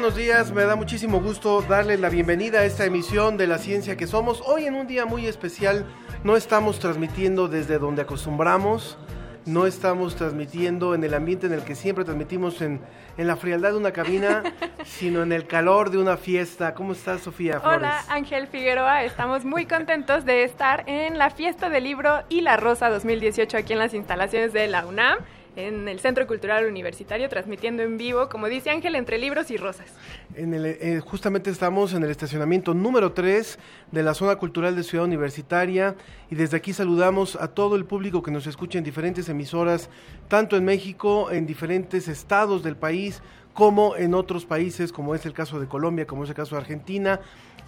Buenos 0.00 0.16
días, 0.16 0.50
me 0.52 0.64
da 0.64 0.76
muchísimo 0.76 1.20
gusto 1.20 1.60
darle 1.60 1.98
la 1.98 2.08
bienvenida 2.08 2.60
a 2.60 2.64
esta 2.64 2.86
emisión 2.86 3.36
de 3.36 3.46
La 3.46 3.58
Ciencia 3.58 3.98
que 3.98 4.06
Somos. 4.06 4.40
Hoy 4.46 4.64
en 4.64 4.74
un 4.74 4.86
día 4.86 5.04
muy 5.04 5.26
especial, 5.26 5.84
no 6.24 6.36
estamos 6.38 6.78
transmitiendo 6.78 7.48
desde 7.48 7.78
donde 7.78 8.00
acostumbramos, 8.00 8.96
no 9.44 9.66
estamos 9.66 10.16
transmitiendo 10.16 10.94
en 10.94 11.04
el 11.04 11.12
ambiente 11.12 11.48
en 11.48 11.52
el 11.52 11.64
que 11.64 11.74
siempre 11.74 12.06
transmitimos 12.06 12.62
en, 12.62 12.80
en 13.18 13.26
la 13.26 13.36
frialdad 13.36 13.72
de 13.72 13.76
una 13.76 13.92
cabina, 13.92 14.42
sino 14.86 15.22
en 15.22 15.32
el 15.32 15.46
calor 15.46 15.90
de 15.90 15.98
una 15.98 16.16
fiesta. 16.16 16.72
¿Cómo 16.72 16.92
estás, 16.92 17.20
Sofía 17.20 17.60
Flores? 17.60 17.80
Hola, 17.80 18.02
Ángel 18.08 18.46
Figueroa. 18.46 19.04
Estamos 19.04 19.44
muy 19.44 19.66
contentos 19.66 20.24
de 20.24 20.44
estar 20.44 20.82
en 20.86 21.18
la 21.18 21.28
fiesta 21.28 21.68
del 21.68 21.84
libro 21.84 22.22
y 22.30 22.40
la 22.40 22.56
rosa 22.56 22.88
2018 22.88 23.54
aquí 23.54 23.74
en 23.74 23.78
las 23.78 23.92
instalaciones 23.92 24.54
de 24.54 24.66
la 24.66 24.86
UNAM 24.86 25.18
en 25.56 25.88
el 25.88 26.00
Centro 26.00 26.26
Cultural 26.26 26.66
Universitario, 26.66 27.28
transmitiendo 27.28 27.82
en 27.82 27.98
vivo, 27.98 28.28
como 28.28 28.48
dice 28.48 28.70
Ángel, 28.70 28.94
entre 28.94 29.18
libros 29.18 29.50
y 29.50 29.56
rosas. 29.56 29.86
Eh, 30.34 31.00
justamente 31.04 31.50
estamos 31.50 31.92
en 31.92 32.02
el 32.04 32.10
estacionamiento 32.10 32.74
número 32.74 33.12
3 33.12 33.58
de 33.90 34.02
la 34.02 34.14
zona 34.14 34.36
cultural 34.36 34.76
de 34.76 34.82
Ciudad 34.82 35.04
Universitaria 35.04 35.96
y 36.30 36.34
desde 36.34 36.56
aquí 36.56 36.72
saludamos 36.72 37.36
a 37.36 37.48
todo 37.48 37.76
el 37.76 37.84
público 37.84 38.22
que 38.22 38.30
nos 38.30 38.46
escucha 38.46 38.78
en 38.78 38.84
diferentes 38.84 39.28
emisoras, 39.28 39.90
tanto 40.28 40.56
en 40.56 40.64
México, 40.64 41.30
en 41.30 41.46
diferentes 41.46 42.08
estados 42.08 42.62
del 42.62 42.76
país, 42.76 43.22
como 43.52 43.96
en 43.96 44.14
otros 44.14 44.46
países, 44.46 44.92
como 44.92 45.14
es 45.14 45.26
el 45.26 45.32
caso 45.32 45.58
de 45.58 45.66
Colombia, 45.66 46.06
como 46.06 46.24
es 46.24 46.30
el 46.30 46.36
caso 46.36 46.54
de 46.54 46.60
Argentina. 46.60 47.20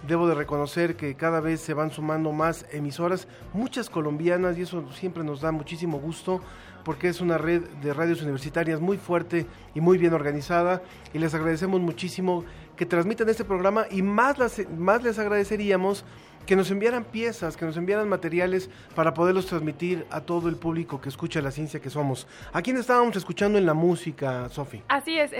Debo 0.07 0.27
de 0.27 0.35
reconocer 0.35 0.95
que 0.95 1.15
cada 1.15 1.39
vez 1.39 1.61
se 1.61 1.73
van 1.73 1.91
sumando 1.91 2.31
más 2.31 2.65
emisoras, 2.71 3.27
muchas 3.53 3.89
colombianas, 3.89 4.57
y 4.57 4.63
eso 4.63 4.83
siempre 4.91 5.23
nos 5.23 5.39
da 5.41 5.51
muchísimo 5.51 5.97
gusto 5.99 6.41
porque 6.83 7.09
es 7.09 7.21
una 7.21 7.37
red 7.37 7.61
de 7.81 7.93
radios 7.93 8.21
universitarias 8.21 8.79
muy 8.79 8.97
fuerte 8.97 9.45
y 9.73 9.81
muy 9.81 9.97
bien 9.97 10.13
organizada 10.13 10.81
y 11.13 11.19
les 11.19 11.33
agradecemos 11.33 11.81
muchísimo 11.81 12.43
que 12.75 12.85
transmitan 12.85 13.29
este 13.29 13.45
programa 13.45 13.85
y 13.89 14.01
más, 14.01 14.37
más 14.77 15.03
les 15.03 15.19
agradeceríamos 15.19 16.05
que 16.45 16.55
nos 16.55 16.71
enviaran 16.71 17.03
piezas, 17.03 17.57
que 17.57 17.65
nos 17.65 17.77
enviaran 17.77 18.09
materiales 18.09 18.69
para 18.95 19.13
poderlos 19.13 19.45
transmitir 19.45 20.05
a 20.09 20.21
todo 20.21 20.49
el 20.49 20.55
público 20.55 20.99
que 21.01 21.09
escucha 21.09 21.41
la 21.41 21.51
ciencia 21.51 21.79
que 21.79 21.89
somos. 21.89 22.27
¿A 22.51 22.61
quién 22.61 22.77
estábamos 22.77 23.15
escuchando 23.15 23.57
en 23.57 23.65
la 23.65 23.73
música, 23.73 24.49
Sofi? 24.49 24.83
Así 24.87 25.17
es, 25.17 25.31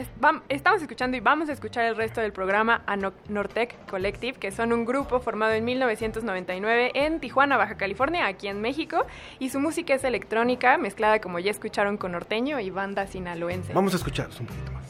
estamos 0.49 0.81
escuchando 0.81 1.17
y 1.17 1.19
vamos 1.19 1.49
a 1.49 1.53
escuchar 1.53 1.85
el 1.85 1.95
resto 1.95 2.21
del 2.21 2.33
programa 2.33 2.83
a 2.85 2.95
Nortec 2.95 3.85
Collective, 3.89 4.39
que 4.39 4.51
son 4.51 4.73
un 4.73 4.85
grupo 4.85 5.19
formado 5.19 5.53
en 5.53 5.65
1999 5.65 6.91
en 6.93 7.19
Tijuana, 7.19 7.57
Baja 7.57 7.75
California, 7.75 8.27
aquí 8.27 8.47
en 8.47 8.61
México, 8.61 9.05
y 9.39 9.49
su 9.49 9.59
música 9.59 9.93
es 9.93 10.03
electrónica, 10.03 10.77
mezclada 10.77 11.19
como 11.19 11.39
ya 11.39 11.51
escucharon 11.51 11.97
con 11.97 12.13
norteño 12.13 12.59
y 12.59 12.69
banda 12.69 13.07
sinaloense. 13.07 13.73
Vamos 13.73 13.93
a 13.93 13.97
escucharlos 13.97 14.39
un 14.39 14.47
poquito 14.47 14.71
más. 14.71 14.83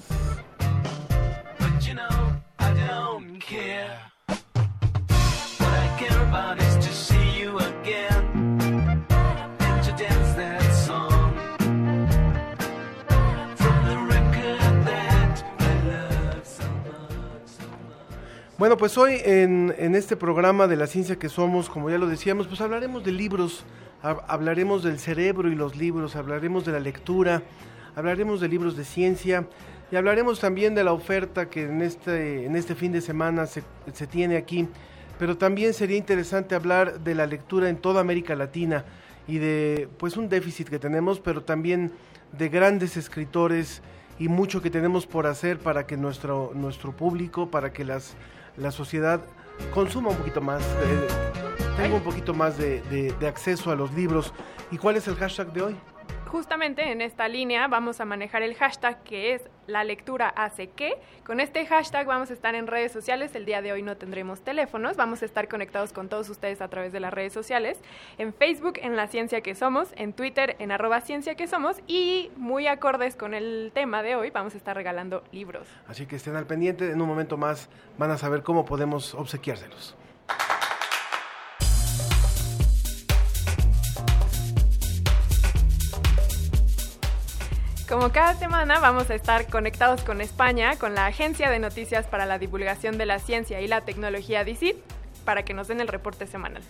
Bueno, 18.63 18.77
pues 18.77 18.97
hoy 18.97 19.17
en, 19.25 19.75
en, 19.77 19.93
este 19.93 20.15
programa 20.15 20.67
de 20.67 20.77
la 20.77 20.87
ciencia 20.87 21.17
que 21.19 21.27
somos, 21.27 21.69
como 21.69 21.89
ya 21.89 21.97
lo 21.97 22.07
decíamos, 22.07 22.47
pues 22.47 22.61
hablaremos 22.61 23.03
de 23.03 23.11
libros, 23.11 23.65
hablaremos 24.01 24.83
del 24.83 24.99
cerebro 24.99 25.51
y 25.51 25.55
los 25.55 25.75
libros, 25.75 26.15
hablaremos 26.15 26.63
de 26.63 26.71
la 26.71 26.79
lectura, 26.79 27.43
hablaremos 27.93 28.39
de 28.39 28.47
libros 28.47 28.77
de 28.77 28.85
ciencia 28.85 29.45
y 29.91 29.97
hablaremos 29.97 30.39
también 30.39 30.75
de 30.75 30.85
la 30.85 30.93
oferta 30.93 31.49
que 31.49 31.63
en 31.63 31.81
este, 31.81 32.45
en 32.45 32.55
este 32.55 32.73
fin 32.73 32.93
de 32.93 33.01
semana 33.01 33.47
se, 33.47 33.63
se 33.91 34.07
tiene 34.07 34.37
aquí 34.37 34.69
pero 35.23 35.37
también 35.37 35.73
sería 35.73 35.95
interesante 35.95 36.53
hablar 36.53 36.99
de 36.99 37.15
la 37.15 37.25
lectura 37.25 37.69
en 37.69 37.77
toda 37.77 38.01
América 38.01 38.35
Latina 38.35 38.83
y 39.25 39.37
de 39.37 39.87
pues 39.97 40.17
un 40.17 40.27
déficit 40.27 40.67
que 40.67 40.79
tenemos, 40.79 41.21
pero 41.21 41.43
también 41.43 41.93
de 42.33 42.49
grandes 42.49 42.97
escritores 42.97 43.81
y 44.19 44.27
mucho 44.27 44.61
que 44.61 44.69
tenemos 44.69 45.07
por 45.07 45.25
hacer 45.25 45.59
para 45.59 45.87
que 45.87 45.95
nuestro 45.95 46.51
nuestro 46.53 46.91
público, 46.91 47.49
para 47.49 47.71
que 47.71 47.85
las 47.85 48.15
la 48.57 48.71
sociedad 48.71 49.21
consuma 49.73 50.09
un 50.09 50.17
poquito 50.17 50.41
más, 50.41 50.61
eh, 50.61 51.07
tenga 51.77 51.95
un 51.95 52.03
poquito 52.03 52.33
más 52.33 52.57
de, 52.57 52.81
de 53.17 53.25
acceso 53.25 53.71
a 53.71 53.77
los 53.77 53.93
libros. 53.93 54.33
¿Y 54.71 54.77
cuál 54.77 54.97
es 54.97 55.07
el 55.07 55.15
hashtag 55.15 55.53
de 55.53 55.61
hoy? 55.61 55.75
Justamente 56.33 56.91
en 56.91 57.01
esta 57.01 57.27
línea 57.27 57.67
vamos 57.67 58.01
a 58.01 58.05
manejar 58.05 58.41
el 58.41 58.55
hashtag 58.55 59.03
que 59.03 59.35
es 59.35 59.43
la 59.67 59.83
lectura 59.83 60.29
hace 60.29 60.67
que. 60.67 60.95
Con 61.23 61.39
este 61.39 61.63
hashtag 61.67 62.07
vamos 62.07 62.31
a 62.31 62.33
estar 62.33 62.55
en 62.55 62.65
redes 62.65 62.91
sociales. 62.91 63.35
El 63.35 63.45
día 63.45 63.61
de 63.61 63.71
hoy 63.71 63.83
no 63.83 63.97
tendremos 63.97 64.41
teléfonos. 64.41 64.97
Vamos 64.97 65.21
a 65.21 65.25
estar 65.25 65.47
conectados 65.47 65.93
con 65.93 66.09
todos 66.09 66.27
ustedes 66.29 66.59
a 66.61 66.69
través 66.69 66.91
de 66.91 66.99
las 66.99 67.13
redes 67.13 67.33
sociales. 67.33 67.77
En 68.17 68.33
Facebook, 68.33 68.79
en 68.81 68.95
La 68.95 69.05
Ciencia 69.05 69.41
que 69.41 69.53
Somos. 69.53 69.93
En 69.95 70.11
Twitter, 70.11 70.55
en 70.57 70.71
arroba 70.71 71.01
Ciencia 71.01 71.35
que 71.35 71.45
Somos. 71.45 71.77
Y 71.85 72.31
muy 72.35 72.65
acordes 72.65 73.15
con 73.15 73.35
el 73.35 73.69
tema 73.71 74.01
de 74.01 74.15
hoy, 74.15 74.31
vamos 74.31 74.55
a 74.55 74.57
estar 74.57 74.75
regalando 74.75 75.23
libros. 75.31 75.67
Así 75.87 76.07
que 76.07 76.15
estén 76.15 76.35
al 76.35 76.47
pendiente. 76.47 76.89
En 76.89 76.99
un 76.99 77.07
momento 77.07 77.37
más 77.37 77.69
van 77.99 78.09
a 78.09 78.17
saber 78.17 78.41
cómo 78.41 78.65
podemos 78.65 79.13
obsequiárselos. 79.13 79.95
Como 87.93 88.11
cada 88.11 88.33
semana 88.33 88.79
vamos 88.79 89.11
a 89.11 89.13
estar 89.13 89.47
conectados 89.51 90.01
con 90.01 90.19
España, 90.19 90.77
con 90.79 90.95
la 90.95 91.05
Agencia 91.05 91.51
de 91.51 91.59
Noticias 91.59 92.07
para 92.07 92.25
la 92.25 92.39
Divulgación 92.39 92.97
de 92.97 93.05
la 93.05 93.19
Ciencia 93.19 93.61
y 93.61 93.67
la 93.67 93.81
Tecnología 93.81 94.43
DICIT, 94.43 94.77
para 95.25 95.45
que 95.45 95.53
nos 95.53 95.67
den 95.67 95.79
el 95.79 95.87
reporte 95.87 96.25
semanal. 96.25 96.63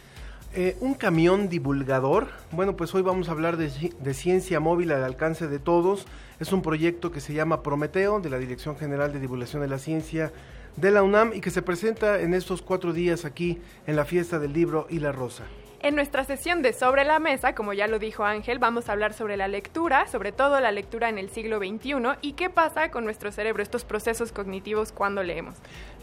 Eh, 0.53 0.75
un 0.81 0.95
camión 0.95 1.47
divulgador. 1.47 2.27
Bueno, 2.51 2.75
pues 2.75 2.93
hoy 2.93 3.03
vamos 3.03 3.29
a 3.29 3.31
hablar 3.31 3.55
de, 3.55 3.93
de, 3.97 4.13
ciencia 4.13 4.59
móvil 4.59 4.91
al 4.91 5.01
alcance 5.01 5.47
de 5.47 5.59
todos. 5.59 6.07
Es 6.41 6.51
un 6.51 6.61
proyecto 6.61 7.13
que 7.13 7.21
se 7.21 7.33
llama 7.33 7.63
Prometeo, 7.63 8.19
de 8.19 8.29
la 8.29 8.37
Dirección 8.37 8.75
General 8.77 9.13
de 9.13 9.21
Divulgación 9.21 9.61
de 9.61 9.69
la 9.69 9.79
Ciencia 9.79 10.33
de 10.75 10.91
la 10.91 11.03
UNAM 11.03 11.31
y 11.33 11.39
que 11.39 11.51
se 11.51 11.61
presenta 11.61 12.19
en 12.19 12.33
estos 12.33 12.61
cuatro 12.61 12.91
días 12.91 13.23
aquí 13.23 13.61
en 13.87 13.95
la 13.95 14.03
fiesta 14.03 14.39
del 14.39 14.51
libro 14.51 14.87
y 14.89 14.99
la 14.99 15.13
rosa. 15.13 15.45
En 15.83 15.95
nuestra 15.95 16.23
sesión 16.23 16.61
de 16.61 16.71
Sobre 16.71 17.03
la 17.03 17.19
Mesa, 17.19 17.53
como 17.55 17.73
ya 17.73 17.87
lo 17.87 17.99
dijo 17.99 18.23
Ángel, 18.23 18.57
vamos 18.57 18.87
a 18.87 18.93
hablar 18.93 19.13
sobre 19.13 19.35
la 19.35 19.49
lectura, 19.49 20.07
sobre 20.07 20.31
todo 20.31 20.61
la 20.61 20.71
lectura 20.71 21.09
en 21.09 21.17
el 21.17 21.29
siglo 21.29 21.57
XXI 21.57 21.95
y 22.21 22.33
qué 22.33 22.49
pasa 22.49 22.89
con 22.89 23.03
nuestro 23.03 23.33
cerebro, 23.33 23.61
estos 23.61 23.83
procesos 23.83 24.31
cognitivos 24.31 24.93
cuando 24.93 25.23
leemos. 25.23 25.55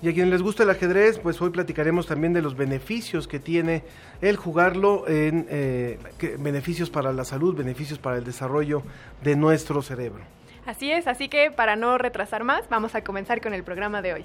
Y 0.03 0.11
a 0.11 0.13
quienes 0.13 0.33
les 0.33 0.43
gusta 0.43 0.65
el 0.65 0.71
ajedrez, 0.71 1.19
pues 1.19 1.41
hoy 1.41 1.49
platicaremos 1.49 2.07
también 2.07 2.35
de 2.35 2.43
los 2.43 2.59
beneficios 2.59 3.27
que 3.27 3.39
tiene 3.39 3.83
el 4.21 4.37
jugarlo, 4.37 5.09
en 5.09 5.47
eh, 5.49 5.99
beneficios 6.39 6.91
para 6.91 7.15
la 7.15 7.25
salud, 7.25 7.57
beneficios 7.57 7.99
para 7.99 8.19
el 8.19 8.25
desarrollo 8.25 8.83
de 9.23 9.35
nuestro 9.35 9.81
cerebro. 9.81 10.23
Así 10.67 10.93
es, 10.93 11.07
así 11.07 11.31
que 11.31 11.51
para 11.51 11.77
no 11.77 11.97
retrasar 11.97 12.45
más, 12.45 12.69
vamos 12.69 12.95
a 12.95 13.03
comenzar 13.03 13.41
con 13.41 13.55
el 13.55 13.65
programa 13.65 14.03
de 14.03 14.13
hoy. 14.13 14.25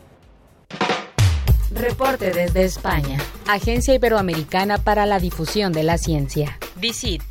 Reporte 1.71 2.31
desde 2.31 2.63
España. 2.63 3.19
Agencia 3.47 3.93
Iberoamericana 3.93 4.77
para 4.77 5.05
la 5.05 5.19
Difusión 5.19 5.73
de 5.73 5.83
la 5.83 5.97
Ciencia. 5.97 6.57
DICIT. 6.79 7.23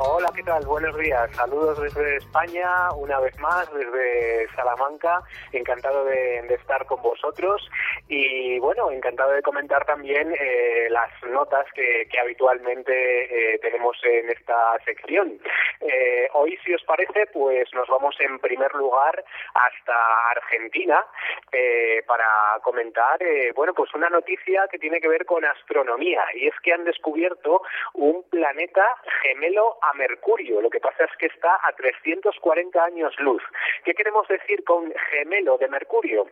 Hola, 0.00 0.30
¿qué 0.32 0.44
tal? 0.44 0.64
Buenos 0.64 0.96
días. 0.96 1.28
Saludos 1.34 1.82
desde 1.82 2.18
España, 2.18 2.92
una 2.92 3.18
vez 3.18 3.36
más, 3.40 3.68
desde 3.74 4.46
Salamanca. 4.54 5.20
Encantado 5.50 6.04
de, 6.04 6.38
estar 6.54 6.86
con 6.86 7.02
vosotros 7.02 7.68
y, 8.06 8.60
bueno, 8.60 8.92
encantado 8.92 9.32
de 9.32 9.42
comentar 9.42 9.84
también 9.86 10.32
eh, 10.38 10.86
las 10.90 11.10
notas 11.28 11.66
que, 11.74 12.06
que 12.12 12.20
habitualmente 12.20 13.54
eh, 13.54 13.58
tenemos 13.58 13.96
en 14.04 14.30
esta 14.30 14.78
sección. 14.84 15.40
Eh, 15.80 16.28
hoy, 16.34 16.56
si 16.64 16.74
os 16.74 16.82
parece, 16.84 17.26
pues 17.32 17.68
nos 17.74 17.88
vamos 17.88 18.14
en 18.20 18.38
primer 18.38 18.72
lugar 18.74 19.24
hasta 19.54 20.30
Argentina 20.30 21.04
eh, 21.52 22.02
para 22.06 22.26
comentar, 22.62 23.22
eh, 23.22 23.52
bueno, 23.54 23.74
pues 23.74 23.92
una 23.94 24.08
noticia 24.10 24.66
que 24.70 24.78
tiene 24.78 25.00
que 25.00 25.08
ver 25.08 25.24
con 25.24 25.44
astronomía 25.44 26.22
y 26.34 26.46
es 26.46 26.54
que 26.62 26.72
han 26.72 26.84
descubierto 26.84 27.62
un 27.94 28.22
planeta 28.30 28.84
gemelo 29.22 29.78
a 29.82 29.87
Mercurio. 29.94 30.60
Lo 30.60 30.70
que 30.70 30.80
pasa 30.80 31.04
es 31.04 31.10
que 31.18 31.26
está 31.26 31.58
a 31.62 31.72
340 31.72 32.82
años 32.82 33.14
luz. 33.18 33.42
¿Qué 33.84 33.94
queremos 33.94 34.26
decir 34.28 34.64
con 34.64 34.92
gemelo 35.10 35.58
de 35.58 35.68
Mercurio? 35.68 36.26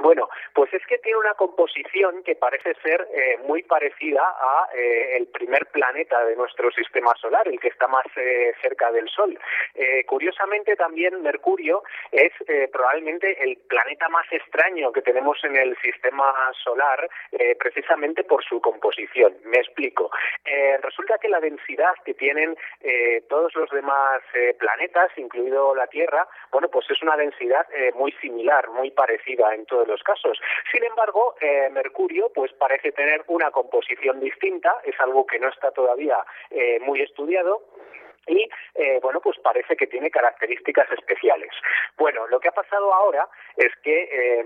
Bueno, 0.00 0.28
pues 0.54 0.72
es 0.72 0.86
que 0.86 0.98
tiene 0.98 1.18
una 1.18 1.34
composición 1.34 2.22
que 2.22 2.36
parece 2.36 2.74
ser 2.82 3.08
eh, 3.12 3.38
muy 3.44 3.64
parecida 3.64 4.22
a 4.22 4.68
eh, 4.72 5.16
el 5.16 5.26
primer 5.26 5.66
planeta 5.66 6.24
de 6.24 6.36
nuestro 6.36 6.70
sistema 6.70 7.12
solar, 7.20 7.48
el 7.48 7.58
que 7.58 7.68
está 7.68 7.88
más 7.88 8.06
eh, 8.16 8.54
cerca 8.62 8.92
del 8.92 9.08
Sol. 9.08 9.38
Eh, 9.74 10.04
curiosamente 10.06 10.76
también 10.76 11.20
Mercurio 11.22 11.82
es 12.12 12.32
eh, 12.46 12.68
probablemente 12.72 13.42
el 13.42 13.56
planeta 13.68 14.08
más 14.08 14.26
extraño 14.30 14.92
que 14.92 15.02
tenemos 15.02 15.42
en 15.42 15.56
el 15.56 15.76
sistema 15.78 16.32
solar, 16.62 17.08
eh, 17.32 17.56
precisamente 17.56 18.22
por 18.22 18.44
su 18.44 18.60
composición. 18.60 19.36
Me 19.44 19.58
explico. 19.58 20.10
Resulta 20.82 21.18
que 21.18 21.28
la 21.28 21.40
densidad 21.40 21.92
que 22.04 22.14
tienen 22.14 22.56
todos 23.28 23.54
los 23.54 23.70
demás 23.70 24.22
planetas, 24.58 25.10
incluido 25.16 25.74
la 25.74 25.86
Tierra, 25.86 26.26
bueno, 26.50 26.68
pues 26.68 26.90
es 26.90 27.02
una 27.02 27.16
densidad 27.16 27.66
muy 27.94 28.12
similar, 28.12 28.68
muy 28.70 28.90
parecida 28.90 29.54
en 29.54 29.66
casos. 30.02 30.38
Sin 30.70 30.84
embargo, 30.84 31.34
eh, 31.40 31.68
Mercurio 31.70 32.30
pues 32.34 32.52
parece 32.52 32.92
tener 32.92 33.24
una 33.28 33.50
composición 33.50 34.20
distinta, 34.20 34.76
es 34.84 34.98
algo 35.00 35.26
que 35.26 35.38
no 35.38 35.48
está 35.48 35.70
todavía 35.70 36.18
eh, 36.50 36.78
muy 36.80 37.00
estudiado 37.00 37.62
y 38.26 38.48
eh, 38.74 38.98
bueno 39.02 39.20
pues 39.20 39.38
parece 39.38 39.76
que 39.76 39.86
tiene 39.86 40.10
características 40.10 40.90
especiales. 40.92 41.50
Bueno, 41.96 42.26
lo 42.28 42.38
que 42.38 42.48
ha 42.48 42.52
pasado 42.52 42.92
ahora 42.92 43.28
es 43.56 43.74
que 43.82 44.02
eh, 44.02 44.44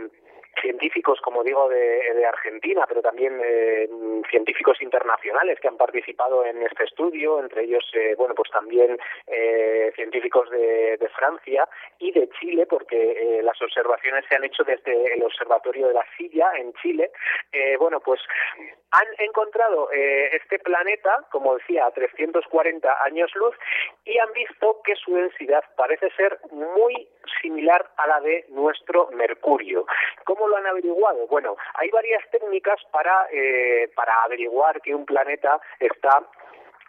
científicos, 0.60 1.20
como 1.20 1.42
digo, 1.42 1.68
de, 1.68 2.14
de 2.14 2.26
Argentina, 2.26 2.84
pero 2.86 3.02
también 3.02 3.40
eh, 3.44 3.88
científicos 4.30 4.80
internacionales 4.82 5.58
que 5.60 5.68
han 5.68 5.76
participado 5.76 6.44
en 6.44 6.62
este 6.62 6.84
estudio, 6.84 7.40
entre 7.40 7.64
ellos, 7.64 7.84
eh, 7.94 8.14
bueno, 8.16 8.34
pues 8.34 8.50
también 8.50 8.98
eh, 9.26 9.92
científicos 9.94 10.50
de, 10.50 10.96
de, 10.98 11.08
Francia 11.08 11.68
y 11.98 12.12
de 12.12 12.28
Chile, 12.40 12.66
porque 12.66 12.96
eh, 12.96 13.42
las 13.42 13.60
observaciones 13.60 14.24
se 14.28 14.36
han 14.36 14.44
hecho 14.44 14.64
desde 14.64 15.14
el 15.14 15.22
Observatorio 15.22 15.88
de 15.88 15.94
la 15.94 16.04
Silla 16.16 16.50
en 16.56 16.72
Chile. 16.74 17.10
Eh, 17.52 17.76
bueno, 17.78 18.00
pues 18.00 18.20
han 18.92 19.06
encontrado 19.18 19.90
eh, 19.90 20.36
este 20.36 20.58
planeta, 20.58 21.26
como 21.30 21.56
decía, 21.56 21.86
a 21.86 21.90
340 21.90 23.04
años 23.04 23.30
luz 23.34 23.56
y 24.04 24.18
han 24.18 24.32
visto 24.32 24.80
que 24.84 24.94
su 24.96 25.14
densidad 25.14 25.64
parece 25.76 26.10
ser 26.10 26.38
muy 26.50 27.08
similar 27.40 27.90
a 27.96 28.06
la 28.06 28.20
de 28.20 28.44
nuestro 28.50 29.08
Mercurio. 29.12 29.86
¿Cómo 30.24 30.41
lo 30.48 30.56
han 30.56 30.66
averiguado? 30.66 31.26
Bueno, 31.26 31.56
hay 31.74 31.88
varias 31.90 32.22
técnicas 32.30 32.80
para, 32.90 33.26
eh, 33.32 33.90
para 33.94 34.22
averiguar 34.24 34.80
que 34.80 34.94
un 34.94 35.04
planeta 35.04 35.60
está 35.78 36.22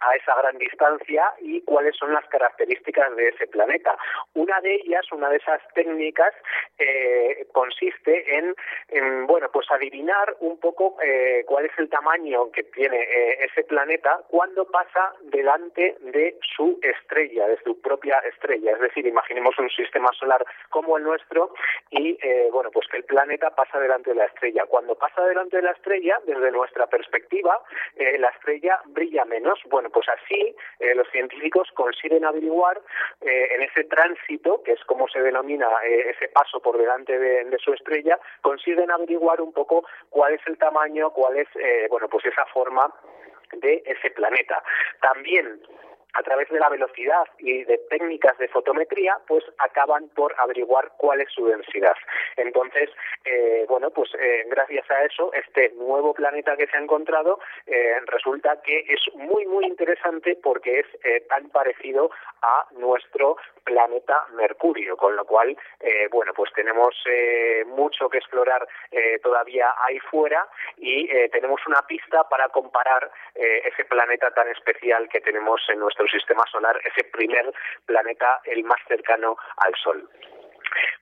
a 0.00 0.14
esa 0.16 0.34
gran 0.40 0.58
distancia 0.58 1.32
y 1.40 1.60
cuáles 1.62 1.96
son 1.96 2.12
las 2.12 2.26
características 2.26 3.14
de 3.16 3.28
ese 3.28 3.46
planeta. 3.46 3.96
Una 4.34 4.60
de 4.60 4.74
ellas, 4.76 5.04
una 5.12 5.28
de 5.30 5.36
esas 5.36 5.60
técnicas, 5.74 6.32
eh, 6.78 7.46
consiste 7.52 8.36
en, 8.36 8.54
en, 8.88 9.26
bueno, 9.26 9.50
pues 9.52 9.70
adivinar 9.70 10.36
un 10.40 10.58
poco 10.58 10.96
eh, 11.02 11.44
cuál 11.46 11.66
es 11.66 11.72
el 11.78 11.88
tamaño 11.88 12.50
que 12.52 12.64
tiene 12.64 13.00
eh, 13.00 13.44
ese 13.44 13.64
planeta 13.64 14.20
cuando 14.28 14.64
pasa 14.66 15.12
delante 15.22 15.96
de 16.00 16.36
su 16.56 16.78
estrella, 16.82 17.46
de 17.48 17.58
su 17.64 17.80
propia 17.80 18.18
estrella. 18.20 18.72
Es 18.72 18.80
decir, 18.80 19.06
imaginemos 19.06 19.58
un 19.58 19.70
sistema 19.70 20.10
solar 20.18 20.44
como 20.70 20.96
el 20.96 21.04
nuestro 21.04 21.54
y, 21.90 22.18
eh, 22.22 22.48
bueno, 22.52 22.70
pues 22.70 22.86
que 22.88 22.98
el 22.98 23.04
planeta 23.04 23.50
pasa 23.50 23.78
delante 23.78 24.10
de 24.10 24.16
la 24.16 24.26
estrella. 24.26 24.64
Cuando 24.66 24.94
pasa 24.94 25.24
delante 25.24 25.56
de 25.56 25.62
la 25.62 25.72
estrella, 25.72 26.18
desde 26.26 26.50
nuestra 26.50 26.86
perspectiva, 26.86 27.60
eh, 27.96 28.18
la 28.18 28.28
estrella 28.28 28.80
brilla 28.86 29.24
menos. 29.24 29.60
Bueno, 29.66 29.83
pues 29.90 30.06
así 30.08 30.54
eh, 30.80 30.94
los 30.94 31.08
científicos 31.10 31.68
consiguen 31.74 32.24
averiguar 32.24 32.80
eh, 33.20 33.48
en 33.54 33.62
ese 33.62 33.84
tránsito, 33.84 34.62
que 34.62 34.72
es 34.72 34.84
como 34.84 35.08
se 35.08 35.20
denomina 35.20 35.68
eh, 35.84 36.10
ese 36.10 36.28
paso 36.28 36.60
por 36.60 36.78
delante 36.78 37.18
de, 37.18 37.44
de, 37.44 37.58
su 37.58 37.72
estrella, 37.72 38.18
consiguen 38.42 38.90
averiguar 38.90 39.40
un 39.40 39.52
poco 39.52 39.84
cuál 40.10 40.34
es 40.34 40.40
el 40.46 40.58
tamaño, 40.58 41.10
cuál 41.10 41.38
es, 41.38 41.48
eh, 41.56 41.86
bueno, 41.90 42.08
pues 42.08 42.26
esa 42.26 42.44
forma 42.46 42.92
de 43.52 43.82
ese 43.86 44.10
planeta. 44.10 44.62
También 45.00 45.60
a 46.14 46.22
través 46.22 46.48
de 46.48 46.58
la 46.58 46.68
velocidad 46.68 47.24
y 47.38 47.64
de 47.64 47.78
técnicas 47.90 48.36
de 48.38 48.48
fotometría, 48.48 49.18
pues 49.26 49.44
acaban 49.58 50.08
por 50.10 50.34
averiguar 50.38 50.92
cuál 50.96 51.20
es 51.20 51.30
su 51.30 51.46
densidad. 51.46 51.96
Entonces, 52.36 52.90
eh, 53.24 53.64
bueno, 53.68 53.90
pues 53.90 54.10
eh, 54.18 54.44
gracias 54.48 54.90
a 54.90 55.04
eso, 55.04 55.32
este 55.32 55.70
nuevo 55.76 56.14
planeta 56.14 56.56
que 56.56 56.66
se 56.66 56.76
ha 56.76 56.80
encontrado 56.80 57.40
eh, 57.66 57.96
resulta 58.06 58.60
que 58.62 58.84
es 58.88 59.00
muy, 59.14 59.46
muy 59.46 59.66
interesante 59.66 60.36
porque 60.42 60.80
es 60.80 60.86
eh, 61.04 61.20
tan 61.28 61.48
parecido 61.50 62.10
a 62.42 62.66
nuestro 62.72 63.36
planeta 63.64 64.26
Mercurio, 64.34 64.96
con 64.96 65.16
lo 65.16 65.24
cual, 65.24 65.56
eh, 65.80 66.08
bueno, 66.10 66.32
pues 66.34 66.52
tenemos 66.52 66.94
eh, 67.06 67.64
mucho 67.66 68.08
que 68.08 68.18
explorar 68.18 68.66
todavía 69.22 69.74
ahí 69.86 69.98
fuera 69.98 70.46
y 70.76 71.08
tenemos 71.30 71.60
una 71.66 71.82
pista 71.82 72.28
para 72.28 72.48
comparar 72.48 73.10
ese 73.34 73.84
planeta 73.84 74.30
tan 74.30 74.48
especial 74.48 75.08
que 75.08 75.20
tenemos 75.20 75.60
en 75.68 75.80
nuestro 75.80 76.03
sistema 76.08 76.44
solar, 76.50 76.78
ese 76.84 77.04
primer 77.10 77.52
planeta, 77.86 78.40
el 78.44 78.64
más 78.64 78.80
cercano 78.88 79.36
al 79.58 79.74
Sol. 79.82 80.08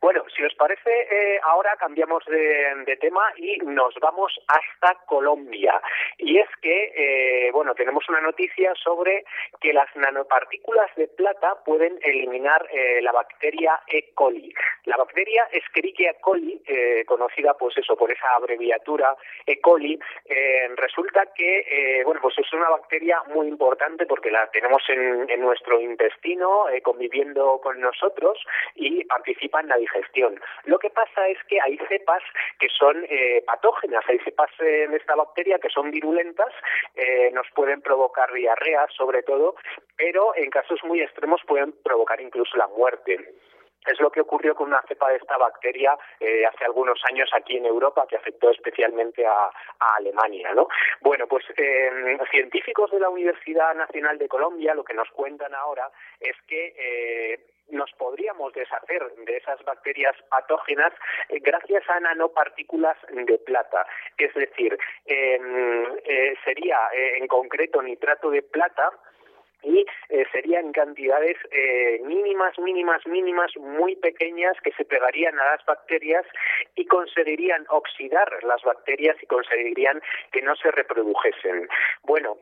Bueno, 0.01 0.25
si 0.35 0.43
os 0.43 0.55
parece, 0.55 0.91
eh, 0.91 1.41
ahora 1.45 1.77
cambiamos 1.79 2.25
de, 2.27 2.97
tema 3.01 3.23
y 3.37 3.57
nos 3.59 3.95
vamos 4.01 4.33
hasta 4.47 4.95
Colombia. 5.07 5.81
Y 6.19 6.39
es 6.39 6.49
que, 6.61 6.93
eh, 6.95 7.51
bueno, 7.53 7.75
tenemos 7.75 8.09
una 8.09 8.21
noticia 8.21 8.73
sobre 8.75 9.25
que 9.61 9.73
las 9.73 9.89
nanopartículas 9.97 10.95
de 10.97 11.09
plata 11.09 11.57
pueden 11.65 11.99
eliminar 12.03 12.67
eh, 12.71 13.01
la 13.03 13.13
bacteria 13.13 13.81
E. 13.87 14.13
coli. 14.15 14.55
La 14.85 14.97
bacteria 14.97 15.49
Escherichia 15.53 16.15
coli, 16.21 16.61
eh, 16.67 17.05
conocida 17.07 17.55
pues 17.55 17.77
eso 17.79 17.97
por 17.97 18.11
esa 18.11 18.35
abreviatura 18.35 19.17
E. 19.47 19.61
coli, 19.61 19.99
eh, 20.27 20.69
resulta 20.77 21.27
que, 21.35 22.03
bueno, 22.05 22.21
pues 22.21 22.39
es 22.39 22.53
una 22.53 22.69
bacteria 22.69 23.23
muy 23.29 23.49
importante 23.49 24.07
porque 24.07 24.31
la 24.31 24.51
tenemos 24.51 24.83
en, 24.89 25.29
en 25.31 25.41
nuestro 25.41 25.81
intestino, 25.81 26.67
conviviendo 26.83 27.61
con 27.63 27.81
nosotros 27.81 28.39
y 28.75 29.05
participa 29.05 29.52
en 29.61 29.69
la 29.69 29.77
digestión. 29.77 30.41
Lo 30.65 30.79
que 30.79 30.91
pasa 30.91 31.29
es 31.29 31.39
que 31.49 31.61
hay 31.61 31.79
cepas 31.89 32.23
que 32.59 32.69
son 32.69 33.05
eh, 33.09 33.43
patógenas, 33.47 34.05
hay 34.09 34.19
cepas 34.21 34.51
en 34.61 34.95
esta 34.95 35.15
bacteria 35.15 35.59
que 35.59 35.69
son 35.69 35.91
virulentas, 35.91 36.53
eh, 36.95 37.31
nos 37.33 37.47
pueden 37.55 37.81
provocar 37.81 38.33
diarrea 38.33 38.87
sobre 38.97 39.23
todo, 39.23 39.55
pero 39.97 40.35
en 40.37 40.51
casos 40.51 40.81
muy 40.85 41.01
extremos 41.01 41.41
pueden 41.47 41.73
provocar 41.85 42.21
incluso 42.21 42.57
la 42.57 42.69
muerte. 42.69 43.19
Es 43.87 44.01
lo 44.01 44.11
que 44.11 44.21
ocurrió 44.21 44.55
con 44.55 44.69
una 44.69 44.83
cepa 44.83 45.11
de 45.11 45.17
esta 45.17 45.37
bacteria 45.37 45.97
eh, 46.21 46.47
hace 46.47 46.65
algunos 46.65 47.01
años 47.11 47.29
aquí 47.35 47.57
en 47.57 47.67
Europa 47.67 48.07
que 48.09 48.17
afectó 48.17 48.51
especialmente 48.51 49.27
a, 49.27 49.51
Alemania, 49.97 50.55
¿no? 50.55 50.69
Bueno, 51.01 51.27
pues 51.27 51.45
eh, 51.57 52.19
científicos 52.31 52.91
de 52.93 53.01
la 53.01 53.09
Universidad 53.09 53.75
Nacional 53.75 54.17
de 54.19 54.29
Colombia 54.29 54.75
lo 54.75 54.85
que 54.85 54.95
nos 54.95 55.09
cuentan 55.11 55.55
ahora 55.55 55.91
es 56.21 56.37
que 56.47 56.75
eh, 56.79 57.41
nos 57.73 57.91
podríamos 57.93 58.53
deshacer 58.53 59.03
de 59.27 59.37
esas 59.37 59.63
bacterias 59.65 60.15
patógenas 60.29 60.93
eh, 61.29 61.41
gracias 61.41 61.89
a 61.89 62.01
nanopartículas 62.01 62.97
de 63.11 63.39
plata. 63.39 63.87
Es 64.19 64.33
decir, 64.35 64.79
eh, 65.07 65.41
eh, 66.05 66.35
sería 66.45 66.79
en 66.93 67.27
concreto 67.27 67.83
nitrato 67.83 68.31
de 68.31 68.43
plata 68.43 68.91
y 69.63 69.87
eh, 70.09 70.25
serían 70.33 70.73
cantidades 70.73 71.37
eh, 71.51 72.01
mínimas, 72.05 72.59
mínimas, 72.59 73.07
mínimas, 73.07 73.51
muy 73.57 73.97
pequeñas 73.97 74.57
que 74.63 74.73
se 74.73 74.85
pegarían 74.85 75.39
a 75.39 75.45
las 75.45 75.65
bacterias 75.65 76.25
y 76.75 76.87
conseguirían 76.87 77.67
oxidar 77.69 78.29
las 78.45 78.63
bacterias 78.63 79.17
y 79.23 79.27
conseguirían 79.27 80.03
que 80.33 80.43
no 80.43 80.55
se 80.57 80.71
reprodujesen. 80.71 81.69
Bueno, 82.03 82.37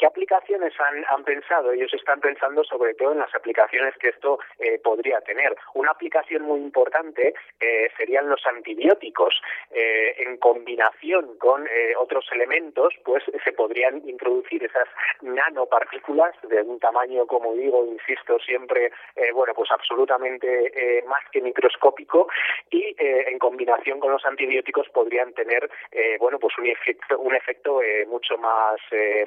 ¿Qué 0.00 0.06
aplicaciones 0.06 0.72
han, 0.80 1.24
pensado? 1.24 1.72
Ellos 1.72 1.92
están 1.92 2.20
pensando 2.20 2.64
sobre 2.64 2.94
todo 2.94 3.12
en 3.12 3.18
las 3.18 3.34
aplicaciones 3.34 3.94
que 3.98 4.08
esto 4.08 4.38
eh, 4.58 4.78
podría 4.82 5.20
tener. 5.20 5.54
Una 5.74 5.90
aplicación 5.90 6.40
muy 6.44 6.58
importante 6.60 7.34
eh, 7.60 7.90
serían 7.98 8.30
los 8.30 8.40
antibióticos. 8.46 9.42
Eh, 9.70 10.14
en 10.22 10.38
combinación 10.38 11.36
con 11.36 11.68
otros 11.98 12.26
elementos, 12.32 12.94
pues 13.04 13.22
se 13.44 13.52
podrían 13.52 14.00
introducir 14.08 14.64
esas 14.64 14.88
nanopartículas 15.20 16.34
de 16.48 16.62
un 16.62 16.80
tamaño, 16.80 17.26
como 17.26 17.52
digo, 17.54 17.84
insisto 17.84 18.38
siempre, 18.38 18.90
bueno, 19.34 19.52
pues 19.54 19.70
absolutamente 19.70 21.02
más 21.06 21.22
que 21.30 21.40
microscópico 21.40 22.28
y 22.70 22.94
en 22.98 23.38
combinación 23.38 24.00
con 24.00 24.12
los 24.12 24.24
antibióticos 24.24 24.88
podrían 24.90 25.32
tener, 25.34 25.70
bueno, 26.18 26.38
pues 26.38 26.56
un 26.58 26.66
efecto, 26.66 27.18
un 27.18 27.34
efecto 27.34 27.80
mucho 28.08 28.38
más 28.38 28.80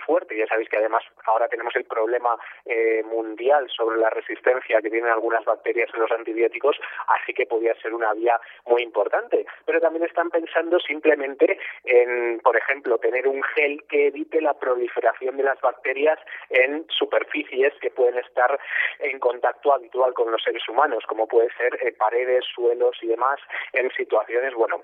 fuerte. 0.05 0.37
Ya 0.37 0.47
sabéis 0.47 0.62
que 0.69 0.77
además 0.77 1.03
ahora 1.25 1.47
tenemos 1.47 1.75
el 1.75 1.85
problema 1.85 2.37
eh, 2.65 3.03
mundial 3.03 3.67
sobre 3.69 3.97
la 3.97 4.09
resistencia 4.09 4.81
que 4.81 4.89
tienen 4.89 5.11
algunas 5.11 5.43
bacterias 5.45 5.89
en 5.93 6.01
los 6.01 6.11
antibióticos, 6.11 6.79
así 7.07 7.33
que 7.33 7.45
podría 7.45 7.75
ser 7.75 7.93
una 7.93 8.13
vía 8.13 8.39
muy 8.65 8.81
importante. 8.83 9.45
Pero 9.65 9.79
también 9.79 10.05
están 10.05 10.29
pensando 10.29 10.79
simplemente 10.79 11.59
en, 11.83 12.39
por 12.39 12.57
ejemplo, 12.57 12.97
tener 12.97 13.27
un 13.27 13.41
gel 13.55 13.83
que 13.89 14.07
evite 14.07 14.41
la 14.41 14.53
proliferación 14.53 15.37
de 15.37 15.43
las 15.43 15.59
bacterias 15.61 16.19
en 16.49 16.85
superficies 16.89 17.73
que 17.81 17.91
pueden 17.91 18.17
estar 18.19 18.59
en 18.99 19.19
contacto 19.19 19.73
habitual 19.73 20.13
con 20.13 20.31
los 20.31 20.41
seres 20.43 20.67
humanos, 20.67 21.03
como 21.07 21.27
puede 21.27 21.49
ser 21.57 21.77
eh, 21.81 21.91
paredes, 21.93 22.45
suelos 22.53 22.97
y 23.01 23.07
demás, 23.07 23.39
en 23.73 23.89
situaciones, 23.91 24.53
bueno, 24.53 24.81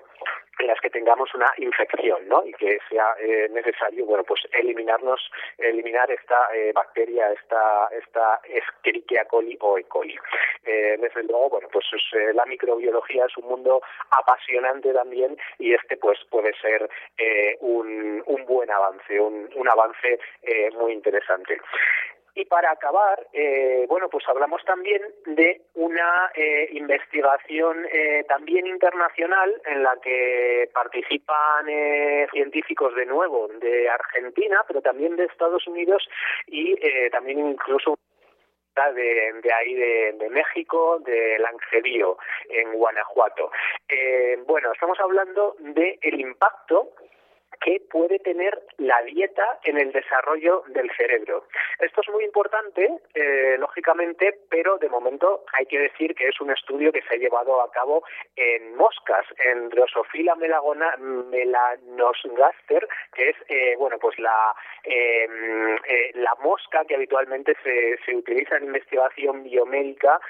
en 0.58 0.66
las 0.66 0.80
que 0.80 0.90
tengamos 0.90 1.34
una 1.34 1.52
infección, 1.56 2.28
¿no? 2.28 2.44
Y 2.44 2.52
que 2.52 2.78
sea 2.88 3.14
eh, 3.20 3.48
necesario, 3.50 4.04
bueno, 4.04 4.24
pues 4.24 4.40
eliminarnos, 4.52 5.30
eliminar 5.70 6.10
esta 6.10 6.48
eh, 6.54 6.72
bacteria, 6.72 7.32
esta, 7.32 7.88
esta 7.92 8.40
Escherichia 8.44 9.24
coli 9.24 9.56
o 9.60 9.78
E. 9.78 9.84
coli. 9.84 10.16
Eh, 10.64 10.96
desde 11.00 11.22
luego, 11.24 11.48
bueno, 11.50 11.68
pues 11.72 11.86
es, 11.92 12.02
eh, 12.12 12.32
la 12.34 12.44
microbiología 12.44 13.24
es 13.26 13.36
un 13.38 13.48
mundo 13.48 13.82
apasionante 14.10 14.92
también 14.92 15.36
y 15.58 15.72
este, 15.74 15.96
pues, 15.96 16.18
puede 16.30 16.52
ser 16.60 16.88
eh, 17.16 17.56
un, 17.60 18.22
un 18.26 18.44
buen 18.46 18.70
avance, 18.70 19.18
un, 19.18 19.48
un 19.54 19.68
avance 19.68 20.18
muy 20.78 20.92
interesante. 20.92 21.60
Y 22.34 22.44
para 22.44 22.70
acabar, 22.70 23.26
eh, 23.32 23.86
bueno, 23.88 24.08
pues 24.08 24.24
hablamos 24.28 24.64
también 24.64 25.02
de 25.26 25.62
una 25.74 26.30
eh, 26.34 26.68
investigación 26.72 27.86
eh, 27.92 28.24
también 28.28 28.66
internacional 28.66 29.60
en 29.66 29.82
la 29.82 29.96
que 30.02 30.70
participan 30.72 31.68
eh, 31.68 32.28
científicos 32.32 32.94
de 32.94 33.06
nuevo 33.06 33.48
de 33.60 33.88
Argentina, 33.88 34.62
pero 34.66 34.80
también 34.80 35.16
de 35.16 35.24
Estados 35.24 35.66
Unidos 35.66 36.08
y 36.46 36.72
eh, 36.80 37.10
también 37.10 37.38
incluso 37.38 37.96
de, 38.94 39.32
de 39.42 39.52
ahí 39.52 39.74
de, 39.74 40.12
de, 40.18 40.30
México, 40.30 40.98
de 41.00 41.38
Langerío, 41.38 42.16
en 42.48 42.72
Guanajuato. 42.72 43.50
Eh, 43.88 44.38
bueno, 44.46 44.72
estamos 44.72 44.98
hablando 45.00 45.56
del 45.58 45.98
el 46.00 46.20
impacto 46.20 46.90
que 47.60 47.80
puede 47.90 48.18
tener 48.18 48.62
la 48.78 49.02
dieta 49.02 49.58
en 49.64 49.78
el 49.78 49.92
desarrollo 49.92 50.64
del 50.68 50.90
cerebro. 50.96 51.44
Esto 51.78 52.00
es 52.00 52.08
muy 52.08 52.24
importante, 52.24 52.88
eh, 53.14 53.56
lógicamente, 53.58 54.38
pero 54.48 54.78
de 54.78 54.88
momento 54.88 55.44
hay 55.52 55.66
que 55.66 55.78
decir 55.78 56.14
que 56.14 56.28
es 56.28 56.40
un 56.40 56.50
estudio 56.50 56.92
que 56.92 57.02
se 57.02 57.14
ha 57.14 57.18
llevado 57.18 57.60
a 57.60 57.70
cabo 57.70 58.02
en 58.36 58.74
moscas, 58.76 59.26
en 59.44 59.68
Drosophila 59.68 60.34
melagona, 60.36 60.96
melanosgaster, 60.96 62.88
que 63.14 63.30
es, 63.30 63.36
eh, 63.48 63.74
bueno, 63.78 63.98
pues 63.98 64.18
la, 64.18 64.54
eh, 64.84 65.28
la 66.14 66.34
mosca 66.42 66.84
que 66.86 66.94
habitualmente 66.94 67.54
se, 67.62 67.98
se, 68.04 68.16
utiliza 68.16 68.56
en 68.56 68.64
investigación 68.64 69.44
biomédica 69.44 70.20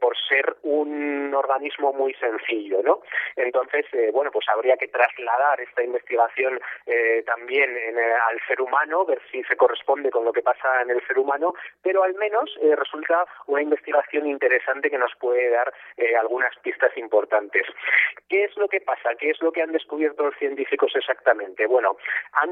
por 0.00 0.16
ser 0.28 0.56
un 0.62 1.34
organismo 1.34 1.92
muy 1.92 2.14
sencillo, 2.14 2.82
¿no? 2.82 3.00
Entonces, 3.36 3.86
bueno, 4.12 4.30
pues 4.30 4.46
habría 4.48 4.76
que 4.76 4.88
trasladar 4.88 5.60
esta 5.60 5.82
investigación 5.82 6.60
eh, 6.86 7.22
también 7.26 7.76
en, 7.76 7.98
eh, 7.98 8.12
al 8.28 8.40
ser 8.46 8.60
humano, 8.60 9.04
ver 9.04 9.20
si 9.30 9.42
se 9.44 9.56
corresponde 9.56 10.10
con 10.10 10.24
lo 10.24 10.32
que 10.32 10.42
pasa 10.42 10.82
en 10.82 10.90
el 10.90 11.06
ser 11.06 11.18
humano, 11.18 11.54
pero 11.82 12.02
al 12.02 12.14
menos 12.14 12.50
eh, 12.60 12.74
resulta 12.76 13.26
una 13.46 13.62
investigación 13.62 14.26
interesante 14.26 14.90
que 14.90 14.98
nos 14.98 15.14
puede 15.16 15.50
dar 15.50 15.72
algunas 16.18 16.56
pistas 16.58 16.96
importantes. 16.96 17.66
¿Qué 18.28 18.44
es 18.44 18.56
lo 18.56 18.68
que 18.68 18.80
pasa? 18.80 19.14
¿Qué 19.18 19.30
es 19.30 19.40
lo 19.42 19.52
que 19.52 19.62
han 19.62 19.72
descubierto 19.72 20.24
los 20.24 20.36
científicos 20.36 20.92
exactamente? 20.94 21.66
Bueno, 21.66 21.96
han 22.32 22.50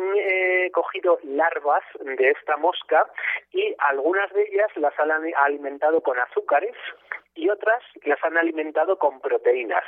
cogido 0.73 1.19
larvas 1.23 1.85
de 2.01 2.31
esta 2.31 2.57
mosca 2.57 3.07
y 3.53 3.75
algunas 3.79 4.33
de 4.33 4.43
ellas 4.43 4.71
las 4.77 4.99
han 4.99 5.11
alimentado 5.37 6.01
con 6.03 6.19
azúcares 6.19 6.75
y 7.35 7.49
otras 7.49 7.83
las 8.05 8.23
han 8.25 8.37
alimentado 8.37 8.99
con 8.99 9.21
proteínas. 9.21 9.85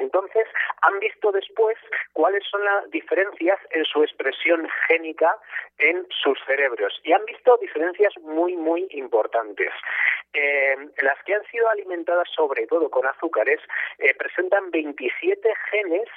Entonces, 0.00 0.46
han 0.82 0.98
visto 0.98 1.30
después 1.32 1.76
cuáles 2.12 2.42
son 2.50 2.64
las 2.64 2.90
diferencias 2.90 3.58
en 3.70 3.84
su 3.84 4.02
expresión 4.02 4.68
génica 4.88 5.36
en 5.78 6.06
sus 6.22 6.38
cerebros 6.46 7.00
y 7.04 7.12
han 7.12 7.24
visto 7.24 7.56
diferencias 7.58 8.12
muy, 8.22 8.56
muy 8.56 8.86
importantes. 8.90 9.70
Eh, 10.32 10.76
las 11.02 11.20
que 11.24 11.34
han 11.34 11.44
sido 11.50 11.68
alimentadas 11.68 12.28
sobre 12.36 12.66
todo 12.68 12.88
con 12.88 13.04
azúcares 13.04 13.60
eh, 13.98 14.14
presentan 14.14 14.70
27 14.70 15.48
genes 15.70 16.08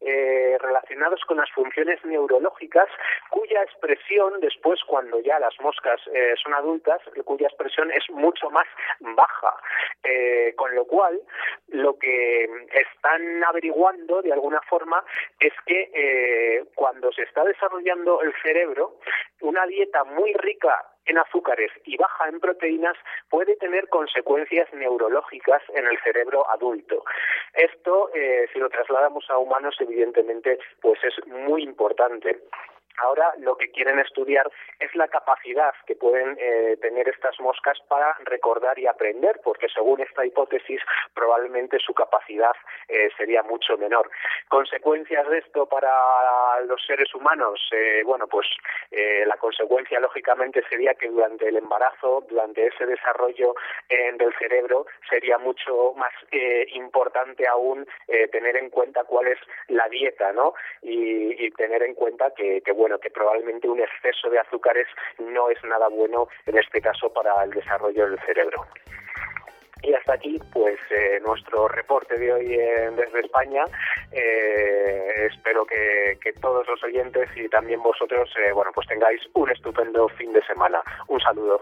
eh, 0.00 0.58
relacionados 0.60 1.20
con 1.26 1.38
las 1.38 1.50
funciones 1.52 2.04
neurológicas 2.04 2.88
cuya 3.30 3.62
expresión 3.62 4.40
después 4.40 4.80
cuando 4.86 5.20
ya 5.20 5.38
las 5.38 5.58
moscas 5.60 6.00
eh, 6.12 6.34
son 6.42 6.52
adultas 6.52 7.00
cuya 7.24 7.46
expresión 7.46 7.90
es 7.92 8.04
mucho 8.10 8.50
más 8.50 8.66
baja. 9.00 9.56
Eh, 10.04 10.52
con 10.56 10.74
lo 10.74 10.84
cual 10.84 11.20
lo 11.68 11.96
que 11.98 12.44
están 12.74 13.44
averiguando 13.44 14.20
de 14.20 14.32
alguna 14.32 14.60
forma 14.68 15.02
es 15.38 15.52
que 15.64 16.64
cuando 16.74 17.12
se 17.12 17.22
está 17.22 17.44
desarrollando 17.44 18.20
el 18.20 18.34
cerebro 18.42 18.98
una 19.40 19.64
dieta 19.66 20.04
muy 20.04 20.32
rica 20.34 20.91
en 21.06 21.18
azúcares 21.18 21.70
y 21.84 21.96
baja 21.96 22.28
en 22.28 22.40
proteínas 22.40 22.96
puede 23.28 23.56
tener 23.56 23.88
consecuencias 23.88 24.72
neurológicas 24.72 25.62
en 25.74 25.86
el 25.86 25.98
cerebro 26.02 26.48
adulto. 26.50 27.04
Esto, 27.54 28.10
eh, 28.14 28.46
si 28.52 28.58
lo 28.58 28.68
trasladamos 28.68 29.28
a 29.30 29.38
humanos, 29.38 29.76
evidentemente, 29.80 30.58
pues 30.80 30.98
es 31.04 31.26
muy 31.26 31.62
importante. 31.62 32.38
Ahora 32.98 33.32
lo 33.38 33.56
que 33.56 33.70
quieren 33.70 33.98
estudiar 33.98 34.50
es 34.78 34.94
la 34.94 35.08
capacidad 35.08 35.74
que 35.86 35.96
pueden 35.96 36.36
eh, 36.38 36.76
tener 36.80 37.08
estas 37.08 37.38
moscas 37.40 37.78
para 37.88 38.16
recordar 38.24 38.78
y 38.78 38.86
aprender, 38.86 39.40
porque 39.42 39.68
según 39.68 40.00
esta 40.00 40.24
hipótesis 40.24 40.80
probablemente 41.14 41.78
su 41.78 41.94
capacidad 41.94 42.54
eh, 42.88 43.08
sería 43.16 43.42
mucho 43.42 43.76
menor. 43.76 44.10
Consecuencias 44.48 45.28
de 45.28 45.38
esto 45.38 45.66
para 45.66 45.90
los 46.66 46.84
seres 46.86 47.14
humanos, 47.14 47.60
eh, 47.72 48.02
bueno, 48.04 48.26
pues 48.26 48.46
la 49.26 49.36
consecuencia 49.36 49.98
lógicamente 50.00 50.62
sería 50.68 50.94
que 50.94 51.08
durante 51.08 51.48
el 51.48 51.56
embarazo, 51.56 52.24
durante 52.28 52.66
ese 52.66 52.84
desarrollo 52.86 53.54
del 53.88 54.34
cerebro, 54.38 54.86
sería 55.08 55.38
mucho 55.38 55.94
más 55.94 56.12
importante 56.74 57.46
aún 57.46 57.86
tener 58.30 58.56
en 58.56 58.70
cuenta 58.70 59.04
cuál 59.04 59.28
es 59.28 59.38
la 59.68 59.88
dieta, 59.88 60.32
¿no? 60.32 60.54
Y, 60.82 61.46
y 61.46 61.50
tener 61.52 61.82
en 61.82 61.94
cuenta 61.94 62.32
que, 62.34 62.60
que 62.60 62.72
bueno, 62.82 62.98
que 62.98 63.10
probablemente 63.10 63.68
un 63.68 63.78
exceso 63.78 64.28
de 64.28 64.40
azúcares 64.40 64.88
no 65.20 65.48
es 65.50 65.62
nada 65.62 65.86
bueno 65.86 66.26
en 66.46 66.58
este 66.58 66.80
caso 66.80 67.12
para 67.12 67.44
el 67.44 67.50
desarrollo 67.50 68.10
del 68.10 68.18
cerebro. 68.26 68.66
Y 69.84 69.94
hasta 69.94 70.14
aquí, 70.14 70.40
pues, 70.52 70.80
eh, 70.90 71.20
nuestro 71.24 71.68
reporte 71.68 72.18
de 72.18 72.32
hoy 72.32 72.54
eh, 72.54 72.90
desde 72.96 73.20
España. 73.20 73.64
Eh, 74.10 75.28
espero 75.30 75.64
que, 75.64 76.18
que, 76.20 76.32
todos 76.32 76.66
los 76.66 76.82
oyentes 76.82 77.28
y 77.36 77.48
también 77.48 77.80
vosotros, 77.80 78.28
bueno, 78.52 78.72
pues 78.74 78.88
tengáis 78.88 79.20
un 79.34 79.48
estupendo 79.50 80.08
fin 80.08 80.32
de 80.32 80.42
semana. 80.44 80.82
Un 81.06 81.20
saludo. 81.20 81.60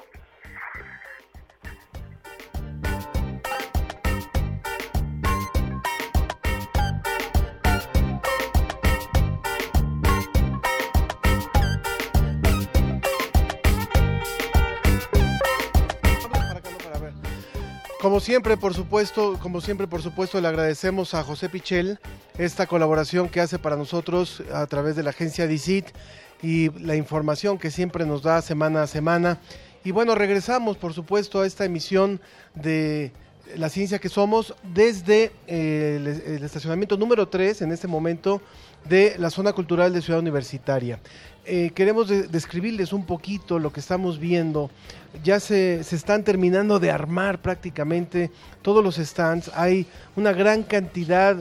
Como 18.10 18.18
siempre, 18.18 18.56
por 18.56 18.74
supuesto, 18.74 19.38
como 19.40 19.60
siempre, 19.60 19.86
por 19.86 20.02
supuesto, 20.02 20.40
le 20.40 20.48
agradecemos 20.48 21.14
a 21.14 21.22
José 21.22 21.48
Pichel 21.48 22.00
esta 22.38 22.66
colaboración 22.66 23.28
que 23.28 23.40
hace 23.40 23.56
para 23.60 23.76
nosotros 23.76 24.42
a 24.52 24.66
través 24.66 24.96
de 24.96 25.04
la 25.04 25.10
agencia 25.10 25.46
DICIT 25.46 25.86
y 26.42 26.70
la 26.80 26.96
información 26.96 27.56
que 27.56 27.70
siempre 27.70 28.04
nos 28.04 28.24
da 28.24 28.42
semana 28.42 28.82
a 28.82 28.88
semana. 28.88 29.38
Y 29.84 29.92
bueno, 29.92 30.16
regresamos, 30.16 30.76
por 30.76 30.92
supuesto, 30.92 31.42
a 31.42 31.46
esta 31.46 31.64
emisión 31.64 32.20
de 32.56 33.12
La 33.54 33.68
Ciencia 33.68 34.00
que 34.00 34.08
Somos 34.08 34.56
desde 34.74 35.30
el, 35.46 36.08
el 36.08 36.42
estacionamiento 36.42 36.96
número 36.96 37.28
3 37.28 37.62
en 37.62 37.70
este 37.70 37.86
momento 37.86 38.42
de 38.88 39.14
la 39.18 39.30
zona 39.30 39.52
cultural 39.52 39.92
de 39.92 40.02
Ciudad 40.02 40.18
Universitaria. 40.18 40.98
Eh, 41.52 41.70
queremos 41.74 42.08
de- 42.08 42.28
describirles 42.28 42.92
un 42.92 43.04
poquito 43.04 43.58
lo 43.58 43.72
que 43.72 43.80
estamos 43.80 44.18
viendo. 44.18 44.70
Ya 45.24 45.40
se, 45.40 45.82
se 45.82 45.96
están 45.96 46.22
terminando 46.22 46.78
de 46.78 46.90
armar 46.92 47.42
prácticamente 47.42 48.30
todos 48.62 48.84
los 48.84 48.96
stands. 48.96 49.50
Hay 49.54 49.86
una 50.14 50.32
gran 50.32 50.62
cantidad 50.62 51.36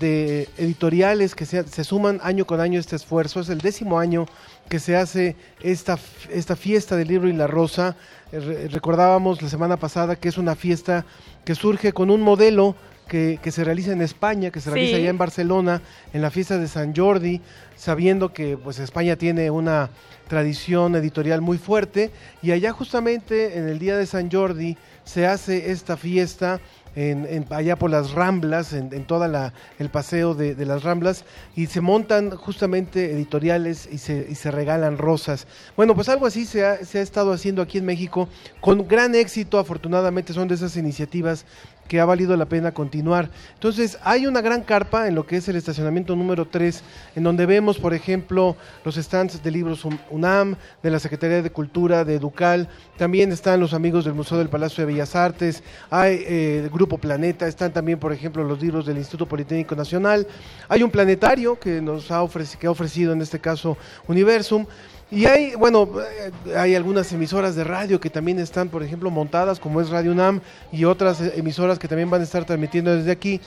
de 0.00 0.48
editoriales 0.58 1.34
que 1.34 1.46
se, 1.46 1.62
se 1.68 1.84
suman 1.84 2.18
año 2.24 2.44
con 2.46 2.60
año 2.60 2.80
este 2.80 2.96
esfuerzo. 2.96 3.38
Es 3.40 3.48
el 3.48 3.58
décimo 3.60 3.98
año 4.00 4.26
que 4.68 4.80
se 4.80 4.96
hace 4.96 5.36
esta, 5.62 5.98
esta 6.30 6.56
fiesta 6.56 6.96
del 6.96 7.08
libro 7.08 7.28
y 7.28 7.32
la 7.32 7.46
rosa. 7.46 7.96
Eh, 8.32 8.40
re- 8.40 8.68
recordábamos 8.68 9.40
la 9.42 9.48
semana 9.48 9.76
pasada 9.76 10.16
que 10.16 10.28
es 10.28 10.38
una 10.38 10.56
fiesta 10.56 11.04
que 11.44 11.54
surge 11.54 11.92
con 11.92 12.10
un 12.10 12.22
modelo 12.22 12.74
que, 13.08 13.38
que 13.42 13.50
se 13.50 13.64
realiza 13.64 13.92
en 13.92 14.00
España, 14.02 14.50
que 14.50 14.60
se 14.60 14.70
Sí. 14.70 14.74
realiza 14.74 14.96
allá 14.96 15.10
en 15.10 15.18
Barcelona, 15.18 15.82
en 16.12 16.22
la 16.22 16.30
fiesta 16.30 16.58
de 16.58 16.68
San 16.68 16.94
Jordi, 16.94 17.40
sabiendo 17.76 18.32
que 18.32 18.56
pues 18.56 18.78
España 18.78 19.16
tiene 19.16 19.50
una 19.50 19.90
tradición 20.28 20.94
editorial 20.96 21.40
muy 21.42 21.58
fuerte 21.58 22.10
y 22.42 22.52
allá 22.52 22.72
justamente 22.72 23.58
en 23.58 23.68
el 23.68 23.78
día 23.78 23.96
de 23.98 24.06
San 24.06 24.30
Jordi 24.30 24.76
se 25.04 25.26
hace 25.26 25.70
esta 25.72 25.96
fiesta 25.96 26.60
en, 26.94 27.26
en- 27.26 27.46
allá 27.50 27.76
por 27.76 27.90
las 27.90 28.12
Ramblas, 28.12 28.72
en, 28.74 28.92
en 28.92 29.04
toda 29.06 29.26
la 29.26 29.52
el 29.78 29.88
paseo 29.88 30.34
de, 30.34 30.54
de 30.54 30.66
las 30.66 30.82
Ramblas 30.84 31.24
y 31.56 31.66
se 31.66 31.80
montan 31.80 32.30
justamente 32.30 33.10
editoriales 33.12 33.88
y 33.90 33.98
se, 33.98 34.26
y 34.30 34.34
se 34.34 34.50
regalan 34.50 34.98
rosas. 34.98 35.46
Bueno, 35.76 35.94
pues 35.94 36.08
algo 36.10 36.26
así 36.26 36.44
se 36.44 36.64
ha, 36.64 36.84
se 36.84 36.98
ha 36.98 37.02
estado 37.02 37.32
haciendo 37.32 37.62
aquí 37.62 37.78
en 37.78 37.86
México 37.86 38.28
con 38.60 38.86
gran 38.86 39.14
éxito, 39.14 39.58
afortunadamente 39.58 40.32
son 40.34 40.48
de 40.48 40.54
esas 40.54 40.76
iniciativas 40.76 41.46
que 41.88 42.00
ha 42.00 42.04
valido 42.06 42.34
la 42.36 42.46
pena 42.46 42.72
continuar. 42.72 43.28
Entonces, 43.54 43.98
hay 44.02 44.26
una 44.26 44.40
gran 44.40 44.62
carpa 44.62 45.08
en 45.08 45.14
lo 45.14 45.26
que 45.26 45.36
es 45.36 45.48
el 45.48 45.56
estacionamiento 45.56 46.16
número 46.16 46.46
3, 46.46 46.82
en 47.16 47.22
donde 47.22 47.44
vemos, 47.44 47.78
por 47.78 47.92
ejemplo, 47.92 48.56
los 48.84 48.94
stands 48.96 49.42
de 49.42 49.50
libros 49.50 49.84
Un- 49.84 50.00
UNAM, 50.10 50.56
de 50.82 50.90
la 50.90 50.98
Secretaría 50.98 51.42
de 51.42 51.50
Cultura, 51.50 52.04
de 52.04 52.14
Educal, 52.14 52.68
también 52.96 53.30
están 53.30 53.60
los 53.60 53.74
amigos 53.74 54.04
del 54.06 54.14
Museo 54.14 54.38
del 54.38 54.48
Palacio 54.48 54.86
de 54.86 54.92
Bellas 54.92 55.14
Artes, 55.14 55.62
hay 55.90 56.24
eh, 56.26 56.60
el 56.64 56.70
Grupo 56.70 56.96
Planeta, 56.96 57.46
están 57.46 57.72
también, 57.72 57.98
por 57.98 58.12
ejemplo, 58.12 58.42
los 58.44 58.62
libros 58.62 58.86
del 58.86 58.96
Instituto 58.96 59.26
Politécnico 59.26 59.76
Nacional, 59.76 60.26
hay 60.68 60.82
un 60.82 60.90
planetario 60.90 61.58
que 61.58 61.82
nos 61.82 62.10
ha, 62.10 62.22
ofreci- 62.22 62.56
que 62.56 62.68
ha 62.68 62.70
ofrecido, 62.70 63.12
en 63.12 63.20
este 63.20 63.38
caso, 63.38 63.76
Universum, 64.06 64.64
y 65.12 65.26
hay, 65.26 65.54
bueno, 65.56 65.90
eh, 66.00 66.56
hay 66.56 66.74
algunas 66.74 67.12
emisoras 67.12 67.54
de 67.54 67.64
radio 67.64 68.00
que 68.00 68.08
también 68.08 68.38
están, 68.38 68.70
por 68.70 68.82
ejemplo, 68.82 69.10
montadas, 69.10 69.60
como 69.60 69.82
es 69.82 69.90
Radio 69.90 70.10
UNAM, 70.10 70.40
y 70.72 70.84
otras 70.84 71.20
eh, 71.20 71.34
emisoras 71.36 71.78
que 71.78 71.86
también 71.86 72.08
van 72.08 72.22
a 72.22 72.24
estar 72.24 72.46
transmitiendo 72.46 72.96
desde 72.96 73.10
aquí. 73.10 73.38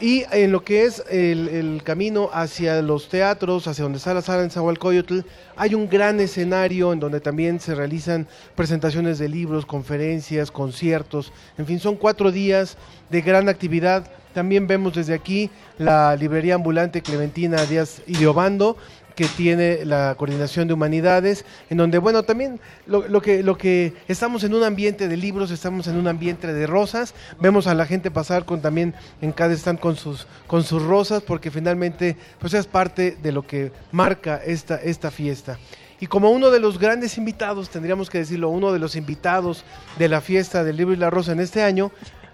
Y 0.00 0.24
en 0.30 0.52
lo 0.52 0.62
que 0.62 0.84
es 0.84 1.02
el, 1.10 1.80
camino 1.82 2.28
hacia 2.32 2.82
los 2.82 3.08
teatros, 3.08 3.66
hacia 3.66 3.84
donde 3.84 3.96
está 3.96 4.12
la 4.12 4.20
sala 4.20 4.42
en 4.42 4.50
Zahualcoyotl, 4.50 5.20
hay 5.56 5.74
un 5.74 5.88
gran 5.88 6.20
escenario 6.20 6.92
en 6.92 7.00
donde 7.00 7.20
también 7.20 7.58
se 7.58 7.74
realizan 7.74 8.28
presentaciones 8.54 9.18
de 9.18 9.30
libros, 9.30 9.64
conferencias, 9.64 10.50
conciertos. 10.50 11.32
En 11.56 11.64
fin, 11.64 11.80
son 11.80 11.96
cuatro 11.96 12.30
días 12.30 12.76
de 13.08 13.22
gran 13.22 13.48
actividad. 13.48 14.08
También 14.34 14.68
vemos 14.68 14.94
desde 14.94 15.14
aquí 15.14 15.50
la 15.78 16.14
librería 16.14 16.54
ambulante 16.54 17.02
Clementina 17.02 17.64
Díaz 17.64 18.02
Idiobando, 18.06 18.76
que 19.18 19.26
tiene 19.26 19.84
la 19.84 20.14
coordinación 20.16 20.68
de 20.68 20.74
humanidades, 20.74 21.44
en 21.70 21.78
donde, 21.78 21.98
bueno, 21.98 22.22
también 22.22 22.60
lo, 22.86 23.08
lo 23.08 23.20
que, 23.20 23.42
lo 23.42 23.58
que 23.58 23.94
estamos 24.06 24.44
en 24.44 24.54
un 24.54 24.62
ambiente 24.62 25.08
de 25.08 25.16
libros, 25.16 25.50
estamos 25.50 25.88
en 25.88 25.96
un 25.96 26.06
ambiente 26.06 26.46
de 26.46 26.66
rosas, 26.68 27.14
vemos 27.40 27.66
a 27.66 27.74
la 27.74 27.84
gente 27.84 28.12
pasar 28.12 28.44
con 28.44 28.62
también 28.62 28.94
en 29.20 29.32
cada 29.32 29.54
stand 29.54 29.80
con 29.80 29.96
sus, 29.96 30.28
con 30.46 30.62
sus 30.62 30.84
rosas, 30.84 31.20
porque 31.24 31.50
finalmente, 31.50 32.16
pues 32.38 32.54
es 32.54 32.68
parte 32.68 33.18
de 33.20 33.32
lo 33.32 33.44
que 33.44 33.72
marca 33.90 34.36
esta, 34.36 34.76
esta 34.76 35.10
fiesta. 35.10 35.58
Y 35.98 36.06
como 36.06 36.30
uno 36.30 36.52
de 36.52 36.60
los 36.60 36.78
grandes 36.78 37.18
invitados, 37.18 37.70
tendríamos 37.70 38.08
que 38.10 38.18
decirlo, 38.18 38.50
uno 38.50 38.72
de 38.72 38.78
los 38.78 38.94
invitados 38.94 39.64
de 39.98 40.08
la 40.08 40.20
fiesta 40.20 40.62
del 40.62 40.76
libro 40.76 40.94
y 40.94 40.96
la 40.96 41.10
rosa 41.10 41.32
en 41.32 41.40
este 41.40 41.64
año, 41.64 41.90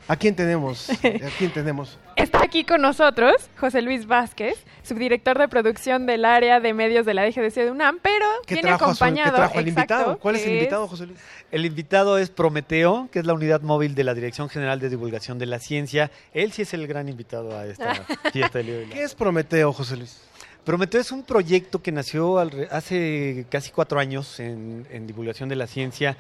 ¿a 0.08 0.16
quién 0.16 0.34
tenemos? 0.36 0.90
¿A 0.90 0.96
quién 1.38 1.52
tenemos? 1.52 1.98
Está 2.16 2.42
aquí 2.44 2.64
con 2.64 2.80
nosotros 2.80 3.34
José 3.58 3.82
Luis 3.82 4.06
Vázquez, 4.06 4.54
subdirector 4.84 5.36
de 5.38 5.48
producción 5.48 6.06
del 6.06 6.24
área 6.24 6.60
de 6.60 6.72
medios 6.72 7.04
de 7.06 7.14
la 7.14 7.24
DGDC 7.24 7.54
de 7.54 7.70
UNAM, 7.72 7.98
pero 8.02 8.24
¿Qué 8.46 8.54
viene 8.54 8.68
trajo, 8.68 8.84
a 8.84 8.94
su- 8.94 8.98
qué 8.98 9.04
acompañado. 9.04 9.36
trajo 9.36 9.58
exacto, 9.58 9.68
invitado? 9.68 10.18
¿Cuál 10.18 10.36
es 10.36 10.46
el 10.46 10.52
invitado, 10.54 10.86
José 10.88 11.06
Luis? 11.06 11.18
El 11.50 11.66
invitado 11.66 12.18
es 12.18 12.30
Prometeo, 12.30 13.08
que 13.10 13.18
es 13.18 13.26
la 13.26 13.32
unidad 13.34 13.62
móvil 13.62 13.94
de 13.94 14.04
la 14.04 14.14
Dirección 14.14 14.48
General 14.48 14.78
de 14.78 14.88
Divulgación 14.90 15.38
de 15.38 15.46
la 15.46 15.58
Ciencia. 15.58 16.10
Él 16.32 16.52
sí 16.52 16.62
es 16.62 16.72
el 16.74 16.86
gran 16.86 17.08
invitado 17.08 17.56
a 17.58 17.66
esta 17.66 17.94
fiesta 18.32 18.60
y 18.60 18.64
la- 18.86 18.94
¿Qué 18.94 19.02
es 19.02 19.14
Prometeo, 19.14 19.72
José 19.72 19.96
Luis? 19.96 20.20
Prometeo 20.64 21.00
es 21.00 21.12
un 21.12 21.24
proyecto 21.24 21.82
que 21.82 21.92
nació 21.92 22.38
hace 22.70 23.44
casi 23.50 23.70
cuatro 23.70 23.98
años 24.00 24.40
en, 24.40 24.86
en 24.90 25.06
divulgación 25.06 25.48
de 25.48 25.56
la 25.56 25.66
ciencia. 25.66 26.16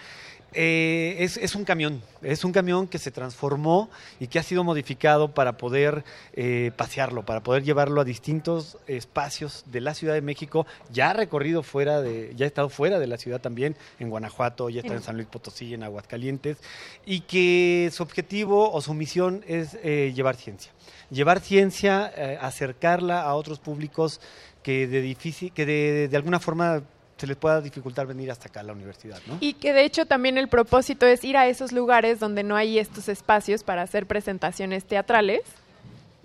Eh, 0.56 1.16
es, 1.18 1.36
es 1.36 1.56
un 1.56 1.64
camión, 1.64 2.00
es 2.22 2.44
un 2.44 2.52
camión 2.52 2.86
que 2.86 2.98
se 2.98 3.10
transformó 3.10 3.90
y 4.20 4.28
que 4.28 4.38
ha 4.38 4.42
sido 4.44 4.62
modificado 4.62 5.34
para 5.34 5.56
poder 5.56 6.04
eh, 6.32 6.70
pasearlo, 6.76 7.24
para 7.24 7.42
poder 7.42 7.64
llevarlo 7.64 8.00
a 8.00 8.04
distintos 8.04 8.78
espacios 8.86 9.64
de 9.66 9.80
la 9.80 9.94
Ciudad 9.94 10.14
de 10.14 10.20
México. 10.20 10.64
Ya 10.92 11.10
ha 11.10 11.12
recorrido 11.12 11.64
fuera 11.64 12.00
de, 12.00 12.32
ya 12.36 12.44
ha 12.44 12.46
estado 12.46 12.68
fuera 12.68 13.00
de 13.00 13.08
la 13.08 13.18
ciudad 13.18 13.40
también, 13.40 13.76
en 13.98 14.10
Guanajuato, 14.10 14.70
ya 14.70 14.80
está 14.80 14.94
en 14.94 15.02
San 15.02 15.16
Luis 15.16 15.26
Potosí, 15.26 15.74
en 15.74 15.82
Aguascalientes, 15.82 16.58
y 17.04 17.20
que 17.22 17.90
su 17.92 18.04
objetivo 18.04 18.72
o 18.72 18.80
su 18.80 18.94
misión 18.94 19.44
es 19.48 19.76
eh, 19.82 20.12
llevar 20.14 20.36
ciencia. 20.36 20.70
Llevar 21.10 21.40
ciencia, 21.40 22.12
acercarla 22.40 23.22
a 23.22 23.34
otros 23.34 23.58
públicos 23.58 24.20
que 24.62 24.86
de 24.86 25.00
difícil, 25.00 25.52
que 25.52 25.66
de, 25.66 26.08
de 26.08 26.16
alguna 26.16 26.40
forma 26.40 26.82
se 27.16 27.26
les 27.26 27.36
pueda 27.36 27.60
dificultar 27.60 28.06
venir 28.06 28.30
hasta 28.30 28.48
acá 28.48 28.60
a 28.60 28.62
la 28.64 28.72
universidad, 28.72 29.20
¿no? 29.26 29.36
Y 29.40 29.54
que 29.54 29.72
de 29.72 29.84
hecho 29.84 30.04
también 30.06 30.36
el 30.38 30.48
propósito 30.48 31.06
es 31.06 31.22
ir 31.24 31.36
a 31.36 31.46
esos 31.46 31.72
lugares 31.72 32.18
donde 32.20 32.42
no 32.42 32.56
hay 32.56 32.78
estos 32.78 33.08
espacios 33.08 33.62
para 33.62 33.82
hacer 33.82 34.06
presentaciones 34.06 34.84
teatrales 34.84 35.42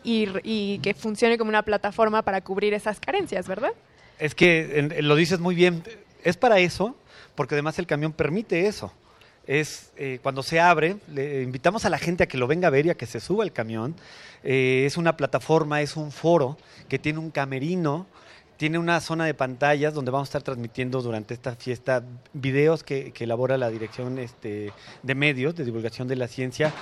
y, 0.03 0.27
y 0.43 0.79
que 0.79 0.93
funcione 0.93 1.37
como 1.37 1.49
una 1.49 1.63
plataforma 1.63 2.21
para 2.23 2.41
cubrir 2.41 2.73
esas 2.73 2.99
carencias, 2.99 3.47
¿verdad? 3.47 3.71
Es 4.17 4.33
que 4.35 4.79
en- 4.79 5.07
lo 5.07 5.15
dices 5.15 5.39
muy 5.39 5.55
bien, 5.55 5.83
es 6.23 6.37
para 6.37 6.59
eso, 6.59 6.95
porque 7.35 7.55
además 7.55 7.77
el 7.79 7.85
camión 7.87 8.11
permite 8.11 8.67
eso. 8.67 8.91
Es 9.47 9.91
eh, 9.97 10.19
cuando 10.21 10.43
se 10.43 10.59
abre, 10.59 10.97
le 11.13 11.41
invitamos 11.41 11.85
a 11.85 11.89
la 11.89 11.97
gente 11.97 12.23
a 12.23 12.27
que 12.27 12.37
lo 12.37 12.45
venga 12.47 12.67
a 12.67 12.71
ver 12.71 12.85
y 12.85 12.89
a 12.91 12.95
que 12.95 13.05
se 13.05 13.19
suba 13.19 13.43
al 13.43 13.51
camión. 13.51 13.95
Eh, 14.43 14.83
es 14.85 14.95
una 14.97 15.17
plataforma, 15.17 15.81
es 15.81 15.95
un 15.97 16.11
foro 16.11 16.57
que 16.87 16.99
tiene 16.99 17.19
un 17.19 17.31
camerino, 17.31 18.05
tiene 18.59 18.77
una 18.77 18.99
zona 18.99 19.25
de 19.25 19.33
pantallas 19.33 19.93
donde 19.93 20.11
vamos 20.11 20.27
a 20.27 20.31
estar 20.31 20.41
transmitiendo 20.41 21.01
durante 21.01 21.33
esta 21.33 21.55
fiesta 21.55 22.03
videos 22.33 22.83
que, 22.83 23.13
que 23.13 23.23
elabora 23.23 23.57
la 23.57 23.69
Dirección 23.69 24.19
este, 24.19 24.73
de 25.01 25.15
Medios 25.15 25.55
de 25.55 25.63
Divulgación 25.63 26.09
de 26.09 26.17
la 26.17 26.27
Ciencia. 26.27 26.73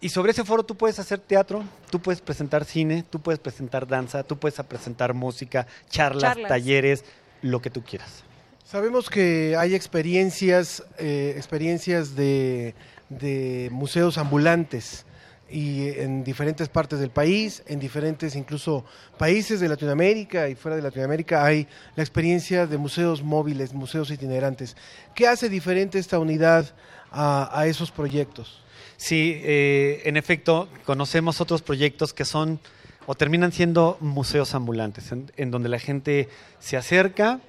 Y 0.00 0.08
sobre 0.08 0.32
ese 0.32 0.42
foro 0.42 0.62
tú 0.62 0.74
puedes 0.74 0.98
hacer 0.98 1.18
teatro, 1.18 1.64
tú 1.90 2.00
puedes 2.00 2.22
presentar 2.22 2.64
cine, 2.64 3.04
tú 3.10 3.20
puedes 3.20 3.38
presentar 3.38 3.86
danza, 3.86 4.22
tú 4.22 4.38
puedes 4.38 4.58
presentar 4.66 5.12
música, 5.12 5.66
charlas, 5.90 6.32
Charlas. 6.32 6.48
talleres, 6.48 7.04
lo 7.42 7.60
que 7.60 7.68
tú 7.68 7.82
quieras. 7.82 8.24
Sabemos 8.64 9.10
que 9.10 9.54
hay 9.58 9.74
experiencias, 9.74 10.82
eh, 10.96 11.34
experiencias 11.36 12.16
de, 12.16 12.74
de 13.10 13.68
museos 13.70 14.16
ambulantes 14.16 15.05
y 15.48 15.88
en 15.88 16.24
diferentes 16.24 16.68
partes 16.68 16.98
del 16.98 17.10
país, 17.10 17.62
en 17.66 17.78
diferentes 17.78 18.34
incluso 18.34 18.84
países 19.16 19.60
de 19.60 19.68
Latinoamérica 19.68 20.48
y 20.48 20.56
fuera 20.56 20.76
de 20.76 20.82
Latinoamérica 20.82 21.44
hay 21.44 21.68
la 21.94 22.02
experiencia 22.02 22.66
de 22.66 22.78
museos 22.78 23.22
móviles, 23.22 23.72
museos 23.72 24.10
itinerantes. 24.10 24.76
¿Qué 25.14 25.28
hace 25.28 25.48
diferente 25.48 25.98
esta 25.98 26.18
unidad 26.18 26.74
a, 27.12 27.64
esos 27.66 27.92
proyectos? 27.92 28.60
Sí, 28.96 29.40
eh, 29.44 30.02
en 30.04 30.16
efecto, 30.16 30.68
conocemos 30.84 31.40
otros 31.40 31.62
proyectos 31.62 32.12
que 32.12 32.24
son 32.24 32.58
o 33.06 33.14
terminan 33.14 33.52
siendo 33.52 33.98
museos 34.00 34.54
ambulantes, 34.54 35.12
en, 35.12 35.50
donde 35.52 35.68
la 35.68 35.78
gente 35.78 36.28
se 36.58 36.76
acerca 36.76 37.40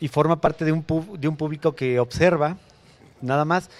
y 0.00 0.08
forma 0.08 0.40
parte 0.40 0.64
de 0.64 0.72
un, 0.72 0.84
de 1.18 1.28
un 1.28 1.36
público 1.36 1.76
que 1.76 2.00
observa, 2.00 2.58
nada 3.20 3.44
más. 3.44 3.70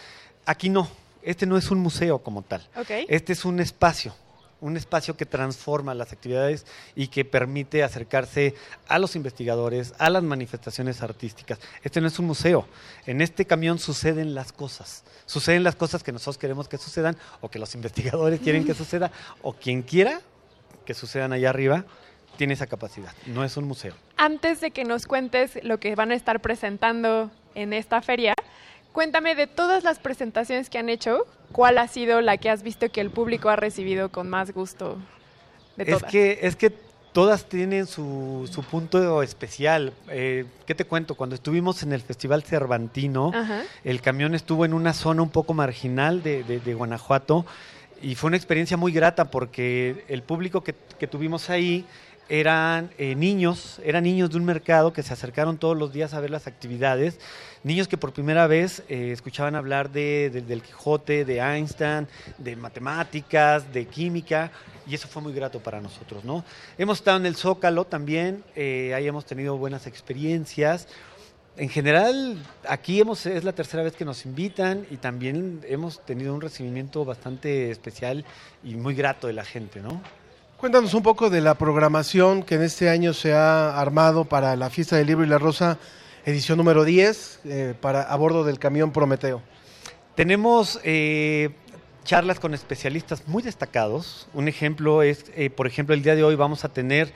Aquí 0.46 0.68
no, 0.68 0.88
este 1.22 1.46
no 1.46 1.56
es 1.56 1.70
un 1.70 1.78
museo 1.78 2.18
como 2.18 2.42
tal. 2.42 2.68
Este 3.08 3.32
es 3.32 3.44
un 3.44 3.60
espacio, 3.60 4.14
un 4.60 4.76
espacio 4.76 5.16
que 5.16 5.26
transforma 5.26 5.94
las 5.94 6.12
actividades 6.12 6.66
y 6.94 7.08
que 7.08 7.24
permite 7.24 7.82
acercarse 7.82 8.54
a 8.88 8.98
los 8.98 9.16
investigadores, 9.16 9.94
a 9.98 10.10
las 10.10 10.22
manifestaciones 10.22 11.02
artísticas. 11.02 11.58
Este 11.82 12.00
no 12.00 12.08
es 12.08 12.18
un 12.18 12.26
museo. 12.26 12.66
En 13.06 13.20
este 13.20 13.44
camión 13.44 13.78
suceden 13.78 14.34
las 14.34 14.52
cosas. 14.52 15.04
Suceden 15.26 15.64
las 15.64 15.76
cosas 15.76 16.02
que 16.02 16.12
nosotros 16.12 16.38
queremos 16.38 16.68
que 16.68 16.78
sucedan 16.78 17.16
o 17.40 17.50
que 17.50 17.58
los 17.58 17.74
investigadores 17.76 18.40
quieren 18.40 18.64
que 18.64 18.74
suceda 18.74 19.10
o 19.42 19.52
quien 19.52 19.82
quiera 19.82 20.20
que 20.84 20.94
sucedan 20.94 21.32
allá 21.32 21.50
arriba 21.50 21.84
tiene 22.36 22.54
esa 22.54 22.66
capacidad. 22.66 23.12
No 23.26 23.44
es 23.44 23.56
un 23.56 23.64
museo. 23.64 23.94
Antes 24.16 24.60
de 24.60 24.70
que 24.70 24.84
nos 24.84 25.06
cuentes 25.06 25.58
lo 25.62 25.78
que 25.78 25.94
van 25.94 26.12
a 26.12 26.14
estar 26.14 26.40
presentando 26.40 27.30
en 27.54 27.72
esta 27.72 28.00
feria, 28.02 28.34
cuéntame 28.92 29.34
de 29.34 29.46
todas 29.46 29.84
las 29.84 29.98
presentaciones 29.98 30.70
que 30.70 30.78
han 30.78 30.88
hecho, 30.88 31.26
¿cuál 31.52 31.78
ha 31.78 31.88
sido 31.88 32.20
la 32.20 32.36
que 32.36 32.50
has 32.50 32.62
visto 32.62 32.90
que 32.90 33.00
el 33.00 33.10
público 33.10 33.48
ha 33.48 33.56
recibido 33.56 34.10
con 34.10 34.28
más 34.28 34.52
gusto 34.52 34.98
de 35.76 35.84
Es 35.84 35.88
todas? 35.98 36.10
que, 36.10 36.38
es 36.42 36.56
que 36.56 36.70
todas 37.12 37.46
tienen 37.48 37.86
su, 37.86 38.48
su 38.50 38.62
punto 38.62 39.22
especial. 39.22 39.92
Eh, 40.08 40.46
¿Qué 40.66 40.74
te 40.74 40.84
cuento? 40.86 41.14
Cuando 41.14 41.34
estuvimos 41.34 41.82
en 41.82 41.92
el 41.92 42.00
Festival 42.00 42.42
Cervantino, 42.42 43.32
Ajá. 43.34 43.62
el 43.84 44.00
camión 44.00 44.34
estuvo 44.34 44.64
en 44.64 44.72
una 44.72 44.94
zona 44.94 45.22
un 45.22 45.30
poco 45.30 45.52
marginal 45.54 46.22
de, 46.22 46.42
de- 46.44 46.60
de 46.60 46.74
Guanajuato 46.74 47.44
y 48.00 48.14
fue 48.14 48.28
una 48.28 48.36
experiencia 48.36 48.76
muy 48.76 48.92
grata 48.92 49.30
porque 49.30 50.04
el 50.08 50.22
público 50.22 50.64
que, 50.64 50.74
que 50.98 51.06
tuvimos 51.06 51.50
ahí 51.50 51.84
eran 52.28 52.90
eh, 52.98 53.14
niños, 53.14 53.80
eran 53.84 54.04
niños 54.04 54.30
de 54.30 54.36
un 54.38 54.44
mercado 54.44 54.92
que 54.92 55.02
se 55.02 55.12
acercaron 55.12 55.58
todos 55.58 55.76
los 55.76 55.92
días 55.92 56.14
a 56.14 56.20
ver 56.20 56.30
las 56.30 56.46
actividades, 56.46 57.18
niños 57.62 57.88
que 57.88 57.98
por 57.98 58.12
primera 58.12 58.46
vez 58.46 58.82
eh, 58.88 59.10
escuchaban 59.12 59.54
hablar 59.54 59.90
de, 59.90 60.30
de- 60.32 60.40
del 60.42 60.62
Quijote, 60.62 61.24
de 61.24 61.38
Einstein, 61.40 62.08
de 62.38 62.56
matemáticas, 62.56 63.72
de 63.72 63.86
química, 63.86 64.50
y 64.86 64.94
eso 64.94 65.08
fue 65.08 65.22
muy 65.22 65.32
grato 65.32 65.60
para 65.60 65.80
nosotros, 65.80 66.24
¿no? 66.24 66.44
Hemos 66.78 66.98
estado 66.98 67.16
en 67.18 67.26
el 67.26 67.36
Zócalo 67.36 67.84
también, 67.84 68.42
eh, 68.56 68.92
ahí 68.94 69.06
hemos 69.06 69.24
tenido 69.26 69.56
buenas 69.56 69.86
experiencias. 69.86 70.88
En 71.56 71.68
general, 71.68 72.38
aquí 72.66 72.98
hemos, 73.00 73.26
es 73.26 73.44
la 73.44 73.52
tercera 73.52 73.82
vez 73.82 73.94
que 73.94 74.06
nos 74.06 74.24
invitan 74.24 74.86
y 74.90 74.96
también 74.96 75.60
hemos 75.68 76.02
tenido 76.04 76.34
un 76.34 76.40
recibimiento 76.40 77.04
bastante 77.04 77.70
especial 77.70 78.24
y 78.64 78.74
muy 78.76 78.94
grato 78.94 79.26
de 79.26 79.34
la 79.34 79.44
gente, 79.44 79.80
¿no? 79.80 80.00
Cuéntanos 80.62 80.94
un 80.94 81.02
poco 81.02 81.28
de 81.28 81.40
la 81.40 81.54
programación 81.54 82.44
que 82.44 82.54
en 82.54 82.62
este 82.62 82.88
año 82.88 83.14
se 83.14 83.34
ha 83.34 83.80
armado 83.80 84.26
para 84.26 84.54
la 84.54 84.70
Fiesta 84.70 84.94
del 84.94 85.08
Libro 85.08 85.24
y 85.24 85.28
la 85.28 85.38
Rosa, 85.38 85.76
edición 86.24 86.56
número 86.56 86.84
10, 86.84 87.40
eh, 87.44 87.74
para, 87.80 88.02
a 88.02 88.14
bordo 88.14 88.44
del 88.44 88.60
camión 88.60 88.92
Prometeo. 88.92 89.42
Tenemos 90.14 90.78
eh, 90.84 91.50
charlas 92.04 92.38
con 92.38 92.54
especialistas 92.54 93.26
muy 93.26 93.42
destacados. 93.42 94.28
Un 94.34 94.46
ejemplo 94.46 95.02
es, 95.02 95.24
eh, 95.34 95.50
por 95.50 95.66
ejemplo, 95.66 95.96
el 95.96 96.02
día 96.04 96.14
de 96.14 96.22
hoy 96.22 96.36
vamos 96.36 96.64
a 96.64 96.68
tener 96.68 97.12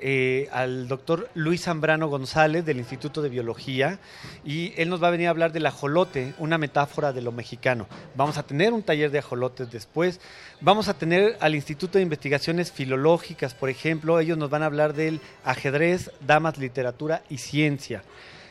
eh, 0.00 0.48
al 0.52 0.88
doctor 0.88 1.28
Luis 1.34 1.62
Zambrano 1.62 2.08
González 2.08 2.64
del 2.64 2.78
Instituto 2.78 3.22
de 3.22 3.28
Biología 3.28 3.98
y 4.44 4.72
él 4.76 4.88
nos 4.88 5.02
va 5.02 5.08
a 5.08 5.12
venir 5.12 5.26
a 5.26 5.30
hablar 5.30 5.52
del 5.52 5.66
ajolote, 5.66 6.34
una 6.38 6.58
metáfora 6.58 7.12
de 7.12 7.22
lo 7.22 7.32
mexicano. 7.32 7.88
Vamos 8.14 8.38
a 8.38 8.44
tener 8.44 8.72
un 8.72 8.82
taller 8.82 9.10
de 9.10 9.18
ajolotes 9.18 9.70
después. 9.70 10.20
Vamos 10.60 10.88
a 10.88 10.94
tener 10.94 11.36
al 11.40 11.54
Instituto 11.54 11.98
de 11.98 12.02
Investigaciones 12.02 12.70
Filológicas, 12.70 13.54
por 13.54 13.70
ejemplo, 13.70 14.20
ellos 14.20 14.38
nos 14.38 14.50
van 14.50 14.62
a 14.62 14.66
hablar 14.66 14.94
del 14.94 15.20
ajedrez, 15.44 16.10
damas, 16.26 16.58
literatura 16.58 17.22
y 17.28 17.38
ciencia. 17.38 18.02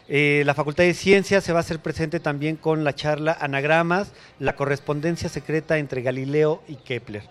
Eh, 0.09 0.43
la 0.45 0.53
Facultad 0.53 0.85
de 0.85 0.93
Ciencias 0.93 1.43
se 1.43 1.51
va 1.51 1.59
a 1.59 1.61
hacer 1.61 1.79
presente 1.79 2.19
también 2.19 2.55
con 2.55 2.83
la 2.83 2.95
charla 2.95 3.37
Anagramas, 3.39 4.13
la 4.39 4.55
correspondencia 4.55 5.27
secreta 5.27 5.77
entre 5.77 6.01
Galileo 6.01 6.63
y 6.67 6.75
Kepler. 6.75 7.23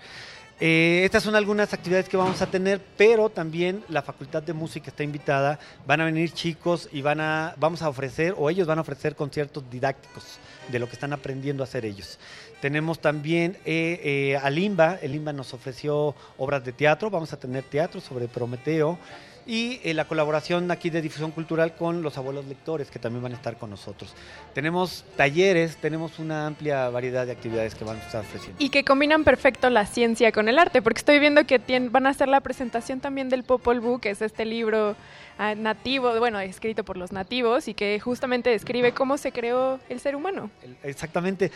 Eh, 0.59 1.03
estas 1.05 1.23
son 1.23 1.37
algunas 1.37 1.75
actividades 1.75 2.09
que 2.09 2.16
vamos 2.16 2.40
a 2.40 2.47
tener, 2.47 2.81
pero 2.97 3.29
también 3.29 3.85
la 3.88 4.01
Facultad 4.01 4.42
de 4.42 4.55
Música 4.55 4.88
está 4.88 5.03
invitada. 5.03 5.59
Van 5.87 6.01
a 6.01 6.07
venir 6.07 6.33
chicos 6.33 6.88
y 6.92 7.03
van 7.03 7.21
a, 7.21 7.55
vamos 7.59 7.83
a 7.83 7.88
ofrecer, 7.90 8.35
o 8.38 8.49
ellos 8.49 8.66
van 8.66 8.79
a 8.79 8.81
ofrecer 8.81 9.14
conciertos 9.14 9.69
didácticos 9.71 10.38
de 10.69 10.79
lo 10.79 10.87
que 10.87 10.95
están 10.95 11.12
aprendiendo 11.12 11.62
a 11.62 11.64
hacer 11.64 11.85
ellos. 11.85 12.19
Tenemos 12.62 13.01
también 13.01 13.59
eh, 13.66 14.01
eh, 14.03 14.37
al 14.42 14.59
IMBA, 14.59 14.99
el 15.03 15.14
IMBA 15.14 15.35
nos 15.35 15.53
ofreció 15.53 16.14
obras 16.38 16.64
de 16.64 16.73
teatro, 16.73 17.11
vamos 17.11 17.35
a 17.35 17.38
tener 17.38 17.62
teatro 17.62 18.01
sobre 18.01 18.27
Prometeo 18.27 18.99
y 19.47 19.81
eh, 19.85 19.95
la 19.95 20.07
colaboración 20.07 20.71
aquí 20.73 20.91
de 20.91 21.01
difusión 21.01 21.31
cultural 21.31 21.77
con 21.77 22.03
los 22.03 22.19
abuelos 22.19 22.47
lectores 22.47 22.91
que 22.91 22.99
también 22.99 23.23
van 23.23 23.33
a 23.33 23.37
estar 23.37 23.57
con 23.57 23.71
nosotros. 23.71 24.13
Tenemos 24.55 25.05
talleres, 25.17 25.77
tenemos 25.77 26.19
una 26.19 26.47
amplia 26.49 26.89
variedad 26.91 27.25
de 27.27 27.33
actividades 27.33 27.75
que 27.77 27.85
van 27.85 27.97
a 27.99 28.01
estar 28.01 28.23
ofreciendo. 28.23 28.57
Y 28.63 28.71
que 28.71 28.85
combinan 28.85 29.23
perfecto 29.23 29.71
la 29.71 29.87
ciencia 29.87 30.33
con 30.33 30.49
el 30.49 30.59
arte, 30.59 30.83
porque 30.83 30.99
estoy 30.99 31.21
viendo 31.21 31.47
que 31.47 31.61
tien- 31.61 31.93
van 31.93 32.07
a 32.07 32.11
hacer 32.11 32.27
la 32.29 32.41
presentación 32.41 33.01
también 33.01 33.29
del 33.29 33.45
Popol 33.45 33.81
Vuh, 33.81 34.01
que 34.01 34.11
es 34.11 34.21
este 34.21 34.45
libro 34.45 34.97
ah, 35.39 35.55
nativo, 35.55 36.19
bueno, 36.19 36.41
escrito 36.41 36.85
por 36.85 36.97
los 36.97 37.13
nativos 37.13 37.69
y 37.69 37.75
que 37.75 38.01
justamente 38.01 38.51
describe 38.51 38.93
cómo 38.93 39.17
se 39.17 39.31
creó 39.31 39.79
el 39.89 40.01
ser 40.01 40.17
humano. 40.17 40.51
Exactamente, 40.83 41.53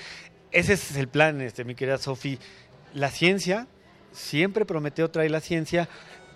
ese 0.53 0.74
es 0.74 0.96
el 0.96 1.09
plan, 1.09 1.40
este, 1.40 1.64
mi 1.64 1.74
querida 1.74 1.98
Sofi. 1.98 2.38
La 2.94 3.09
ciencia, 3.11 3.66
siempre 4.12 4.64
Prometeo 4.64 5.11
trae 5.11 5.29
la 5.29 5.40
ciencia, 5.40 5.88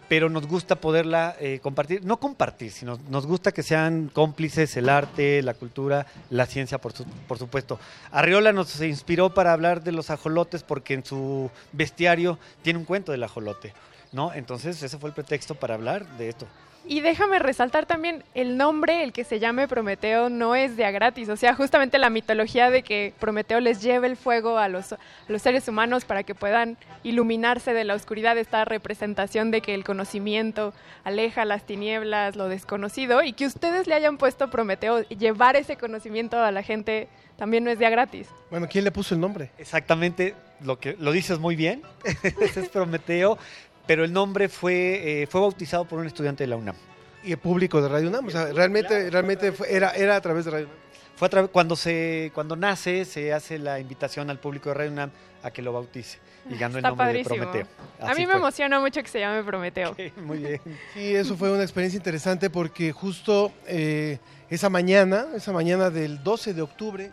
pero 0.08 0.28
nos 0.28 0.46
gusta 0.46 0.76
poderla 0.76 1.34
eh, 1.40 1.60
compartir, 1.62 2.04
no 2.04 2.18
compartir, 2.18 2.70
sino 2.72 2.98
nos 3.08 3.26
gusta 3.26 3.52
que 3.52 3.62
sean 3.62 4.10
cómplices 4.12 4.76
el 4.76 4.88
arte, 4.88 5.42
la 5.42 5.54
cultura, 5.54 6.06
la 6.30 6.46
ciencia, 6.46 6.78
por, 6.78 6.92
su- 6.92 7.04
por 7.26 7.38
supuesto. 7.38 7.78
Arriola 8.10 8.52
nos 8.52 8.80
inspiró 8.80 9.32
para 9.34 9.52
hablar 9.52 9.82
de 9.82 9.92
los 9.92 10.10
ajolotes 10.10 10.62
porque 10.62 10.94
en 10.94 11.04
su 11.04 11.50
bestiario 11.72 12.38
tiene 12.62 12.78
un 12.78 12.84
cuento 12.84 13.12
del 13.12 13.22
ajolote, 13.22 13.72
¿no? 14.12 14.32
Entonces 14.34 14.82
ese 14.82 14.98
fue 14.98 15.08
el 15.10 15.14
pretexto 15.14 15.54
para 15.54 15.74
hablar 15.74 16.06
de 16.18 16.28
esto. 16.28 16.46
Y 16.86 17.00
déjame 17.00 17.38
resaltar 17.38 17.86
también 17.86 18.22
el 18.34 18.58
nombre, 18.58 19.02
el 19.04 19.12
que 19.12 19.24
se 19.24 19.38
llame 19.38 19.66
Prometeo, 19.68 20.28
no 20.28 20.54
es 20.54 20.76
de 20.76 20.84
a 20.84 20.90
gratis. 20.90 21.30
O 21.30 21.36
sea, 21.36 21.54
justamente 21.54 21.98
la 21.98 22.10
mitología 22.10 22.70
de 22.70 22.82
que 22.82 23.14
Prometeo 23.18 23.60
les 23.60 23.80
lleve 23.82 24.06
el 24.06 24.16
fuego 24.16 24.58
a 24.58 24.68
los, 24.68 24.92
a 24.92 24.98
los 25.28 25.40
seres 25.40 25.66
humanos 25.66 26.04
para 26.04 26.24
que 26.24 26.34
puedan 26.34 26.76
iluminarse 27.02 27.72
de 27.72 27.84
la 27.84 27.94
oscuridad, 27.94 28.36
esta 28.36 28.66
representación 28.66 29.50
de 29.50 29.62
que 29.62 29.74
el 29.74 29.82
conocimiento 29.82 30.74
aleja 31.04 31.46
las 31.46 31.64
tinieblas, 31.64 32.36
lo 32.36 32.48
desconocido, 32.48 33.22
y 33.22 33.32
que 33.32 33.46
ustedes 33.46 33.86
le 33.86 33.94
hayan 33.94 34.18
puesto 34.18 34.50
Prometeo, 34.50 35.02
llevar 35.08 35.56
ese 35.56 35.76
conocimiento 35.76 36.38
a 36.38 36.50
la 36.50 36.62
gente 36.62 37.08
también 37.36 37.64
no 37.64 37.70
es 37.70 37.78
de 37.78 37.86
a 37.86 37.90
gratis. 37.90 38.28
Bueno, 38.50 38.68
¿quién 38.70 38.84
le 38.84 38.92
puso 38.92 39.14
el 39.14 39.20
nombre? 39.20 39.50
Exactamente, 39.58 40.34
lo 40.60 40.78
que 40.78 40.96
lo 40.98 41.12
dices 41.12 41.38
muy 41.38 41.56
bien, 41.56 41.82
ese 42.22 42.60
es 42.60 42.68
Prometeo, 42.68 43.38
pero 43.86 44.04
el 44.04 44.12
nombre 44.12 44.48
fue, 44.48 45.22
eh, 45.22 45.26
fue 45.26 45.40
bautizado 45.40 45.84
por 45.84 45.98
un 45.98 46.06
estudiante 46.06 46.44
de 46.44 46.48
la 46.48 46.56
UNAM. 46.56 46.76
Y 47.22 47.32
el 47.32 47.38
público 47.38 47.80
de 47.80 47.88
Radio 47.88 48.08
UNAM. 48.08 48.26
O 48.26 48.30
sea, 48.30 48.46
realmente, 48.52 49.08
realmente 49.10 49.52
fue- 49.52 49.72
era, 49.74 49.90
era 49.92 50.16
a 50.16 50.20
través 50.20 50.44
de 50.44 50.50
Radio 50.50 50.66
UNAM. 50.66 50.78
Fue 51.16 51.28
a 51.28 51.30
tra- 51.30 51.48
cuando, 51.48 51.76
se, 51.76 52.32
cuando 52.34 52.56
nace, 52.56 53.04
se 53.04 53.32
hace 53.32 53.58
la 53.58 53.78
invitación 53.78 54.30
al 54.30 54.38
público 54.40 54.68
de 54.70 54.74
Radio 54.74 54.90
UNAM 54.92 55.10
a 55.44 55.50
que 55.50 55.62
lo 55.62 55.72
bautice 55.72 56.18
y 56.50 56.56
ganó 56.58 56.74
el 56.74 56.78
Está 56.78 56.88
nombre 56.88 57.06
padrísimo. 57.06 57.34
de 57.36 57.40
Prometeo. 57.42 57.66
a 58.00 58.10
Así 58.10 58.20
mí 58.20 58.26
me 58.26 58.32
fue. 58.32 58.40
emociona 58.40 58.80
mucho 58.80 59.00
que 59.02 59.08
se 59.08 59.20
llame 59.20 59.42
Prometeo. 59.44 59.94
Muy 60.24 60.38
bien. 60.38 60.60
Sí, 60.92 61.14
eso 61.14 61.36
fue 61.36 61.52
una 61.52 61.62
experiencia 61.62 61.96
interesante 61.98 62.50
porque 62.50 62.90
justo 62.92 63.52
eh, 63.66 64.18
esa 64.50 64.68
mañana, 64.70 65.26
esa 65.36 65.52
mañana 65.52 65.88
del 65.90 66.22
12 66.24 66.52
de 66.54 66.62
octubre 66.62 67.10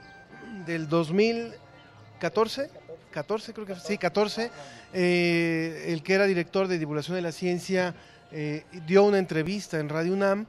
del 0.65 0.87
2014, 0.89 2.69
14 3.11 3.53
creo 3.53 3.65
que 3.67 3.75
sí, 3.75 3.97
14, 3.97 4.49
eh, 4.93 5.85
el 5.87 6.01
que 6.03 6.13
era 6.13 6.25
director 6.25 6.67
de 6.67 6.79
divulgación 6.79 7.15
de 7.15 7.21
la 7.21 7.31
ciencia 7.31 7.93
eh, 8.31 8.63
dio 8.87 9.03
una 9.03 9.19
entrevista 9.19 9.79
en 9.79 9.89
Radio 9.89 10.13
UNAM 10.13 10.45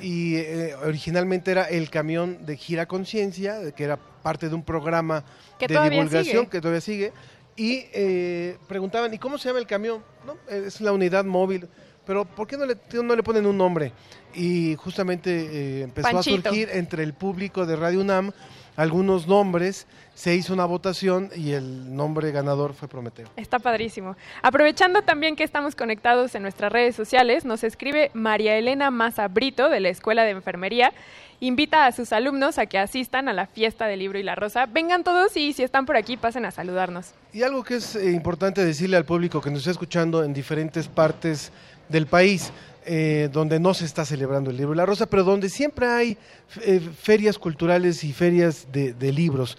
y 0.00 0.36
eh, 0.36 0.74
originalmente 0.84 1.50
era 1.50 1.64
el 1.64 1.90
camión 1.90 2.44
de 2.44 2.56
Gira 2.56 2.86
Conciencia, 2.86 3.72
que 3.72 3.84
era 3.84 3.96
parte 3.96 4.48
de 4.48 4.54
un 4.54 4.62
programa 4.62 5.24
Que 5.58 5.66
de 5.66 5.90
divulgación 5.90 6.44
sigue. 6.44 6.48
que 6.48 6.60
todavía 6.60 6.80
sigue. 6.80 7.12
Y 7.56 7.86
eh, 7.92 8.56
preguntaban, 8.68 9.12
¿y 9.12 9.18
cómo 9.18 9.38
se 9.38 9.48
llama 9.48 9.58
el 9.58 9.66
camión? 9.66 10.02
¿No? 10.26 10.36
Es 10.48 10.80
la 10.80 10.92
unidad 10.92 11.24
móvil. 11.24 11.68
Pero 12.06 12.24
¿por 12.24 12.46
qué 12.46 12.56
no 12.56 12.64
le, 12.64 12.76
no 13.02 13.16
le 13.16 13.22
ponen 13.22 13.46
un 13.46 13.58
nombre? 13.58 13.92
Y 14.34 14.76
justamente 14.76 15.30
eh, 15.30 15.82
empezó 15.82 16.10
Panchito. 16.10 16.48
a 16.48 16.52
surgir 16.52 16.68
entre 16.72 17.02
el 17.02 17.14
público 17.14 17.66
de 17.66 17.76
Radio 17.76 18.00
UNAM 18.00 18.32
algunos 18.78 19.26
nombres, 19.26 19.88
se 20.14 20.36
hizo 20.36 20.54
una 20.54 20.64
votación 20.64 21.30
y 21.34 21.50
el 21.50 21.96
nombre 21.96 22.30
ganador 22.30 22.74
fue 22.74 22.86
Prometeo. 22.86 23.28
Está 23.34 23.58
padrísimo. 23.58 24.16
Aprovechando 24.40 25.02
también 25.02 25.34
que 25.34 25.42
estamos 25.42 25.74
conectados 25.74 26.36
en 26.36 26.42
nuestras 26.42 26.70
redes 26.70 26.94
sociales, 26.94 27.44
nos 27.44 27.64
escribe 27.64 28.12
María 28.14 28.56
Elena 28.56 28.92
Maza 28.92 29.26
Brito 29.26 29.68
de 29.68 29.80
la 29.80 29.88
Escuela 29.88 30.22
de 30.22 30.30
Enfermería. 30.30 30.92
Invita 31.40 31.86
a 31.86 31.92
sus 31.92 32.12
alumnos 32.12 32.56
a 32.58 32.66
que 32.66 32.78
asistan 32.78 33.28
a 33.28 33.32
la 33.32 33.46
fiesta 33.46 33.88
del 33.88 33.98
libro 33.98 34.20
y 34.20 34.22
la 34.22 34.36
rosa. 34.36 34.66
Vengan 34.66 35.02
todos 35.02 35.36
y 35.36 35.52
si 35.54 35.64
están 35.64 35.84
por 35.84 35.96
aquí 35.96 36.16
pasen 36.16 36.44
a 36.44 36.52
saludarnos. 36.52 37.14
Y 37.32 37.42
algo 37.42 37.64
que 37.64 37.76
es 37.76 37.96
eh, 37.96 38.12
importante 38.12 38.64
decirle 38.64 38.96
al 38.96 39.04
público 39.04 39.40
que 39.40 39.50
nos 39.50 39.60
está 39.60 39.72
escuchando 39.72 40.22
en 40.22 40.32
diferentes 40.32 40.86
partes 40.86 41.50
del 41.88 42.06
país, 42.06 42.52
eh, 42.84 43.28
donde 43.32 43.60
no 43.60 43.74
se 43.74 43.84
está 43.84 44.04
celebrando 44.04 44.50
el 44.50 44.56
libro 44.56 44.74
la 44.74 44.86
rosa, 44.86 45.06
pero 45.06 45.24
donde 45.24 45.48
siempre 45.48 45.86
hay 45.86 46.18
eh, 46.62 46.80
ferias 47.00 47.38
culturales 47.38 48.02
y 48.04 48.12
ferias 48.12 48.68
de, 48.72 49.12
libros. 49.12 49.58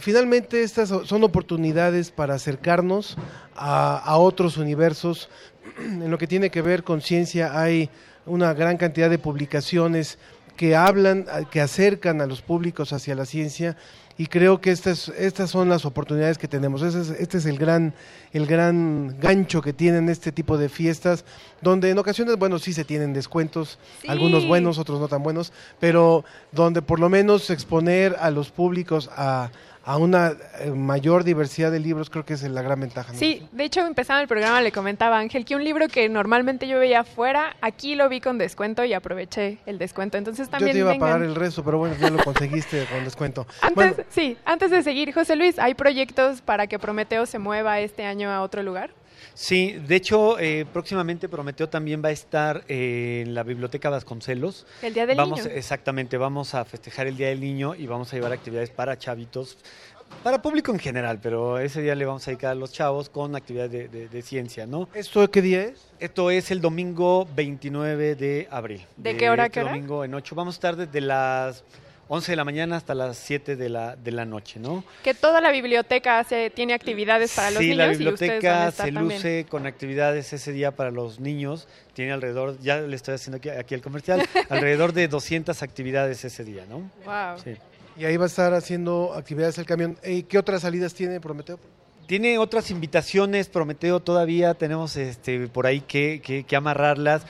Finalmente 0.00 0.62
estas 0.62 0.88
so- 0.88 1.04
son 1.06 1.22
oportunidades 1.22 2.10
para 2.10 2.34
acercarnos 2.34 3.16
a, 3.54 3.98
a 3.98 4.16
otros 4.16 4.56
universos. 4.56 5.28
En 5.78 6.10
lo 6.10 6.18
que 6.18 6.26
tiene 6.26 6.50
que 6.50 6.62
ver 6.62 6.84
con 6.84 7.00
ciencia 7.00 7.58
hay 7.60 7.90
una 8.26 8.52
gran 8.54 8.76
cantidad 8.76 9.10
de 9.10 9.18
publicaciones 9.18 10.18
que 10.56 10.76
hablan, 10.76 11.26
que 11.50 11.60
acercan 11.60 12.20
a 12.20 12.26
los 12.26 12.42
públicos 12.42 12.92
hacia 12.92 13.14
la 13.14 13.26
ciencia 13.26 13.76
y 14.16 14.26
creo 14.26 14.60
que 14.60 14.70
estas, 14.70 15.08
estas 15.08 15.50
son 15.50 15.68
las 15.68 15.84
oportunidades 15.84 16.38
que 16.38 16.46
tenemos. 16.48 16.82
Es- 16.82 16.94
este 17.10 17.38
es 17.38 17.46
el 17.46 17.58
gran, 17.58 17.94
el 18.32 18.46
gran 18.46 19.16
gancho 19.20 19.60
que 19.60 19.72
tienen 19.72 20.08
este 20.08 20.30
tipo 20.30 20.56
de 20.56 20.68
fiestas, 20.68 21.24
donde 21.60 21.90
en 21.90 21.98
ocasiones, 21.98 22.36
bueno, 22.36 22.58
sí 22.58 22.72
se 22.72 22.84
tienen 22.84 23.12
descuentos, 23.12 23.78
Sí. 24.02 24.08
algunos 24.08 24.46
buenos, 24.46 24.78
otros 24.78 25.00
no 25.00 25.08
tan 25.08 25.22
buenos, 25.22 25.52
pero 25.80 26.24
donde 26.52 26.80
por 26.82 27.00
lo 27.00 27.08
menos 27.08 27.50
exponer 27.50 28.14
a 28.20 28.30
los 28.30 28.50
públicos 28.50 29.10
a, 29.16 29.50
a 29.84 29.98
una 29.98 30.34
eh, 30.60 30.70
mayor 30.70 31.24
diversidad 31.24 31.70
de 31.70 31.78
libros, 31.78 32.08
creo 32.08 32.24
que 32.24 32.34
es 32.34 32.42
la 32.42 32.62
gran 32.62 32.80
ventaja. 32.80 33.12
¿no? 33.12 33.18
Sí, 33.18 33.46
de 33.52 33.64
hecho, 33.64 33.86
empezando 33.86 34.22
el 34.22 34.28
programa 34.28 34.60
le 34.60 34.72
comentaba 34.72 35.16
a 35.16 35.20
Ángel 35.20 35.44
que 35.44 35.56
un 35.56 35.64
libro 35.64 35.88
que 35.88 36.08
normalmente 36.08 36.66
yo 36.66 36.78
veía 36.78 37.00
afuera, 37.00 37.56
aquí 37.60 37.94
lo 37.94 38.08
vi 38.08 38.20
con 38.20 38.38
descuento 38.38 38.84
y 38.84 38.94
aproveché 38.94 39.58
el 39.66 39.78
descuento. 39.78 40.16
Entonces 40.16 40.46
Yo 40.46 40.52
también 40.52 40.72
te 40.72 40.78
iba 40.78 40.92
a 40.92 40.98
pagar 40.98 41.22
el 41.22 41.34
resto, 41.34 41.62
pero 41.62 41.78
bueno, 41.78 41.96
ya 42.00 42.10
lo 42.10 42.22
conseguiste 42.22 42.86
con 42.86 43.04
descuento. 43.04 43.46
Antes, 43.60 43.74
Bueno, 43.74 43.94
sí, 44.08 44.36
antes 44.44 44.70
de 44.70 44.82
seguir, 44.82 45.12
José 45.12 45.36
Luis, 45.36 45.58
¿hay 45.58 45.74
proyectos 45.74 46.40
para 46.40 46.66
que 46.66 46.78
Prometeo 46.78 47.26
se 47.26 47.38
mueva 47.38 47.80
este 47.80 48.04
año 48.04 48.30
a 48.30 48.42
otro 48.42 48.62
lugar? 48.62 48.90
Sí, 49.34 49.72
de 49.72 49.96
hecho, 49.96 50.38
eh, 50.38 50.64
próximamente 50.72 51.28
Prometeo 51.28 51.68
también 51.68 52.02
va 52.04 52.08
a 52.08 52.12
estar 52.12 52.64
eh, 52.68 53.22
en 53.26 53.34
la 53.34 53.42
Biblioteca 53.42 53.90
Vasconcelos. 53.90 54.64
El 54.80 54.94
Día 54.94 55.06
del 55.06 55.16
vamos, 55.16 55.40
Niño. 55.44 55.50
Exactamente, 55.54 56.16
vamos 56.16 56.54
a 56.54 56.64
festejar 56.64 57.08
el 57.08 57.16
Día 57.16 57.28
del 57.28 57.40
Niño 57.40 57.74
y 57.74 57.86
vamos 57.86 58.12
a 58.12 58.16
llevar 58.16 58.32
actividades 58.32 58.70
para 58.70 58.96
chavitos, 58.96 59.58
para 60.22 60.40
público 60.40 60.70
en 60.70 60.78
general, 60.78 61.18
pero 61.20 61.58
ese 61.58 61.82
día 61.82 61.96
le 61.96 62.04
vamos 62.04 62.26
a 62.28 62.30
dedicar 62.30 62.52
a 62.52 62.54
los 62.54 62.72
chavos 62.72 63.08
con 63.08 63.34
actividades 63.34 63.72
de, 63.72 63.88
de- 63.88 64.08
de 64.08 64.22
ciencia, 64.22 64.66
¿no? 64.66 64.88
¿Esto 64.94 65.28
qué 65.28 65.42
día 65.42 65.62
es? 65.64 65.82
Esto 65.98 66.30
es 66.30 66.52
el 66.52 66.60
domingo 66.60 67.26
29 67.34 68.14
de 68.14 68.46
abril. 68.50 68.86
¿De 68.96 69.16
qué 69.16 69.30
hora 69.30 69.46
este 69.46 69.54
qué 69.54 69.60
hora? 69.64 69.72
domingo 69.72 70.04
en 70.04 70.14
8. 70.14 70.34
Vamos 70.36 70.54
a 70.54 70.56
estar 70.58 70.76
desde 70.76 71.00
las 71.00 71.64
11 72.08 72.32
de 72.32 72.36
la 72.36 72.44
mañana 72.44 72.76
hasta 72.76 72.94
las 72.94 73.16
7 73.16 73.56
de 73.56 73.68
la, 73.68 73.96
de 73.96 74.12
la 74.12 74.24
noche, 74.24 74.60
¿no? 74.60 74.84
Que 75.02 75.14
toda 75.14 75.40
la 75.40 75.50
biblioteca 75.50 76.18
hace, 76.18 76.50
tiene 76.50 76.74
actividades 76.74 77.32
para 77.34 77.50
los 77.50 77.60
sí, 77.60 77.70
niños 77.70 77.78
la 77.78 77.86
y 77.86 78.08
ustedes 78.08 78.10
van 78.10 78.30
a 78.30 78.34
biblioteca 78.38 78.68
estar 78.68 78.86
se 78.86 78.92
también. 78.92 79.18
luce 79.20 79.46
con 79.48 79.66
actividades 79.66 80.32
ese 80.32 80.52
día 80.52 80.70
para 80.72 80.90
los 80.90 81.20
niños. 81.20 81.66
Tiene 81.94 82.12
alrededor, 82.12 82.58
ya 82.60 82.80
le 82.80 82.94
estoy 82.94 83.14
haciendo 83.14 83.38
aquí, 83.38 83.48
aquí 83.48 83.74
el 83.74 83.80
comercial, 83.82 84.22
alrededor 84.50 84.92
de 84.92 85.08
200 85.08 85.62
actividades 85.62 86.24
ese 86.24 86.44
día, 86.44 86.64
¿no? 86.68 86.90
Wow. 87.04 87.38
Sí. 87.42 87.56
Y 87.96 88.04
ahí 88.04 88.16
va 88.16 88.24
a 88.24 88.26
estar 88.26 88.52
haciendo 88.54 89.14
actividades 89.14 89.56
el 89.58 89.66
camión. 89.66 89.96
Eh, 90.02 90.24
¿Qué 90.24 90.36
otras 90.38 90.62
salidas 90.62 90.92
tiene 90.94 91.20
Prometeo? 91.20 91.58
Tiene 92.06 92.36
otras 92.38 92.70
invitaciones, 92.70 93.48
Prometeo 93.48 93.98
todavía 94.00 94.52
tenemos 94.52 94.94
este 94.96 95.46
por 95.48 95.66
ahí 95.66 95.80
que, 95.80 96.20
que- 96.22 96.44
que 96.44 96.54
amarrarlas, 96.56 97.22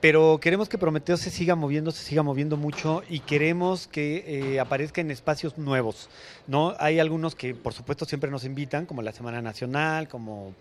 pero 0.00 0.38
queremos 0.40 0.68
que 0.68 0.78
Prometeo 0.78 1.16
se 1.16 1.30
siga 1.30 1.54
moviendo, 1.54 1.90
se 1.90 2.02
siga 2.02 2.22
moviendo 2.22 2.56
mucho 2.56 3.02
y 3.08 3.20
queremos 3.20 3.86
que 3.86 4.24
eh, 4.26 4.60
aparezca 4.60 5.00
en 5.00 5.10
espacios 5.10 5.58
nuevos. 5.58 6.08
¿no? 6.46 6.74
Hay 6.78 7.00
algunos 7.00 7.34
que 7.34 7.54
por 7.54 7.74
supuesto 7.74 8.04
siempre 8.04 8.30
nos 8.30 8.44
invitan, 8.44 8.86
como 8.86 9.02
la 9.02 9.12
Semana 9.12 9.42
Nacional, 9.42 10.08
como 10.08 10.54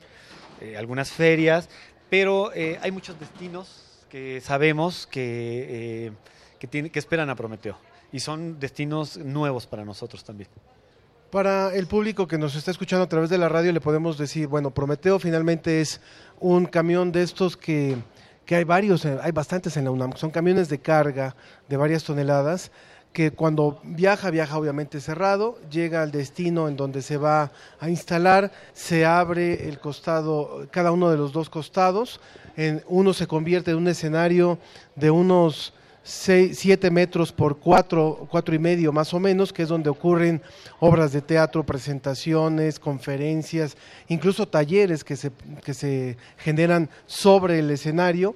eh, 0.62 0.76
algunas 0.76 1.12
ferias, 1.12 1.70
pero 2.10 2.52
eh, 2.54 2.78
hay 2.82 2.92
muchos 2.92 3.18
destinos 3.20 3.86
que 4.10 4.42
sabemos 4.42 5.08
que, 5.08 6.10
eh, 6.10 6.12
que, 6.68 7.00
esperan 7.00 7.30
a 7.30 7.36
Prometeo 7.36 7.78
y 8.12 8.20
son 8.20 8.60
destinos 8.60 9.18
nuevos 9.18 9.68
para 9.68 9.86
nosotros 9.86 10.24
también. 10.24 10.50
Para 11.32 11.74
el 11.76 11.88
público 11.88 12.28
que 12.28 12.38
nos 12.40 12.56
está 12.56 12.72
escuchando 12.72 13.04
a 13.06 13.10
través 13.10 13.30
de 13.30 13.38
la 13.38 13.48
radio 13.48 13.72
le 13.72 13.80
podemos 13.80 14.18
decir, 14.18 14.48
bueno, 14.48 14.72
Prometeo 14.72 15.20
finalmente 15.20 15.80
es 15.80 16.02
un 16.40 16.66
camión 16.66 17.12
de 17.12 17.22
estos 17.22 17.56
que, 17.56 17.96
que 18.50 18.56
hay 18.56 18.64
varios, 18.64 19.06
eh, 19.06 19.16
hay 19.22 19.32
bastantes 19.32 19.78
en 19.78 19.84
la 19.84 19.92
UNAM, 19.92 20.14
son 20.16 20.32
camiones 20.32 20.70
de 20.70 20.80
carga 20.80 21.36
de 21.68 21.78
varias 21.78 22.04
toneladas 22.04 22.72
que 23.14 23.30
cuando 23.30 23.80
viaja, 23.84 24.32
viaja 24.32 24.58
obviamente 24.58 25.02
cerrado, 25.02 25.60
llega 25.70 26.02
al 26.02 26.10
destino 26.10 26.68
en 26.68 26.76
donde 26.76 27.04
se 27.04 27.18
va 27.18 27.52
a 27.80 27.90
instalar, 27.92 28.52
se 28.74 29.06
abre 29.06 29.70
el 29.70 29.80
costado, 29.80 30.68
cada 30.72 30.92
uno 30.92 31.12
de 31.12 31.18
los 31.18 31.32
dos 31.32 31.48
costados, 31.48 32.22
en, 32.58 32.84
uno 32.88 33.14
se 33.14 33.28
convierte 33.28 33.70
en 33.70 33.78
un 33.78 33.88
escenario 33.88 34.58
de 34.96 35.12
unos 35.12 35.76
7 36.10 36.90
metros 36.90 37.32
por 37.32 37.60
4, 37.60 38.28
cuatro 38.32 38.56
y 38.56 38.60
medio 38.60 38.92
más 38.92 39.14
o 39.14 39.20
menos, 39.20 39.54
que 39.54 39.62
es 39.62 39.70
donde 39.70 39.92
ocurren 39.92 40.42
obras 40.80 41.12
de 41.12 41.22
teatro, 41.22 41.64
presentaciones, 41.64 42.80
conferencias, 42.80 43.78
incluso 44.08 44.48
talleres 44.48 45.04
que 45.04 45.16
se, 45.16 45.32
que 45.64 45.76
se 45.76 46.18
generan 46.38 46.90
sobre 47.06 47.60
el 47.60 47.70
escenario 47.70 48.36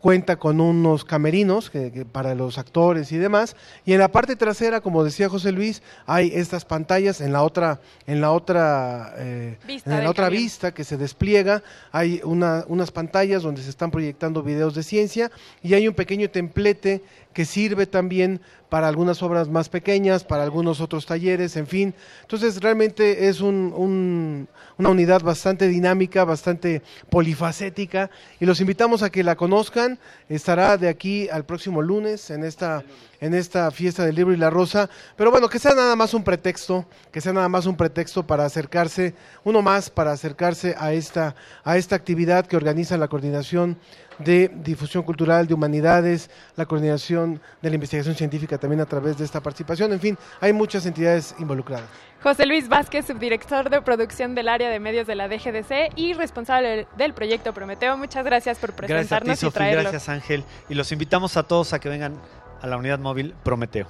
cuenta 0.00 0.36
con 0.36 0.60
unos 0.60 1.04
camerinos 1.04 1.68
que- 1.68 1.92
que 1.92 2.04
para 2.06 2.34
los 2.34 2.56
actores 2.58 3.12
y 3.12 3.18
demás 3.18 3.54
y 3.84 3.92
en 3.92 3.98
la 3.98 4.08
parte 4.10 4.34
trasera 4.34 4.80
como 4.80 5.04
decía 5.04 5.28
José 5.28 5.52
Luis 5.52 5.82
hay 6.06 6.32
estas 6.34 6.64
pantallas 6.64 7.20
en 7.20 7.32
la 7.32 7.42
otra 7.42 7.80
en 8.06 8.20
la 8.22 8.32
otra 8.32 9.14
eh, 9.18 9.58
Vista 9.66 9.98
en 9.98 10.04
la 10.04 10.10
otra 10.10 10.24
camión. 10.26 10.42
vista 10.42 10.72
que 10.72 10.84
se 10.84 10.96
despliega 10.96 11.62
hay 11.92 12.20
una- 12.24 12.64
unas 12.68 12.90
pantallas 12.90 13.42
donde 13.42 13.62
se 13.62 13.68
están 13.70 13.90
proyectando 13.90 14.42
videos 14.42 14.74
de 14.74 14.82
ciencia 14.82 15.30
y 15.62 15.74
hay 15.74 15.86
un 15.86 15.94
pequeño 15.94 16.30
templete 16.30 17.02
que 17.32 17.44
sirve 17.44 17.86
también 17.86 18.40
para 18.68 18.88
algunas 18.88 19.22
obras 19.22 19.48
más 19.48 19.68
pequeñas, 19.68 20.24
para 20.24 20.42
algunos 20.44 20.80
otros 20.80 21.06
talleres, 21.06 21.56
en 21.56 21.66
fin. 21.66 21.94
Entonces 22.22 22.60
realmente 22.60 23.28
es 23.28 23.40
un- 23.40 23.72
un- 23.76 24.48
una 24.78 24.88
unidad 24.90 25.22
bastante 25.22 25.66
dinámica, 25.68 26.24
bastante 26.24 26.82
polifacética 27.08 28.10
y 28.40 28.46
los 28.46 28.60
invitamos 28.60 29.02
a 29.02 29.10
que 29.10 29.22
la 29.24 29.36
conozcan. 29.36 29.98
Estará 30.28 30.76
de 30.76 30.88
aquí 30.88 31.28
al 31.28 31.44
próximo 31.44 31.82
lunes 31.82 32.30
en 32.30 32.44
esta, 32.44 32.82
en 33.20 33.34
esta 33.34 33.70
fiesta 33.70 34.04
del 34.04 34.14
libro 34.16 34.32
y 34.34 34.36
la 34.36 34.50
rosa. 34.50 34.88
Pero 35.16 35.30
bueno, 35.30 35.48
que 35.48 35.58
sea 35.58 35.74
nada 35.74 35.94
más 35.96 36.14
un 36.14 36.24
pretexto, 36.24 36.86
que 37.12 37.20
sea 37.20 37.32
nada 37.32 37.48
más 37.48 37.66
un 37.66 37.76
pretexto 37.76 38.26
para 38.26 38.44
acercarse, 38.44 39.14
uno 39.44 39.62
más 39.62 39.90
para 39.90 40.12
acercarse 40.12 40.74
a 40.78 40.92
esta, 40.92 41.34
a 41.64 41.76
esta 41.76 41.96
actividad 41.96 42.46
que 42.46 42.56
organiza 42.56 42.96
la 42.96 43.08
coordinación 43.08 43.76
de 44.24 44.50
difusión 44.62 45.02
cultural, 45.02 45.46
de 45.46 45.54
humanidades, 45.54 46.30
la 46.56 46.66
coordinación 46.66 47.40
de 47.62 47.68
la 47.70 47.74
investigación 47.74 48.14
científica 48.14 48.58
también 48.58 48.80
a 48.80 48.86
través 48.86 49.18
de 49.18 49.24
esta 49.24 49.40
participación. 49.40 49.92
En 49.92 50.00
fin, 50.00 50.18
hay 50.40 50.52
muchas 50.52 50.86
entidades 50.86 51.34
involucradas. 51.38 51.86
José 52.22 52.44
Luis 52.44 52.68
Vázquez, 52.68 53.06
subdirector 53.06 53.70
de 53.70 53.80
producción 53.80 54.34
del 54.34 54.48
área 54.48 54.68
de 54.68 54.78
medios 54.78 55.06
de 55.06 55.14
la 55.14 55.26
DGDC 55.28 55.96
y 55.96 56.12
responsable 56.12 56.86
del 56.98 57.14
proyecto 57.14 57.54
Prometeo. 57.54 57.96
Muchas 57.96 58.24
gracias 58.24 58.58
por 58.58 58.74
Gracias 58.76 59.12
a 59.12 59.20
ti, 59.20 59.24
presentarnos 59.24 59.42
y 59.42 59.50
traerlo. 59.50 59.80
gracias 59.82 60.08
Ángel. 60.08 60.44
Y 60.68 60.74
los 60.74 60.92
invitamos 60.92 61.36
a 61.36 61.42
todos 61.42 61.72
a 61.72 61.78
que 61.78 61.88
vengan 61.88 62.14
a 62.60 62.66
la 62.66 62.76
unidad 62.76 62.98
móvil 62.98 63.34
Prometeo. 63.42 63.86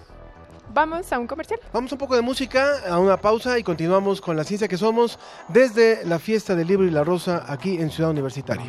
Vamos 0.73 1.12
a 1.12 1.19
un 1.19 1.27
comercial. 1.27 1.59
Vamos 1.73 1.90
un 1.90 1.99
poco 1.99 2.14
de 2.14 2.23
música, 2.23 2.79
a 2.88 3.01
una 3.01 3.16
pausa 3.16 3.59
y 3.59 3.64
continuamos 3.64 4.21
con 4.21 4.37
la 4.37 4.45
ciencia 4.45 4.69
que 4.69 4.77
somos 4.77 5.19
desde 5.49 6.05
la 6.05 6.21
fiesta 6.21 6.55
del 6.55 6.69
libro 6.69 6.87
y 6.87 6.90
la 6.90 7.03
rosa 7.03 7.45
aquí 7.49 7.79
en 7.79 7.90
Ciudad 7.90 8.11
Universitaria. 8.11 8.69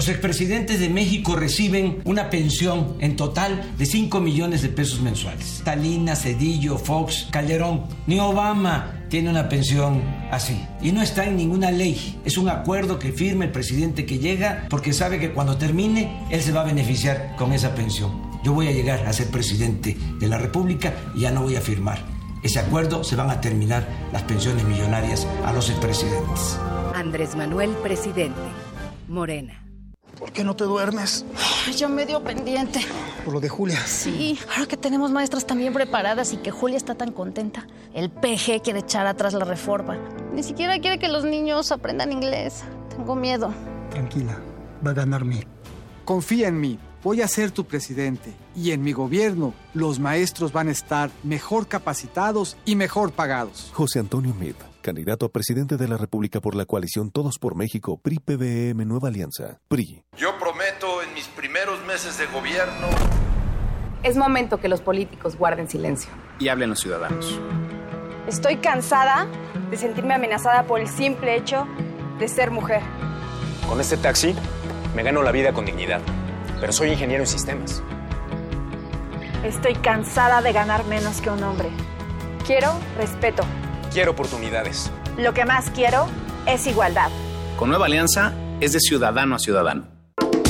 Los 0.00 0.08
expresidentes 0.08 0.80
de 0.80 0.88
México 0.88 1.36
reciben 1.36 2.00
una 2.06 2.30
pensión 2.30 2.96
en 3.00 3.16
total 3.16 3.74
de 3.76 3.84
5 3.84 4.18
millones 4.18 4.62
de 4.62 4.70
pesos 4.70 5.02
mensuales. 5.02 5.60
Talina, 5.62 6.16
Cedillo, 6.16 6.78
Fox, 6.78 7.28
Calderón. 7.30 7.84
Ni 8.06 8.18
Obama 8.18 9.04
tiene 9.10 9.28
una 9.28 9.50
pensión 9.50 10.02
así. 10.30 10.58
Y 10.80 10.92
no 10.92 11.02
está 11.02 11.26
en 11.26 11.36
ninguna 11.36 11.70
ley. 11.70 12.18
Es 12.24 12.38
un 12.38 12.48
acuerdo 12.48 12.98
que 12.98 13.12
firma 13.12 13.44
el 13.44 13.52
presidente 13.52 14.06
que 14.06 14.18
llega 14.18 14.64
porque 14.70 14.94
sabe 14.94 15.20
que 15.20 15.32
cuando 15.32 15.58
termine, 15.58 16.24
él 16.30 16.40
se 16.40 16.52
va 16.52 16.62
a 16.62 16.64
beneficiar 16.64 17.36
con 17.36 17.52
esa 17.52 17.74
pensión. 17.74 18.40
Yo 18.42 18.54
voy 18.54 18.68
a 18.68 18.72
llegar 18.72 19.06
a 19.06 19.12
ser 19.12 19.26
presidente 19.26 19.98
de 20.18 20.28
la 20.28 20.38
República 20.38 20.94
y 21.14 21.20
ya 21.20 21.30
no 21.30 21.42
voy 21.42 21.56
a 21.56 21.60
firmar. 21.60 21.98
Ese 22.42 22.58
acuerdo 22.58 23.04
se 23.04 23.16
van 23.16 23.28
a 23.28 23.42
terminar 23.42 23.86
las 24.14 24.22
pensiones 24.22 24.64
millonarias 24.64 25.26
a 25.44 25.52
los 25.52 25.68
expresidentes. 25.68 26.58
Andrés 26.94 27.36
Manuel, 27.36 27.72
presidente. 27.82 28.40
Morena. 29.06 29.59
¿Por 30.20 30.32
qué 30.32 30.44
no 30.44 30.54
te 30.54 30.64
duermes? 30.64 31.24
Ya 31.74 31.88
me 31.88 32.04
dio 32.04 32.22
pendiente. 32.22 32.80
Por 33.24 33.32
lo 33.32 33.40
de 33.40 33.48
Julia. 33.48 33.80
Sí, 33.86 34.38
ahora 34.54 34.66
que 34.66 34.76
tenemos 34.76 35.10
maestras 35.10 35.46
también 35.46 35.72
preparadas 35.72 36.34
y 36.34 36.36
que 36.36 36.50
Julia 36.50 36.76
está 36.76 36.94
tan 36.94 37.10
contenta, 37.10 37.66
el 37.94 38.10
PG 38.10 38.60
quiere 38.62 38.80
echar 38.80 39.06
atrás 39.06 39.32
la 39.32 39.46
reforma. 39.46 39.98
Ni 40.34 40.42
siquiera 40.42 40.78
quiere 40.78 40.98
que 40.98 41.08
los 41.08 41.24
niños 41.24 41.72
aprendan 41.72 42.12
inglés. 42.12 42.64
Tengo 42.90 43.16
miedo. 43.16 43.52
Tranquila, 43.90 44.38
va 44.86 44.90
a 44.90 44.94
ganar 44.94 45.24
mí. 45.24 45.40
Confía 46.04 46.48
en 46.48 46.60
mí. 46.60 46.78
Voy 47.02 47.22
a 47.22 47.28
ser 47.28 47.50
tu 47.50 47.64
presidente. 47.64 48.34
Y 48.54 48.72
en 48.72 48.82
mi 48.82 48.92
gobierno, 48.92 49.54
los 49.72 49.98
maestros 49.98 50.52
van 50.52 50.68
a 50.68 50.72
estar 50.72 51.10
mejor 51.22 51.66
capacitados 51.66 52.58
y 52.66 52.76
mejor 52.76 53.12
pagados. 53.12 53.70
José 53.72 54.00
Antonio 54.00 54.34
Meade, 54.34 54.56
candidato 54.80 55.26
a 55.26 55.28
presidente 55.28 55.76
de 55.76 55.88
la 55.88 55.96
República 55.96 56.40
por 56.40 56.54
la 56.54 56.64
coalición 56.64 57.10
Todos 57.10 57.38
por 57.38 57.54
México, 57.54 57.98
PRI-PBM 57.98 58.84
Nueva 58.86 59.08
Alianza, 59.08 59.60
PRI. 59.68 60.02
Yo 60.16 60.38
prometo 60.38 61.02
en 61.02 61.14
mis 61.14 61.28
primeros 61.28 61.84
meses 61.86 62.18
de 62.18 62.26
gobierno. 62.26 62.88
Es 64.02 64.16
momento 64.16 64.58
que 64.58 64.68
los 64.68 64.80
políticos 64.80 65.36
guarden 65.36 65.68
silencio. 65.68 66.10
Y 66.38 66.48
hablen 66.48 66.70
los 66.70 66.80
ciudadanos. 66.80 67.38
Estoy 68.26 68.56
cansada 68.56 69.26
de 69.70 69.76
sentirme 69.76 70.14
amenazada 70.14 70.64
por 70.64 70.80
el 70.80 70.88
simple 70.88 71.36
hecho 71.36 71.66
de 72.18 72.28
ser 72.28 72.50
mujer. 72.50 72.82
Con 73.68 73.80
este 73.80 73.96
taxi 73.96 74.34
me 74.94 75.02
gano 75.02 75.22
la 75.22 75.32
vida 75.32 75.52
con 75.52 75.66
dignidad, 75.66 76.00
pero 76.60 76.72
soy 76.72 76.90
ingeniero 76.90 77.22
en 77.22 77.28
sistemas. 77.28 77.82
Estoy 79.44 79.74
cansada 79.74 80.42
de 80.42 80.52
ganar 80.52 80.84
menos 80.84 81.20
que 81.20 81.30
un 81.30 81.42
hombre. 81.42 81.70
Quiero 82.46 82.72
respeto. 82.96 83.42
Quiero 83.92 84.12
oportunidades. 84.12 84.90
Lo 85.18 85.34
que 85.34 85.44
más 85.44 85.70
quiero 85.70 86.06
es 86.46 86.66
igualdad. 86.68 87.10
Con 87.58 87.70
Nueva 87.70 87.86
Alianza 87.86 88.32
es 88.60 88.72
de 88.72 88.78
ciudadano 88.78 89.34
a 89.34 89.38
ciudadano. 89.40 89.88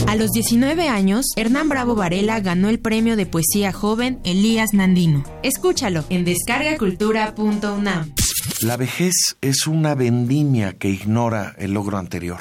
A 0.07 0.17
los 0.17 0.31
19 0.31 0.89
años, 0.89 1.25
Hernán 1.37 1.69
Bravo 1.69 1.95
Varela 1.95 2.41
ganó 2.41 2.69
el 2.69 2.81
premio 2.81 3.17
de 3.17 3.27
poesía 3.27 3.73
joven 3.73 4.21
Elías 4.25 4.75
Nandino. 4.75 5.25
Escúchalo 5.43 6.05
en 6.11 6.25
descargacultura.unam. 6.25 8.13
La 8.61 8.77
vejez 8.77 9.37
es 9.41 9.67
una 9.67 9.95
vendimia 9.95 10.75
que 10.75 10.91
ignora 10.91 11.55
el 11.59 11.73
logro 11.73 11.97
anterior. 11.97 12.41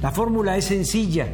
La 0.00 0.10
fórmula 0.10 0.56
es 0.56 0.64
sencilla. 0.64 1.28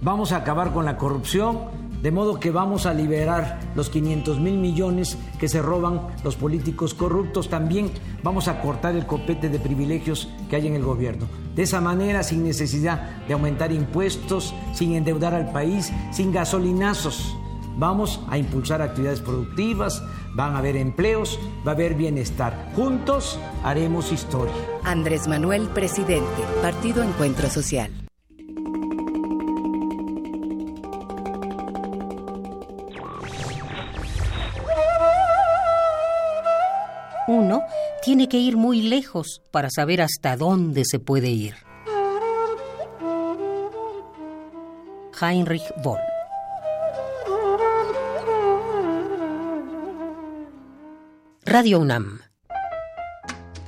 Vamos 0.00 0.30
a 0.30 0.36
acabar 0.36 0.72
con 0.72 0.84
la 0.84 0.96
corrupción, 0.96 1.58
de 2.00 2.12
modo 2.12 2.38
que 2.38 2.52
vamos 2.52 2.86
a 2.86 2.94
liberar 2.94 3.58
los 3.74 3.90
500 3.90 4.38
mil 4.38 4.56
millones 4.58 5.18
que 5.40 5.48
se 5.48 5.60
roban 5.60 6.02
los 6.22 6.36
políticos 6.36 6.94
corruptos. 6.94 7.48
También 7.48 7.90
vamos 8.22 8.46
a 8.46 8.60
cortar 8.60 8.94
el 8.94 9.06
copete 9.06 9.48
de 9.48 9.58
privilegios 9.58 10.28
que 10.48 10.54
hay 10.54 10.68
en 10.68 10.74
el 10.74 10.84
gobierno. 10.84 11.26
De 11.56 11.64
esa 11.64 11.80
manera, 11.80 12.22
sin 12.22 12.44
necesidad 12.44 13.26
de 13.26 13.34
aumentar 13.34 13.72
impuestos, 13.72 14.54
sin 14.72 14.94
endeudar 14.94 15.34
al 15.34 15.50
país, 15.50 15.92
sin 16.12 16.32
gasolinazos. 16.32 17.36
Vamos 17.76 18.20
a 18.30 18.38
impulsar 18.38 18.80
actividades 18.80 19.20
productivas, 19.20 20.02
van 20.34 20.54
a 20.54 20.58
haber 20.58 20.76
empleos, 20.76 21.38
va 21.66 21.72
a 21.72 21.74
haber 21.74 21.94
bienestar. 21.94 22.72
Juntos 22.74 23.38
haremos 23.62 24.12
historia. 24.12 24.54
Andrés 24.82 25.28
Manuel, 25.28 25.68
presidente, 25.68 26.42
Partido 26.62 27.02
Encuentro 27.02 27.50
Social. 27.50 27.90
Uno 37.28 37.60
tiene 38.02 38.28
que 38.28 38.38
ir 38.38 38.56
muy 38.56 38.82
lejos 38.82 39.42
para 39.50 39.68
saber 39.68 40.00
hasta 40.00 40.38
dónde 40.38 40.84
se 40.86 40.98
puede 40.98 41.28
ir. 41.28 41.56
Heinrich 45.20 45.64
Boll 45.82 46.15
Radio 51.58 51.80
UNAM. 51.80 52.20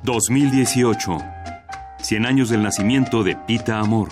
2018. 0.03 1.19
100 2.03 2.27
años 2.27 2.51
del 2.51 2.63
nacimiento 2.63 3.23
de 3.25 3.35
Pita 3.35 3.79
Amor. 3.79 4.11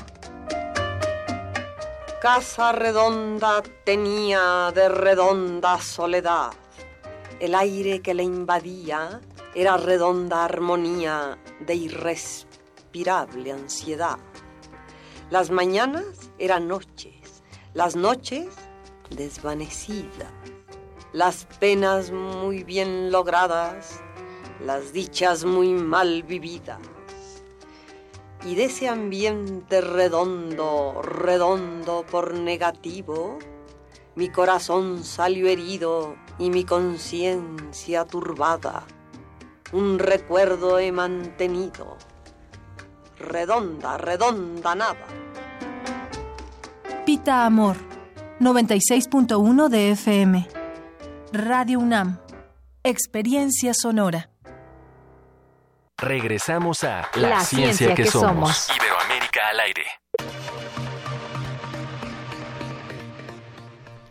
Casa 2.22 2.72
redonda 2.72 3.62
tenía 3.84 4.72
de 4.74 4.88
redonda 4.88 5.78
soledad. 5.82 6.52
El 7.38 7.54
aire 7.54 8.00
que 8.00 8.14
le 8.14 8.22
invadía 8.22 9.20
era 9.54 9.76
redonda 9.76 10.46
armonía 10.46 11.36
de 11.60 11.74
irrespirable 11.74 13.52
ansiedad. 13.52 14.16
Las 15.28 15.50
mañanas 15.50 16.30
eran 16.38 16.66
noches, 16.66 17.42
las 17.74 17.94
noches 17.94 18.46
desvanecidas 19.10 20.32
las 21.16 21.46
penas 21.58 22.10
muy 22.10 22.62
bien 22.62 23.10
logradas, 23.10 24.02
las 24.62 24.92
dichas 24.92 25.46
muy 25.46 25.72
mal 25.72 26.24
vividas. 26.24 26.78
Y 28.44 28.54
de 28.54 28.66
ese 28.66 28.86
ambiente 28.86 29.80
redondo, 29.80 31.00
redondo 31.00 32.04
por 32.04 32.34
negativo, 32.34 33.38
mi 34.14 34.28
corazón 34.28 35.04
salió 35.04 35.48
herido 35.48 36.16
y 36.38 36.50
mi 36.50 36.64
conciencia 36.64 38.04
turbada. 38.04 38.84
Un 39.72 39.98
recuerdo 39.98 40.78
he 40.78 40.92
mantenido, 40.92 41.96
redonda, 43.18 43.96
redonda 43.96 44.74
nada. 44.74 45.06
Pita 47.06 47.46
Amor, 47.46 47.76
96.1 48.38 49.68
de 49.70 49.90
FM. 49.92 50.65
Radio 51.32 51.80
UNAM, 51.80 52.18
Experiencia 52.84 53.72
Sonora. 53.74 54.30
Regresamos 55.98 56.84
a 56.84 57.08
La, 57.16 57.40
ciencia, 57.40 57.94
que, 57.94 58.06
somos. 58.06 58.68
Iberoamérica 58.76 59.48
al 59.50 59.60
aire. 59.60 59.86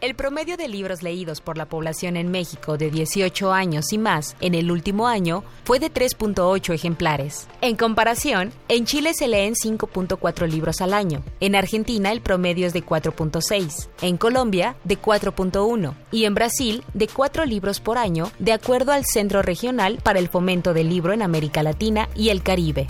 El 0.06 0.14
promedio 0.14 0.56
de 0.56 0.68
libros 0.68 1.02
leídos 1.02 1.42
por 1.42 1.58
la 1.58 1.66
población 1.66 2.16
en 2.16 2.30
México 2.30 2.78
de 2.78 2.92
18 2.92 3.52
años 3.52 3.92
y 3.92 3.98
más 3.98 4.36
en 4.40 4.54
el 4.54 4.70
último 4.70 5.08
año 5.08 5.44
fue 5.64 5.80
de 5.80 5.92
3.8 5.92 6.76
ejemplares. 6.76 7.48
En 7.62 7.76
comparación, 7.76 8.52
en 8.68 8.86
Chile 8.86 9.16
se 9.16 9.28
leen 9.28 9.56
5.4 9.56 10.48
libros 10.48 10.82
al 10.82 10.94
año, 10.94 11.24
en 11.40 11.56
Argentina 11.56 12.12
el 12.12 12.22
promedio 12.22 12.68
es 12.68 12.74
de 12.74 12.86
4.6, 12.86 13.90
en 14.04 14.18
Colombia 14.18 14.76
de 14.84 15.02
4.1 15.02 15.96
y 16.12 16.26
en 16.26 16.36
Brasil 16.36 16.84
de 16.94 17.08
4 17.08 17.46
libros 17.46 17.80
por 17.80 17.98
año, 17.98 18.32
de 18.38 18.54
acuerdo 18.54 18.92
al 18.92 19.06
Centro 19.06 19.42
Regional 19.42 19.98
para 20.04 20.20
el 20.20 20.30
Fomento 20.30 20.76
del 20.76 20.88
Libro 20.88 21.14
en 21.14 21.24
América 21.24 21.64
Latina 21.64 22.10
y 22.16 22.30
el 22.30 22.44
Caribe. 22.44 22.86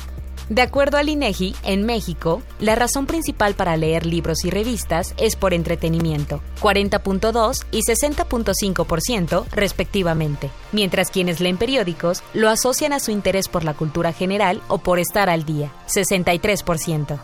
De 0.49 0.61
acuerdo 0.61 0.97
al 0.97 1.09
INEGI, 1.09 1.55
en 1.63 1.85
México, 1.87 2.43
la 2.59 2.75
razón 2.75 3.07
principal 3.07 3.55
para 3.55 3.77
leer 3.77 4.05
libros 4.05 4.45
y 4.45 4.51
revistas 4.51 5.15
es 5.17 5.35
por 5.35 5.55
entretenimiento, 5.55 6.39
40.2 6.61 7.65
y 7.71 7.81
60.5% 7.81 9.45
respectivamente, 9.51 10.51
mientras 10.71 11.09
quienes 11.09 11.39
leen 11.39 11.57
periódicos 11.57 12.21
lo 12.35 12.49
asocian 12.49 12.93
a 12.93 12.99
su 12.99 13.09
interés 13.09 13.47
por 13.47 13.63
la 13.63 13.73
cultura 13.73 14.13
general 14.13 14.61
o 14.67 14.77
por 14.77 14.99
estar 14.99 15.31
al 15.31 15.45
día, 15.45 15.71
63%. 15.87 17.19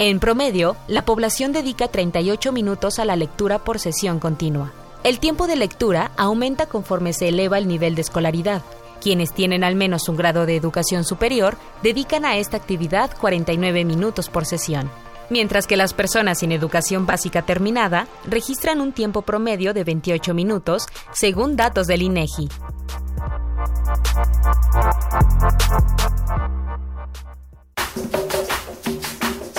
En 0.00 0.18
promedio, 0.18 0.76
la 0.88 1.04
población 1.04 1.52
dedica 1.52 1.86
38 1.86 2.50
minutos 2.50 2.98
a 2.98 3.04
la 3.04 3.14
lectura 3.14 3.60
por 3.60 3.78
sesión 3.78 4.18
continua. 4.18 4.72
El 5.04 5.20
tiempo 5.20 5.46
de 5.46 5.54
lectura 5.54 6.10
aumenta 6.16 6.66
conforme 6.66 7.12
se 7.12 7.28
eleva 7.28 7.58
el 7.58 7.68
nivel 7.68 7.94
de 7.94 8.00
escolaridad, 8.00 8.62
quienes 9.04 9.34
tienen 9.34 9.64
al 9.64 9.74
menos 9.74 10.08
un 10.08 10.16
grado 10.16 10.46
de 10.46 10.56
educación 10.56 11.04
superior 11.04 11.58
dedican 11.82 12.24
a 12.24 12.38
esta 12.38 12.56
actividad 12.56 13.14
49 13.20 13.84
minutos 13.84 14.30
por 14.30 14.46
sesión, 14.46 14.90
mientras 15.28 15.66
que 15.66 15.76
las 15.76 15.92
personas 15.92 16.38
sin 16.38 16.52
educación 16.52 17.04
básica 17.04 17.42
terminada 17.42 18.08
registran 18.24 18.80
un 18.80 18.92
tiempo 18.92 19.20
promedio 19.20 19.74
de 19.74 19.84
28 19.84 20.32
minutos, 20.32 20.86
según 21.12 21.54
datos 21.54 21.86
del 21.86 22.00
INEGI. 22.00 22.48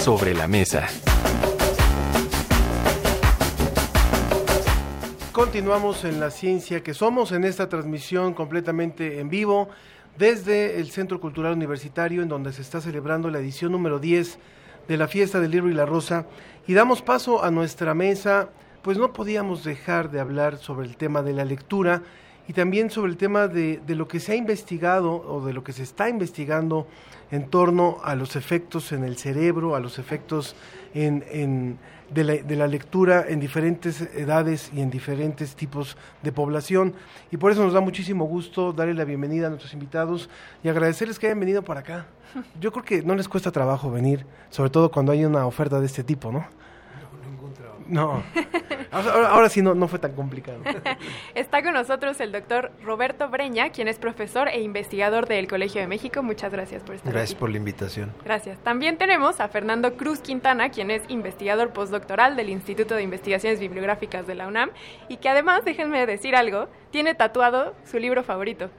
Sobre 0.01 0.33
la 0.33 0.47
mesa. 0.47 0.87
Continuamos 5.35 6.05
en 6.05 6.21
la 6.21 6.31
ciencia 6.31 6.81
que 6.81 6.93
somos 6.93 7.33
en 7.33 7.43
esta 7.43 7.67
transmisión 7.67 8.33
completamente 8.33 9.19
en 9.19 9.27
vivo 9.27 9.67
desde 10.17 10.79
el 10.79 10.89
Centro 10.91 11.19
Cultural 11.19 11.51
Universitario 11.51 12.21
en 12.21 12.29
donde 12.29 12.53
se 12.53 12.61
está 12.61 12.79
celebrando 12.79 13.29
la 13.29 13.39
edición 13.39 13.73
número 13.73 13.99
10 13.99 14.39
de 14.87 14.95
la 14.95 15.09
Fiesta 15.09 15.41
del 15.41 15.51
Libro 15.51 15.69
y 15.69 15.73
la 15.73 15.85
Rosa 15.85 16.25
y 16.65 16.73
damos 16.73 17.01
paso 17.01 17.43
a 17.43 17.51
nuestra 17.51 17.93
mesa, 17.93 18.47
pues 18.81 18.97
no 18.97 19.11
podíamos 19.11 19.65
dejar 19.65 20.09
de 20.09 20.21
hablar 20.21 20.55
sobre 20.57 20.87
el 20.87 20.95
tema 20.95 21.21
de 21.21 21.33
la 21.33 21.43
lectura 21.43 22.01
y 22.47 22.53
también 22.53 22.89
sobre 22.89 23.11
el 23.11 23.17
tema 23.17 23.49
de, 23.49 23.81
de 23.85 23.95
lo 23.95 24.07
que 24.07 24.21
se 24.21 24.31
ha 24.31 24.35
investigado 24.35 25.15
o 25.15 25.45
de 25.45 25.51
lo 25.51 25.65
que 25.65 25.73
se 25.73 25.83
está 25.83 26.07
investigando 26.07 26.87
en 27.29 27.49
torno 27.49 27.97
a 28.05 28.15
los 28.15 28.37
efectos 28.37 28.93
en 28.93 29.03
el 29.03 29.17
cerebro, 29.17 29.75
a 29.75 29.81
los 29.81 29.99
efectos 29.99 30.55
en, 30.93 31.25
en 31.29 31.77
de 32.09 32.23
la, 32.23 32.33
de 32.33 32.55
la, 32.55 32.67
lectura 32.67 33.25
en 33.27 33.39
diferentes 33.39 34.01
edades 34.01 34.71
y 34.73 34.81
en 34.81 34.89
diferentes 34.89 35.55
tipos 35.55 35.97
de 36.21 36.31
población. 36.31 36.93
Y 37.31 37.37
por 37.37 37.51
eso 37.51 37.63
nos 37.63 37.73
da 37.73 37.81
muchísimo 37.81 38.25
gusto 38.25 38.73
darle 38.73 38.93
la 38.93 39.05
bienvenida 39.05 39.47
a 39.47 39.49
nuestros 39.49 39.73
invitados 39.73 40.29
y 40.63 40.69
agradecerles 40.69 41.19
que 41.19 41.27
hayan 41.27 41.39
venido 41.39 41.63
para 41.63 41.81
acá. 41.81 42.05
Yo 42.61 42.71
creo 42.71 42.83
que 42.83 43.01
no 43.01 43.15
les 43.15 43.27
cuesta 43.27 43.51
trabajo 43.51 43.91
venir, 43.91 44.25
sobre 44.49 44.69
todo 44.69 44.91
cuando 44.91 45.11
hay 45.11 45.25
una 45.25 45.45
oferta 45.45 45.79
de 45.79 45.85
este 45.85 46.03
tipo, 46.03 46.31
¿no? 46.31 46.45
No. 47.87 48.23
Ahora, 48.95 49.49
sí 49.49 49.61
no, 49.61 49.75
no 49.75 49.87
fue 49.87 49.99
tan 49.99 50.13
complicado. 50.13 50.59
Está 51.35 51.61
con 51.61 51.73
nosotros 51.73 52.19
el 52.21 52.31
doctor 52.31 52.71
Roberto 52.83 53.29
Breña, 53.29 53.69
quien 53.69 53.87
es 53.87 53.99
profesor 53.99 54.47
e 54.47 54.61
investigador 54.61 55.27
del 55.27 55.47
Colegio 55.47 55.81
de 55.81 55.87
México. 55.87 56.23
Muchas 56.23 56.51
gracias 56.51 56.81
por 56.83 56.95
estar 56.95 57.11
Gracias 57.11 57.37
por 57.37 57.49
la 57.49 57.57
invitación. 57.57 58.13
Gracias. 58.23 58.57
También 58.59 58.97
tenemos 58.97 59.39
a 59.39 59.49
Fernando 59.49 59.97
Cruz 59.97 60.19
Quintana, 60.19 60.69
quien 60.69 60.91
es 60.91 61.03
investigador 61.09 61.71
postdoctoral 61.71 62.35
del 62.35 62.49
Instituto 62.49 62.95
de 62.95 63.03
Investigaciones 63.03 63.59
Bibliográficas 63.59 64.27
de 64.27 64.35
la 64.35 64.47
UNAM 64.47 64.71
y 65.09 65.17
que 65.17 65.29
además, 65.29 65.65
déjenme 65.65 66.05
decir 66.05 66.35
algo, 66.35 66.69
tiene 66.91 67.15
tatuado 67.15 67.75
su 67.83 67.99
libro 67.99 68.23
favorito. 68.23 68.69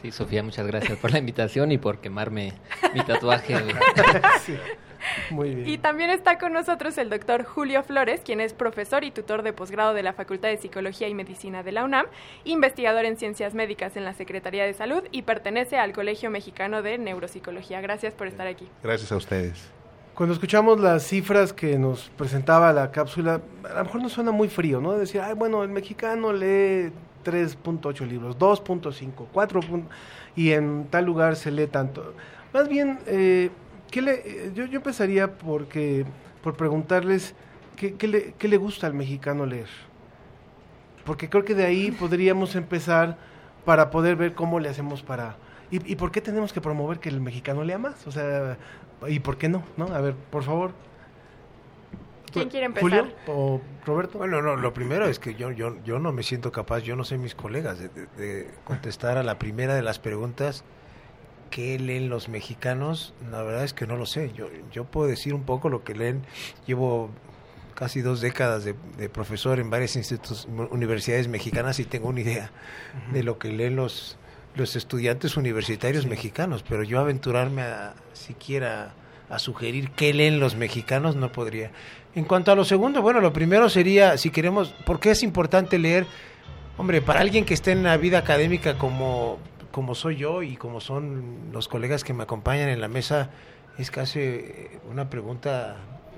Sí, 0.00 0.10
Sofía, 0.10 0.42
muchas 0.42 0.66
gracias 0.66 0.98
por 0.98 1.10
la 1.10 1.18
invitación 1.18 1.72
y 1.72 1.78
por 1.78 1.98
quemarme 1.98 2.52
mi 2.94 3.02
tatuaje. 3.02 3.56
sí. 4.44 4.56
Muy 5.30 5.54
bien. 5.54 5.68
Y 5.68 5.78
también 5.78 6.10
está 6.10 6.38
con 6.38 6.52
nosotros 6.52 6.98
el 6.98 7.10
doctor 7.10 7.44
Julio 7.44 7.82
Flores, 7.82 8.20
quien 8.24 8.40
es 8.40 8.52
profesor 8.52 9.04
y 9.04 9.10
tutor 9.10 9.42
de 9.42 9.52
posgrado 9.52 9.94
de 9.94 10.02
la 10.02 10.12
Facultad 10.12 10.48
de 10.48 10.56
Psicología 10.56 11.08
y 11.08 11.14
Medicina 11.14 11.62
de 11.62 11.72
la 11.72 11.84
UNAM, 11.84 12.06
investigador 12.44 13.04
en 13.04 13.16
ciencias 13.16 13.54
médicas 13.54 13.96
en 13.96 14.04
la 14.04 14.14
Secretaría 14.14 14.64
de 14.64 14.74
Salud 14.74 15.02
y 15.12 15.22
pertenece 15.22 15.78
al 15.78 15.92
Colegio 15.92 16.30
Mexicano 16.30 16.82
de 16.82 16.98
Neuropsicología. 16.98 17.80
Gracias 17.80 18.14
por 18.14 18.26
estar 18.26 18.46
aquí. 18.46 18.68
Gracias 18.82 19.12
a 19.12 19.16
ustedes. 19.16 19.76
Cuando 20.14 20.32
escuchamos 20.32 20.80
las 20.80 21.06
cifras 21.06 21.52
que 21.52 21.78
nos 21.78 22.08
presentaba 22.16 22.72
la 22.72 22.90
cápsula, 22.90 23.42
a 23.68 23.74
lo 23.74 23.84
mejor 23.84 24.02
nos 24.02 24.12
suena 24.12 24.30
muy 24.30 24.48
frío, 24.48 24.80
¿no? 24.80 24.92
Decir, 24.92 25.20
ay, 25.20 25.34
bueno, 25.34 25.62
el 25.62 25.68
mexicano 25.68 26.32
lee 26.32 26.90
3.8 27.22 28.06
libros, 28.06 28.38
2.5, 28.38 29.26
4. 29.30 29.60
y 30.34 30.52
en 30.52 30.86
tal 30.88 31.04
lugar 31.04 31.36
se 31.36 31.50
lee 31.50 31.66
tanto. 31.66 32.14
Más 32.54 32.66
bien, 32.66 32.98
eh, 33.06 33.50
¿qué 33.90 34.02
le, 34.02 34.52
yo, 34.54 34.66
yo 34.66 34.76
empezaría 34.76 35.38
porque, 35.38 36.04
por 36.42 36.56
preguntarles 36.56 37.34
¿qué, 37.76 37.94
qué, 37.94 38.08
le, 38.08 38.34
qué 38.38 38.48
le 38.48 38.56
gusta 38.56 38.86
al 38.86 38.94
mexicano 38.94 39.46
leer. 39.46 39.68
Porque 41.04 41.28
creo 41.28 41.44
que 41.44 41.54
de 41.54 41.64
ahí 41.64 41.92
podríamos 41.92 42.56
empezar 42.56 43.16
para 43.64 43.90
poder 43.90 44.16
ver 44.16 44.34
cómo 44.34 44.58
le 44.58 44.68
hacemos 44.68 45.02
para... 45.02 45.36
¿Y, 45.70 45.92
y 45.92 45.96
por 45.96 46.10
qué 46.10 46.20
tenemos 46.20 46.52
que 46.52 46.60
promover 46.60 46.98
que 46.98 47.08
el 47.08 47.20
mexicano 47.20 47.62
lea 47.62 47.78
más? 47.78 48.06
O 48.06 48.10
sea, 48.10 48.56
¿y 49.06 49.20
por 49.20 49.36
qué 49.36 49.48
no? 49.48 49.62
¿no? 49.76 49.86
A 49.86 50.00
ver, 50.00 50.14
por 50.14 50.42
favor. 50.42 50.72
¿Quién 52.32 52.48
quiere 52.48 52.66
empezar? 52.66 52.90
¿Julio 52.90 53.14
o 53.28 53.60
Roberto? 53.84 54.18
Bueno, 54.18 54.42
no, 54.42 54.56
lo 54.56 54.74
primero 54.74 55.06
es 55.06 55.18
que 55.18 55.34
yo, 55.34 55.52
yo, 55.52 55.76
yo 55.84 55.98
no 55.98 56.12
me 56.12 56.22
siento 56.22 56.52
capaz, 56.52 56.80
yo 56.80 56.96
no 56.96 57.04
sé 57.04 57.18
mis 57.18 57.34
colegas, 57.34 57.78
de, 57.78 57.88
de, 57.88 58.06
de 58.16 58.50
contestar 58.64 59.16
a 59.16 59.22
la 59.22 59.38
primera 59.38 59.74
de 59.74 59.82
las 59.82 59.98
preguntas 59.98 60.64
qué 61.50 61.78
leen 61.78 62.08
los 62.08 62.28
mexicanos, 62.28 63.14
la 63.30 63.42
verdad 63.42 63.64
es 63.64 63.72
que 63.72 63.86
no 63.86 63.96
lo 63.96 64.06
sé. 64.06 64.32
Yo, 64.34 64.48
yo 64.72 64.84
puedo 64.84 65.08
decir 65.08 65.34
un 65.34 65.44
poco 65.44 65.68
lo 65.68 65.84
que 65.84 65.94
leen. 65.94 66.22
Llevo 66.66 67.10
casi 67.74 68.00
dos 68.00 68.20
décadas 68.20 68.64
de, 68.64 68.74
de 68.96 69.08
profesor 69.08 69.60
en 69.60 69.70
varias 69.70 69.96
institutos, 69.96 70.48
universidades 70.70 71.28
mexicanas 71.28 71.78
y 71.78 71.84
tengo 71.84 72.08
una 72.08 72.20
idea 72.20 72.50
uh 72.50 73.10
-huh. 73.10 73.12
de 73.12 73.22
lo 73.22 73.38
que 73.38 73.52
leen 73.52 73.76
los, 73.76 74.16
los 74.54 74.76
estudiantes 74.76 75.36
universitarios 75.36 76.04
sí. 76.04 76.08
mexicanos, 76.08 76.64
pero 76.66 76.82
yo 76.82 76.98
aventurarme 76.98 77.62
a 77.62 77.94
siquiera 78.12 78.94
a 79.28 79.38
sugerir 79.38 79.90
qué 79.90 80.14
leen 80.14 80.40
los 80.40 80.56
mexicanos 80.56 81.16
no 81.16 81.32
podría. 81.32 81.70
En 82.14 82.24
cuanto 82.24 82.52
a 82.52 82.54
lo 82.54 82.64
segundo, 82.64 83.02
bueno, 83.02 83.20
lo 83.20 83.32
primero 83.32 83.68
sería, 83.68 84.16
si 84.16 84.30
queremos, 84.30 84.70
¿por 84.86 85.00
qué 85.00 85.10
es 85.10 85.22
importante 85.22 85.78
leer? 85.78 86.06
Hombre, 86.78 87.02
para 87.02 87.20
alguien 87.20 87.44
que 87.44 87.54
esté 87.54 87.72
en 87.72 87.82
la 87.82 87.96
vida 87.96 88.18
académica 88.18 88.78
como 88.78 89.38
como 89.76 89.94
soy 89.94 90.16
yo 90.16 90.42
y 90.42 90.56
como 90.56 90.80
son 90.80 91.50
los 91.52 91.68
colegas 91.68 92.02
que 92.02 92.14
me 92.14 92.22
acompañan 92.22 92.70
en 92.70 92.80
la 92.80 92.88
mesa, 92.88 93.28
es 93.76 93.90
casi 93.90 94.40
una 94.90 95.10
pregunta 95.10 95.76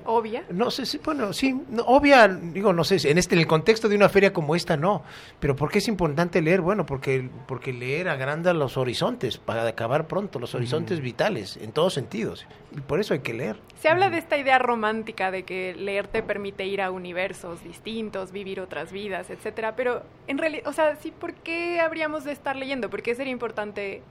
obvia. 0.09 0.45
No 0.51 0.71
sé, 0.71 0.87
sí, 0.87 1.01
bueno, 1.05 1.33
sí, 1.33 1.61
obvia, 1.85 2.27
digo, 2.29 2.73
no 2.73 2.83
sé, 2.83 2.97
en 3.11 3.19
este 3.19 3.35
en 3.35 3.41
el 3.41 3.47
contexto 3.47 3.89
de 3.89 3.97
una 3.97 4.09
feria 4.09 4.33
como 4.33 4.57
esta 4.57 4.77
no, 4.77 5.03
pero 5.39 5.55
¿por 5.55 5.71
qué 5.71 5.79
es 5.79 5.89
importante 5.89 6.41
leer? 6.41 6.61
Bueno, 6.61 6.87
porque 6.87 7.29
porque 7.47 7.73
leer 7.73 8.09
agranda 8.09 8.53
los 8.55 8.77
horizontes 8.77 9.39
para 9.39 9.67
acabar 9.67 10.09
pronto, 10.09 10.39
los 10.39 10.55
horizontes 10.55 11.01
vitales 11.01 11.59
en 11.59 11.73
todos 11.73 11.95
sentidos. 11.95 12.47
Y 12.77 12.81
por 12.81 13.01
eso 13.01 13.15
hay 13.15 13.21
que 13.21 13.35
leer. 13.35 13.57
Se 13.81 13.89
habla 13.89 14.11
de 14.11 14.19
esta 14.19 14.37
idea 14.37 14.59
romántica 14.59 15.31
de 15.31 15.43
que 15.43 15.75
leer 15.75 16.07
te 16.09 16.23
permite 16.23 16.67
ir 16.67 16.81
a 16.81 16.91
universos 16.91 17.63
distintos, 17.63 18.33
vivir 18.33 18.61
otras 18.61 18.93
vidas, 18.93 19.31
etcétera, 19.31 19.77
pero 19.77 20.03
en 20.27 20.39
realidad, 20.39 20.67
o 20.67 20.73
sea, 20.73 20.97
sí, 20.97 21.13
¿por 21.13 21.35
qué 21.35 21.81
habríamos 21.81 22.25
de 22.25 22.33
estar 22.33 22.57
leyendo? 22.57 22.91
¿Por 22.91 23.03
qué 23.03 23.15
sería 23.15 23.33
importante 23.33 24.03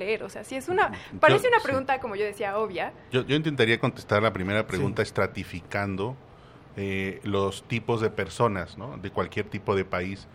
leer? 0.00 0.24
O 0.24 0.28
sea, 0.28 0.42
si 0.42 0.56
es 0.56 0.68
una, 0.68 0.90
parece 1.20 1.46
una 1.46 1.60
pregunta, 1.60 2.00
como 2.00 2.16
yo 2.16 2.24
decía, 2.24 2.58
obvia. 2.58 2.92
Yo, 3.12 3.24
yo 3.24 3.36
intentaría 3.36 3.78
contestar 3.78 4.22
la 4.22 4.32
primera 4.32 4.66
pregunta 4.66 5.02
estratificando 5.02 6.16
eh, 6.76 7.20
los 7.24 7.64
tipos 7.64 8.00
de 8.00 8.10
personas, 8.10 8.78
¿no? 8.78 8.96
De 8.96 9.10
cualquier 9.10 9.46
tipo 9.46 9.74
de 9.74 9.84
país. 9.84 10.28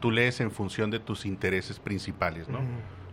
Tú 0.00 0.10
lees 0.10 0.40
en 0.40 0.50
función 0.50 0.90
de 0.90 1.00
tus 1.00 1.26
intereses 1.26 1.80
principales, 1.80 2.48
¿no? 2.48 2.60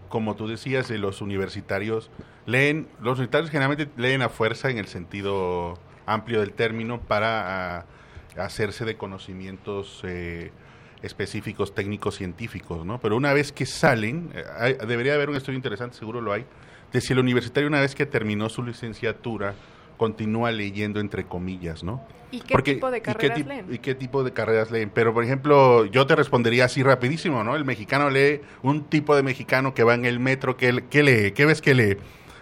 Como 0.10 0.36
tú 0.36 0.48
decías, 0.48 0.92
eh, 0.92 0.98
los 0.98 1.22
universitarios 1.22 2.12
leen, 2.46 2.88
los 3.00 3.18
universitarios 3.18 3.50
generalmente 3.50 3.90
leen 3.98 4.22
a 4.22 4.30
fuerza 4.30 4.70
en 4.70 4.78
el 4.78 4.88
sentido 4.88 5.80
amplio 6.06 6.42
del 6.42 6.54
término 6.54 7.00
para 7.02 7.80
ah, 7.80 7.86
hacerse 8.38 8.86
de 8.86 8.98
conocimientos 8.98 10.02
eh, 10.04 10.52
específicos 11.06 11.74
técnicos 11.74 12.16
científicos, 12.16 12.86
¿no? 12.86 13.00
Pero 13.00 13.16
una 13.16 13.34
vez 13.34 13.52
que 13.52 13.66
salen, 13.66 14.32
eh, 14.34 14.78
debería 14.88 15.14
haber 15.14 15.30
un 15.30 15.36
estudio 15.36 15.58
interesante, 15.58 15.96
seguro 15.98 16.22
lo 16.22 16.34
hay, 16.34 16.46
de 16.92 17.02
si 17.02 17.14
el 17.14 17.20
universitario 17.20 17.68
una 17.68 17.82
vez 17.82 17.96
que 17.96 18.06
terminó 18.06 18.50
su 18.50 18.64
licenciatura 18.64 19.56
continúa 19.98 20.52
leyendo 20.52 21.00
entre 21.00 21.26
comillas, 21.26 21.84
¿no? 21.84 22.06
¿Y 22.32 22.42
qué 22.42 22.58
tipo 22.62 22.92
de 22.92 23.02
carreras 23.02 23.46
leen? 23.46 23.66
¿Y 23.72 23.78
qué 23.78 23.96
tipo 23.96 24.24
de 24.24 24.34
carreras 24.34 24.72
leen? 24.72 24.92
Pero, 24.94 25.14
por 25.14 25.24
ejemplo, 25.24 25.86
yo 25.86 26.06
te 26.06 26.16
respondería 26.16 26.66
así 26.66 26.84
rapidísimo, 26.84 27.44
¿no? 27.44 27.56
El 27.56 27.64
mexicano 27.64 28.10
lee, 28.10 28.42
un 28.62 28.86
tipo 28.86 29.16
de 29.16 29.24
mexicano 29.24 29.74
que 29.74 29.84
va 29.84 29.94
en 29.94 30.06
el 30.06 30.20
metro, 30.20 30.58
¿qué, 30.58 30.84
qué 30.90 31.04
lee? 31.04 31.32
¿Qué 31.32 31.46
ves 31.46 31.62
que 31.62 31.74
lee? 31.74 31.98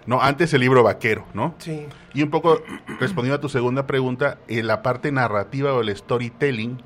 No, 0.06 0.22
antes 0.22 0.54
el 0.54 0.62
libro 0.62 0.84
vaquero, 0.84 1.26
¿no? 1.34 1.56
Sí. 1.60 1.86
Y 2.14 2.24
un 2.24 2.30
poco 2.30 2.62
respondiendo 3.00 3.36
a 3.36 3.42
tu 3.42 3.50
segunda 3.50 3.86
pregunta, 3.86 4.40
en 4.48 4.68
la 4.68 4.82
parte 4.82 5.12
narrativa 5.12 5.74
o 5.74 5.82
el 5.82 5.96
storytelling, 5.96 6.82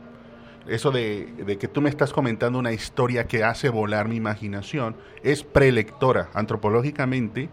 eso 0.70 0.92
de, 0.92 1.58
que 1.60 1.68
tú 1.68 1.82
me 1.82 1.90
estás 1.90 2.14
comentando 2.14 2.60
una 2.60 2.72
historia 2.72 3.28
que 3.28 3.44
hace 3.44 3.70
volar 3.70 4.08
mi 4.08 4.16
imaginación, 4.16 4.96
es 5.24 5.44
prelectora 5.44 6.30
antropológicamente 6.34 7.50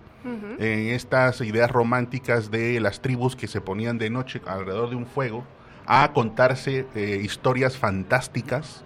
en 0.58 0.88
estas 0.88 1.42
ideas 1.42 1.70
románticas 1.70 2.50
de 2.50 2.80
las 2.80 3.02
tribus 3.02 3.36
que 3.36 3.46
se 3.46 3.60
ponían 3.60 3.98
de 3.98 4.08
noche 4.08 4.40
alrededor 4.46 4.88
de 4.88 4.96
un 4.96 5.04
fuego 5.04 5.44
a 5.86 6.12
contarse 6.12 6.86
eh, 6.94 7.20
historias 7.22 7.76
fantásticas. 7.76 8.84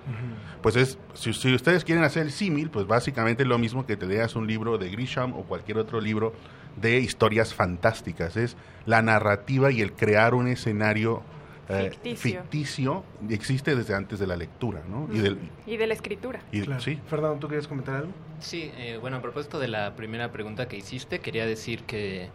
Pues 0.63 0.75
es, 0.75 0.99
si, 1.15 1.33
si, 1.33 1.55
ustedes 1.55 1.85
quieren 1.85 2.03
hacer 2.03 2.25
el 2.25 2.33
símil, 2.33 2.71
pues 2.71 2.89
básicamente 2.89 3.45
es 3.45 3.49
lo 3.49 3.59
mismo 3.59 3.87
que 3.87 3.97
te 3.97 4.07
leas 4.07 4.35
un 4.35 4.49
libro 4.49 4.79
de 4.79 4.91
Grisham 4.91 5.33
o 5.35 5.45
cualquier 5.45 5.79
otro 5.79 6.01
libro 6.01 6.33
de 6.81 6.99
historias 6.99 7.55
fantásticas. 7.55 8.37
Es 8.37 8.57
la 8.85 9.03
narrativa 9.03 9.71
y 9.71 9.81
el 9.81 9.93
crear 9.93 10.35
un 10.35 10.49
escenario 10.49 11.23
eh, 11.69 11.91
ficticio. 11.91 13.05
existe 13.29 13.75
desde 13.77 13.95
antes 13.95 14.19
de 14.19 14.27
la 14.27 14.37
lectura, 14.37 14.83
¿no? 14.89 15.09
Y, 15.13 15.19
del, 15.19 15.39
y 15.67 15.77
de 15.77 15.87
la 15.87 15.95
escritura. 15.95 16.41
Y, 16.53 16.63
Sí. 16.79 16.99
Fernando, 17.09 17.39
¿tú 17.39 17.49
quieres 17.49 17.67
comentar 17.69 17.97
algo? 17.97 18.13
Sí, 18.41 18.71
eh, 18.79 18.99
bueno, 19.01 19.17
a 19.19 19.23
propósito 19.23 19.59
de 19.59 19.69
la 19.69 19.95
primera 19.97 20.31
pregunta 20.33 20.69
que 20.69 20.77
hiciste, 20.77 21.21
quería 21.21 21.47
decir 21.47 21.83
que 21.83 22.29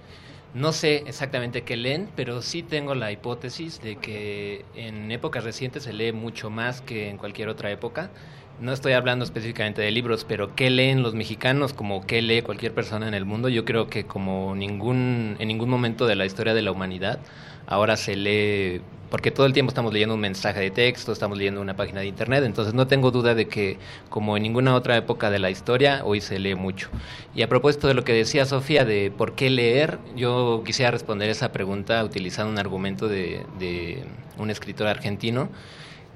no 0.54 0.72
sé 0.72 1.04
exactamente 1.08 1.64
qué 1.64 1.78
leen, 1.78 2.10
pero 2.16 2.42
sí 2.42 2.62
tengo 2.62 2.94
la 2.94 3.12
hipótesis 3.12 3.82
de 3.82 3.96
que 3.96 4.66
en 4.76 5.12
épocas 5.12 5.44
recientes 5.44 5.84
se 5.84 5.94
lee 5.94 6.12
mucho 6.12 6.50
más 6.50 6.82
que 6.82 7.10
en 7.10 7.18
cualquier 7.18 7.50
otra 7.50 7.72
época. 7.72 8.12
No 8.60 8.72
estoy 8.72 8.94
hablando 8.94 9.26
específicamente 9.26 9.82
de 9.82 9.90
libros, 9.90 10.26
pero 10.26 10.56
qué 10.56 10.70
leen 10.70 11.02
los 11.02 11.16
mexicanos 11.16 11.74
como 11.74 12.06
qué 12.06 12.22
lee 12.22 12.44
cualquier 12.44 12.72
persona 12.72 13.08
en 13.08 13.16
el 13.16 13.26
mundo. 13.26 13.50
Yo 13.50 13.66
creo 13.66 13.88
que 13.88 14.06
como 14.06 14.54
ningún 14.56 15.38
en 15.40 15.48
ningún 15.48 15.70
momento 15.70 16.06
de 16.06 16.16
la 16.16 16.26
historia 16.26 16.54
de 16.54 16.62
la 16.62 16.72
humanidad 16.72 17.20
ahora 17.74 17.98
se 17.98 18.16
lee 18.16 18.82
porque 19.14 19.30
todo 19.30 19.46
el 19.46 19.54
tiempo 19.54 19.70
estamos 19.70 19.94
leyendo 19.94 20.16
un 20.16 20.22
mensaje 20.22 20.60
de 20.60 20.72
texto, 20.72 21.12
estamos 21.12 21.38
leyendo 21.38 21.62
una 21.62 21.76
página 21.76 22.00
de 22.00 22.08
internet, 22.08 22.44
entonces 22.46 22.74
no 22.74 22.88
tengo 22.88 23.12
duda 23.12 23.36
de 23.36 23.48
que 23.48 23.78
como 24.10 24.36
en 24.38 24.42
ninguna 24.42 24.74
otra 24.74 24.98
época 24.98 25.30
de 25.30 25.38
la 25.38 25.52
historia, 25.52 26.02
hoy 26.04 26.20
se 26.20 26.40
lee 26.40 26.56
mucho. 26.56 26.90
Y 27.36 27.44
a 27.44 27.48
propósito 27.48 27.88
de 27.88 27.94
lo 27.94 28.04
que 28.04 28.12
decía 28.14 28.48
Sofía 28.48 28.86
de 28.86 29.12
por 29.16 29.36
qué 29.36 29.52
leer, 29.52 30.00
yo 30.16 30.64
quisiera 30.66 30.90
responder 30.90 31.30
esa 31.30 31.52
pregunta 31.52 32.04
utilizando 32.04 32.52
un 32.52 32.58
argumento 32.58 33.08
de, 33.08 33.46
de 33.60 34.04
un 34.40 34.50
escritor 34.50 34.88
argentino 34.88 35.50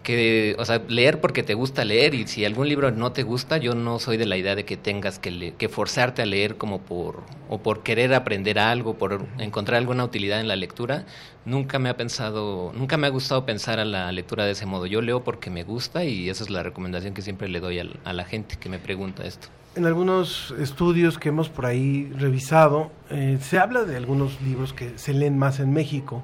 que, 0.04 0.56
o 0.58 0.66
sea, 0.66 0.82
leer 0.88 1.20
porque 1.20 1.43
te 1.43 1.54
gusta 1.54 1.84
leer 1.84 2.14
y 2.14 2.28
si 2.28 2.45
algún 2.45 2.70
libro 2.70 2.91
no 2.91 3.12
te 3.12 3.24
gusta, 3.24 3.58
yo 3.58 3.76
no 3.76 4.00
soy 4.00 4.18
de 4.18 4.26
la 4.26 4.38
idea 4.38 4.56
de 4.56 4.64
que 4.64 4.78
tengas 4.78 5.20
que, 5.20 5.54
que 5.58 5.70
forzarte 5.70 6.22
a 6.22 6.26
leer 6.26 6.56
como 6.58 6.80
por, 6.82 7.24
o 7.50 7.60
por 7.60 7.84
querer 7.84 8.14
aprender 8.14 8.60
algo, 8.60 8.98
por 8.98 9.26
encontrar 9.38 9.78
alguna 9.78 10.04
utilidad 10.04 10.39
en 10.39 10.48
la 10.48 10.56
lectura. 10.56 11.06
Nunca 11.45 11.80
me 11.80 11.89
ha 11.89 11.98
pensado, 11.98 12.72
nunca 12.76 12.98
me 12.98 13.08
ha 13.08 13.10
gustado 13.10 13.45
pensar 13.45 13.80
a 13.80 13.86
la 13.86 14.12
lectura 14.12 14.45
de 14.45 14.52
ese 14.52 14.66
modo. 14.66 14.86
Yo 14.86 15.02
leo 15.02 15.24
porque 15.24 15.50
me 15.50 15.64
gusta 15.64 16.04
y 16.04 16.30
esa 16.30 16.43
es 16.43 16.50
la 16.50 16.64
recomendación 16.64 17.14
que 17.14 17.22
siempre 17.22 17.50
le 17.50 17.60
doy 17.60 17.80
a, 17.80 18.14
la 18.14 18.24
gente 18.26 18.58
que 18.58 18.70
me 18.70 18.80
pregunta 18.80 19.26
esto. 19.26 19.48
En 19.76 19.86
algunos 19.86 20.54
estudios 20.60 21.20
que 21.20 21.30
hemos 21.30 21.50
por 21.50 21.66
ahí 21.66 22.12
revisado, 22.18 22.91
eh, 23.10 23.38
se 23.41 23.60
habla 23.60 23.84
de 23.84 23.95
algunos 23.95 24.41
libros 24.41 24.74
que 24.74 24.98
se 24.98 25.14
leen 25.14 25.38
más 25.38 25.60
en 25.60 25.72
México 25.72 26.24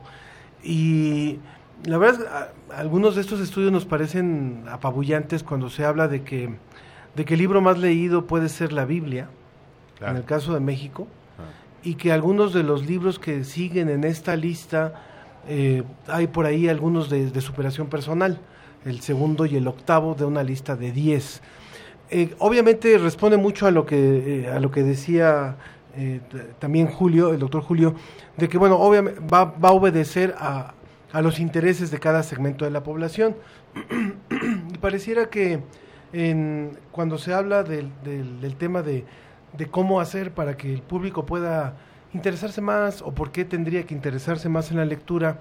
y 0.63 1.39
la 1.85 1.97
verdad, 1.97 2.21
es, 2.21 2.75
algunos 2.77 3.15
de 3.15 3.21
estos 3.21 3.39
estudios 3.41 3.71
nos 3.71 3.85
parecen 3.85 4.63
apabullantes 4.69 5.43
cuando 5.43 5.69
se 5.69 5.83
habla 5.83 6.07
de 6.07 6.23
que, 6.23 6.55
de 7.15 7.25
que 7.25 7.33
el 7.33 7.39
libro 7.39 7.61
más 7.61 7.77
leído 7.77 8.25
puede 8.25 8.49
ser 8.49 8.71
la 8.71 8.85
Biblia, 8.85 9.27
en 10.01 10.15
el 10.15 10.23
caso 10.23 10.53
de 10.53 10.59
México, 10.59 11.07
ah. 11.37 11.43
y 11.83 11.95
que 11.95 12.11
algunos 12.11 12.53
de 12.53 12.63
los 12.63 12.85
libros 12.85 13.19
que 13.19 13.43
siguen 13.43 13.89
en 13.89 14.03
esta 14.03 14.35
lista, 14.35 14.93
eh, 15.47 15.83
hay 16.07 16.27
por 16.27 16.45
ahí 16.45 16.69
algunos 16.69 17.09
de, 17.09 17.41
superación 17.41 17.87
personal, 17.87 18.39
el 18.85 19.01
segundo 19.01 19.45
y 19.45 19.55
el 19.55 19.67
octavo 19.67 20.15
de 20.15 20.25
una 20.25 20.43
lista 20.43 20.75
de 20.75 20.91
diez. 20.91 21.41
Eh, 22.09 22.35
obviamente 22.39 22.97
responde 22.97 23.37
mucho 23.37 23.65
a 23.67 23.71
lo 23.71 23.85
que, 23.85 24.43
eh, 24.43 24.49
a 24.49 24.59
lo 24.59 24.71
que 24.71 24.83
decía 24.83 25.57
también 26.57 26.87
Julio, 26.87 27.33
el 27.33 27.39
doctor 27.39 27.61
Julio, 27.61 27.93
de 28.35 28.49
que, 28.49 28.57
bueno, 28.57 28.77
obviamente 28.77 29.19
va, 29.31 29.45
va 29.45 29.69
a 29.69 29.73
obedecer 29.73 30.33
a, 30.39 30.73
a 31.13 31.21
los 31.21 31.39
intereses 31.39 31.91
de 31.91 31.99
cada 31.99 32.23
segmento 32.23 32.65
de 32.65 32.71
la 32.71 32.83
población. 32.83 33.37
y 34.73 34.77
pareciera 34.79 35.29
que 35.29 35.61
en, 36.11 36.77
cuando 36.91 37.17
se 37.17 37.33
habla 37.33 37.63
del, 37.63 37.91
del, 38.03 38.55
tema 38.55 38.81
de, 38.81 39.05
cómo 39.71 40.01
hacer 40.01 40.33
para 40.33 40.57
que 40.57 40.73
el 40.73 40.81
público 40.81 41.25
pueda 41.25 41.75
interesarse 42.13 42.61
más 42.61 43.01
o 43.01 43.13
por 43.13 43.31
qué 43.31 43.45
tendría 43.45 43.83
que 43.83 43.93
interesarse 43.93 44.49
más 44.49 44.71
en 44.71 44.77
la 44.77 44.85
lectura, 44.85 45.39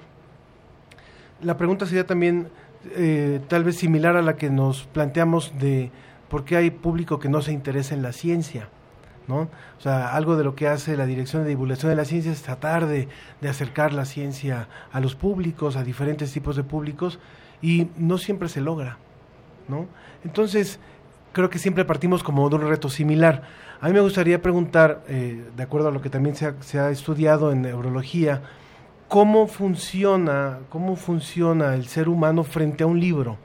la 1.40 1.56
pregunta 1.56 1.86
sería 1.86 2.06
también 2.06 2.48
eh, 2.94 3.40
tal 3.48 3.64
vez 3.64 3.76
similar 3.76 4.16
a 4.16 4.22
la 4.22 4.36
que 4.36 4.50
nos 4.50 4.84
planteamos 4.84 5.58
de 5.58 5.90
por 6.28 6.44
qué 6.44 6.56
hay 6.56 6.70
público 6.70 7.18
que 7.18 7.28
no 7.28 7.42
se 7.42 7.52
interesa 7.52 7.94
en 7.94 8.02
la 8.02 8.12
ciencia. 8.12 8.68
¿No? 9.28 9.48
O 9.78 9.80
sea, 9.80 10.14
algo 10.14 10.36
de 10.36 10.44
lo 10.44 10.54
que 10.54 10.68
hace 10.68 10.96
la 10.96 11.06
Dirección 11.06 11.42
de 11.42 11.50
Divulgación 11.50 11.90
de 11.90 11.96
la 11.96 12.04
Ciencia 12.04 12.32
es 12.32 12.42
tratar 12.42 12.86
de, 12.86 13.08
acercar 13.48 13.92
la 13.92 14.04
ciencia 14.04 14.68
a 14.92 15.00
los 15.00 15.14
públicos, 15.14 15.76
a 15.76 15.84
diferentes 15.84 16.32
tipos 16.32 16.56
de 16.56 16.64
públicos, 16.64 17.18
y 17.60 17.88
no 17.96 18.18
siempre 18.18 18.48
se 18.48 18.60
logra, 18.60 18.98
¿no? 19.68 19.86
Entonces, 20.24 20.80
creo 21.32 21.50
que 21.50 21.58
siempre 21.58 21.84
partimos 21.84 22.22
como 22.22 22.48
de 22.48 22.56
un 22.56 22.68
reto 22.68 22.88
similar. 22.88 23.42
A 23.80 23.86
mí 23.86 23.92
me 23.92 24.00
gustaría 24.00 24.42
preguntar, 24.42 25.02
eh, 25.08 25.44
de 25.56 25.62
acuerdo 25.62 25.88
a 25.88 25.92
lo 25.92 26.00
que 26.00 26.10
también 26.10 26.34
se 26.36 26.46
ha, 26.46 26.54
se 26.60 26.78
ha 26.78 26.90
estudiado 26.90 27.52
en 27.52 27.62
neurología, 27.62 28.42
¿cómo 29.08 29.46
funciona, 29.46 30.60
cómo 30.68 30.96
funciona 30.96 31.74
el 31.74 31.86
ser 31.86 32.08
humano 32.08 32.44
frente 32.44 32.84
a 32.84 32.86
un 32.86 32.98
libro? 32.98 33.38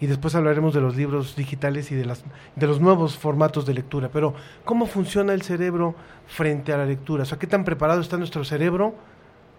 Y 0.00 0.06
después 0.06 0.34
hablaremos 0.34 0.74
de 0.74 0.80
los 0.80 0.96
libros 0.96 1.36
digitales 1.36 1.90
y 1.92 1.94
de, 1.94 2.04
las, 2.04 2.24
de 2.56 2.66
los 2.66 2.80
nuevos 2.80 3.16
formatos 3.16 3.64
de 3.66 3.74
lectura. 3.74 4.10
Pero, 4.12 4.34
¿cómo 4.64 4.86
funciona 4.86 5.32
el 5.32 5.42
cerebro 5.42 5.94
frente 6.26 6.72
a 6.72 6.78
la 6.78 6.86
lectura? 6.86 7.22
O 7.22 7.26
sea, 7.26 7.38
¿qué 7.38 7.46
tan 7.46 7.64
preparado 7.64 8.00
está 8.00 8.16
nuestro 8.16 8.44
cerebro 8.44 8.94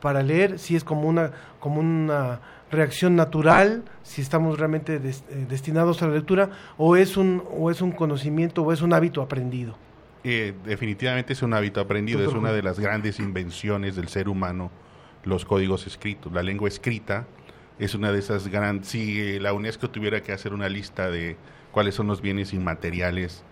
para 0.02 0.22
leer? 0.22 0.60
Si 0.60 0.76
es 0.76 0.84
como 0.84 1.08
una, 1.08 1.32
como 1.60 1.80
una 1.80 2.42
reacción 2.70 3.16
natural, 3.16 3.84
si 4.04 4.22
estamos 4.22 4.60
realmente 4.60 4.96
eh, 4.96 5.46
destinados 5.48 6.02
a 6.02 6.08
la 6.08 6.16
lectura, 6.16 6.50
o 6.78 6.96
es, 6.96 7.18
un, 7.18 7.44
o 7.52 7.72
es 7.72 7.82
un 7.82 7.92
conocimiento 7.92 8.62
o 8.62 8.74
es 8.74 8.82
un 8.82 8.94
hábito 8.94 9.22
aprendido. 9.22 9.78
Eh, 10.24 10.54
definitivamente 10.66 11.34
es 11.34 11.44
un 11.44 11.54
hábito 11.54 11.80
aprendido, 11.80 12.28
es 12.28 12.34
una 12.34 12.52
de 12.52 12.64
las 12.64 12.80
grandes 12.80 13.20
invenciones 13.20 13.96
del 13.96 14.08
ser 14.08 14.28
humano, 14.28 14.72
los 15.24 15.46
códigos 15.46 15.86
escritos, 15.86 16.34
la 16.34 16.42
lengua 16.42 16.68
escrita 16.68 17.26
es 17.80 17.96
una 17.96 18.12
de 18.12 18.20
esas 18.20 18.48
grandes... 18.48 18.88
Si 18.88 19.40
la 19.40 19.54
UNESCO 19.54 19.90
tuviera 19.90 20.22
que 20.22 20.32
hacer 20.32 20.54
una 20.54 20.70
lista 20.70 21.10
de 21.10 21.38
cuáles 21.72 21.96
son 21.96 22.08
los 22.08 22.22
bienes 22.22 22.54
inmateriales 22.54 23.44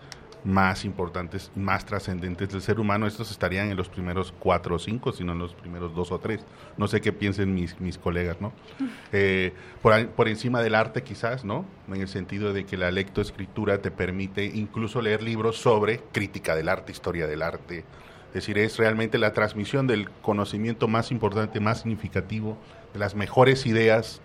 más 0.43 0.83
importantes, 0.83 1.51
más 1.55 1.85
trascendentes 1.85 2.49
del 2.49 2.61
ser 2.61 2.79
humano, 2.79 3.07
estos 3.07 3.31
estarían 3.31 3.69
en 3.69 3.77
los 3.77 3.89
primeros 3.89 4.33
cuatro 4.39 4.75
o 4.75 4.79
cinco, 4.79 5.11
sino 5.11 5.31
en 5.31 5.39
los 5.39 5.53
primeros 5.53 5.95
dos 5.95 6.11
o 6.11 6.19
tres. 6.19 6.41
No 6.77 6.87
sé 6.87 7.01
qué 7.01 7.13
piensen 7.13 7.53
mis, 7.53 7.79
mis 7.79 7.97
colegas, 7.97 8.39
¿no? 8.41 8.53
Eh, 9.15 9.53
por, 9.81 10.07
por, 10.07 10.27
encima 10.27 10.63
del 10.63 10.73
arte 10.73 11.03
quizás, 11.03 11.45
¿no? 11.45 11.65
En 11.87 12.01
el 12.01 12.07
sentido 12.07 12.51
de 12.51 12.65
que 12.65 12.77
la 12.77 12.89
lectoescritura 12.89 13.77
te 13.77 13.91
permite 13.91 14.45
incluso 14.45 15.01
leer 15.01 15.21
libros 15.21 15.57
sobre 15.57 15.99
crítica 16.11 16.55
del 16.55 16.67
arte, 16.67 16.91
historia 16.91 17.27
del 17.27 17.43
arte. 17.43 17.85
Es 18.29 18.33
decir, 18.33 18.57
es 18.57 18.77
realmente 18.77 19.19
la 19.19 19.31
transmisión 19.31 19.85
del 19.85 20.09
conocimiento 20.09 20.87
más 20.87 21.11
importante, 21.11 21.59
más 21.59 21.81
significativo, 21.81 22.57
las 22.93 23.15
mejores 23.15 23.65
ideas 23.65 24.21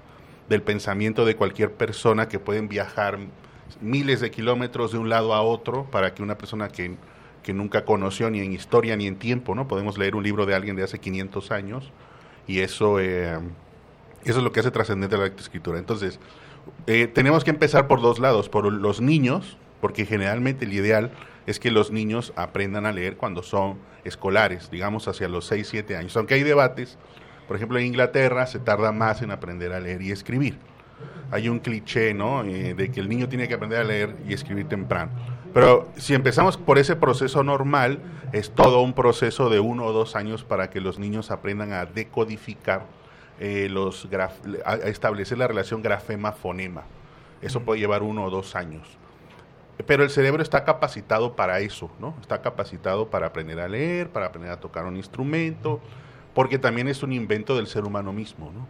del 0.49 0.63
pensamiento 0.63 1.25
de 1.25 1.37
cualquier 1.37 1.73
persona 1.73 2.29
que 2.29 2.39
pueden 2.39 2.69
viajar 2.69 3.19
miles 3.81 4.21
de 4.21 4.31
kilómetros 4.31 4.93
de 4.93 4.99
un 4.99 5.09
lado 5.09 5.35
a 5.35 5.43
otro 5.43 5.85
para 5.91 6.15
que 6.15 6.23
una 6.23 6.39
persona 6.39 6.69
que, 6.69 6.97
nunca 7.49 7.87
conoció 7.87 8.29
ni 8.29 8.41
en 8.41 8.53
historia 8.53 8.95
ni 8.95 9.07
en 9.07 9.17
tiempo, 9.17 9.55
¿no? 9.55 9.67
Podemos 9.69 9.97
leer 9.97 10.15
un 10.15 10.23
libro 10.23 10.45
de 10.45 10.55
alguien 10.55 10.77
de 10.77 10.83
hace 10.83 10.99
500 10.99 11.51
años 11.51 11.93
y 12.47 12.59
eso, 12.59 13.01
eh, 13.01 13.39
eso 14.23 14.39
es 14.39 14.45
lo 14.45 14.53
que 14.53 14.61
hace 14.61 14.71
trascendente 14.71 15.17
la 15.17 15.29
escritura. 15.29 15.79
Entonces, 15.79 16.21
eh, 16.87 17.07
tenemos 17.07 17.45
que 17.45 17.51
empezar 17.51 17.89
por 17.89 18.03
dos 18.03 18.19
lados, 18.19 18.51
por 18.51 18.71
los 18.71 19.01
niños, 19.01 19.57
porque 19.81 20.05
generalmente 20.05 20.67
el 20.67 20.75
ideal 20.75 21.11
es 21.47 21.59
que 21.59 21.71
los 21.71 21.91
niños 21.91 22.35
aprendan 22.37 22.85
a 22.85 22.93
leer 22.93 23.17
cuando 23.17 23.43
son 23.43 23.79
escolares, 24.05 24.71
digamos 24.71 25.09
hacia 25.09 25.27
los 25.27 25.47
6, 25.47 25.69
7 25.69 25.97
años. 25.97 26.15
Aunque 26.19 26.35
hay 26.35 26.43
debates, 26.43 26.99
por 27.49 27.57
ejemplo 27.57 27.79
en 27.79 27.87
Inglaterra 27.87 28.47
se 28.47 28.61
tarda 28.61 28.93
más 28.93 29.23
en 29.23 29.33
aprender 29.33 29.73
a 29.73 29.81
leer 29.81 30.03
y 30.03 30.13
escribir 30.13 30.59
hay 31.31 31.49
un 31.49 31.59
cliché, 31.59 32.15
¿no? 32.15 32.43
Eh, 32.45 32.75
de 32.75 32.91
que 32.91 33.01
el 33.01 33.09
niño 33.09 33.29
tiene 33.29 33.49
que 33.49 33.55
aprender 33.55 33.81
a 33.81 33.85
leer 33.85 34.17
y 34.27 34.33
escribir 34.33 34.69
temprano. 34.69 35.11
Pero 35.53 35.89
si 35.97 36.15
empezamos 36.15 36.57
por 36.57 36.79
ese 36.79 36.97
proceso 36.97 37.43
normal, 37.43 38.01
es 38.33 38.51
todo 38.51 38.81
un 38.83 38.93
proceso 38.93 39.51
de 39.51 39.61
uno 39.61 39.85
o 39.87 39.93
dos 39.93 40.17
años 40.17 40.45
para 40.45 40.71
que 40.71 40.81
los 40.81 40.99
niños 40.99 41.31
aprendan 41.31 41.73
a 41.73 41.87
decodificar 41.87 42.87
eh, 43.41 43.69
los 43.71 44.09
a 44.65 44.75
establecer 44.75 45.39
la 45.39 45.47
relación 45.47 45.83
grafema-fonema. 45.83 46.85
Eso 47.41 47.61
puede 47.61 47.81
llevar 47.81 48.03
uno 48.03 48.25
o 48.25 48.31
dos 48.31 48.57
años. 48.57 48.87
Pero 49.87 50.03
el 50.03 50.11
cerebro 50.11 50.43
está 50.43 50.65
capacitado 50.65 51.37
para 51.37 51.61
eso, 51.61 51.89
¿no? 52.01 52.17
Está 52.21 52.43
capacitado 52.43 53.09
para 53.11 53.29
aprender 53.29 53.61
a 53.61 53.69
leer, 53.69 54.11
para 54.11 54.27
aprender 54.27 54.51
a 54.51 54.59
tocar 54.59 54.85
un 54.87 54.97
instrumento, 54.97 55.81
porque 56.35 56.59
también 56.59 56.89
es 56.89 57.03
un 57.03 57.13
invento 57.13 57.57
del 57.57 57.67
ser 57.67 57.85
humano 57.85 58.13
mismo, 58.13 58.53
¿no? 58.53 58.67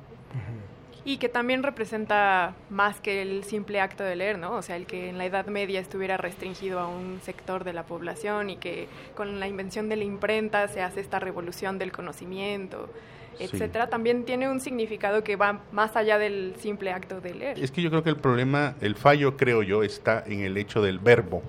y 1.09 1.17
que 1.17 1.31
también 1.31 1.63
representa 1.63 2.55
más 2.69 3.01
que 3.01 3.23
el 3.23 3.43
simple 3.43 3.81
acto 3.81 4.05
de 4.05 4.15
leer, 4.15 4.39
¿no? 4.39 4.53
O 4.57 4.61
sea, 4.61 4.77
el 4.77 4.85
que 4.85 5.09
en 5.09 5.17
la 5.17 5.25
Edad 5.25 5.47
Media 5.47 5.81
estuviera 5.81 6.19
restringido 6.19 6.81
a 6.81 6.87
un 6.87 7.21
sector 7.23 7.65
de 7.65 7.73
la 7.73 7.85
población 7.85 8.51
y 8.51 8.57
que 8.59 8.89
con 9.15 9.41
la 9.41 9.49
invención 9.49 9.89
de 9.89 9.97
la 9.97 10.05
imprenta 10.05 10.69
se 10.69 10.83
hace 10.83 11.01
esta 11.01 11.19
revolución 11.19 11.79
del 11.79 11.93
conocimiento, 11.93 12.91
etcétera, 13.39 13.89
también 13.89 14.25
tiene 14.25 14.51
un 14.51 14.61
significado 14.61 15.25
que 15.25 15.37
va 15.37 15.63
más 15.73 15.97
allá 15.97 16.19
del 16.19 16.57
simple 16.59 16.93
acto 16.93 17.23
de 17.23 17.35
leer. 17.35 17.59
Es 17.59 17.71
que 17.71 17.81
yo 17.81 17.89
creo 17.89 18.03
que 18.03 18.11
el 18.11 18.17
problema, 18.17 18.75
el 18.83 18.95
fallo, 18.95 19.39
creo 19.39 19.63
yo, 19.63 19.83
está 19.83 20.23
en 20.27 20.41
el 20.41 20.59
hecho 20.59 20.83
del 20.83 20.99
verbo. 20.99 21.43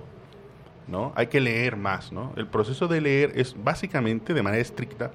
¿no? 0.87 1.11
Hay 1.17 1.27
que 1.27 1.41
leer 1.41 1.75
más, 1.75 2.11
¿no? 2.13 2.33
El 2.35 2.47
proceso 2.47 2.87
de 2.87 3.01
leer 3.01 3.33
es 3.35 3.55
básicamente, 3.61 4.33
de 4.33 4.41
manera 4.41 4.61
estricta, 4.61 5.11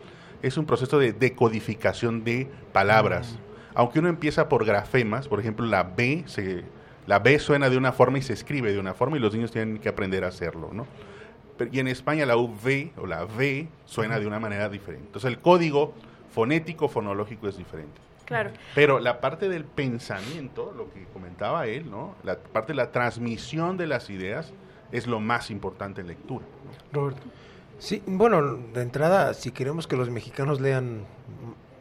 es 0.46 0.56
un 0.56 0.66
proceso 0.66 0.98
de 0.98 1.12
decodificación 1.12 2.24
de 2.24 2.48
palabras 2.72 3.38
aunque 3.74 3.98
uno 3.98 4.08
empieza 4.08 4.48
por 4.48 4.64
grafemas, 4.64 5.28
por 5.28 5.40
ejemplo, 5.40 5.66
la 5.66 5.82
B, 5.82 6.24
se, 6.26 6.64
la 7.06 7.18
B 7.18 7.38
suena 7.38 7.68
de 7.68 7.76
una 7.76 7.92
forma 7.92 8.18
y 8.18 8.22
se 8.22 8.32
escribe 8.32 8.72
de 8.72 8.78
una 8.78 8.94
forma 8.94 9.16
y 9.16 9.20
los 9.20 9.34
niños 9.34 9.50
tienen 9.50 9.78
que 9.78 9.88
aprender 9.88 10.24
a 10.24 10.28
hacerlo, 10.28 10.70
¿no? 10.72 10.86
y 11.70 11.78
en 11.78 11.86
España 11.86 12.26
la 12.26 12.36
V 12.36 12.92
o 12.96 13.06
la 13.06 13.24
V 13.24 13.68
suena 13.84 14.18
de 14.18 14.26
una 14.26 14.40
manera 14.40 14.68
diferente. 14.68 15.06
Entonces 15.06 15.30
el 15.30 15.38
código 15.38 15.94
fonético, 16.32 16.88
fonológico 16.88 17.46
es 17.46 17.56
diferente. 17.56 18.00
Claro. 18.24 18.50
Pero 18.74 18.98
la 18.98 19.20
parte 19.20 19.48
del 19.48 19.64
pensamiento, 19.64 20.74
lo 20.76 20.92
que 20.92 21.04
comentaba 21.12 21.68
él, 21.68 21.88
¿no? 21.88 22.16
La 22.24 22.38
parte 22.38 22.72
de 22.72 22.76
la 22.78 22.90
transmisión 22.90 23.76
de 23.76 23.86
las 23.86 24.10
ideas 24.10 24.52
es 24.90 25.06
lo 25.06 25.20
más 25.20 25.48
importante 25.50 26.00
en 26.00 26.08
lectura. 26.08 26.44
Roberto. 26.92 27.22
Sí, 27.78 28.02
bueno, 28.06 28.58
de 28.72 28.82
entrada, 28.82 29.34
si 29.34 29.50
queremos 29.50 29.86
que 29.86 29.96
los 29.96 30.08
mexicanos 30.10 30.60
lean 30.60 31.04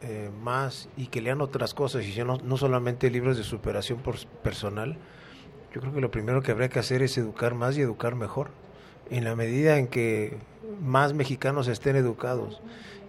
eh, 0.02 0.30
más 0.42 0.90
y 0.98 1.08
que 1.08 1.22
lean 1.22 1.40
otras 1.40 1.74
cosas 1.74 2.06
y 2.06 2.24
no, 2.24 2.38
no 2.38 2.58
solamente 2.58 3.10
libros 3.10 3.38
de 3.38 3.44
superación 3.44 4.00
por 4.00 4.16
personal, 4.44 4.98
yo 5.74 5.82
creo 5.82 5.94
que 5.94 6.02
lo 6.02 6.12
primero 6.12 6.42
que 6.42 6.52
habría 6.52 6.70
que 6.70 6.80
hacer 6.80 7.02
es 7.02 7.18
educar 7.18 7.56
más 7.56 7.78
y 7.78 7.82
educar 7.82 8.16
mejor. 8.16 8.50
En 9.10 9.24
la 9.24 9.36
medida 9.36 9.78
en 9.78 9.88
que 9.88 10.38
más 10.82 11.14
mexicanos 11.14 11.68
estén 11.68 11.96
educados 11.96 12.62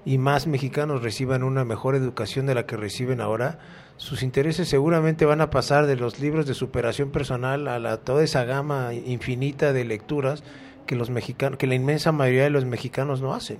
y 0.04 0.18
más 0.18 0.46
mexicanos 0.46 1.02
reciban 1.02 1.42
una 1.42 1.64
mejor 1.64 1.94
educación 1.94 2.46
de 2.46 2.54
la 2.54 2.66
que 2.66 2.76
reciben 2.76 3.20
ahora, 3.20 3.58
sus 3.96 4.22
intereses 4.22 4.68
seguramente 4.68 5.24
van 5.24 5.40
a 5.40 5.50
pasar 5.50 5.86
de 5.86 5.96
los 5.96 6.20
libros 6.20 6.46
de 6.46 6.54
superación 6.54 7.10
personal 7.10 7.68
a 7.68 7.78
la, 7.78 7.98
toda 7.98 8.22
esa 8.22 8.44
gama 8.44 8.92
infinita 8.92 9.72
de 9.72 9.84
lecturas 9.84 10.42
que 10.86 10.96
los 10.96 11.10
mexicanos, 11.10 11.58
que 11.58 11.66
la 11.66 11.74
inmensa 11.74 12.12
mayoría 12.12 12.44
de 12.44 12.50
los 12.50 12.64
mexicanos 12.64 13.20
no 13.20 13.34
hacen. 13.34 13.58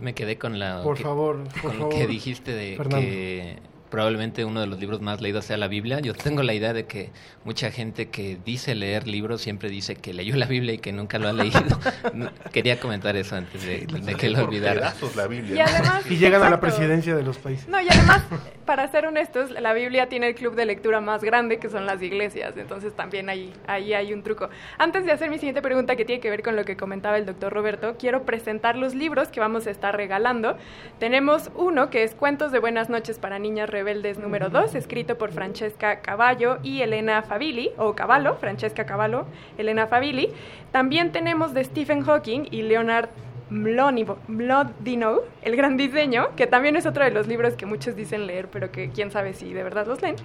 Me 0.00 0.14
quedé 0.14 0.36
con 0.36 0.58
la 0.58 0.82
por 0.82 0.98
favor, 0.98 1.44
con 1.60 1.78
lo 1.78 1.88
que 1.88 2.06
dijiste 2.06 2.52
de 2.52 2.76
que 2.76 3.58
probablemente 3.92 4.46
uno 4.46 4.62
de 4.62 4.66
los 4.66 4.80
libros 4.80 5.02
más 5.02 5.20
leídos 5.20 5.44
sea 5.44 5.58
la 5.58 5.68
Biblia. 5.68 6.00
Yo 6.00 6.14
tengo 6.14 6.42
la 6.42 6.54
idea 6.54 6.72
de 6.72 6.86
que 6.86 7.10
mucha 7.44 7.70
gente 7.70 8.08
que 8.08 8.38
dice 8.42 8.74
leer 8.74 9.06
libros 9.06 9.42
siempre 9.42 9.68
dice 9.68 9.96
que 9.96 10.14
leyó 10.14 10.34
la 10.34 10.46
Biblia 10.46 10.72
y 10.72 10.78
que 10.78 10.92
nunca 10.92 11.18
lo 11.18 11.28
ha 11.28 11.34
leído. 11.34 11.60
Quería 12.52 12.80
comentar 12.80 13.16
eso 13.16 13.36
antes 13.36 13.62
de, 13.66 13.86
que 14.16 14.30
lo 14.30 14.44
olvidara. 14.44 14.94
Y, 15.52 15.60
además, 15.60 16.10
y 16.10 16.16
llegan 16.16 16.42
a 16.42 16.48
la 16.48 16.58
presidencia 16.58 17.14
de 17.14 17.22
los 17.22 17.36
países. 17.36 17.68
No, 17.68 17.82
y 17.82 17.88
además, 17.90 18.22
para 18.64 18.88
ser 18.88 19.04
honestos, 19.04 19.50
la 19.50 19.74
Biblia 19.74 20.08
tiene 20.08 20.28
el 20.28 20.34
club 20.36 20.54
de 20.54 20.64
lectura 20.64 21.02
más 21.02 21.22
grande 21.22 21.58
que 21.58 21.68
son 21.68 21.84
las 21.84 22.00
iglesias. 22.00 22.56
Entonces 22.56 22.96
también 22.96 23.28
ahí, 23.28 23.52
ahí 23.66 23.92
hay 23.92 24.14
un 24.14 24.22
truco. 24.22 24.48
Antes 24.78 25.04
de 25.04 25.12
hacer 25.12 25.28
mi 25.28 25.36
siguiente 25.36 25.60
pregunta 25.60 25.96
que 25.96 26.06
tiene 26.06 26.22
que 26.22 26.30
ver 26.30 26.42
con 26.42 26.56
lo 26.56 26.64
que 26.64 26.78
comentaba 26.78 27.18
el 27.18 27.26
doctor 27.26 27.52
Roberto, 27.52 27.96
quiero 27.98 28.22
presentar 28.24 28.74
los 28.74 28.94
libros 28.94 29.28
que 29.28 29.40
vamos 29.40 29.66
a 29.66 29.70
estar 29.70 29.94
regalando. 29.94 30.56
Tenemos 30.98 31.50
uno 31.56 31.90
que 31.90 32.04
es 32.04 32.14
Cuentos 32.14 32.52
de 32.52 32.58
Buenas 32.58 32.88
noches 32.88 33.18
para 33.18 33.38
Niñas 33.38 33.68
Rebeldes 33.68 33.81
número 34.18 34.48
2, 34.48 34.76
escrito 34.76 35.18
por 35.18 35.32
Francesca 35.32 36.00
Caballo 36.00 36.58
y 36.62 36.82
Elena 36.82 37.22
Favilli, 37.22 37.70
o 37.78 37.94
Cavallo, 37.94 38.36
Francesca 38.36 38.86
Cavallo, 38.86 39.26
Elena 39.58 39.88
Favilli. 39.88 40.30
También 40.70 41.10
tenemos 41.10 41.52
de 41.52 41.64
Stephen 41.64 42.02
Hawking 42.02 42.46
y 42.50 42.62
Leonard 42.62 43.08
Mlodinow, 43.52 45.20
El 45.42 45.56
Gran 45.56 45.76
Diseño, 45.76 46.34
que 46.36 46.46
también 46.46 46.74
es 46.76 46.86
otro 46.86 47.04
de 47.04 47.10
los 47.10 47.26
libros 47.26 47.54
que 47.54 47.66
muchos 47.66 47.94
dicen 47.94 48.26
leer, 48.26 48.48
pero 48.48 48.72
que 48.72 48.88
quién 48.88 49.10
sabe 49.10 49.34
si 49.34 49.52
de 49.52 49.62
verdad 49.62 49.86
los 49.86 50.00
leen. 50.00 50.16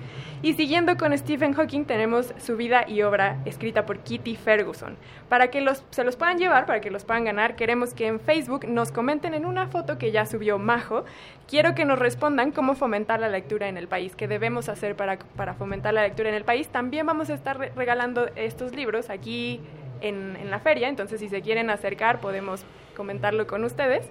Y 0.41 0.53
siguiendo 0.53 0.95
con 0.97 1.15
Stephen 1.17 1.53
Hawking, 1.53 1.83
tenemos 1.85 2.33
su 2.37 2.55
vida 2.55 2.85
y 2.87 3.01
obra 3.01 3.39
escrita 3.45 3.85
por 3.85 3.99
Kitty 3.99 4.35
Ferguson. 4.35 4.95
Para 5.27 5.49
que 5.49 5.61
los, 5.61 5.83
se 5.89 6.03
los 6.03 6.15
puedan 6.15 6.37
llevar, 6.37 6.65
para 6.65 6.79
que 6.79 6.89
los 6.89 7.03
puedan 7.03 7.25
ganar, 7.25 7.55
queremos 7.55 7.93
que 7.93 8.07
en 8.07 8.19
Facebook 8.19 8.65
nos 8.67 8.91
comenten 8.91 9.33
en 9.33 9.45
una 9.45 9.67
foto 9.67 9.97
que 9.97 10.11
ya 10.11 10.25
subió 10.25 10.57
Majo. 10.57 11.03
Quiero 11.47 11.75
que 11.75 11.85
nos 11.85 11.99
respondan 11.99 12.51
cómo 12.51 12.75
fomentar 12.75 13.19
la 13.19 13.29
lectura 13.29 13.67
en 13.67 13.77
el 13.77 13.87
país, 13.87 14.15
qué 14.15 14.27
debemos 14.27 14.69
hacer 14.69 14.95
para, 14.95 15.19
para 15.35 15.53
fomentar 15.53 15.93
la 15.93 16.03
lectura 16.03 16.29
en 16.29 16.35
el 16.35 16.45
país. 16.45 16.69
También 16.69 17.05
vamos 17.05 17.29
a 17.29 17.33
estar 17.33 17.57
regalando 17.75 18.27
estos 18.35 18.73
libros 18.73 19.09
aquí 19.09 19.59
en, 20.01 20.37
en 20.39 20.49
la 20.49 20.59
feria, 20.59 20.87
entonces 20.89 21.19
si 21.19 21.27
se 21.27 21.41
quieren 21.41 21.69
acercar 21.69 22.19
podemos 22.19 22.63
comentarlo 22.97 23.47
con 23.47 23.63
ustedes. 23.63 24.09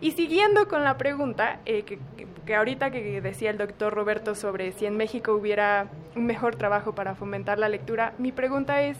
Y 0.00 0.10
siguiendo 0.10 0.68
con 0.68 0.84
la 0.84 0.98
pregunta, 0.98 1.60
eh, 1.64 1.84
que, 1.84 2.54
ahorita 2.54 2.90
que 2.90 3.22
decía 3.22 3.48
el 3.48 3.56
doctor 3.56 3.94
Roberto 3.94 4.34
sobre 4.34 4.72
si 4.72 4.84
en 4.84 4.98
México 4.98 5.32
hubiera 5.32 5.86
un 6.14 6.26
mejor 6.26 6.56
trabajo 6.56 6.94
para 6.94 7.14
fomentar 7.14 7.58
la 7.58 7.70
lectura, 7.70 8.12
mi 8.18 8.32
pregunta 8.32 8.82
es, 8.82 8.98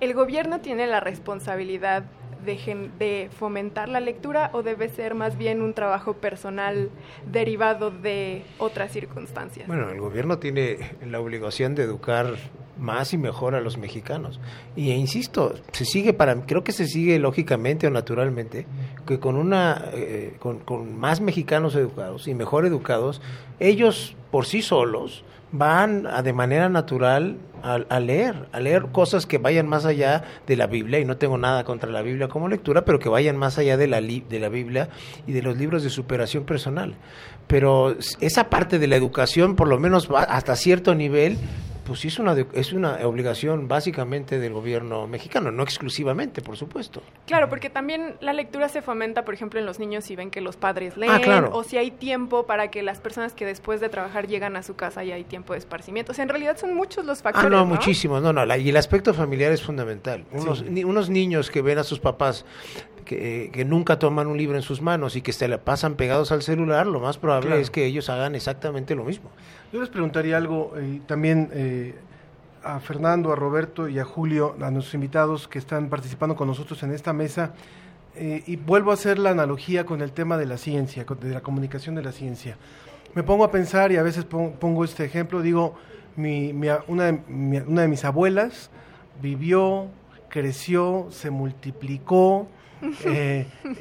¿el 0.00 0.14
gobierno 0.14 0.60
tiene 0.60 0.86
la 0.86 1.00
responsabilidad 1.00 2.04
de, 2.46 2.90
de, 2.98 3.28
fomentar 3.38 3.88
la 3.88 4.00
lectura 4.00 4.50
o 4.54 4.62
debe 4.62 4.88
ser 4.88 5.14
más 5.14 5.36
bien 5.36 5.60
un 5.60 5.74
trabajo 5.74 6.14
personal 6.14 6.90
derivado 7.30 7.90
de 7.90 8.42
otras 8.58 8.92
circunstancias? 8.92 9.66
Bueno, 9.66 9.90
el 9.90 10.00
gobierno 10.00 10.38
tiene 10.38 10.78
la 11.04 11.20
obligación 11.20 11.74
de 11.74 11.82
educar 11.82 12.36
más 12.78 13.12
y 13.12 13.18
mejor 13.18 13.54
a 13.54 13.60
los 13.60 13.78
mexicanos. 13.78 14.40
Y 14.74 14.90
e 14.90 14.94
insisto, 14.96 15.54
se 15.72 15.84
sigue 15.84 16.12
para 16.12 16.34
creo 16.46 16.64
que 16.64 16.72
se 16.72 16.86
sigue 16.86 17.18
lógicamente 17.18 17.86
o 17.86 17.90
naturalmente 17.90 18.66
que 19.06 19.18
con 19.18 19.36
una 19.36 19.90
eh, 19.92 20.34
con, 20.38 20.58
con, 20.60 20.98
más 20.98 21.20
mexicanos 21.20 21.74
educados 21.74 22.28
y 22.28 22.34
mejor 22.34 22.66
educados, 22.66 23.20
ellos 23.60 24.16
por 24.30 24.46
sí 24.46 24.62
solos 24.62 25.24
van 25.58 26.06
a, 26.06 26.22
de 26.22 26.32
manera 26.32 26.68
natural 26.68 27.36
a, 27.62 28.00
leer, 28.00 28.48
a 28.52 28.60
leer 28.60 28.86
cosas 28.92 29.26
que 29.26 29.38
vayan 29.38 29.68
más 29.68 29.84
allá 29.86 30.22
de 30.46 30.56
la 30.56 30.66
Biblia, 30.66 31.00
y 31.00 31.04
no 31.04 31.16
tengo 31.16 31.36
nada 31.36 31.64
contra 31.64 31.90
la 31.90 32.02
Biblia 32.02 32.28
como 32.28 32.48
lectura, 32.48 32.84
pero 32.84 32.98
que 32.98 33.08
vayan 33.08 33.36
más 33.36 33.58
allá 33.58 33.76
de 33.76 33.88
la, 33.88 34.00
de 34.00 34.38
la 34.40 34.48
Biblia 34.48 34.88
y 35.26 35.32
de 35.32 35.42
los 35.42 35.56
libros 35.56 35.82
de 35.82 35.90
superación 35.90 36.44
personal. 36.44 36.94
Pero 37.46 37.96
esa 38.20 38.50
parte 38.50 38.78
de 38.78 38.86
la 38.86 38.96
educación, 38.96 39.56
por 39.56 39.68
lo 39.68 39.78
menos 39.78 40.08
hasta 40.10 40.54
cierto 40.54 40.94
nivel, 40.94 41.38
pues 41.86 42.00
sí 42.00 42.08
es 42.08 42.18
una, 42.18 42.36
es 42.52 42.72
una 42.72 42.96
obligación 43.06 43.68
básicamente 43.68 44.38
del 44.38 44.52
gobierno 44.52 45.06
mexicano, 45.06 45.52
no 45.52 45.62
exclusivamente, 45.62 46.42
por 46.42 46.56
supuesto. 46.56 47.02
Claro, 47.26 47.48
porque 47.48 47.70
también 47.70 48.16
la 48.20 48.32
lectura 48.32 48.68
se 48.68 48.82
fomenta, 48.82 49.24
por 49.24 49.34
ejemplo, 49.34 49.60
en 49.60 49.66
los 49.66 49.78
niños 49.78 50.04
si 50.04 50.16
ven 50.16 50.30
que 50.30 50.40
los 50.40 50.56
padres 50.56 50.94
ah, 50.96 51.18
leen, 51.18 51.44
o 51.52 51.62
si 51.62 51.76
hay 51.78 51.92
tiempo 51.92 52.46
para 52.46 52.70
que 52.70 52.82
las 52.82 53.00
personas 53.00 53.32
que 53.32 53.46
después 53.46 53.80
de 53.80 53.88
trabajar 53.88 54.26
llegan 54.26 54.56
a 54.56 54.62
su 54.62 54.74
casa 54.74 55.04
y 55.04 55.12
hay 55.12 55.24
tiempo 55.24 55.52
de 55.52 55.60
esparcimiento. 55.60 56.12
O 56.12 56.14
sea, 56.14 56.24
en 56.24 56.28
realidad 56.28 56.56
son 56.58 56.74
muchos 56.74 57.04
los 57.04 57.22
factores. 57.22 57.46
Ah, 57.46 57.50
no, 57.50 57.64
muchísimos, 57.64 58.20
no, 58.20 58.32
no, 58.32 58.56
y 58.56 58.68
el 58.68 58.76
aspecto 58.76 59.14
familiar 59.14 59.52
es 59.52 59.62
fundamental. 59.62 60.24
Unos, 60.32 60.62
unos 60.62 61.08
niños 61.08 61.50
que 61.50 61.62
ven 61.62 61.78
a 61.78 61.84
sus 61.84 62.00
papás 62.00 62.44
que, 63.04 63.50
que, 63.52 63.64
nunca 63.64 64.00
toman 64.00 64.26
un 64.26 64.36
libro 64.36 64.56
en 64.56 64.62
sus 64.62 64.82
manos 64.82 65.14
y 65.14 65.22
que 65.22 65.32
se 65.32 65.46
le 65.46 65.58
pasan 65.58 65.94
pegados 65.94 66.32
al 66.32 66.42
celular, 66.42 66.88
lo 66.88 66.98
más 66.98 67.18
probable 67.18 67.60
es 67.60 67.70
que 67.70 67.86
ellos 67.86 68.10
hagan 68.10 68.34
exactamente 68.34 68.96
lo 68.96 69.04
mismo. 69.04 69.30
Yo 69.72 69.80
les 69.80 69.88
preguntaría 69.88 70.36
algo 70.36 70.74
eh, 70.76 71.00
también 71.06 71.50
eh, 71.52 71.96
a 72.62 72.78
Fernando, 72.78 73.32
a 73.32 73.36
Roberto 73.36 73.88
y 73.88 73.98
a 73.98 74.04
Julio, 74.04 74.54
a 74.60 74.70
nuestros 74.70 74.94
invitados 74.94 75.48
que 75.48 75.58
están 75.58 75.88
participando 75.88 76.36
con 76.36 76.46
nosotros 76.46 76.80
en 76.84 76.92
esta 76.92 77.12
mesa. 77.12 77.52
Eh, 78.14 78.44
y 78.46 78.56
vuelvo 78.56 78.92
a 78.92 78.94
hacer 78.94 79.18
la 79.18 79.30
analogía 79.30 79.84
con 79.84 80.02
el 80.02 80.12
tema 80.12 80.38
de 80.38 80.46
la 80.46 80.56
ciencia, 80.56 81.04
de 81.04 81.34
la 81.34 81.40
comunicación 81.40 81.96
de 81.96 82.02
la 82.02 82.12
ciencia. 82.12 82.56
Me 83.14 83.24
pongo 83.24 83.42
a 83.42 83.50
pensar 83.50 83.90
y 83.90 83.96
a 83.96 84.04
veces 84.04 84.24
pongo, 84.24 84.84
este 84.84 85.04
ejemplo, 85.04 85.42
digo, 85.42 85.74
mi, 86.14 86.52
una, 86.86 87.12
de, 87.12 87.64
una 87.66 87.82
de 87.82 87.88
mis 87.88 88.04
abuelas 88.04 88.70
vivió, 89.20 89.88
creció, 90.28 91.08
se 91.10 91.30
multiplicó, 91.30 92.46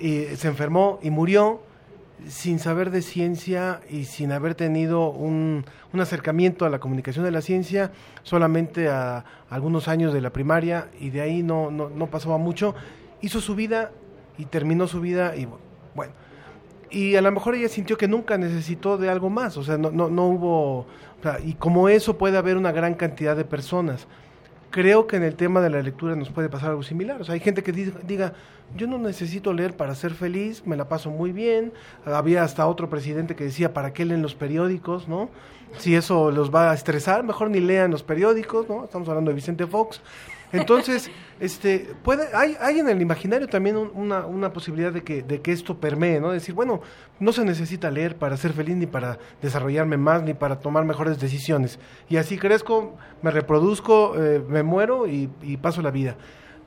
y 0.02 0.24
se 0.36 0.48
enfermó 0.48 1.00
y 1.04 1.12
murió 1.12 1.62
sin 2.28 2.60
saber 2.60 2.92
de 2.92 3.02
ciencia 3.02 3.82
y 3.90 4.06
sin 4.06 4.32
haber 4.32 4.56
tenido 4.56 5.10
un, 5.10 5.66
un, 5.94 6.00
acercamiento 6.02 6.66
a 6.66 6.70
la 6.70 6.80
comunicación 6.80 7.26
de 7.26 7.32
la 7.32 7.42
ciencia, 7.42 7.92
solamente 8.24 8.90
a, 8.90 9.24
algunos 9.50 9.88
años 9.88 10.14
de 10.14 10.22
la 10.22 10.32
primaria 10.32 10.90
y 11.00 11.10
de 11.10 11.22
ahí 11.22 11.44
no, 11.44 11.72
no, 11.72 11.90
no, 11.90 12.08
pasaba 12.08 12.38
mucho, 12.38 12.76
hizo 13.22 13.42
su 13.42 13.56
vida 13.56 13.92
y 14.38 14.46
terminó 14.46 14.88
su 14.88 15.02
vida 15.02 15.36
y 15.36 15.48
bueno. 15.94 16.14
Y 16.90 17.16
a 17.16 17.22
lo 17.22 17.32
mejor 17.32 17.56
ella 17.56 17.68
sintió 17.68 17.98
que 17.98 18.08
nunca 18.08 18.38
necesitó 18.38 18.98
de 18.98 19.10
algo 19.10 19.30
más, 19.30 19.58
o 19.58 19.64
sea, 19.64 19.78
no, 19.78 19.92
no, 19.92 20.10
no 20.10 20.28
hubo... 20.28 20.86
y 21.44 21.54
como 21.54 21.90
eso 21.90 22.18
puede 22.18 22.38
haber 22.38 22.58
una 22.58 22.72
gran 22.72 22.94
cantidad 22.94 23.36
de 23.36 23.44
personas 23.44 24.08
creo 24.70 25.08
que 25.08 25.16
en 25.16 25.24
el 25.24 25.36
tema 25.36 25.62
de 25.62 25.70
la 25.70 25.82
lectura 25.82 26.16
nos 26.16 26.30
puede 26.30 26.50
pasar 26.50 26.72
algo 26.72 26.84
similar. 26.84 27.22
O 27.22 27.24
sea, 27.24 27.34
hay 27.34 27.40
gente 27.40 27.64
que 27.64 27.72
diga, 27.72 28.34
yo 28.76 28.88
no 28.88 28.98
necesito 28.98 29.54
leer 29.54 29.76
para 29.78 29.96
ser 29.96 30.14
feliz, 30.14 30.64
me 30.66 30.76
la 30.76 30.90
paso 30.90 31.10
muy 31.10 31.32
bien. 31.32 31.72
Había 32.06 32.44
hasta 32.44 32.68
otro 32.68 32.90
presidente 32.90 33.36
que 33.36 33.46
decía, 33.46 33.74
¿para 33.74 33.94
qué 33.94 34.06
leen 34.06 34.22
los 34.22 34.36
periódicos, 34.36 35.08
no? 35.08 35.30
Si 35.78 35.96
eso 35.96 36.32
los 36.32 36.54
va 36.54 36.72
a 36.72 36.74
estresar, 36.74 37.24
mejor 37.24 37.50
ni 37.50 37.60
lean 37.60 37.92
los 37.92 38.04
periódicos, 38.04 38.68
¿no? 38.70 38.86
Estamos 38.86 39.08
hablando 39.10 39.32
de 39.32 39.36
Vicente 39.36 39.66
Fox. 39.68 40.02
Entonces, 40.56 41.12
este, 41.40 41.94
puede, 42.02 42.34
hay, 42.34 42.56
hay 42.62 42.80
en 42.80 42.88
el 42.88 43.02
imaginario 43.02 43.48
también 43.48 43.76
una, 43.76 44.26
una 44.26 44.54
posibilidad 44.54 44.94
de 44.94 45.04
que, 45.04 45.22
de 45.22 45.42
que 45.42 45.52
esto 45.52 45.78
permee, 45.78 46.22
¿no? 46.22 46.32
Decir, 46.32 46.56
bueno, 46.56 46.82
no 47.20 47.34
se 47.34 47.44
necesita 47.44 47.92
leer 47.92 48.16
para 48.16 48.38
ser 48.38 48.54
feliz, 48.54 48.76
ni 48.78 48.86
para 48.86 49.20
desarrollarme 49.42 49.98
más, 49.98 50.24
ni 50.24 50.34
para 50.34 50.60
tomar 50.60 50.86
mejores 50.86 51.20
decisiones. 51.20 51.78
Y 52.08 52.18
así 52.18 52.38
crezco, 52.38 52.96
me 53.22 53.32
reproduzco, 53.32 54.16
eh, 54.16 54.42
me 54.48 54.64
muero 54.64 55.08
y, 55.08 55.28
paso 55.62 55.82
la 55.82 55.92
vida. 55.92 56.16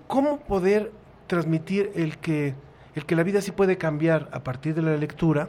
¿Cómo 0.07 0.41
poder 0.41 0.93
transmitir 1.27 1.91
el 1.95 2.19
que, 2.19 2.55
el 2.95 3.07
que 3.07 3.17
la 3.17 3.23
vida 3.23 3.41
sí 3.41 3.53
puede 3.53 3.79
cambiar 3.79 4.29
a 4.33 4.45
partir 4.45 4.75
de 4.75 4.83
la 4.83 4.97
lectura? 4.97 5.49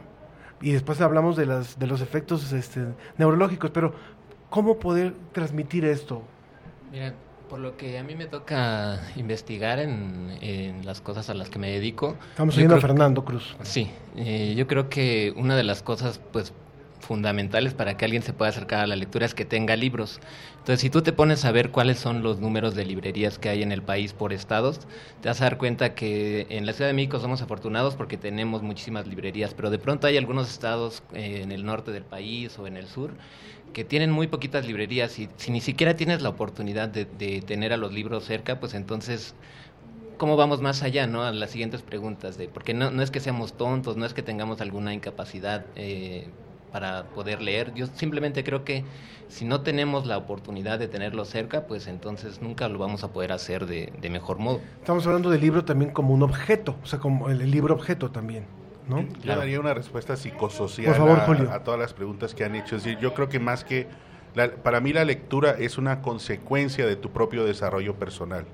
Y 0.62 0.72
después 0.72 1.00
hablamos 1.00 1.36
de, 1.36 1.46
las, 1.46 1.78
de 1.78 1.86
los 1.86 2.00
efectos 2.00 2.52
este, 2.52 2.84
neurológicos, 3.18 3.70
pero 3.70 3.94
¿cómo 4.48 4.78
poder 4.78 5.14
transmitir 5.32 5.84
esto? 5.84 6.22
Mira, 6.90 7.14
por 7.50 7.58
lo 7.58 7.76
que 7.76 7.98
a 7.98 8.04
mí 8.04 8.14
me 8.14 8.26
toca 8.26 9.00
investigar 9.16 9.80
en, 9.80 10.80
las 10.84 11.00
cosas 11.00 11.28
a 11.30 11.34
las 11.34 11.50
que 11.50 11.58
me 11.58 11.68
dedico. 11.68 12.16
Estamos 12.30 12.56
oyendo 12.56 12.76
a 12.76 12.80
Fernando 12.80 13.24
Cruz. 13.24 13.56
Sí, 13.62 13.90
eh, 14.16 14.54
yo 14.56 14.68
creo 14.68 14.88
que 14.88 15.34
una 15.36 15.56
de 15.56 15.64
las 15.64 15.82
cosas 15.82 16.20
pues 16.32 16.52
fundamentales 17.00 17.74
para 17.74 17.96
que 17.96 18.04
alguien 18.04 18.22
se 18.22 18.32
pueda 18.32 18.50
acercar 18.50 18.80
a 18.80 18.86
la 18.86 18.94
lectura 18.94 19.26
es 19.26 19.34
que 19.34 19.44
tenga 19.44 19.74
libros. 19.74 20.20
Entonces, 20.58 20.80
si 20.80 20.90
tú 20.90 21.02
te 21.02 21.12
pones 21.12 21.44
a 21.44 21.50
ver 21.50 21.70
cuáles 21.70 21.98
son 21.98 22.22
los 22.22 22.38
números 22.38 22.76
de 22.76 22.84
librerías 22.84 23.38
que 23.38 23.48
hay 23.48 23.64
en 23.64 23.72
el 23.72 23.82
país 23.82 24.12
por 24.12 24.32
estados, 24.32 24.80
te 25.20 25.28
vas 25.28 25.40
a 25.40 25.44
dar 25.44 25.58
cuenta 25.58 25.94
que 25.94 26.46
en 26.50 26.66
la 26.66 26.72
Ciudad 26.72 26.88
de 26.88 26.94
México 26.94 27.18
somos 27.18 27.42
afortunados 27.42 27.96
porque 27.96 28.16
tenemos 28.16 28.62
muchísimas 28.62 29.08
librerías, 29.08 29.54
pero 29.54 29.70
de 29.70 29.78
pronto 29.78 30.06
hay 30.06 30.16
algunos 30.16 30.48
estados 30.48 31.02
eh, 31.12 31.40
en 31.42 31.50
el 31.50 31.64
norte 31.64 31.90
del 31.90 32.04
país 32.04 32.56
o 32.60 32.68
en 32.68 32.76
el 32.76 32.86
sur 32.86 33.10
que 33.72 33.84
tienen 33.84 34.10
muy 34.10 34.26
poquitas 34.26 34.66
librerías 34.66 35.18
y 35.18 35.28
si 35.36 35.50
ni 35.50 35.60
siquiera 35.60 35.96
tienes 35.96 36.22
la 36.22 36.28
oportunidad 36.28 36.88
de, 36.88 37.04
tener 37.42 37.72
a 37.72 37.76
los 37.76 37.92
libros 37.92 38.24
cerca, 38.24 38.60
pues 38.60 38.74
entonces 38.74 39.34
cómo 40.18 40.36
vamos 40.36 40.60
más 40.60 40.82
allá, 40.82 41.06
¿no? 41.06 41.22
A 41.22 41.32
las 41.32 41.50
siguientes 41.50 41.82
preguntas 41.82 42.36
de, 42.36 42.48
porque 42.48 42.74
no, 42.74 42.90
no 42.90 43.02
es 43.02 43.10
que 43.10 43.20
seamos 43.20 43.54
tontos, 43.54 43.96
no 43.96 44.04
es 44.04 44.12
que 44.12 44.22
tengamos 44.22 44.60
alguna 44.60 44.92
incapacidad 44.92 45.64
eh, 45.76 46.28
para 46.72 47.04
poder 47.04 47.40
leer. 47.40 47.72
Yo 47.74 47.86
simplemente 47.86 48.44
creo 48.44 48.64
que 48.64 48.84
si 49.28 49.44
no 49.44 49.62
tenemos 49.62 50.06
la 50.06 50.18
oportunidad 50.18 50.78
de 50.78 50.88
tenerlo 50.88 51.24
cerca, 51.24 51.66
pues 51.66 51.86
entonces 51.86 52.42
nunca 52.42 52.68
lo 52.68 52.78
vamos 52.78 53.02
a 53.04 53.12
poder 53.12 53.32
hacer 53.32 53.66
de, 53.66 53.92
de 54.00 54.10
mejor 54.10 54.38
modo. 54.38 54.60
Estamos 54.80 55.06
hablando 55.06 55.30
del 55.30 55.40
libro 55.40 55.64
también 55.64 55.92
como 55.92 56.12
un 56.12 56.22
objeto, 56.22 56.76
o 56.82 56.86
sea, 56.86 56.98
como 56.98 57.30
el 57.30 57.50
libro 57.50 57.74
objeto 57.74 58.10
también. 58.10 58.59
¿No? 58.90 59.06
Yo 59.22 59.36
daría 59.36 59.60
una 59.60 59.72
respuesta 59.72 60.16
psicosocial 60.16 60.94
a, 61.50 61.60
todas 61.60 61.80
las 61.80 61.94
preguntas 61.94 62.34
que 62.34 62.44
han 62.44 62.56
hecho. 62.56 62.76
Es 62.76 62.84
decir, 62.84 62.98
yo 62.98 63.14
creo 63.14 63.28
que 63.28 63.38
más 63.38 63.64
que, 63.64 63.86
para 64.62 64.80
mí 64.80 64.92
la 64.92 65.04
lectura 65.04 65.52
es 65.52 65.78
una 65.78 66.02
consecuencia 66.02 66.86
de 66.86 66.96
tu 66.96 67.10
propio 67.10 67.44
desarrollo 67.44 67.94
personal. 67.94 68.44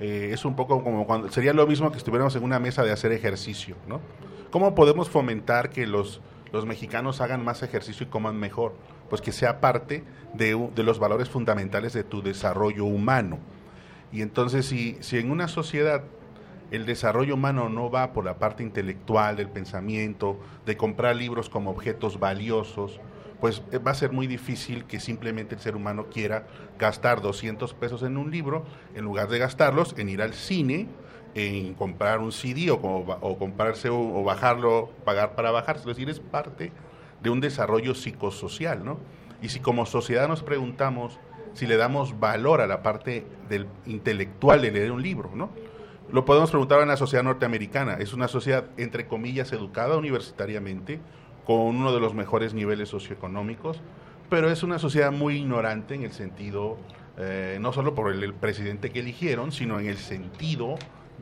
Eh, 0.00 0.30
es 0.32 0.44
un 0.44 0.56
poco 0.56 0.82
como 0.82 1.06
cuando, 1.06 1.30
sería 1.30 1.52
lo 1.52 1.66
mismo 1.66 1.92
que 1.92 1.98
estuviéramos 1.98 2.34
en 2.34 2.42
una 2.42 2.58
mesa 2.58 2.82
de 2.82 2.90
hacer 2.90 3.12
ejercicio, 3.12 3.76
¿no? 3.86 4.00
¿Cómo 4.50 4.74
podemos 4.74 5.08
fomentar 5.08 5.70
que 5.70 5.86
los, 5.86 6.20
los 6.50 6.66
mexicanos 6.66 7.20
hagan 7.20 7.44
más 7.44 7.62
ejercicio 7.62 8.06
y 8.06 8.10
coman 8.10 8.36
mejor? 8.36 8.74
Pues 9.08 9.20
que 9.20 9.32
sea 9.32 9.60
parte 9.60 10.02
de, 10.34 10.70
de 10.74 10.82
los 10.82 10.98
valores 10.98 11.28
fundamentales 11.28 11.92
de 11.92 12.02
tu 12.02 12.22
desarrollo 12.22 12.84
humano. 12.84 13.38
Y 14.10 14.22
entonces, 14.22 14.66
si, 14.66 14.96
si 15.00 15.18
en 15.18 15.30
una 15.30 15.48
sociedad 15.48 16.02
el 16.72 16.86
desarrollo 16.86 17.34
humano 17.34 17.68
no 17.68 17.90
va 17.90 18.14
por 18.14 18.24
la 18.24 18.38
parte 18.38 18.62
intelectual 18.62 19.36
del 19.36 19.50
pensamiento, 19.50 20.40
de 20.64 20.76
comprar 20.76 21.14
libros 21.14 21.50
como 21.50 21.70
objetos 21.70 22.18
valiosos, 22.18 22.98
pues 23.40 23.62
eh, 23.72 23.78
va 23.78 23.90
a 23.90 23.94
ser 23.94 24.10
muy 24.10 24.26
difícil 24.26 24.84
que 24.86 24.98
simplemente 24.98 25.54
el 25.54 25.60
ser 25.60 25.76
humano 25.76 26.06
quiera 26.06 26.46
gastar 26.78 27.20
200 27.20 27.74
pesos 27.74 28.02
en 28.02 28.16
un 28.16 28.30
libro 28.30 28.64
en 28.94 29.04
lugar 29.04 29.28
de 29.28 29.38
gastarlos 29.38 29.94
en 29.98 30.08
ir 30.08 30.22
al 30.22 30.32
cine, 30.32 30.86
en 31.34 31.74
comprar 31.74 32.20
un 32.20 32.32
CD 32.32 32.70
o, 32.70 32.76
o 32.76 33.38
comprarse 33.38 33.90
o, 33.90 34.24
bajarlo, 34.24 34.90
pagar 35.04 35.34
para 35.34 35.50
bajarse. 35.50 35.80
Es 35.80 35.96
decir, 35.96 36.08
es 36.08 36.20
parte 36.20 36.72
de 37.22 37.30
un 37.30 37.40
desarrollo 37.40 37.94
psicosocial, 37.94 38.82
¿no? 38.82 38.98
Y 39.42 39.50
si 39.50 39.60
como 39.60 39.84
sociedad 39.84 40.26
nos 40.26 40.42
preguntamos 40.42 41.18
si 41.52 41.66
le 41.66 41.76
damos 41.76 42.18
valor 42.18 42.62
a 42.62 42.66
la 42.66 42.82
parte 42.82 43.26
del 43.50 43.66
intelectual 43.84 44.62
de 44.62 44.70
leer 44.70 44.92
un 44.92 45.02
libro, 45.02 45.32
¿no? 45.34 45.50
Lo 46.12 46.26
podemos 46.26 46.50
preguntar 46.50 46.78
a 46.78 46.82
una 46.82 46.98
sociedad 46.98 47.24
norteamericana. 47.24 47.94
Es 47.94 48.12
una 48.12 48.28
sociedad, 48.28 48.66
entre 48.76 49.06
comillas, 49.06 49.50
educada 49.54 49.96
universitariamente, 49.96 51.00
con 51.46 51.56
uno 51.60 51.90
de 51.94 52.00
los 52.00 52.12
mejores 52.12 52.52
niveles 52.52 52.90
socioeconómicos, 52.90 53.80
pero 54.28 54.50
es 54.50 54.62
una 54.62 54.78
sociedad 54.78 55.10
muy 55.10 55.36
ignorante 55.36 55.94
en 55.94 56.02
el 56.02 56.12
sentido, 56.12 56.76
eh, 57.16 57.56
no 57.62 57.72
solo 57.72 57.94
por 57.94 58.12
el, 58.12 58.34
presidente 58.34 58.90
que 58.90 59.00
eligieron, 59.00 59.52
sino 59.52 59.80
en 59.80 59.86
el 59.86 59.96
sentido 59.96 60.76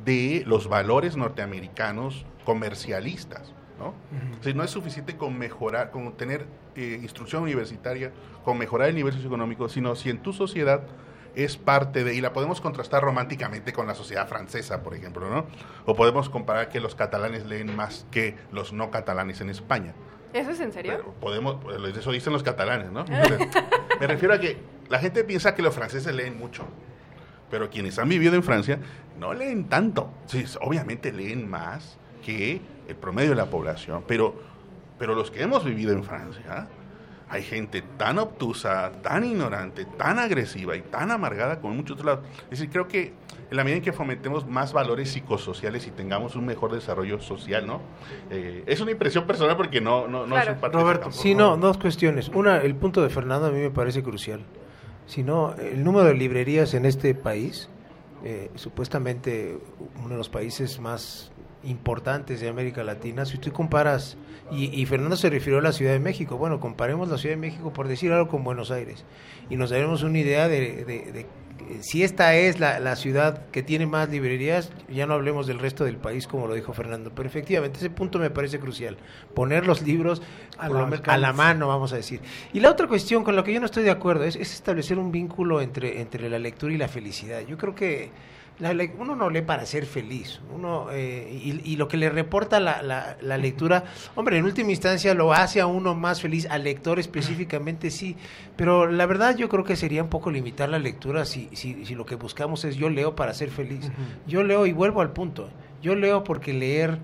de 0.05 0.43
los 0.45 0.69
valores 0.69 1.17
norteamericanos 1.17 2.27
comercialistas. 2.45 3.55
¿no? 3.79 3.95
si 4.43 4.53
no 4.53 4.63
es 4.63 4.71
suficiente 4.71 5.17
con 5.17 5.39
mejorar, 5.39 5.91
con 5.91 6.13
tener 6.13 6.45
eh, 6.77 6.99
instrucción 7.01 7.45
universitaria, 7.45 8.13
con 8.45 8.59
mejorar 8.59 8.91
el 8.91 8.95
nivel 8.95 9.15
socioeconómico, 9.15 9.71
sino 9.71 9.95
si 9.95 10.11
en 10.11 10.19
tu 10.19 10.35
sociedad 10.35 10.83
es 11.35 11.57
parte 11.57 12.05
de, 12.05 12.15
y 12.15 12.21
la 12.21 12.33
podemos 12.33 12.61
contrastar 12.61 13.03
románticamente 13.03 13.73
con 13.73 13.87
la 13.87 13.95
sociedad 13.95 14.29
francesa, 14.29 14.83
por 14.83 14.95
ejemplo, 14.95 15.29
¿no? 15.31 15.47
O 15.87 15.95
podemos 15.95 16.29
comparar 16.29 16.69
que 16.69 16.81
los 16.81 16.95
catalanes 16.95 17.47
leen 17.47 17.75
más 17.75 18.07
que 18.11 18.37
los 18.53 18.73
no 18.73 18.91
catalanes 18.91 19.41
en 19.41 19.51
España. 19.51 19.95
¿Eso 20.33 20.51
es 20.51 20.61
en 20.61 20.73
serio? 20.73 21.15
podemos, 21.21 21.57
pues, 21.63 21.97
eso 21.97 22.13
dicen 22.13 22.33
los 22.33 22.43
catalanes, 22.43 22.91
¿no? 22.91 23.05
Me 24.01 24.07
refiero 24.07 24.35
a 24.35 24.39
que 24.39 24.59
la 24.89 24.99
gente 24.99 25.25
piensa 25.25 25.55
que 25.55 25.63
los 25.63 25.75
franceses 25.75 26.15
leen 26.15 26.39
mucho, 26.39 26.65
pero 27.51 27.69
quienes 27.69 27.99
han 27.99 28.09
vivido 28.09 28.35
en 28.35 28.43
Francia 28.43 28.79
no 29.19 29.35
leen 29.35 29.69
tanto. 29.69 30.11
Sí, 30.27 30.45
obviamente 30.61 31.13
leen 31.13 31.49
más 31.49 31.99
que 32.25 32.61
el 32.87 32.97
promedio 32.97 33.31
de 33.31 33.37
la 33.37 33.47
población, 33.47 34.05
pero, 34.07 34.41
pero 34.99 35.15
los 35.15 35.31
que 35.31 35.43
hemos 35.43 35.65
vivido 35.65 35.93
en 35.93 36.05
Francia, 36.05 36.69
hay 37.31 37.43
gente 37.45 37.83
tan 37.97 38.19
obtusa, 38.19 38.91
tan 39.03 39.25
ignorante, 39.25 39.85
tan 39.85 40.19
agresiva 40.19 40.77
y 40.77 40.83
tan 40.83 41.13
amargada 41.13 41.61
como 41.61 41.73
en 41.73 41.77
muchos 41.79 41.95
otros 41.95 42.07
lados. 42.07 42.25
Es 42.45 42.51
decir, 42.59 42.71
creo 42.71 42.89
que 42.89 43.13
en 43.51 43.57
la 43.57 43.63
medida 43.63 43.77
en 43.77 43.85
que 43.85 43.93
fomentemos 43.93 44.47
más 44.49 44.73
valores 44.73 45.11
psicosociales 45.13 45.87
y 45.87 45.93
tengamos 45.93 46.35
un 46.35 46.45
mejor 46.45 46.73
desarrollo 46.73 47.21
social, 47.21 47.67
¿no? 47.69 47.83
Eh, 48.31 48.65
es 48.67 48.81
una 48.81 48.91
impresión 48.91 49.27
personal 49.29 49.57
porque 49.57 49.81
no, 49.81 50.09
no, 50.09 50.27
no 50.27 50.37
Roberto, 50.73 51.13
sí, 51.13 51.37
no, 51.37 51.57
dos 51.57 51.79
cuestiones. 51.79 52.29
Una, 52.31 52.59
el 52.59 52.75
punto 52.75 53.01
de 53.01 53.11
Fernando 53.11 53.47
a 53.47 53.51
mí 53.51 53.61
me 53.61 53.71
parece 53.71 54.03
crucial. 54.03 54.41
sino 55.07 55.55
el 55.55 55.85
número 55.85 56.07
de 56.07 56.15
librerías 56.15 56.75
en 56.75 56.85
este 56.85 57.15
país, 57.15 57.69
eh, 58.25 58.51
supuestamente 58.57 59.57
uno 60.01 60.11
de 60.11 60.17
los 60.17 60.29
países 60.29 60.81
más 60.81 61.31
importantes 61.65 62.41
de 62.41 62.49
América 62.49 62.85
Latina, 62.85 63.25
si 63.25 63.39
tú 63.39 63.53
comparas, 63.53 64.17
y, 64.53 64.85
Fernando 64.87 65.17
se 65.17 65.31
refirió 65.31 65.61
a 65.61 65.63
la 65.63 65.73
Ciudad 65.73 65.93
de 65.93 66.01
México, 66.01 66.37
bueno, 66.37 66.59
comparemos 66.59 67.09
la 67.09 67.19
Ciudad 67.19 67.37
de 67.37 67.41
México, 67.41 67.73
por 67.73 67.87
decir 67.87 68.13
algo, 68.13 68.29
con 68.29 68.43
Buenos 68.43 68.71
Aires, 68.71 69.05
y 69.49 69.57
nos 69.57 69.71
daremos 69.71 70.03
una 70.03 70.19
idea 70.19 70.49
de, 70.49 71.27
si 71.83 72.03
esta 72.03 72.35
es 72.35 72.59
la, 72.59 72.97
ciudad 72.97 73.47
que 73.53 73.63
tiene 73.63 73.87
más 73.87 74.09
librerías, 74.09 74.73
ya 74.89 75.07
no 75.07 75.15
hablemos 75.15 75.47
del 75.47 75.61
resto 75.61 75.85
del 75.85 75.99
país, 75.99 76.27
como 76.27 76.49
lo 76.49 76.55
dijo 76.55 76.73
Fernando, 76.73 77.13
pero 77.15 77.29
efectivamente 77.29 77.79
ese 77.79 77.91
punto 77.91 78.19
me 78.19 78.31
parece 78.31 78.59
crucial, 78.59 78.97
poner 79.35 79.67
los 79.67 79.83
libros 79.83 80.21
a, 80.59 80.69
la, 80.69 81.33
mano, 81.33 81.69
vamos 81.69 81.93
a 81.93 81.97
decir. 81.97 82.21
Y 82.53 82.59
la 82.59 82.71
otra 82.71 82.89
cuestión 82.89 83.23
con 83.23 83.37
la 83.37 83.45
que 83.45 83.53
yo 83.53 83.61
no 83.61 83.67
estoy 83.67 83.85
de 83.85 83.91
acuerdo 83.91 84.25
es, 84.25 84.35
es 84.35 84.53
establecer 84.53 84.99
un 84.99 85.13
vínculo 85.13 85.61
entre, 85.61 86.01
entre 86.01 86.29
la 86.29 86.41
lectura 86.41 86.75
y 86.75 86.77
la 86.77 86.89
felicidad. 86.89 87.41
Yo 87.47 87.57
creo 87.57 87.75
que 87.75 88.11
uno 88.99 89.17
no 89.17 89.31
lee 89.31 89.43
para 89.43 89.65
ser 89.67 89.87
feliz, 89.87 90.41
uno 90.55 90.89
eh, 90.93 91.41
y, 91.65 91.77
lo 91.77 91.89
que 91.89 91.97
le 91.97 92.11
reporta 92.11 92.61
la, 92.61 92.83
la, 92.83 93.39
lectura, 93.39 93.85
hombre, 94.15 94.37
en 94.37 94.45
última 94.45 94.71
instancia 94.71 95.15
lo 95.15 95.33
hace 95.33 95.61
a 95.61 95.67
uno 95.67 95.95
más 95.95 96.21
feliz, 96.21 96.47
al 96.51 96.65
lector 96.65 96.99
específicamente 96.99 97.91
sí, 97.91 98.17
pero 98.57 98.87
la 98.87 99.07
verdad 99.07 99.37
yo 99.37 99.49
creo 99.49 99.65
que 99.65 99.77
sería 99.77 100.03
un 100.03 100.11
poco 100.11 100.31
limitar 100.31 100.69
la 100.69 100.79
lectura 100.79 101.25
si, 101.25 101.49
si, 101.53 101.85
si 101.87 101.95
lo 101.95 102.05
que 102.05 102.17
buscamos 102.17 102.65
es 102.65 102.77
yo 102.77 102.91
leo 102.91 103.15
para 103.17 103.35
ser 103.35 103.51
feliz. 103.51 103.91
Yo 104.27 104.43
leo 104.43 104.67
y 104.67 104.73
vuelvo 104.73 105.01
al 105.01 105.13
punto, 105.13 105.49
yo 105.83 105.95
leo 105.95 106.25
porque 106.25 106.53
leer 106.53 106.99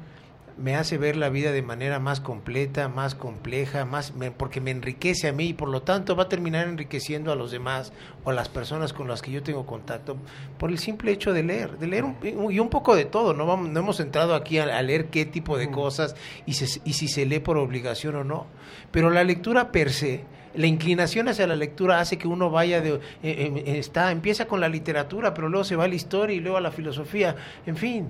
me 0.59 0.75
hace 0.75 0.97
ver 0.97 1.17
la 1.17 1.29
vida 1.29 1.53
de 1.53 1.63
manera 1.63 1.99
más 1.99 2.21
completa, 2.21 2.89
más 2.89 3.15
compleja, 3.15 3.85
más 3.85 4.15
porque 4.37 4.61
me 4.61 4.71
enriquece 4.71 5.29
a 5.29 5.33
mí 5.33 5.49
y 5.49 5.53
por 5.53 5.69
lo 5.69 5.83
tanto 5.83 6.17
va 6.17 6.25
a 6.25 6.29
terminar 6.29 6.67
enriqueciendo 6.67 7.31
a 7.31 7.37
los 7.37 7.51
demás 7.51 7.93
o 8.25 8.31
a 8.31 8.33
las 8.33 8.49
personas 8.49 8.93
con 8.93 9.07
las 9.07 9.21
que 9.21 9.33
yo 9.33 9.43
tengo 9.43 9.67
contacto 9.67 10.17
por 10.59 10.71
el 10.71 10.79
simple 10.79 11.13
hecho 11.13 11.33
de 11.33 11.43
leer, 11.43 11.79
de 11.79 11.87
leer 11.87 12.05
un, 12.05 12.17
y 12.51 12.59
un 12.59 12.71
poco 12.71 12.97
de 12.97 13.05
todo, 13.05 13.35
no 13.35 13.47
vamos 13.47 13.69
no 13.69 13.81
hemos 13.81 14.01
entrado 14.01 14.35
aquí 14.35 14.59
a, 14.59 14.81
leer 14.83 15.07
qué 15.07 15.27
tipo 15.27 15.59
de 15.59 15.71
cosas 15.71 16.17
y, 16.47 16.53
y 16.53 16.93
si 16.95 17.09
se 17.09 17.27
lee 17.27 17.41
por 17.41 17.59
obligación 17.59 18.17
o 18.17 18.25
no, 18.25 18.47
pero 18.91 19.11
la 19.11 19.25
lectura 19.25 19.73
per 19.73 19.93
se 19.93 20.25
la 20.55 20.67
inclinación 20.67 21.29
hacia 21.29 21.47
la 21.47 21.57
lectura 21.57 22.01
hace 22.01 22.17
que 22.17 22.29
uno 22.29 22.51
vaya 22.51 22.81
de 22.81 22.95
eh, 22.95 23.01
eh, 23.23 23.63
está 23.79 24.11
empieza 24.11 24.47
con 24.47 24.61
la 24.61 24.71
literatura 24.71 25.35
pero 25.35 25.51
luego 25.51 25.65
se 25.65 25.77
va 25.77 25.85
a 25.85 25.89
la 25.89 25.95
historia 25.95 26.35
y 26.35 26.41
luego 26.41 26.57
a 26.57 26.63
la 26.63 26.71
filosofía 26.71 27.37
en 27.67 27.77
fin 27.77 28.09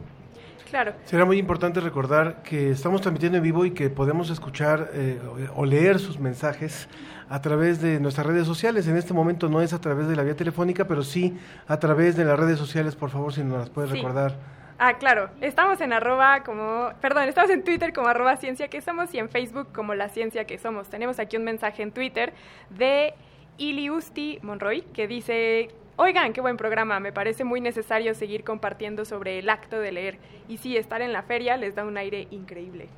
Claro. 0.77 0.93
Será 1.05 1.25
muy 1.25 1.39
importante 1.39 1.81
recordar 1.81 2.43
que 2.43 2.71
estamos 2.71 3.01
transmitiendo 3.01 3.39
en 3.39 3.45
vivo 3.45 3.65
y 3.65 3.71
que 3.71 3.89
podemos 3.89 4.29
escuchar 4.29 4.91
eh, 4.93 5.19
o 5.55 5.65
leer 5.65 5.99
sus 5.99 6.21
mensajes 6.21 6.87
a 7.31 7.41
través 7.41 7.81
de 7.81 7.99
nuestras 7.99 8.27
redes 8.27 8.47
sociales. 8.47 8.87
En 8.87 8.99
este 8.99 9.15
momento 9.15 9.49
no 9.49 9.63
es 9.63 9.73
a 9.73 9.81
través 9.81 10.07
de 10.07 10.15
la 10.15 10.23
vía 10.23 10.37
telefónica, 10.37 10.87
pero 10.87 11.03
sí 11.03 11.35
a 11.67 11.79
través 11.79 12.15
de 12.15 12.27
las 12.27 12.39
redes 12.39 12.59
sociales, 12.59 12.95
por 12.95 13.09
favor, 13.09 13.33
si 13.33 13.43
nos 13.43 13.59
las 13.59 13.71
puedes 13.71 13.91
recordar. 13.91 14.35
Ah, 14.79 14.99
claro. 14.99 15.31
Estamos 15.41 15.81
en 15.81 15.95
arroba 15.95 16.43
como, 16.43 16.91
perdón, 17.01 17.27
estamos 17.27 17.49
en 17.49 17.65
Twitter 17.65 17.95
como 17.95 18.09
arroba 18.09 18.37
ciencia 18.37 18.69
que 18.69 18.83
somos 18.83 19.15
y 19.15 19.19
en 19.19 19.31
Facebook 19.31 19.69
como 19.73 19.95
la 19.95 20.11
ciencia 20.11 20.45
que 20.45 20.59
somos. 20.59 20.91
Tenemos 20.91 21.19
aquí 21.19 21.39
un 21.39 21.45
mensaje 21.45 21.85
en 21.85 21.91
Twitter 21.91 22.35
de 22.69 23.15
Iliusti 23.57 24.41
Monroy 24.43 24.83
que 24.93 25.09
dice 25.09 25.71
Oigan, 25.99 26.35
qué 26.35 26.43
buen 26.43 26.59
programa, 26.59 27.01
me 27.01 27.11
parece 27.11 27.45
muy 27.45 27.63
necesario 27.63 28.15
seguir 28.15 28.45
compartiendo 28.45 29.07
sobre 29.07 29.39
el 29.39 29.49
acto 29.49 29.79
de 29.81 29.93
leer. 29.93 30.19
Y 30.47 30.59
sí, 30.59 30.77
estar 30.77 31.01
en 31.01 31.13
la 31.13 31.23
feria 31.23 31.57
les 31.57 31.75
da 31.75 31.87
un 31.87 31.97
aire 31.97 32.29
increíble. 32.31 32.89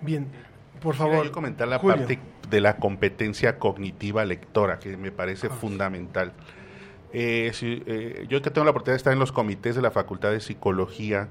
Bien, 0.00 0.26
por 0.80 0.94
favor. 0.94 1.16
Quiero 1.16 1.32
comentar 1.32 1.68
la 1.68 1.80
parte 1.80 2.18
de 2.48 2.60
la 2.62 2.76
competencia 2.76 3.58
cognitiva 3.58 4.24
lectora, 4.24 4.78
que 4.78 4.96
me 4.96 5.12
parece 5.12 5.50
fundamental. 5.50 6.32
Eh, 7.12 7.52
eh, 7.60 8.26
yo 8.28 8.40
que 8.40 8.50
tengo 8.50 8.64
la 8.64 8.70
oportunidad 8.70 8.94
de 8.94 8.98
estar 8.98 9.12
en 9.12 9.18
los 9.18 9.32
comités 9.32 9.76
de 9.76 9.82
la 9.82 9.90
Facultad 9.90 10.30
de 10.30 10.40
Psicología, 10.40 11.28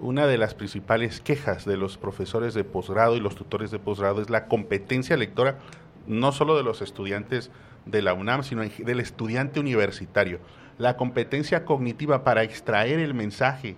una 0.00 0.26
de 0.26 0.36
las 0.36 0.54
principales 0.54 1.20
quejas 1.20 1.64
de 1.64 1.78
los 1.78 1.96
profesores 1.96 2.52
de 2.52 2.64
posgrado 2.64 3.16
y 3.16 3.20
los 3.20 3.36
tutores 3.36 3.70
de 3.70 3.78
posgrado 3.78 4.20
es 4.20 4.28
la 4.28 4.46
competencia 4.46 5.16
lectora, 5.16 5.58
no 6.06 6.32
solo 6.32 6.56
de 6.56 6.62
los 6.62 6.82
estudiantes 6.82 7.50
de 7.86 8.02
la 8.02 8.14
UNAM, 8.14 8.42
sino 8.42 8.62
del 8.62 9.00
estudiante 9.00 9.60
universitario. 9.60 10.40
La 10.78 10.96
competencia 10.96 11.64
cognitiva 11.64 12.24
para 12.24 12.42
extraer 12.42 12.98
el 13.00 13.14
mensaje 13.14 13.76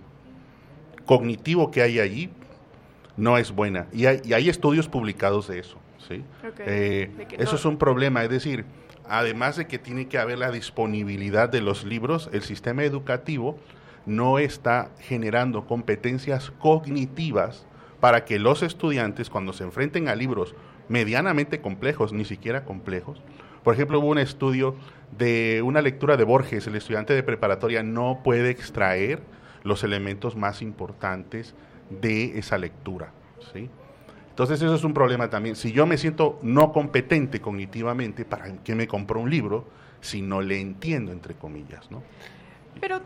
cognitivo 1.05 1.71
que 1.71 1.81
hay 1.81 1.99
allí 1.99 2.29
no 3.17 3.37
es 3.37 3.51
buena. 3.51 3.87
Y 3.91 4.05
hay, 4.05 4.49
estudios 4.49 4.87
publicados 4.87 5.47
de 5.47 5.59
eso. 5.59 5.77
¿sí? 6.07 6.23
Eh, 6.59 7.11
eso 7.37 7.55
es 7.55 7.65
un 7.65 7.77
problema. 7.77 8.23
Es 8.23 8.29
decir, 8.29 8.65
además 9.07 9.57
de 9.57 9.67
que 9.67 9.79
tiene 9.79 10.07
que 10.07 10.17
haber 10.17 10.39
la 10.39 10.51
disponibilidad 10.51 11.49
de 11.49 11.61
los 11.61 11.83
libros, 11.83 12.29
el 12.33 12.43
sistema 12.43 12.83
educativo 12.83 13.59
no 14.05 14.39
está 14.39 14.91
generando 14.99 15.65
competencias 15.65 16.51
cognitivas 16.59 17.65
para 17.99 18.25
que 18.25 18.39
los 18.39 18.63
estudiantes, 18.63 19.29
cuando 19.29 19.53
se 19.53 19.63
enfrenten 19.63 20.09
a 20.09 20.15
libros 20.15 20.55
medianamente 20.89 21.61
complejos, 21.61 22.11
ni 22.11 22.25
siquiera 22.25 22.65
complejos, 22.65 23.21
por 23.63 23.73
ejemplo, 23.73 23.99
hubo 23.99 24.07
un 24.07 24.17
estudio 24.17 24.75
de 25.17 25.61
una 25.63 25.81
lectura 25.81 26.17
de 26.17 26.23
Borges, 26.23 26.67
el 26.67 26.75
estudiante 26.75 27.13
de 27.13 27.23
preparatoria 27.23 27.83
no 27.83 28.21
puede 28.23 28.49
extraer 28.49 29.21
los 29.63 29.83
elementos 29.83 30.35
más 30.35 30.61
importantes 30.61 31.55
de 31.89 32.37
esa 32.37 32.57
lectura. 32.57 33.11
¿sí? 33.53 33.69
Entonces 34.29 34.61
eso 34.61 34.75
es 34.75 34.83
un 34.83 34.93
problema 34.93 35.29
también. 35.29 35.55
Si 35.55 35.71
yo 35.71 35.85
me 35.85 35.97
siento 35.97 36.39
no 36.41 36.71
competente 36.71 37.39
cognitivamente, 37.39 38.25
¿para 38.25 38.51
qué 38.63 38.75
me 38.75 38.87
compro 38.87 39.19
un 39.19 39.29
libro 39.29 39.65
si 40.01 40.21
no 40.21 40.41
le 40.41 40.59
entiendo, 40.59 41.11
entre 41.11 41.35
comillas? 41.35 41.89
¿no? 41.91 42.03
Pero, 42.79 43.01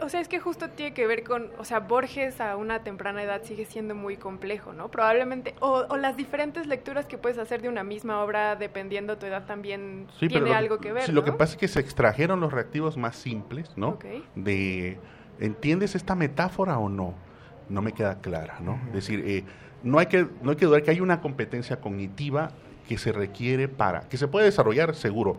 o 0.00 0.08
sea, 0.08 0.20
es 0.20 0.28
que 0.28 0.40
justo 0.40 0.70
tiene 0.70 0.94
que 0.94 1.06
ver 1.06 1.24
con, 1.24 1.50
o 1.58 1.64
sea, 1.64 1.80
Borges 1.80 2.40
a 2.40 2.56
una 2.56 2.82
temprana 2.82 3.22
edad 3.22 3.42
sigue 3.42 3.64
siendo 3.64 3.94
muy 3.94 4.16
complejo, 4.16 4.72
¿no? 4.72 4.90
Probablemente, 4.90 5.54
o, 5.60 5.96
las 5.96 6.16
diferentes 6.16 6.66
lecturas 6.66 7.06
que 7.06 7.18
puedes 7.18 7.38
hacer 7.38 7.62
de 7.62 7.68
una 7.68 7.84
misma 7.84 8.22
obra, 8.22 8.56
dependiendo 8.56 9.16
tu 9.16 9.26
edad, 9.26 9.46
también 9.46 10.06
tiene 10.18 10.54
algo 10.54 10.78
que 10.78 10.92
ver. 10.92 11.04
Sí, 11.04 11.12
Lo 11.12 11.24
que 11.24 11.32
pasa 11.32 11.52
es 11.52 11.58
que 11.58 11.68
se 11.68 11.80
extrajeron 11.80 12.40
los 12.40 12.52
reactivos 12.52 12.96
más 12.96 13.16
simples, 13.16 13.70
¿no? 13.76 13.98
De, 14.34 14.98
¿entiendes 15.40 15.94
esta 15.94 16.14
metáfora 16.14 16.78
o 16.78 16.88
no? 16.88 17.14
No 17.68 17.82
me 17.82 17.92
queda 17.92 18.20
clara, 18.20 18.58
¿no? 18.60 18.78
Es 18.88 18.94
decir, 18.94 19.22
eh, 19.26 19.44
no, 19.82 19.98
hay 19.98 20.06
que, 20.06 20.26
no 20.42 20.50
hay 20.50 20.56
que 20.56 20.66
dudar 20.66 20.82
que 20.82 20.90
hay 20.90 21.00
una 21.00 21.20
competencia 21.20 21.80
cognitiva 21.80 22.50
que 22.88 22.98
se 22.98 23.12
requiere 23.12 23.68
para, 23.68 24.08
que 24.08 24.16
se 24.16 24.28
puede 24.28 24.46
desarrollar 24.46 24.94
seguro, 24.94 25.36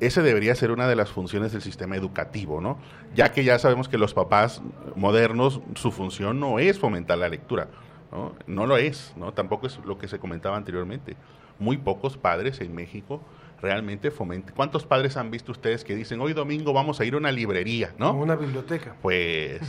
ese 0.00 0.22
debería 0.22 0.54
ser 0.54 0.70
una 0.70 0.88
de 0.88 0.96
las 0.96 1.10
funciones 1.10 1.52
del 1.52 1.62
sistema 1.62 1.96
educativo, 1.96 2.60
¿no? 2.60 2.78
Ya 3.14 3.32
que 3.32 3.44
ya 3.44 3.58
sabemos 3.58 3.88
que 3.88 3.98
los 3.98 4.14
papás 4.14 4.62
modernos, 4.94 5.60
su 5.74 5.90
función 5.90 6.40
no 6.40 6.58
es 6.58 6.78
fomentar 6.78 7.18
la 7.18 7.28
lectura, 7.28 7.68
¿no? 8.12 8.34
No 8.46 8.66
lo 8.66 8.76
es, 8.76 9.12
¿no? 9.16 9.32
Tampoco 9.32 9.66
es 9.66 9.78
lo 9.84 9.98
que 9.98 10.08
se 10.08 10.18
comentaba 10.18 10.56
anteriormente. 10.56 11.16
Muy 11.58 11.76
pocos 11.76 12.16
padres 12.16 12.60
en 12.60 12.74
México 12.74 13.20
realmente 13.60 14.10
fomentan. 14.10 14.54
¿Cuántos 14.54 14.84
padres 14.86 15.16
han 15.16 15.30
visto 15.30 15.52
ustedes 15.52 15.84
que 15.84 15.94
dicen, 15.94 16.20
hoy 16.20 16.32
domingo 16.32 16.72
vamos 16.72 17.00
a 17.00 17.04
ir 17.04 17.14
a 17.14 17.16
una 17.16 17.32
librería, 17.32 17.92
¿no? 17.98 18.12
una 18.12 18.36
biblioteca. 18.36 18.94
Pues 19.02 19.60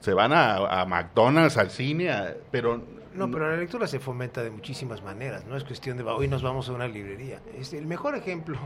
se 0.00 0.12
van 0.12 0.32
a, 0.34 0.84
McDonald's, 0.86 1.56
al 1.56 1.70
cine, 1.70 2.12
pero 2.50 2.82
no, 3.14 3.30
pero 3.30 3.50
la 3.50 3.56
lectura 3.56 3.86
se 3.86 4.00
fomenta 4.00 4.42
de 4.42 4.50
muchísimas 4.50 5.02
maneras, 5.02 5.44
no 5.46 5.56
es 5.56 5.64
cuestión 5.64 5.98
de 5.98 6.02
hoy 6.02 6.28
nos 6.28 6.42
vamos 6.42 6.68
a 6.68 6.72
una 6.72 6.88
librería. 6.88 7.40
Es 7.58 7.72
el 7.72 7.86
mejor 7.86 8.14
ejemplo 8.14 8.58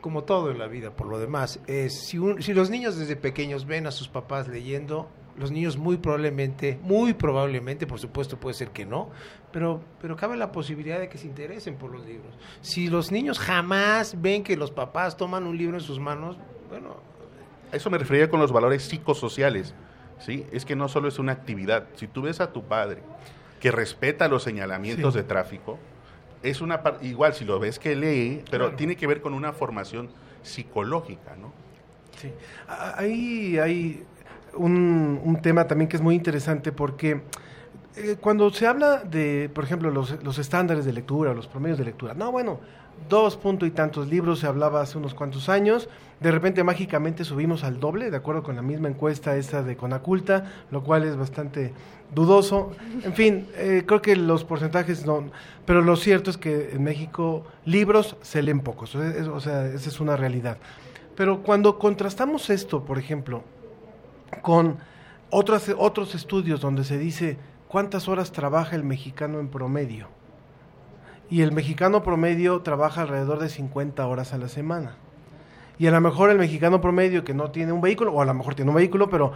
como 0.00 0.24
todo 0.24 0.50
en 0.50 0.58
la 0.58 0.66
vida, 0.66 0.90
por 0.90 1.06
lo 1.06 1.18
demás, 1.18 1.60
es 1.66 2.06
si, 2.06 2.18
si 2.40 2.54
los 2.54 2.70
niños 2.70 2.96
desde 2.96 3.16
pequeños 3.16 3.66
ven 3.66 3.86
a 3.86 3.90
sus 3.90 4.08
papás 4.08 4.48
leyendo, 4.48 5.08
los 5.36 5.50
niños 5.50 5.76
muy 5.76 5.96
probablemente, 5.96 6.78
muy 6.82 7.14
probablemente, 7.14 7.86
por 7.86 7.98
supuesto 7.98 8.36
puede 8.38 8.54
ser 8.54 8.70
que 8.70 8.84
no, 8.84 9.10
pero, 9.52 9.82
pero 10.00 10.16
cabe 10.16 10.36
la 10.36 10.52
posibilidad 10.52 11.00
de 11.00 11.08
que 11.08 11.18
se 11.18 11.26
interesen 11.26 11.76
por 11.76 11.90
los 11.90 12.04
libros. 12.04 12.34
Si 12.60 12.88
los 12.88 13.10
niños 13.10 13.38
jamás 13.38 14.20
ven 14.20 14.42
que 14.42 14.56
los 14.56 14.70
papás 14.70 15.16
toman 15.16 15.46
un 15.46 15.56
libro 15.56 15.76
en 15.76 15.82
sus 15.82 15.98
manos, 15.98 16.36
bueno... 16.68 16.96
A 17.72 17.76
eso 17.76 17.88
me 17.88 17.98
refería 17.98 18.28
con 18.28 18.40
los 18.40 18.52
valores 18.52 18.82
psicosociales, 18.82 19.74
¿sí? 20.18 20.44
Es 20.50 20.64
que 20.64 20.74
no 20.74 20.88
solo 20.88 21.08
es 21.08 21.18
una 21.18 21.32
actividad. 21.32 21.86
Si 21.94 22.08
tú 22.08 22.22
ves 22.22 22.40
a 22.40 22.52
tu 22.52 22.64
padre 22.64 23.02
que 23.60 23.70
respeta 23.70 24.28
los 24.28 24.42
señalamientos 24.42 25.14
de 25.14 25.22
tráfico, 25.22 25.78
es 26.42 26.60
una 26.60 26.82
igual 27.02 27.34
si 27.34 27.44
lo 27.44 27.58
ves 27.58 27.78
que 27.78 27.94
lee, 27.96 28.42
pero 28.50 28.72
tiene 28.72 28.96
que 28.96 29.06
ver 29.06 29.20
con 29.20 29.34
una 29.34 29.52
formación 29.52 30.08
psicológica, 30.42 31.36
¿no? 31.36 31.52
Sí. 32.20 32.32
Ahí 32.96 33.58
hay 33.58 34.04
un, 34.54 35.20
un 35.22 35.40
tema 35.42 35.66
también 35.66 35.88
que 35.88 35.96
es 35.96 36.02
muy 36.02 36.14
interesante 36.14 36.72
porque 36.72 37.22
eh, 37.96 38.16
cuando 38.20 38.50
se 38.50 38.66
habla 38.66 38.98
de, 38.98 39.50
por 39.52 39.64
ejemplo, 39.64 39.90
los, 39.90 40.22
los 40.22 40.38
estándares 40.38 40.84
de 40.84 40.92
lectura, 40.92 41.34
los 41.34 41.46
promedios 41.46 41.78
de 41.78 41.84
lectura, 41.84 42.14
no, 42.14 42.30
bueno, 42.30 42.60
dos 43.08 43.36
punto 43.36 43.66
y 43.66 43.70
tantos 43.70 44.08
libros 44.08 44.40
se 44.40 44.46
hablaba 44.46 44.80
hace 44.80 44.98
unos 44.98 45.14
cuantos 45.14 45.48
años. 45.48 45.88
De 46.20 46.30
repente 46.30 46.62
mágicamente 46.64 47.24
subimos 47.24 47.64
al 47.64 47.80
doble, 47.80 48.10
de 48.10 48.16
acuerdo 48.18 48.42
con 48.42 48.54
la 48.54 48.60
misma 48.60 48.88
encuesta 48.88 49.36
esa 49.36 49.62
de 49.62 49.76
Conaculta, 49.76 50.44
lo 50.70 50.84
cual 50.84 51.04
es 51.04 51.16
bastante 51.16 51.72
dudoso. 52.14 52.72
En 53.02 53.14
fin, 53.14 53.48
eh, 53.56 53.84
creo 53.86 54.02
que 54.02 54.14
los 54.16 54.44
porcentajes 54.44 55.06
no, 55.06 55.30
pero 55.64 55.80
lo 55.80 55.96
cierto 55.96 56.28
es 56.28 56.36
que 56.36 56.72
en 56.72 56.82
México 56.82 57.46
libros 57.64 58.16
se 58.20 58.42
leen 58.42 58.60
pocos, 58.60 58.94
o 58.94 59.40
sea, 59.40 59.66
esa 59.66 59.88
es 59.88 59.98
una 59.98 60.14
realidad. 60.14 60.58
Pero 61.16 61.42
cuando 61.42 61.78
contrastamos 61.78 62.50
esto, 62.50 62.84
por 62.84 62.98
ejemplo, 62.98 63.42
con 64.42 64.76
otros, 65.30 65.74
otros 65.78 66.14
estudios 66.14 66.60
donde 66.60 66.84
se 66.84 66.98
dice 66.98 67.38
cuántas 67.66 68.08
horas 68.08 68.30
trabaja 68.30 68.76
el 68.76 68.84
mexicano 68.84 69.40
en 69.40 69.48
promedio, 69.48 70.08
y 71.30 71.40
el 71.40 71.52
mexicano 71.52 72.02
promedio 72.02 72.60
trabaja 72.60 73.02
alrededor 73.02 73.38
de 73.38 73.48
50 73.48 74.06
horas 74.06 74.34
a 74.34 74.38
la 74.38 74.48
semana. 74.48 74.96
Y 75.80 75.86
a 75.86 75.90
lo 75.90 76.00
mejor 76.02 76.28
el 76.28 76.36
mexicano 76.36 76.78
promedio 76.82 77.24
que 77.24 77.32
no 77.32 77.50
tiene 77.50 77.72
un 77.72 77.80
vehículo, 77.80 78.12
o 78.12 78.20
a 78.20 78.26
lo 78.26 78.34
mejor 78.34 78.54
tiene 78.54 78.70
un 78.70 78.76
vehículo, 78.76 79.08
pero 79.08 79.32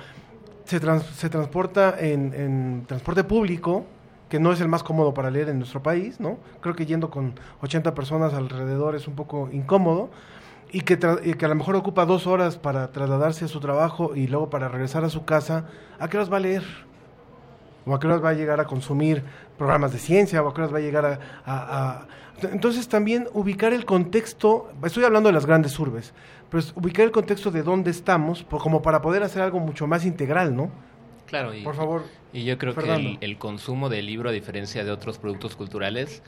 se, 0.67 0.79
se 1.15 1.31
transporta 1.31 1.97
en, 1.99 2.85
transporte 2.87 3.25
público, 3.25 3.87
que 4.29 4.39
no 4.39 4.53
es 4.53 4.61
el 4.61 4.69
más 4.69 4.83
cómodo 4.83 5.15
para 5.15 5.31
leer 5.31 5.49
en 5.49 5.57
nuestro 5.59 5.83
país, 5.83 6.21
¿no? 6.21 6.37
Creo 6.61 6.77
que 6.77 6.85
yendo 6.85 7.09
con 7.09 7.33
80 7.63 7.95
personas 7.95 8.35
alrededor 8.35 8.95
es 8.95 9.09
un 9.09 9.15
poco 9.15 9.49
incómodo, 9.53 10.11
y 10.71 10.83
que, 10.83 10.99
y 11.25 11.33
que 11.33 11.47
a 11.47 11.49
lo 11.49 11.55
mejor 11.55 11.77
ocupa 11.77 12.05
dos 12.05 12.27
horas 12.27 12.59
para 12.59 12.93
trasladarse 12.93 13.47
a 13.47 13.49
su 13.49 13.59
trabajo 13.61 14.15
y 14.15 14.27
luego 14.27 14.51
para 14.51 14.69
regresar 14.69 15.03
a 15.03 15.09
su 15.09 15.25
casa, 15.25 15.65
¿a 15.99 16.09
qué 16.09 16.19
horas 16.19 16.31
va 16.31 16.37
a 16.37 16.41
leer? 16.41 16.65
¿O 17.87 17.95
a 17.95 18.01
qué 18.01 18.07
horas 18.07 18.23
va 18.23 18.31
a 18.31 18.35
llegar 18.35 18.61
a 18.61 18.67
consumir 18.67 19.23
programas 19.57 19.93
de 19.93 19.99
ciencia 19.99 20.43
o 20.43 20.49
a 20.49 20.55
qué 20.55 20.61
va 20.61 20.79
a 20.79 20.81
llegar 20.81 21.21
a, 21.47 22.07
Entonces 22.43 22.89
también 22.89 23.29
ubicar 23.33 23.73
el 23.73 23.85
contexto, 23.85 24.71
estoy 24.83 25.05
hablando 25.05 25.29
de 25.29 25.35
las 25.35 25.47
grandes 25.47 25.79
urbes, 25.79 26.13
pero 26.55 26.67
ubicar 26.77 27.05
el 27.05 27.11
contexto 27.11 27.51
de 27.51 27.65
dónde 27.65 27.91
estamos, 27.91 28.45
como 28.45 28.81
para 28.81 29.03
poder 29.03 29.25
hacer 29.25 29.43
algo 29.43 29.59
mucho 29.59 29.89
más 29.89 30.07
integral, 30.07 30.55
¿no? 30.55 30.71
Claro, 31.27 31.53
y, 31.53 31.63
por 31.63 31.75
favor. 31.75 32.05
Y 32.33 32.45
yo 32.45 32.59
creo 32.59 32.77
que 32.77 32.95
el, 32.95 33.19
el, 33.21 33.39
consumo 33.39 33.89
del 33.89 34.07
libro, 34.07 34.29
a 34.29 34.33
diferencia 34.33 34.85
de 34.85 34.93
otros 34.93 35.19
productos 35.19 35.57
culturales, 35.57 36.23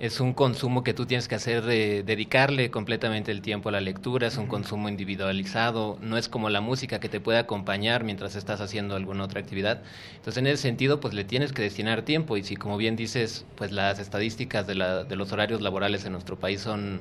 es 0.00 0.18
un 0.18 0.32
consumo 0.32 0.82
que 0.82 0.94
tú 0.94 1.04
tienes 1.04 1.28
que 1.28 1.34
hacer 1.34 1.62
de 1.62 2.02
dedicarle 2.02 2.70
completamente 2.70 3.32
el 3.32 3.42
tiempo 3.42 3.68
a 3.68 3.72
la 3.72 3.82
lectura, 3.82 4.28
es 4.28 4.38
un 4.38 4.46
consumo 4.46 4.88
individualizado, 4.88 5.98
no 6.00 6.16
es 6.16 6.30
como 6.30 6.48
la 6.48 6.62
música 6.62 6.98
que 6.98 7.10
te 7.10 7.20
puede 7.20 7.38
acompañar 7.38 8.02
mientras 8.02 8.34
estás 8.34 8.62
haciendo 8.62 8.96
alguna 8.96 9.24
otra 9.24 9.40
actividad. 9.40 9.82
Entonces, 10.16 10.38
en 10.38 10.46
ese 10.46 10.62
sentido, 10.62 11.00
pues 11.00 11.12
le 11.12 11.24
tienes 11.24 11.52
que 11.52 11.60
destinar 11.60 12.00
tiempo 12.00 12.38
y 12.38 12.44
si, 12.44 12.56
como 12.56 12.78
bien 12.78 12.96
dices, 12.96 13.44
pues 13.56 13.72
las 13.72 13.98
estadísticas 13.98 14.66
de, 14.66 14.74
la, 14.74 15.04
de 15.04 15.16
los 15.16 15.32
horarios 15.32 15.60
laborales 15.60 16.06
en 16.06 16.12
nuestro 16.12 16.38
país 16.38 16.62
son 16.62 17.00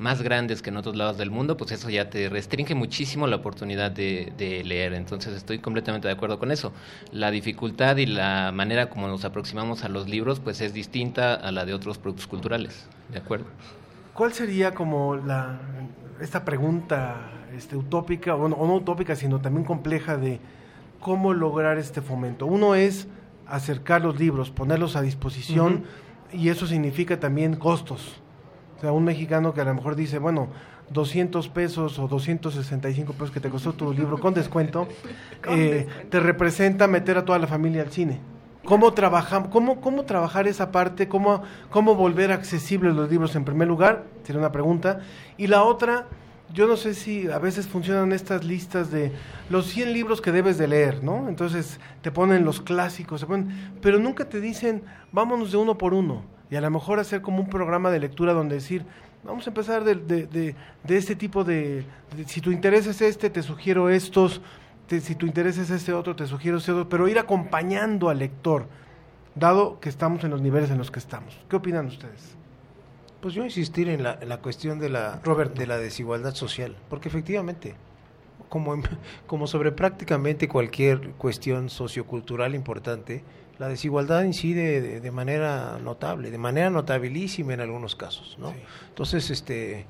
más 0.00 0.22
grandes 0.22 0.62
que 0.62 0.70
en 0.70 0.78
otros 0.78 0.96
lados 0.96 1.18
del 1.18 1.30
mundo, 1.30 1.58
pues 1.58 1.72
eso 1.72 1.90
ya 1.90 2.08
te 2.08 2.30
restringe 2.30 2.74
muchísimo 2.74 3.26
la 3.26 3.36
oportunidad 3.36 3.90
de, 3.90 4.62
leer. 4.64 4.94
Entonces 4.94 5.34
estoy 5.34 5.58
completamente 5.58 6.08
de 6.08 6.14
acuerdo 6.14 6.38
con 6.38 6.50
eso. 6.50 6.72
La 7.12 7.30
dificultad 7.30 7.98
y 7.98 8.06
la 8.06 8.50
manera 8.52 8.88
como 8.88 9.08
nos 9.08 9.26
aproximamos 9.26 9.84
a 9.84 9.88
los 9.88 10.08
libros, 10.08 10.40
pues 10.40 10.62
es 10.62 10.72
distinta 10.72 11.34
a 11.34 11.52
la 11.52 11.66
de 11.66 11.74
otros 11.74 11.98
productos 11.98 12.26
culturales. 12.26 12.88
¿De 13.12 13.18
acuerdo? 13.18 13.44
¿Cuál 14.14 14.32
sería 14.32 14.74
como 14.74 15.16
la 15.16 15.60
esta 16.20 16.44
pregunta 16.44 17.16
este, 17.54 17.76
utópica, 17.76 18.34
o 18.34 18.48
no, 18.48 18.74
utópica, 18.74 19.14
sino 19.16 19.40
también 19.40 19.64
compleja 19.64 20.16
de 20.16 20.40
cómo 21.00 21.34
lograr 21.34 21.76
este 21.76 22.00
fomento? 22.00 22.46
Uno 22.46 22.74
es 22.74 23.06
acercar 23.46 24.00
los 24.00 24.18
libros, 24.18 24.50
ponerlos 24.50 24.96
a 24.96 25.02
disposición, 25.02 25.84
y 26.32 26.48
eso 26.48 26.66
significa 26.66 27.20
también 27.20 27.56
costos 27.56 28.20
o 28.80 28.82
sea, 28.82 28.92
un 28.92 29.04
mexicano 29.04 29.52
que 29.52 29.60
a 29.60 29.64
lo 29.64 29.74
mejor 29.74 29.94
dice, 29.94 30.18
bueno, 30.18 30.48
200 30.88 31.50
pesos 31.50 31.98
o 31.98 32.08
265 32.08 33.12
pesos 33.12 33.30
que 33.30 33.38
te 33.38 33.50
costó 33.50 33.74
tu 33.74 33.92
libro 33.92 34.18
con 34.18 34.32
descuento, 34.32 34.88
eh, 35.50 35.86
te 36.08 36.18
representa 36.18 36.86
meter 36.86 37.18
a 37.18 37.26
toda 37.26 37.38
la 37.38 37.46
familia 37.46 37.82
al 37.82 37.90
cine. 37.90 38.20
¿Cómo, 38.64 38.94
cómo, 39.50 39.82
cómo 39.82 40.04
trabajar 40.06 40.48
esa 40.48 40.72
parte? 40.72 41.08
¿Cómo, 41.08 41.42
¿Cómo 41.68 41.94
volver 41.94 42.32
accesibles 42.32 42.94
los 42.94 43.10
libros 43.10 43.36
en 43.36 43.44
primer 43.44 43.68
lugar? 43.68 44.04
Sería 44.22 44.40
una 44.40 44.50
pregunta. 44.50 45.00
Y 45.36 45.48
la 45.48 45.62
otra, 45.62 46.06
yo 46.54 46.66
no 46.66 46.78
sé 46.78 46.94
si 46.94 47.30
a 47.30 47.38
veces 47.38 47.68
funcionan 47.68 48.12
estas 48.12 48.44
listas 48.44 48.90
de 48.90 49.12
los 49.50 49.66
100 49.66 49.92
libros 49.92 50.22
que 50.22 50.32
debes 50.32 50.56
de 50.56 50.68
leer, 50.68 51.04
¿no? 51.04 51.28
Entonces 51.28 51.80
te 52.00 52.10
ponen 52.10 52.46
los 52.46 52.62
clásicos, 52.62 53.26
pero 53.82 53.98
nunca 53.98 54.26
te 54.26 54.40
dicen, 54.40 54.84
vámonos 55.12 55.52
de 55.52 55.58
uno 55.58 55.76
por 55.76 55.92
uno 55.92 56.39
y 56.50 56.56
a 56.56 56.60
lo 56.60 56.70
mejor 56.70 56.98
hacer 56.98 57.22
como 57.22 57.40
un 57.40 57.48
programa 57.48 57.90
de 57.90 58.00
lectura 58.00 58.32
donde 58.32 58.56
decir, 58.56 58.84
vamos 59.22 59.46
a 59.46 59.50
empezar 59.50 59.84
de, 59.84 59.94
de, 59.94 60.26
de, 60.26 60.96
este 60.96 61.14
tipo 61.14 61.44
de, 61.44 61.84
si 62.26 62.40
tu 62.40 62.50
interés 62.50 62.86
es 62.86 63.00
este, 63.00 63.30
te 63.30 63.42
sugiero 63.42 63.88
estos, 63.88 64.40
si 64.88 65.14
tu 65.14 65.26
interés 65.26 65.58
es 65.58 65.70
este 65.70 65.92
otro, 65.92 66.16
te 66.16 66.26
sugiero 66.26 66.58
este 66.58 66.72
otro, 66.72 66.88
pero 66.88 67.06
ir 67.08 67.18
acompañando 67.18 68.08
al 68.08 68.18
lector, 68.18 68.66
dado 69.34 69.78
que 69.78 69.88
estamos 69.88 70.24
en 70.24 70.30
los 70.30 70.42
niveles 70.42 70.70
en 70.70 70.78
los 70.78 70.90
que 70.90 70.98
estamos. 70.98 71.38
¿Qué 71.48 71.56
opinan 71.56 71.86
ustedes? 71.86 72.34
Pues 73.20 73.34
yo 73.34 73.44
insistir 73.44 73.88
en 73.88 74.02
la, 74.02 74.18
la 74.26 74.38
cuestión 74.38 74.80
de 74.80 74.88
la, 74.88 75.20
de 75.54 75.66
la 75.66 75.76
desigualdad 75.76 76.34
social, 76.34 76.74
porque 76.88 77.08
efectivamente, 77.08 77.76
como, 78.48 78.82
como 79.28 79.46
sobre 79.46 79.70
prácticamente 79.70 80.48
cualquier 80.48 81.10
cuestión 81.12 81.68
sociocultural 81.68 82.56
importante, 82.56 83.22
la 83.60 83.68
desigualdad 83.68 84.22
incide 84.22 85.00
de, 85.00 85.10
manera 85.10 85.78
notable, 85.84 86.30
de 86.30 86.38
manera 86.38 86.70
notabilísima 86.70 87.52
en 87.52 87.60
algunos 87.60 87.94
casos, 87.94 88.38
¿no? 88.38 88.54
Entonces, 88.88 89.28
este 89.28 89.84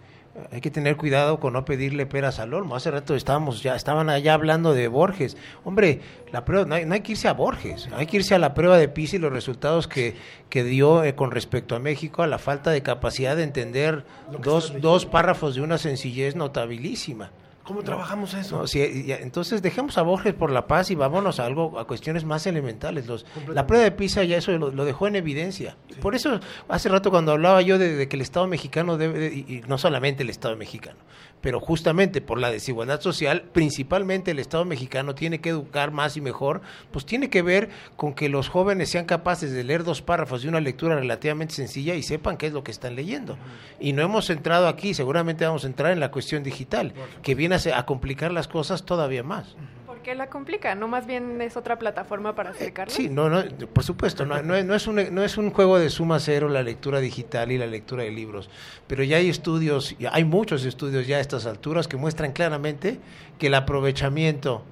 hay 0.50 0.60
que 0.60 0.72
tener 0.72 0.96
cuidado 0.96 1.38
con 1.38 1.52
no 1.52 1.64
pedirle 1.64 2.04
peras 2.04 2.40
al 2.40 2.52
olmo. 2.52 2.74
Hace 2.74 2.90
rato 2.90 3.14
estábamos 3.14 3.62
ya 3.62 3.76
estaban 3.76 4.08
allá 4.08 4.34
hablando 4.34 4.74
de 4.74 4.88
Borges. 4.88 5.36
Hombre, 5.62 6.00
la 6.32 6.44
prueba 6.44 6.64
no 6.66 6.74
hay, 6.92 7.00
que 7.00 7.12
irse 7.12 7.28
a 7.28 7.32
Borges, 7.32 7.88
hay 7.92 8.06
que 8.06 8.16
irse 8.16 8.34
a 8.34 8.40
la 8.40 8.54
prueba 8.54 8.76
de 8.76 8.88
PISA 8.88 9.16
y 9.16 9.18
los 9.20 9.32
resultados 9.32 9.86
que, 9.86 10.16
que 10.48 10.64
dio 10.64 11.04
eh, 11.04 11.14
con 11.14 11.30
respecto 11.30 11.76
a 11.76 11.78
México 11.78 12.24
a 12.24 12.26
la 12.26 12.38
falta 12.38 12.72
de 12.72 12.82
capacidad 12.82 13.36
de 13.36 13.44
entender 13.44 14.04
dos, 14.42 14.80
dos 14.80 15.06
párrafos 15.06 15.54
de 15.54 15.60
una 15.60 15.78
sencillez 15.78 16.34
notabilísima. 16.34 17.30
¿Cómo 17.70 17.84
trabajamos 17.84 18.34
eso? 18.34 18.64
entonces 18.74 19.62
dejemos 19.62 19.96
a 19.96 20.02
Borges 20.02 20.34
por 20.34 20.50
la 20.50 20.66
paz 20.66 20.90
y 20.90 20.96
vámonos 20.96 21.38
a 21.38 21.46
algo, 21.46 21.78
a 21.78 21.86
cuestiones 21.86 22.24
más 22.24 22.44
elementales. 22.48 23.06
Los, 23.06 23.24
la 23.46 23.68
prueba 23.68 23.84
de 23.84 23.92
PISA 23.92 24.24
ya 24.24 24.38
eso 24.38 24.50
lo, 24.50 24.84
dejó 24.84 25.06
en 25.06 25.14
evidencia. 25.14 25.76
Por 26.02 26.16
eso 26.16 26.40
hace 26.68 26.88
rato 26.88 27.12
cuando 27.12 27.30
hablaba 27.30 27.62
yo 27.62 27.78
de, 27.78 28.08
que 28.08 28.16
el 28.16 28.22
Estado 28.22 28.48
mexicano 28.48 28.96
debe, 28.96 29.26
y 29.26 29.62
no 29.68 29.78
solamente 29.78 30.24
el 30.24 30.30
Estado 30.30 30.56
mexicano, 30.56 30.98
pero 31.40 31.60
justamente 31.60 32.20
por 32.20 32.40
la 32.40 32.50
desigualdad 32.50 33.00
social, 33.00 33.42
principalmente 33.52 34.32
el 34.32 34.40
Estado 34.40 34.64
mexicano 34.64 35.14
tiene 35.14 35.40
que 35.40 35.50
educar 35.50 35.90
más 35.90 36.16
y 36.16 36.20
mejor, 36.20 36.60
pues 36.90 37.06
tiene 37.06 37.30
que 37.30 37.42
ver 37.42 37.70
con 37.96 38.14
que 38.14 38.28
los 38.28 38.48
jóvenes 38.48 38.90
sean 38.90 39.04
capaces 39.04 39.52
de 39.52 39.64
leer 39.64 39.84
dos 39.84 40.02
párrafos 40.02 40.42
de 40.42 40.48
una 40.48 40.60
lectura 40.60 40.96
relativamente 40.96 41.54
sencilla 41.54 41.94
y 41.94 42.02
sepan 42.02 42.36
qué 42.36 42.48
es 42.48 42.52
lo 42.52 42.64
que 42.64 42.70
están 42.70 42.96
leyendo. 42.96 43.38
Y 43.78 43.92
no 43.92 44.02
hemos 44.02 44.28
entrado 44.28 44.68
aquí, 44.68 44.92
seguramente 44.92 45.46
vamos 45.46 45.64
a 45.64 45.68
entrar 45.68 45.92
en 45.92 46.00
la 46.00 46.10
cuestión 46.10 46.42
digital, 46.42 46.92
que 47.22 47.34
viene 47.34 47.54
a, 47.54 47.59
complicar 47.86 48.32
las 48.32 48.48
cosas 48.48 48.84
todavía 48.84 49.22
más. 49.22 49.56
¿Por 49.86 50.02
qué 50.02 50.14
la 50.14 50.28
complica? 50.28 50.74
¿No 50.74 50.88
más 50.88 51.06
bien 51.06 51.40
es 51.42 51.56
otra 51.56 51.78
plataforma 51.78 52.34
para 52.34 52.50
acercarla? 52.50 52.94
Sí, 52.94 53.08
no, 53.08 53.28
no, 53.28 53.42
por 53.72 53.84
supuesto, 53.84 54.24
no, 54.24 54.42
no, 54.42 54.74
es 54.74 54.86
un, 54.86 55.14
no 55.14 55.22
es 55.22 55.36
un 55.36 55.50
juego 55.50 55.78
de 55.78 55.90
suma 55.90 56.20
cero 56.20 56.48
la 56.48 56.62
lectura 56.62 57.00
digital 57.00 57.52
y 57.52 57.58
la 57.58 57.66
lectura 57.66 58.04
de 58.04 58.10
libros, 58.10 58.48
pero 58.86 59.04
ya 59.04 59.18
hay 59.18 59.28
estudios, 59.28 59.96
hay 60.10 60.24
muchos 60.24 60.64
estudios 60.64 61.06
ya 61.06 61.18
a 61.18 61.20
estas 61.20 61.44
alturas 61.44 61.86
que 61.86 61.96
muestran 61.96 62.32
claramente 62.32 62.98
que 63.38 63.48
el 63.48 63.54
aprovechamiento 63.54 64.64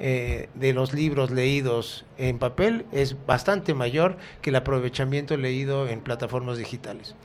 eh, 0.00 0.48
de 0.54 0.72
los 0.72 0.92
libros 0.92 1.32
leídos 1.32 2.04
en 2.18 2.38
papel 2.38 2.86
es 2.92 3.16
bastante 3.26 3.74
mayor 3.74 4.16
que 4.42 4.50
el 4.50 4.56
aprovechamiento 4.56 5.36
leído 5.36 5.88
en 5.88 6.00
plataformas 6.00 6.56
digitales. 6.56 7.16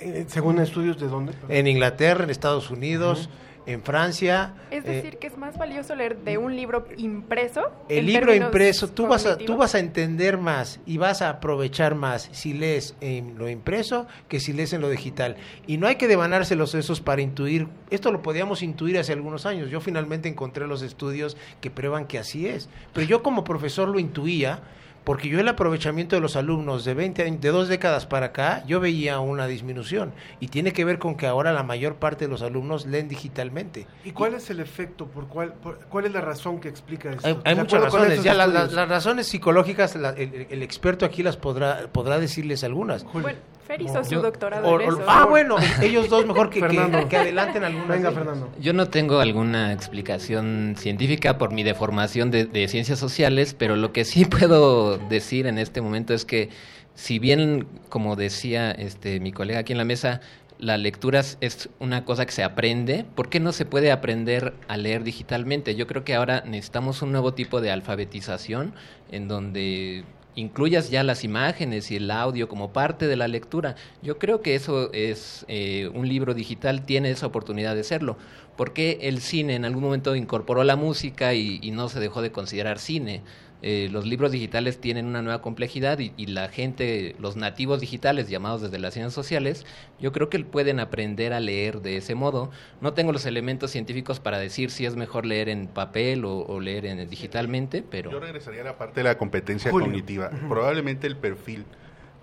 Eh, 0.00 0.24
según 0.28 0.58
estudios 0.58 0.98
de 0.98 1.08
dónde? 1.08 1.32
En 1.48 1.66
Inglaterra, 1.66 2.24
en 2.24 2.30
Estados 2.30 2.70
Unidos 2.70 3.28
en 3.68 3.82
Francia. 3.82 4.54
Es 4.70 4.82
eh, 4.86 4.88
decir, 4.88 5.18
que 5.18 5.26
es 5.26 5.36
más 5.36 5.58
valioso 5.58 5.94
leer 5.94 6.16
de 6.20 6.38
un 6.38 6.56
libro 6.56 6.86
impreso. 6.96 7.70
El 7.90 8.06
libro 8.06 8.34
impreso, 8.34 8.88
tú 8.88 9.06
vas, 9.06 9.26
a, 9.26 9.36
tú 9.36 9.58
vas 9.58 9.74
a 9.74 9.78
entender 9.78 10.38
más 10.38 10.80
y 10.86 10.96
vas 10.96 11.20
a 11.20 11.28
aprovechar 11.28 11.94
más 11.94 12.30
si 12.32 12.54
lees 12.54 12.96
en 13.02 13.36
lo 13.36 13.46
impreso 13.48 14.06
que 14.28 14.40
si 14.40 14.54
lees 14.54 14.72
en 14.72 14.80
lo 14.80 14.88
digital. 14.88 15.36
Y 15.66 15.76
no 15.76 15.86
hay 15.86 15.96
que 15.96 16.08
devanarse 16.08 16.56
los 16.56 16.70
sesos 16.70 17.02
para 17.02 17.20
intuir. 17.20 17.68
Esto 17.90 18.10
lo 18.10 18.22
podíamos 18.22 18.62
intuir 18.62 18.98
hace 18.98 19.12
algunos 19.12 19.44
años. 19.44 19.70
Yo 19.70 19.80
finalmente 19.80 20.30
encontré 20.30 20.66
los 20.66 20.80
estudios 20.80 21.36
que 21.60 21.70
prueban 21.70 22.06
que 22.06 22.18
así 22.18 22.48
es. 22.48 22.70
Pero 22.94 23.06
yo 23.06 23.22
como 23.22 23.44
profesor 23.44 23.88
lo 23.88 23.98
intuía 23.98 24.62
porque 25.08 25.30
yo 25.30 25.40
el 25.40 25.48
aprovechamiento 25.48 26.16
de 26.16 26.20
los 26.20 26.36
alumnos 26.36 26.84
de 26.84 26.92
20 26.92 27.30
de 27.30 27.48
dos 27.48 27.68
décadas 27.68 28.04
para 28.04 28.26
acá, 28.26 28.62
yo 28.66 28.78
veía 28.78 29.20
una 29.20 29.46
disminución 29.46 30.12
y 30.38 30.48
tiene 30.48 30.74
que 30.74 30.84
ver 30.84 30.98
con 30.98 31.16
que 31.16 31.26
ahora 31.26 31.50
la 31.54 31.62
mayor 31.62 31.96
parte 31.96 32.26
de 32.26 32.30
los 32.30 32.42
alumnos 32.42 32.84
leen 32.84 33.08
digitalmente. 33.08 33.86
¿Y 34.04 34.10
cuál 34.10 34.34
es 34.34 34.50
el 34.50 34.60
efecto? 34.60 35.06
¿Por 35.06 35.26
cuál, 35.26 35.54
cuál 35.88 36.04
es 36.04 36.12
la 36.12 36.20
razón 36.20 36.60
que 36.60 36.68
explica 36.68 37.08
esto? 37.08 37.40
Hay, 37.42 37.54
muchas 37.54 37.84
razones. 37.84 38.22
Ya 38.22 38.34
las 38.34 38.74
razones 38.74 39.26
psicológicas, 39.28 39.96
el, 39.96 40.62
experto 40.62 41.06
aquí 41.06 41.22
las 41.22 41.38
podrá 41.38 41.86
podrá 41.90 42.18
decirles 42.18 42.62
algunas. 42.62 43.02
Bueno, 43.04 43.38
Fer 43.68 43.82
hizo 43.82 44.02
su 44.02 44.14
doctorado 44.22 44.80
en 44.80 44.88
eso. 44.88 45.04
Ah, 45.06 45.26
bueno, 45.26 45.56
ellos 45.82 46.08
dos 46.08 46.24
mejor 46.24 46.48
que, 46.48 46.60
que, 46.60 47.16
adelanten 47.18 47.64
alguna. 47.64 47.94
Venga, 47.94 48.12
Fernando. 48.12 48.50
Yo 48.58 48.72
no 48.72 48.88
tengo 48.88 49.20
alguna 49.20 49.74
explicación 49.74 50.74
científica 50.78 51.36
por 51.36 51.52
mi 51.52 51.62
deformación 51.62 52.30
de, 52.30 52.46
de 52.46 52.66
ciencias 52.68 52.98
sociales, 52.98 53.54
pero 53.54 53.76
lo 53.76 53.92
que 53.92 54.06
sí 54.06 54.24
puedo 54.38 54.96
decir 54.96 55.46
en 55.46 55.58
este 55.58 55.82
momento 55.82 56.14
es 56.14 56.24
que 56.24 56.48
si 56.94 57.18
bien, 57.18 57.66
como 57.90 58.16
decía 58.16 58.70
este 58.70 59.20
mi 59.20 59.32
colega 59.32 59.60
aquí 59.60 59.72
en 59.72 59.78
la 59.78 59.84
mesa, 59.84 60.22
la 60.58 60.78
lectura 60.78 61.20
es 61.20 61.68
una 61.78 62.06
cosa 62.06 62.24
que 62.24 62.32
se 62.32 62.42
aprende, 62.42 63.04
¿por 63.14 63.28
qué 63.28 63.38
no 63.38 63.52
se 63.52 63.66
puede 63.66 63.92
aprender 63.92 64.54
a 64.66 64.78
leer 64.78 65.04
digitalmente? 65.04 65.74
Yo 65.74 65.86
creo 65.86 66.04
que 66.04 66.14
ahora 66.14 66.42
necesitamos 66.46 67.02
un 67.02 67.12
nuevo 67.12 67.34
tipo 67.34 67.60
de 67.60 67.70
alfabetización 67.70 68.74
en 69.12 69.28
donde 69.28 70.04
incluyas 70.38 70.90
ya 70.90 71.02
las 71.02 71.24
imágenes 71.24 71.90
y 71.90 71.96
el 71.96 72.10
audio 72.10 72.48
como 72.48 72.72
parte 72.72 73.06
de 73.08 73.16
la 73.16 73.26
lectura. 73.28 73.74
Yo 74.02 74.18
creo 74.18 74.40
que 74.40 74.54
eso 74.54 74.92
es, 74.92 75.44
eh, 75.48 75.90
un 75.92 76.08
libro 76.08 76.32
digital 76.32 76.84
tiene 76.84 77.10
esa 77.10 77.26
oportunidad 77.26 77.74
de 77.74 77.84
serlo. 77.84 78.16
porque 78.56 78.98
el 79.02 79.20
cine 79.20 79.54
en 79.54 79.64
algún 79.64 79.84
momento 79.84 80.16
incorporó 80.16 80.64
la 80.64 80.74
música 80.74 81.32
y 81.32 81.70
no 81.70 81.88
se 81.88 82.00
dejó 82.00 82.22
de 82.22 82.32
considerar 82.32 82.80
cine? 82.80 83.22
Eh, 83.60 83.88
los 83.90 84.06
libros 84.06 84.30
digitales 84.30 84.80
tienen 84.80 85.06
una 85.06 85.20
nueva 85.20 85.42
complejidad 85.42 85.98
y, 85.98 86.26
la 86.26 86.48
gente, 86.48 87.16
los 87.18 87.36
nativos 87.36 87.80
digitales 87.80 88.28
llamados 88.28 88.62
desde 88.62 88.78
las 88.78 88.94
ciencias 88.94 89.14
sociales, 89.14 89.66
yo 89.98 90.12
creo 90.12 90.28
que 90.28 90.38
pueden 90.44 90.78
aprender 90.78 91.32
a 91.32 91.40
leer 91.40 91.80
de 91.80 91.96
ese 91.96 92.14
modo. 92.14 92.50
No 92.80 92.92
tengo 92.92 93.12
los 93.12 93.26
elementos 93.26 93.72
científicos 93.72 94.20
para 94.20 94.38
decir 94.38 94.70
si 94.70 94.86
es 94.86 94.94
mejor 94.94 95.26
leer 95.26 95.48
en 95.48 95.66
papel 95.66 96.24
o, 96.24 96.60
leer 96.60 96.86
en, 96.86 97.10
digitalmente, 97.10 97.82
pero... 97.82 98.12
Yo 98.12 98.20
regresaría 98.20 98.60
a 98.60 98.64
la 98.64 98.78
parte 98.78 99.00
de 99.00 99.04
la 99.04 99.18
competencia 99.18 99.72
cognitiva. 99.72 100.30
Probablemente 100.48 101.08
el 101.08 101.16
perfil 101.16 101.64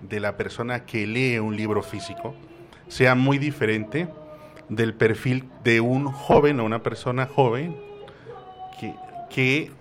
de 0.02 0.20
la 0.20 0.38
persona 0.38 0.86
que 0.86 1.06
lee 1.06 1.40
un 1.40 1.58
libro 1.58 1.84
físico 1.84 2.36
sea 2.88 3.16
muy 3.16 3.40
diferente 3.40 4.08
del 4.70 4.94
perfil 4.94 5.46
de 5.64 5.82
un 5.82 6.06
joven 6.12 6.60
o 6.60 6.66
una 6.66 6.82
persona 6.82 7.26
joven 7.26 7.76
que 8.80 8.94
que, 9.30 9.72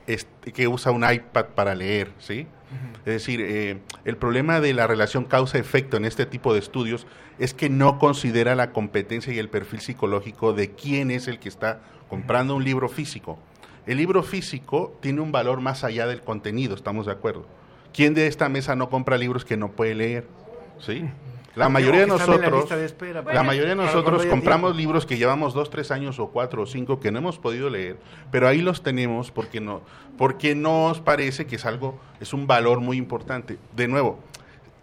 que 0.54 0.68
usa 0.68 0.92
un 0.92 1.04
iPad 1.10 1.46
para 1.54 1.74
leer, 1.74 2.10
¿sí? 2.18 2.46
Es 3.04 3.12
decir, 3.12 3.40
eh, 3.40 3.78
el 4.04 4.16
problema 4.16 4.60
de 4.60 4.72
la 4.72 4.86
relación 4.86 5.24
causa-efecto 5.24 5.96
en 5.96 6.04
este 6.04 6.26
tipo 6.26 6.52
de 6.52 6.58
estudios 6.58 7.06
es 7.38 7.54
que 7.54 7.68
no 7.68 7.98
considera 7.98 8.54
la 8.54 8.72
competencia 8.72 9.32
y 9.32 9.38
el 9.38 9.48
perfil 9.48 9.80
psicológico 9.80 10.52
de 10.52 10.70
quién 10.70 11.10
es 11.10 11.28
el 11.28 11.38
que 11.38 11.48
está 11.48 11.82
comprando 12.08 12.56
un 12.56 12.64
libro 12.64 12.88
físico. 12.88 13.38
El 13.86 13.98
libro 13.98 14.22
físico 14.22 14.96
tiene 15.00 15.20
un 15.20 15.32
valor 15.32 15.60
más 15.60 15.84
allá 15.84 16.06
del 16.06 16.22
contenido, 16.22 16.74
estamos 16.74 17.06
de 17.06 17.12
acuerdo. 17.12 17.46
¿Quién 17.92 18.14
de 18.14 18.26
esta 18.26 18.48
mesa 18.48 18.74
no 18.74 18.88
compra 18.88 19.18
libros 19.18 19.44
que 19.44 19.56
no 19.56 19.72
puede 19.72 19.94
leer? 19.94 20.26
¿Sí? 20.78 21.04
La 21.56 21.68
mayoría 21.68 22.00
de 22.00 22.06
nosotros, 22.08 22.68
la, 23.32 23.42
mayoría 23.44 23.70
de 23.70 23.76
nosotros 23.76 24.26
compramos 24.26 24.74
libros 24.74 25.06
que 25.06 25.16
llevamos 25.16 25.54
dos, 25.54 25.70
tres 25.70 25.92
años 25.92 26.18
o 26.18 26.28
cuatro 26.28 26.62
o 26.62 26.66
cinco 26.66 26.98
que 26.98 27.12
no 27.12 27.18
hemos 27.18 27.38
podido 27.38 27.70
leer, 27.70 27.96
pero 28.32 28.48
ahí 28.48 28.60
los 28.60 28.82
tenemos 28.82 29.30
porque 29.30 29.60
no, 29.60 29.82
porque 30.18 30.56
nos 30.56 31.00
parece 31.00 31.46
que 31.46 31.56
es 31.56 31.64
algo, 31.64 32.00
es 32.20 32.32
un 32.32 32.48
valor 32.48 32.80
muy 32.80 32.96
importante. 32.96 33.58
De 33.76 33.86
nuevo, 33.86 34.18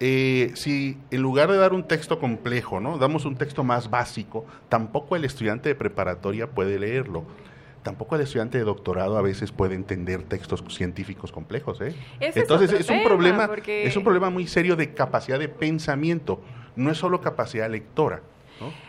eh, 0.00 0.52
si 0.54 0.96
en 1.10 1.20
lugar 1.20 1.50
de 1.50 1.58
dar 1.58 1.74
un 1.74 1.86
texto 1.86 2.18
complejo, 2.18 2.80
¿no? 2.80 2.96
Damos 2.96 3.26
un 3.26 3.36
texto 3.36 3.64
más 3.64 3.90
básico, 3.90 4.46
tampoco 4.70 5.14
el 5.14 5.26
estudiante 5.26 5.68
de 5.68 5.74
preparatoria 5.74 6.48
puede 6.48 6.78
leerlo 6.78 7.26
tampoco 7.82 8.14
el 8.14 8.22
estudiante 8.22 8.58
de 8.58 8.64
doctorado 8.64 9.18
a 9.18 9.22
veces 9.22 9.50
puede 9.50 9.74
entender 9.74 10.22
textos 10.22 10.62
científicos 10.68 11.32
complejos, 11.32 11.80
¿eh? 11.80 11.94
Entonces 12.20 12.72
es, 12.72 12.88
un 12.88 13.02
problema, 13.02 13.50
es 13.66 13.96
un 13.96 14.04
problema 14.04 14.30
muy 14.30 14.46
serio 14.46 14.76
de 14.76 14.94
capacidad 14.94 15.38
de 15.38 15.48
pensamiento 15.48 16.40
no 16.76 16.90
es 16.90 16.98
solo 16.98 17.20
capacidad 17.20 17.68
lectora, 17.70 18.22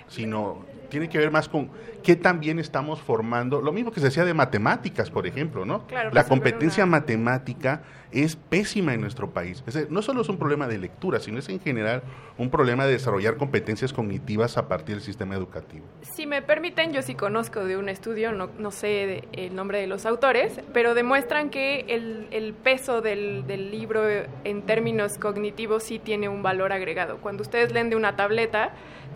sino 0.07 0.65
tiene 0.93 1.09
que 1.09 1.17
ver 1.17 1.31
más 1.31 1.49
con 1.49 1.71
qué 2.03 2.15
también 2.15 2.59
estamos 2.59 3.01
formando, 3.01 3.61
lo 3.61 3.71
mismo 3.71 3.91
que 3.91 3.99
se 3.99 4.05
decía 4.05 4.23
de 4.25 4.35
matemáticas, 4.35 5.09
por 5.09 5.25
ejemplo, 5.25 5.65
¿no? 5.65 5.87
la 6.11 6.23
competencia 6.25 6.85
matemática 6.85 7.81
es 8.11 8.35
pésima 8.35 8.93
en 8.93 9.01
nuestro 9.01 9.31
país. 9.31 9.63
no 9.89 10.03
solo 10.03 10.21
es 10.21 10.29
un 10.29 10.37
problema 10.37 10.67
de 10.67 10.77
lectura, 10.77 11.19
sino 11.19 11.39
es 11.39 11.49
en 11.49 11.59
general 11.59 12.03
un 12.37 12.51
problema 12.51 12.85
de 12.85 12.91
desarrollar 12.91 13.37
competencias 13.37 13.91
cognitivas 13.91 14.55
a 14.57 14.67
partir 14.67 14.95
del 14.95 15.03
sistema 15.03 15.33
educativo. 15.33 15.83
Si 16.01 16.27
me 16.27 16.43
permiten, 16.43 16.93
yo 16.93 17.01
sí 17.01 17.15
conozco 17.15 17.65
de 17.65 17.75
un 17.75 17.89
estudio, 17.89 18.31
no, 18.31 18.71
sé 18.71 19.23
el 19.31 19.55
nombre 19.55 19.79
de 19.79 19.87
los 19.87 20.05
autores, 20.05 20.61
pero 20.73 20.93
demuestran 20.93 21.49
que 21.49 21.85
el, 21.89 22.53
peso 22.53 23.01
del, 23.01 23.47
del 23.47 23.71
libro 23.71 24.03
en 24.43 24.61
términos 24.61 25.17
cognitivos 25.17 25.81
sí 25.81 25.97
tiene 25.97 26.29
un 26.29 26.43
valor 26.43 26.71
agregado. 26.71 27.17
Cuando 27.17 27.41
ustedes 27.41 27.71
leen 27.71 27.89
de 27.89 27.95
una 27.95 28.15
tableta, 28.15 28.73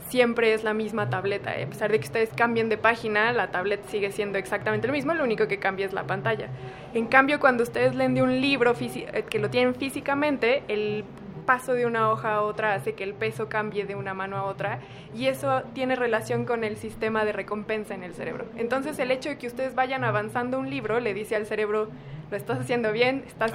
siempre 0.09 0.53
es 0.53 0.63
la 0.63 0.73
misma 0.73 1.09
tableta. 1.09 1.51
A 1.51 1.65
pesar 1.67 1.91
de 1.91 1.99
que 1.99 2.05
ustedes 2.05 2.29
cambien 2.35 2.69
de 2.69 2.77
página, 2.77 3.31
la 3.33 3.51
tableta 3.51 3.87
sigue 3.89 4.11
siendo 4.11 4.37
exactamente 4.37 4.87
lo 4.87 4.93
mismo, 4.93 5.13
lo 5.13 5.23
único 5.23 5.47
que 5.47 5.59
cambia 5.59 5.85
es 5.85 5.93
la 5.93 6.05
pantalla. 6.05 6.49
En 6.93 7.07
cambio, 7.07 7.39
cuando 7.39 7.63
ustedes 7.63 7.95
leen 7.95 8.15
de 8.15 8.21
un 8.21 8.41
libro 8.41 8.73
eh, 8.79 9.25
que 9.29 9.39
lo 9.39 9.49
tienen 9.49 9.75
físicamente, 9.75 10.63
el 10.67 11.03
paso 11.47 11.73
de 11.73 11.85
una 11.85 12.11
hoja 12.11 12.35
a 12.35 12.41
otra 12.41 12.73
hace 12.73 12.93
que 12.93 13.05
el 13.05 13.13
peso 13.13 13.47
cambie 13.47 13.85
de 13.85 13.95
una 13.95 14.13
mano 14.13 14.35
a 14.35 14.43
otra 14.43 14.79
y 15.15 15.27
eso 15.27 15.63
tiene 15.73 15.95
relación 15.95 16.43
con 16.45 16.65
el 16.65 16.75
sistema 16.75 17.23
de 17.23 17.31
recompensa 17.31 17.95
en 17.95 18.03
el 18.03 18.13
cerebro. 18.13 18.45
Entonces 18.57 18.99
el 18.99 19.09
hecho 19.11 19.29
de 19.29 19.37
que 19.37 19.47
ustedes 19.47 19.73
vayan 19.73 20.03
avanzando 20.03 20.59
un 20.59 20.69
libro 20.69 20.99
le 20.99 21.13
dice 21.13 21.37
al 21.37 21.45
cerebro, 21.45 21.87
lo 22.29 22.35
estás 22.35 22.59
haciendo 22.59 22.91
bien, 22.91 23.23
estás, 23.25 23.53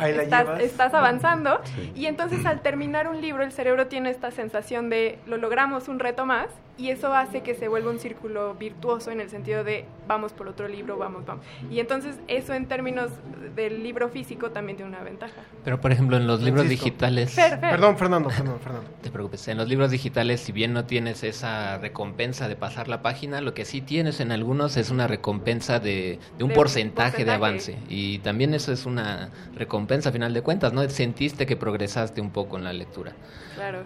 estás, 0.61 0.95
avanzando 0.95 1.61
y 1.95 2.07
entonces 2.07 2.47
al 2.47 2.63
terminar 2.63 3.07
un 3.07 3.21
libro 3.21 3.43
el 3.43 3.53
cerebro 3.53 3.87
tiene 3.87 4.09
esta 4.09 4.31
sensación 4.31 4.89
de 4.89 5.19
lo 5.27 5.37
logramos 5.37 5.89
un 5.89 5.99
reto 5.99 6.25
más 6.25 6.47
y 6.79 6.89
eso 6.89 7.13
hace 7.15 7.43
que 7.43 7.55
se 7.55 7.69
vuelva 7.69 7.91
un 7.91 7.99
círculo 7.99 8.55
virtuoso 8.55 9.11
en 9.11 9.21
el 9.21 9.29
sentido 9.29 9.63
de 9.63 9.85
vamos 10.09 10.33
por 10.33 10.49
otro 10.49 10.69
libro, 10.69 10.97
vamos, 10.97 11.25
vamos. 11.27 11.45
Y 11.71 11.81
entonces 11.81 12.17
eso 12.29 12.55
en 12.55 12.67
términos 12.67 13.11
del 13.55 13.83
libro 13.83 14.09
físico 14.09 14.51
también 14.51 14.77
tiene 14.77 14.91
una 14.91 15.03
ventaja. 15.03 15.43
Pero 15.65 15.81
por 15.81 15.93
ejemplo 15.93 16.17
en 16.17 16.27
los 16.27 16.41
libros 16.43 16.69
digitales... 16.69 17.37
Perdón, 17.61 17.99
Fernando, 17.99 18.31
Fernando, 18.31 18.59
Fernando. 18.59 18.91
Te 19.03 19.11
preocupes, 19.11 19.47
en 19.49 19.59
los 19.59 19.69
libros 19.69 19.91
digitales 19.91 20.41
si 20.41 20.53
bien 20.53 20.73
no 20.73 20.87
tienes 20.87 21.23
esa 21.25 21.79
recompensa 21.79 22.49
de 22.49 22.57
pasar 22.57 22.89
la 22.89 23.03
página, 23.03 23.41
lo 23.41 23.53
que 23.53 23.65
sí 23.65 23.83
tienes 23.83 24.21
en 24.21 24.33
algunos 24.33 24.77
es 24.77 24.91
una 24.91 25.07
recompensa 25.07 25.79
de, 25.79 26.19
un 26.41 26.51
porcentaje, 26.53 27.25
de 27.25 27.33
avance. 27.33 27.77
Y 27.89 28.19
también 28.21 28.55
eso 28.55 28.73
es 28.73 28.87
una 28.87 29.31
recompensa 29.55 30.09
a 30.09 30.13
final 30.13 30.33
de 30.33 30.43
cuentas, 30.43 30.73
¿no? 30.73 30.89
Sentiste 30.89 31.47
que 31.47 31.57
progresaste 31.57 32.21
un 32.21 32.31
poco 32.31 32.57
en 32.57 32.65
la 32.65 32.73
lectura. 32.73 33.13
Claro. 33.55 33.85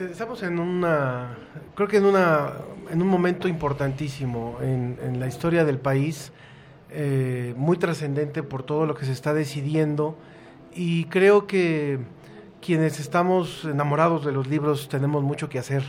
Este, 0.00 0.12
estamos 0.12 0.42
en 0.42 0.58
una, 0.58 1.36
creo 1.74 1.86
que 1.86 1.98
en 1.98 2.06
una, 2.06 2.54
en 2.90 3.02
un 3.02 3.08
momento 3.08 3.48
importantísimo 3.48 4.56
en, 4.62 5.20
la 5.20 5.26
historia 5.26 5.66
del 5.66 5.78
país, 5.78 6.32
eh, 6.88 7.52
muy 7.58 7.76
trascendente 7.76 8.42
por 8.42 8.62
todo 8.62 8.86
lo 8.86 8.94
que 8.94 9.04
se 9.04 9.12
está 9.12 9.34
decidiendo. 9.34 10.16
Y 10.74 11.04
creo 11.06 11.46
que 11.46 11.98
quienes 12.62 12.98
estamos 12.98 13.66
enamorados 13.66 14.24
de 14.24 14.32
los 14.32 14.48
libros 14.48 14.88
tenemos 14.88 15.22
mucho 15.22 15.50
que 15.50 15.58
hacer 15.58 15.82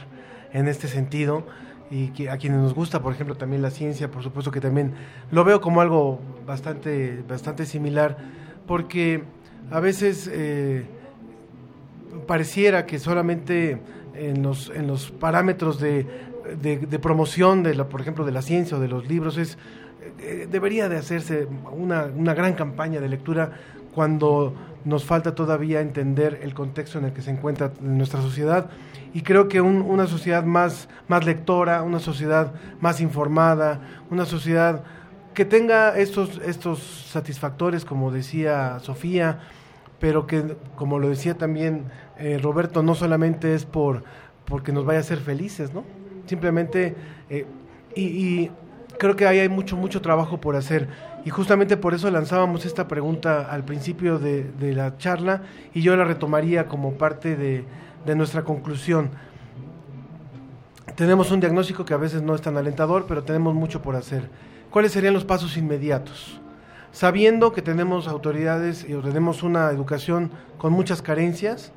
en 0.52 0.68
este 0.68 0.90
sentido. 0.90 1.46
Y 1.90 2.10
que 2.10 2.30
a 2.30 2.38
quienes 2.38 2.60
nos 2.60 2.74
gusta, 2.74 3.02
por 3.02 3.14
ejemplo, 3.14 3.36
también 3.36 3.62
la 3.62 3.72
ciencia, 3.72 4.12
por 4.12 4.24
supuesto 4.24 4.52
que 4.52 4.60
también 4.60 4.94
lo 5.32 5.46
veo 5.46 5.62
como 5.62 5.80
algo 5.80 6.20
bastante, 6.46 7.24
bastante 7.30 7.66
similar, 7.66 8.18
porque 8.68 9.24
a 9.70 9.80
veces 9.80 10.30
eh, 10.34 10.86
pareciera 12.28 12.86
que 12.86 13.00
solamente 13.00 13.80
en 14.16 14.44
los, 14.44 14.70
en 14.70 14.88
los 14.88 15.12
parámetros 15.12 15.80
de, 15.80 16.06
de, 16.62 17.00
promoción, 17.00 17.64
de 17.64 17.76
la, 17.76 17.88
por 17.88 18.02
ejemplo, 18.02 18.26
de 18.26 18.32
la 18.32 18.42
ciencia 18.42 18.78
o 18.78 18.80
de 18.80 18.88
los 18.88 19.08
libros, 19.08 19.38
es, 19.38 19.58
eh, 20.20 20.48
debería 20.50 20.90
de 20.90 20.98
hacerse 20.98 21.48
una, 21.72 22.06
una 22.06 22.34
gran 22.34 22.54
campaña 22.54 23.00
de 23.00 23.10
lectura 23.10 23.52
cuando 23.94 24.54
nos 24.86 25.06
falta 25.06 25.36
todavía 25.36 25.82
entender 25.82 26.40
el 26.44 26.54
contexto 26.54 26.98
en 26.98 27.06
el 27.06 27.14
que 27.14 27.22
se 27.22 27.32
encuentra 27.32 27.72
nuestra 27.82 28.22
sociedad. 28.22 28.70
Y 29.14 29.22
creo 29.22 29.50
que 29.50 29.60
una 29.60 30.08
sociedad 30.08 30.44
más, 30.44 30.88
más 31.08 31.26
lectora, 31.26 31.84
una 31.84 32.00
sociedad 32.00 32.54
más 32.80 33.02
informada, 33.02 33.82
una 34.10 34.26
sociedad 34.26 34.84
que 35.34 35.46
tenga 35.46 35.98
estos, 35.98 36.42
estos 36.46 36.80
satisfactores, 37.10 37.86
como 37.86 38.12
decía 38.12 38.80
Sofía, 38.80 39.40
pero 40.02 40.26
que, 40.28 40.58
como 40.76 41.00
lo 41.00 41.08
decía 41.08 41.38
también 41.38 41.86
eh, 42.18 42.40
Roberto, 42.42 42.84
no 42.84 42.96
solamente 42.96 43.54
es 43.54 43.66
por 43.66 44.04
porque 44.46 44.74
nos 44.74 44.84
vaya 44.84 44.98
a 44.98 45.02
hacer 45.02 45.20
felices, 45.20 45.74
¿no? 45.74 45.86
Simplemente, 46.26 46.96
eh, 47.30 47.46
y, 47.96 48.50
creo 48.98 49.16
que 49.16 49.26
ahí 49.26 49.40
hay 49.40 49.48
mucho, 49.48 49.78
mucho 49.78 50.02
trabajo 50.02 50.42
por 50.42 50.56
hacer. 50.56 50.90
Y 51.24 51.30
justamente 51.30 51.78
por 51.78 51.94
eso 51.94 52.12
lanzábamos 52.12 52.66
esta 52.66 52.88
pregunta 52.88 53.48
al 53.50 53.64
principio 53.64 54.20
de, 54.20 54.52
la 54.60 54.98
charla 54.98 55.44
y 55.74 55.82
yo 55.82 55.96
la 55.96 56.04
retomaría 56.04 56.68
como 56.68 56.94
parte 56.96 57.36
de, 57.36 57.64
de 58.06 58.16
nuestra 58.16 58.44
conclusión. 58.44 59.12
Tenemos 60.96 61.32
un 61.32 61.40
diagnóstico 61.40 61.86
que 61.86 61.94
a 61.94 61.98
veces 61.98 62.22
no 62.22 62.36
es 62.36 62.42
tan 62.42 62.58
alentador, 62.58 63.06
pero 63.08 63.24
tenemos 63.24 63.54
mucho 63.54 63.82
por 63.82 63.96
hacer. 63.96 64.30
¿Cuáles 64.70 64.92
serían 64.92 65.14
los 65.14 65.26
pasos 65.26 65.56
inmediatos? 65.58 66.41
Sabiendo 66.92 67.54
que 67.54 67.62
tenemos 67.62 68.08
autoridades 68.08 68.86
y 68.88 68.94
tenemos 68.94 69.44
una 69.44 69.70
educación 69.70 70.32
con 70.58 70.74
muchas 70.74 71.02
carencias 71.02 71.72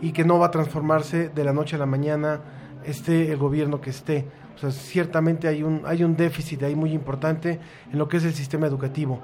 y 0.00 0.12
que 0.12 0.24
no 0.24 0.38
va 0.38 0.46
a 0.46 0.50
transformarse 0.50 1.28
de 1.28 1.44
la 1.44 1.52
noche 1.52 1.76
a 1.76 1.78
la 1.78 1.86
mañana, 1.86 2.40
esté 2.84 3.30
el 3.30 3.38
gobierno 3.38 3.80
que 3.80 3.90
esté. 3.90 4.26
O 4.56 4.58
sea, 4.58 4.70
ciertamente 4.70 5.48
hay 5.48 5.62
un, 5.62 5.82
hay 5.84 6.04
un 6.04 6.16
déficit 6.16 6.62
ahí 6.62 6.74
muy 6.74 6.92
importante 6.92 7.58
en 7.90 7.98
lo 7.98 8.08
que 8.08 8.18
es 8.18 8.24
el 8.24 8.34
sistema 8.34 8.66
educativo. 8.66 9.20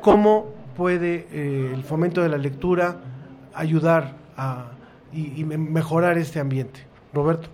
¿Cómo 0.00 0.46
puede 0.76 1.26
eh, 1.30 1.70
el 1.74 1.84
fomento 1.84 2.22
de 2.22 2.28
la 2.28 2.38
lectura 2.38 2.96
ayudar 3.54 4.16
a, 4.36 4.72
y, 5.12 5.44
mejorar 5.44 6.18
este 6.18 6.40
ambiente? 6.40 6.80
Roberto. 7.12 7.48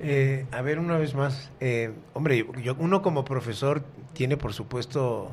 Eh, 0.00 0.46
a 0.50 0.62
ver, 0.62 0.78
una 0.78 0.96
vez 0.96 1.14
más, 1.14 1.50
eh, 1.60 1.92
hombre, 2.14 2.46
yo, 2.62 2.74
uno 2.78 3.02
como 3.02 3.24
profesor 3.24 3.82
tiene, 4.12 4.36
por 4.36 4.52
supuesto, 4.52 5.30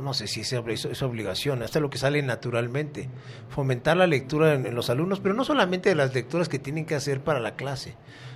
no 0.00 0.14
sé 0.14 0.26
si 0.26 0.40
es, 0.40 1.02
obligación, 1.02 1.62
hasta 1.62 1.80
lo 1.80 1.90
que 1.90 1.98
sale 1.98 2.22
naturalmente, 2.22 3.08
fomentar 3.48 3.96
la 3.96 4.06
lectura 4.06 4.54
en, 4.54 4.74
los 4.74 4.90
alumnos, 4.90 5.20
pero 5.20 5.34
no 5.34 5.44
solamente 5.44 5.88
de 5.88 5.94
las 5.94 6.14
lecturas 6.14 6.48
que 6.48 6.58
tienen 6.58 6.86
que 6.86 6.94
hacer 6.94 7.20
para 7.20 7.40
la 7.40 7.56
clase, 7.56 7.94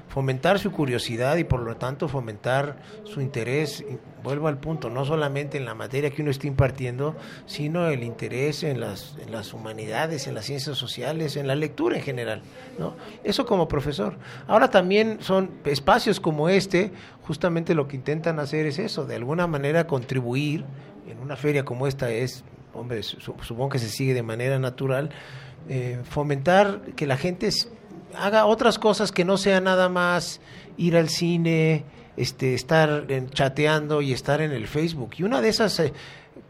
fomentar 0.08 0.58
su 0.58 0.70
curiosidad 0.70 1.36
y 1.36 1.44
por 1.44 1.60
lo 1.60 1.76
tanto 1.76 2.08
fomentar 2.08 2.76
su 3.04 3.20
interés, 3.20 3.84
vuelvo 4.22 4.48
al 4.48 4.58
punto, 4.58 4.90
no 4.90 5.04
solamente 5.04 5.58
en 5.58 5.64
la 5.64 5.74
materia 5.74 6.10
que 6.10 6.22
uno 6.22 6.30
está 6.30 6.46
impartiendo, 6.46 7.16
sino 7.46 7.88
el 7.88 8.02
interés 8.02 8.62
en 8.62 8.80
las, 8.80 9.16
en 9.24 9.32
las 9.32 9.52
humanidades, 9.52 10.26
en 10.26 10.34
las 10.34 10.44
ciencias 10.44 10.76
sociales, 10.78 11.36
en 11.36 11.46
la 11.46 11.54
lectura 11.54 11.96
en 11.96 12.02
general. 12.02 12.42
¿no? 12.78 12.94
Eso 13.24 13.44
como 13.46 13.66
profesor. 13.66 14.16
Ahora 14.46 14.70
también 14.70 15.18
son 15.20 15.50
espacios 15.64 16.20
como 16.20 16.48
este, 16.48 16.92
justamente 17.22 17.74
lo 17.74 17.88
que 17.88 17.96
intentan 17.96 18.38
hacer 18.38 18.66
es 18.66 18.78
eso, 18.78 19.06
de 19.06 19.16
alguna 19.16 19.46
manera 19.46 19.86
contribuir 19.86 20.64
en 21.08 21.18
una 21.20 21.36
feria 21.36 21.64
como 21.64 21.86
esta 21.86 22.10
es, 22.10 22.44
hombre, 22.72 23.02
supongo 23.02 23.70
que 23.70 23.78
se 23.78 23.88
sigue 23.88 24.14
de 24.14 24.22
manera 24.22 24.58
natural, 24.58 25.10
eh, 25.68 26.00
fomentar 26.04 26.80
que 26.96 27.06
la 27.06 27.16
gente 27.16 27.48
haga 28.16 28.46
otras 28.46 28.78
cosas 28.78 29.12
que 29.12 29.24
no 29.24 29.36
sea 29.36 29.60
nada 29.60 29.88
más 29.88 30.40
ir 30.76 30.96
al 30.96 31.08
cine, 31.08 31.84
este, 32.16 32.54
estar 32.54 33.06
chateando 33.32 34.02
y 34.02 34.12
estar 34.12 34.40
en 34.40 34.52
el 34.52 34.66
Facebook. 34.66 35.14
Y 35.18 35.24
una 35.24 35.40
de 35.40 35.48
esas 35.48 35.78
eh, 35.80 35.92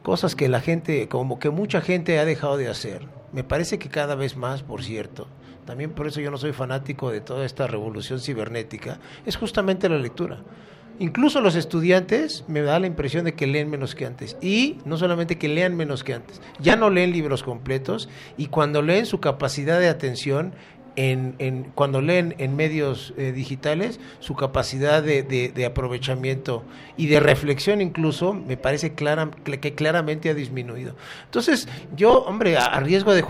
cosas 0.02 0.34
que 0.34 0.48
la 0.48 0.60
gente, 0.60 1.08
como 1.08 1.38
que 1.38 1.50
mucha 1.50 1.80
gente 1.80 2.18
ha 2.18 2.24
dejado 2.24 2.56
de 2.56 2.68
hacer, 2.68 3.06
me 3.32 3.44
parece 3.44 3.78
que 3.78 3.88
cada 3.88 4.14
vez 4.14 4.36
más, 4.36 4.62
por 4.62 4.82
cierto, 4.82 5.28
también 5.64 5.92
por 5.92 6.06
eso 6.06 6.20
yo 6.20 6.30
no 6.30 6.36
soy 6.38 6.52
fanático 6.52 7.10
de 7.10 7.20
toda 7.20 7.46
esta 7.46 7.66
revolución 7.66 8.20
cibernética, 8.20 8.98
es 9.24 9.36
justamente 9.36 9.88
la 9.88 9.98
lectura. 9.98 10.42
Incluso 11.00 11.40
los 11.40 11.56
estudiantes 11.56 12.44
me 12.46 12.62
da 12.62 12.78
la 12.78 12.86
impresión 12.86 13.24
de 13.24 13.34
que 13.34 13.48
leen 13.48 13.68
menos 13.68 13.94
que 13.94 14.06
antes. 14.06 14.36
Y 14.40 14.78
no 14.84 14.96
solamente 14.96 15.38
que 15.38 15.48
lean 15.48 15.76
menos 15.76 16.04
que 16.04 16.14
antes, 16.14 16.40
ya 16.60 16.76
no 16.76 16.88
leen 16.88 17.10
libros 17.12 17.42
completos 17.42 18.08
y 18.36 18.46
cuando 18.46 18.80
leen 18.80 19.06
su 19.06 19.18
capacidad 19.18 19.80
de 19.80 19.88
atención 19.88 20.54
en, 20.96 21.34
en, 21.38 21.64
cuando 21.74 22.00
leen 22.00 22.34
en 22.38 22.56
medios 22.56 23.14
eh, 23.16 23.32
digitales, 23.32 24.00
su 24.20 24.34
capacidad 24.34 25.02
de, 25.02 25.22
de, 25.22 25.66
aprovechamiento 25.66 26.62
y 26.96 27.06
de 27.06 27.20
reflexión 27.20 27.80
incluso, 27.80 28.32
me 28.32 28.56
parece 28.56 28.94
clara, 28.94 29.30
que 29.44 29.74
claramente 29.74 30.30
ha 30.30 30.34
disminuido. 30.34 30.94
Entonces, 31.24 31.68
yo, 31.96 32.24
hombre, 32.24 32.56
a, 32.56 32.78
riesgo 32.80 33.12
de, 33.12 33.24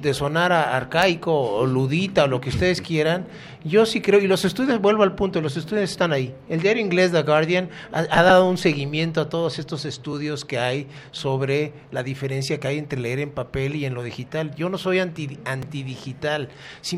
de, 0.00 0.14
sonar 0.14 0.52
arcaico 0.52 1.32
o 1.32 1.66
ludita 1.66 2.24
o 2.24 2.26
lo 2.28 2.40
que 2.40 2.48
ustedes 2.48 2.80
quieran, 2.80 3.26
yo 3.64 3.86
sí 3.86 4.00
creo, 4.00 4.20
y 4.20 4.26
los 4.26 4.44
estudios, 4.44 4.80
vuelvo 4.80 5.04
al 5.04 5.14
punto, 5.14 5.40
los 5.40 5.56
estudios 5.56 5.90
están 5.90 6.12
ahí. 6.12 6.34
El 6.48 6.62
diario 6.62 6.82
inglés 6.82 7.12
The 7.12 7.22
Guardian 7.22 7.68
ha, 7.92 8.22
dado 8.22 8.48
un 8.48 8.58
seguimiento 8.58 9.20
a 9.20 9.28
todos 9.28 9.58
estos 9.58 9.84
estudios 9.84 10.44
que 10.44 10.58
hay 10.58 10.88
sobre 11.12 11.72
la 11.92 12.02
diferencia 12.02 12.58
que 12.58 12.68
hay 12.68 12.78
entre 12.78 12.98
leer 12.98 13.20
en 13.20 13.30
papel 13.30 13.76
y 13.76 13.84
en 13.84 13.94
lo 13.94 14.02
digital. 14.02 14.54
Yo 14.56 14.68
no 14.68 14.78
soy 14.78 14.98
anti, 14.98 15.38
antidigital, 15.44 16.48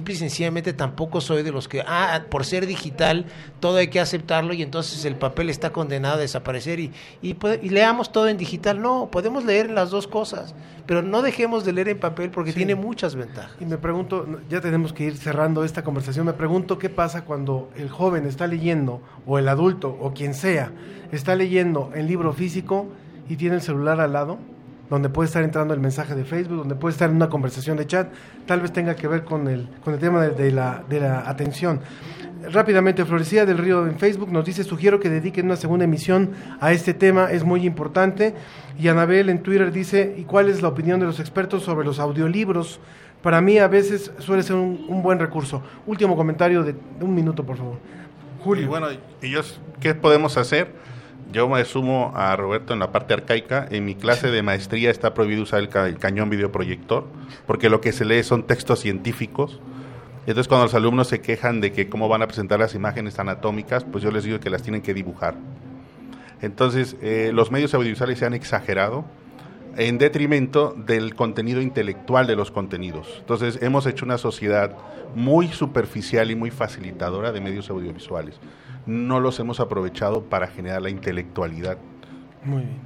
simple 0.05 0.14
y 0.14 0.16
sencillamente 0.16 0.72
tampoco 0.72 1.20
soy 1.20 1.43
de 1.43 1.51
los 1.51 1.68
que, 1.68 1.82
ah, 1.86 2.22
por 2.31 2.44
ser 2.44 2.66
digital, 2.66 3.26
todo 3.60 3.78
hay 3.78 3.89
que 3.89 4.01
aceptarlo 4.01 4.55
y 4.55 4.62
entonces 4.62 5.05
el 5.05 5.16
papel 5.16 5.51
está 5.51 5.72
condenado 5.72 6.16
a 6.16 6.18
desaparecer 6.18 6.78
y, 6.78 6.93
y, 7.22 7.36
y 7.62 7.68
leamos 7.70 8.12
todo 8.12 8.28
en 8.28 8.36
digital. 8.36 8.81
No, 8.81 9.09
podemos 9.10 9.44
leer 9.44 9.70
las 9.70 9.90
dos 9.90 10.06
cosas, 10.06 10.55
pero 10.86 11.02
no 11.02 11.22
dejemos 11.22 11.64
de 11.64 11.72
leer 11.72 11.89
en 11.89 11.98
papel 11.98 12.31
porque 12.31 12.52
tiene 12.52 12.74
muchas 12.74 13.16
ventajas. 13.16 13.56
Y 13.60 13.64
me 13.64 13.78
pregunto, 13.78 14.26
ya 14.48 14.60
tenemos 14.60 14.93
que 14.93 15.05
ir 15.05 15.16
cerrando 15.16 15.64
esta 15.64 15.82
conversación, 15.82 16.26
me 16.26 16.32
pregunto, 16.32 16.44
pregunto 16.44 16.78
qué 16.78 16.90
pasa 16.90 17.24
cuando 17.24 17.70
el 17.74 17.89
joven 17.89 18.26
está 18.26 18.47
leyendo, 18.47 19.01
o 19.26 19.39
el 19.39 19.48
adulto, 19.48 19.97
o 19.98 20.12
quien 20.12 20.35
sea, 20.35 20.70
está 21.10 21.35
leyendo 21.35 21.90
el 21.94 22.06
libro 22.06 22.35
físico 22.35 22.86
y 23.31 23.36
tiene 23.36 23.56
el 23.56 23.62
celular 23.62 23.98
al 23.98 24.12
lado, 24.12 24.39
donde 24.90 25.09
puede 25.09 25.27
estar 25.27 25.43
entrando 25.43 25.74
el 25.74 25.81
mensaje 25.81 26.15
de 26.15 26.24
Facebook, 26.24 26.59
donde 26.59 26.74
puede 26.74 26.93
estar 26.93 27.11
en 27.11 27.16
una 27.16 27.28
conversación 27.28 27.77
de 27.77 27.86
chat, 27.86 28.12
tal 28.47 28.61
vez 28.61 28.73
tenga 28.73 28.94
que 28.94 29.09
ver 29.09 29.24
con 29.24 29.48
el, 29.48 29.69
con 29.82 29.94
el 29.94 30.01
tema 30.01 30.23
de, 30.27 30.51
la, 30.51 30.85
de 30.89 31.01
la 31.01 31.28
atención. 31.28 31.81
Rápidamente, 32.52 33.05
Florecía 33.05 33.47
del 33.47 33.59
Río 33.59 33.86
en 33.86 33.98
Facebook 33.98 34.31
nos 34.31 34.44
dice, 34.44 34.65
sugiero 34.65 35.01
que 35.01 35.09
dediquen 35.09 35.47
una 35.47 35.56
segunda 35.56 35.85
emisión 35.85 36.32
a 36.61 36.73
este 36.73 36.93
tema, 36.93 37.31
es 37.31 37.43
muy 37.43 37.66
importante. 37.66 38.35
Y 38.78 38.89
Anabel 38.89 39.31
en 39.31 39.43
Twitter 39.43 39.73
dice, 39.73 40.15
¿y 40.19 40.24
cuál 40.24 40.51
es 40.51 40.61
la 40.61 40.69
opinión 40.69 41.01
de 41.01 41.06
los 41.06 41.20
expertos 41.20 41.62
sobre 41.62 41.86
los 41.86 41.98
audiolibros? 41.98 42.81
para 43.24 43.40
mí 43.40 43.56
a 43.56 43.69
veces 43.69 44.12
suele 44.19 44.43
ser 44.43 44.55
un, 44.56 45.02
buen 45.02 45.19
recurso. 45.19 45.62
Último 45.86 46.15
comentario 46.15 46.62
de, 46.62 46.74
un 47.01 47.15
minuto, 47.15 47.43
por 47.43 47.56
favor. 47.56 47.78
Julio. 48.40 48.65
Y 48.65 48.66
bueno, 48.66 48.89
¿qué 49.81 49.94
podemos 49.94 50.36
hacer? 50.36 50.70
Yo 51.32 51.48
me 51.48 51.64
sumo 51.64 52.12
a 52.14 52.36
Roberto 52.36 52.72
en 52.72 52.78
la 52.78 52.92
parte 52.92 53.14
arcaica. 53.14 53.66
En 53.70 53.84
mi 53.84 53.94
clase 53.94 54.30
de 54.30 54.42
maestría 54.42 54.90
está 54.90 55.14
prohibido 55.14 55.42
usar 55.42 55.60
el, 55.60 55.98
cañón 55.98 56.30
videoproyector, 56.30 57.06
porque 57.46 57.68
lo 57.68 57.80
que 57.80 57.92
se 57.92 58.05
lee 58.05 58.22
son 58.22 58.44
textos 58.44 58.80
científicos. 58.80 59.60
Entonces, 60.26 60.48
cuando 60.48 60.66
los 60.66 60.74
alumnos 60.74 61.09
se 61.09 61.20
quejan 61.20 61.60
de 61.60 61.72
que 61.72 61.88
cómo 61.88 62.09
van 62.09 62.22
a 62.22 62.26
presentar 62.26 62.59
las 62.59 62.74
imágenes 62.74 63.18
anatómicas, 63.18 63.84
pues 63.84 64.02
yo 64.02 64.10
les 64.10 64.24
digo 64.24 64.40
que 64.40 64.48
las 64.48 64.62
tienen 64.62 64.80
que 64.80 64.94
dibujar. 64.94 65.34
Entonces, 66.40 66.96
eh, 67.02 67.30
los 67.34 67.51
medios 67.51 67.74
audiovisuales 67.74 68.18
se 68.18 68.26
han 68.26 68.34
exagerado 68.34 69.05
en 69.76 69.98
detrimento 69.98 70.74
del 70.76 71.14
contenido 71.14 71.60
intelectual 71.60 72.26
de 72.26 72.36
los 72.36 72.51
contenidos. 72.51 73.09
Entonces, 73.18 73.59
hemos 73.60 73.86
hecho 73.86 74.05
una 74.05 74.18
sociedad 74.18 74.76
muy 75.14 75.48
superficial 75.48 76.30
y 76.30 76.36
muy 76.36 76.51
facilitadora 76.51 77.32
de 77.32 77.40
medios 77.40 77.70
audiovisuales. 77.70 78.38
No 78.86 79.20
los 79.20 79.40
hemos 79.40 79.61
aprovechado 79.61 80.24
para 80.24 80.47
generar 80.47 80.82
la 80.82 80.90
intelectualidad. 80.90 81.78
Muy 82.44 82.62
bien. 82.62 82.78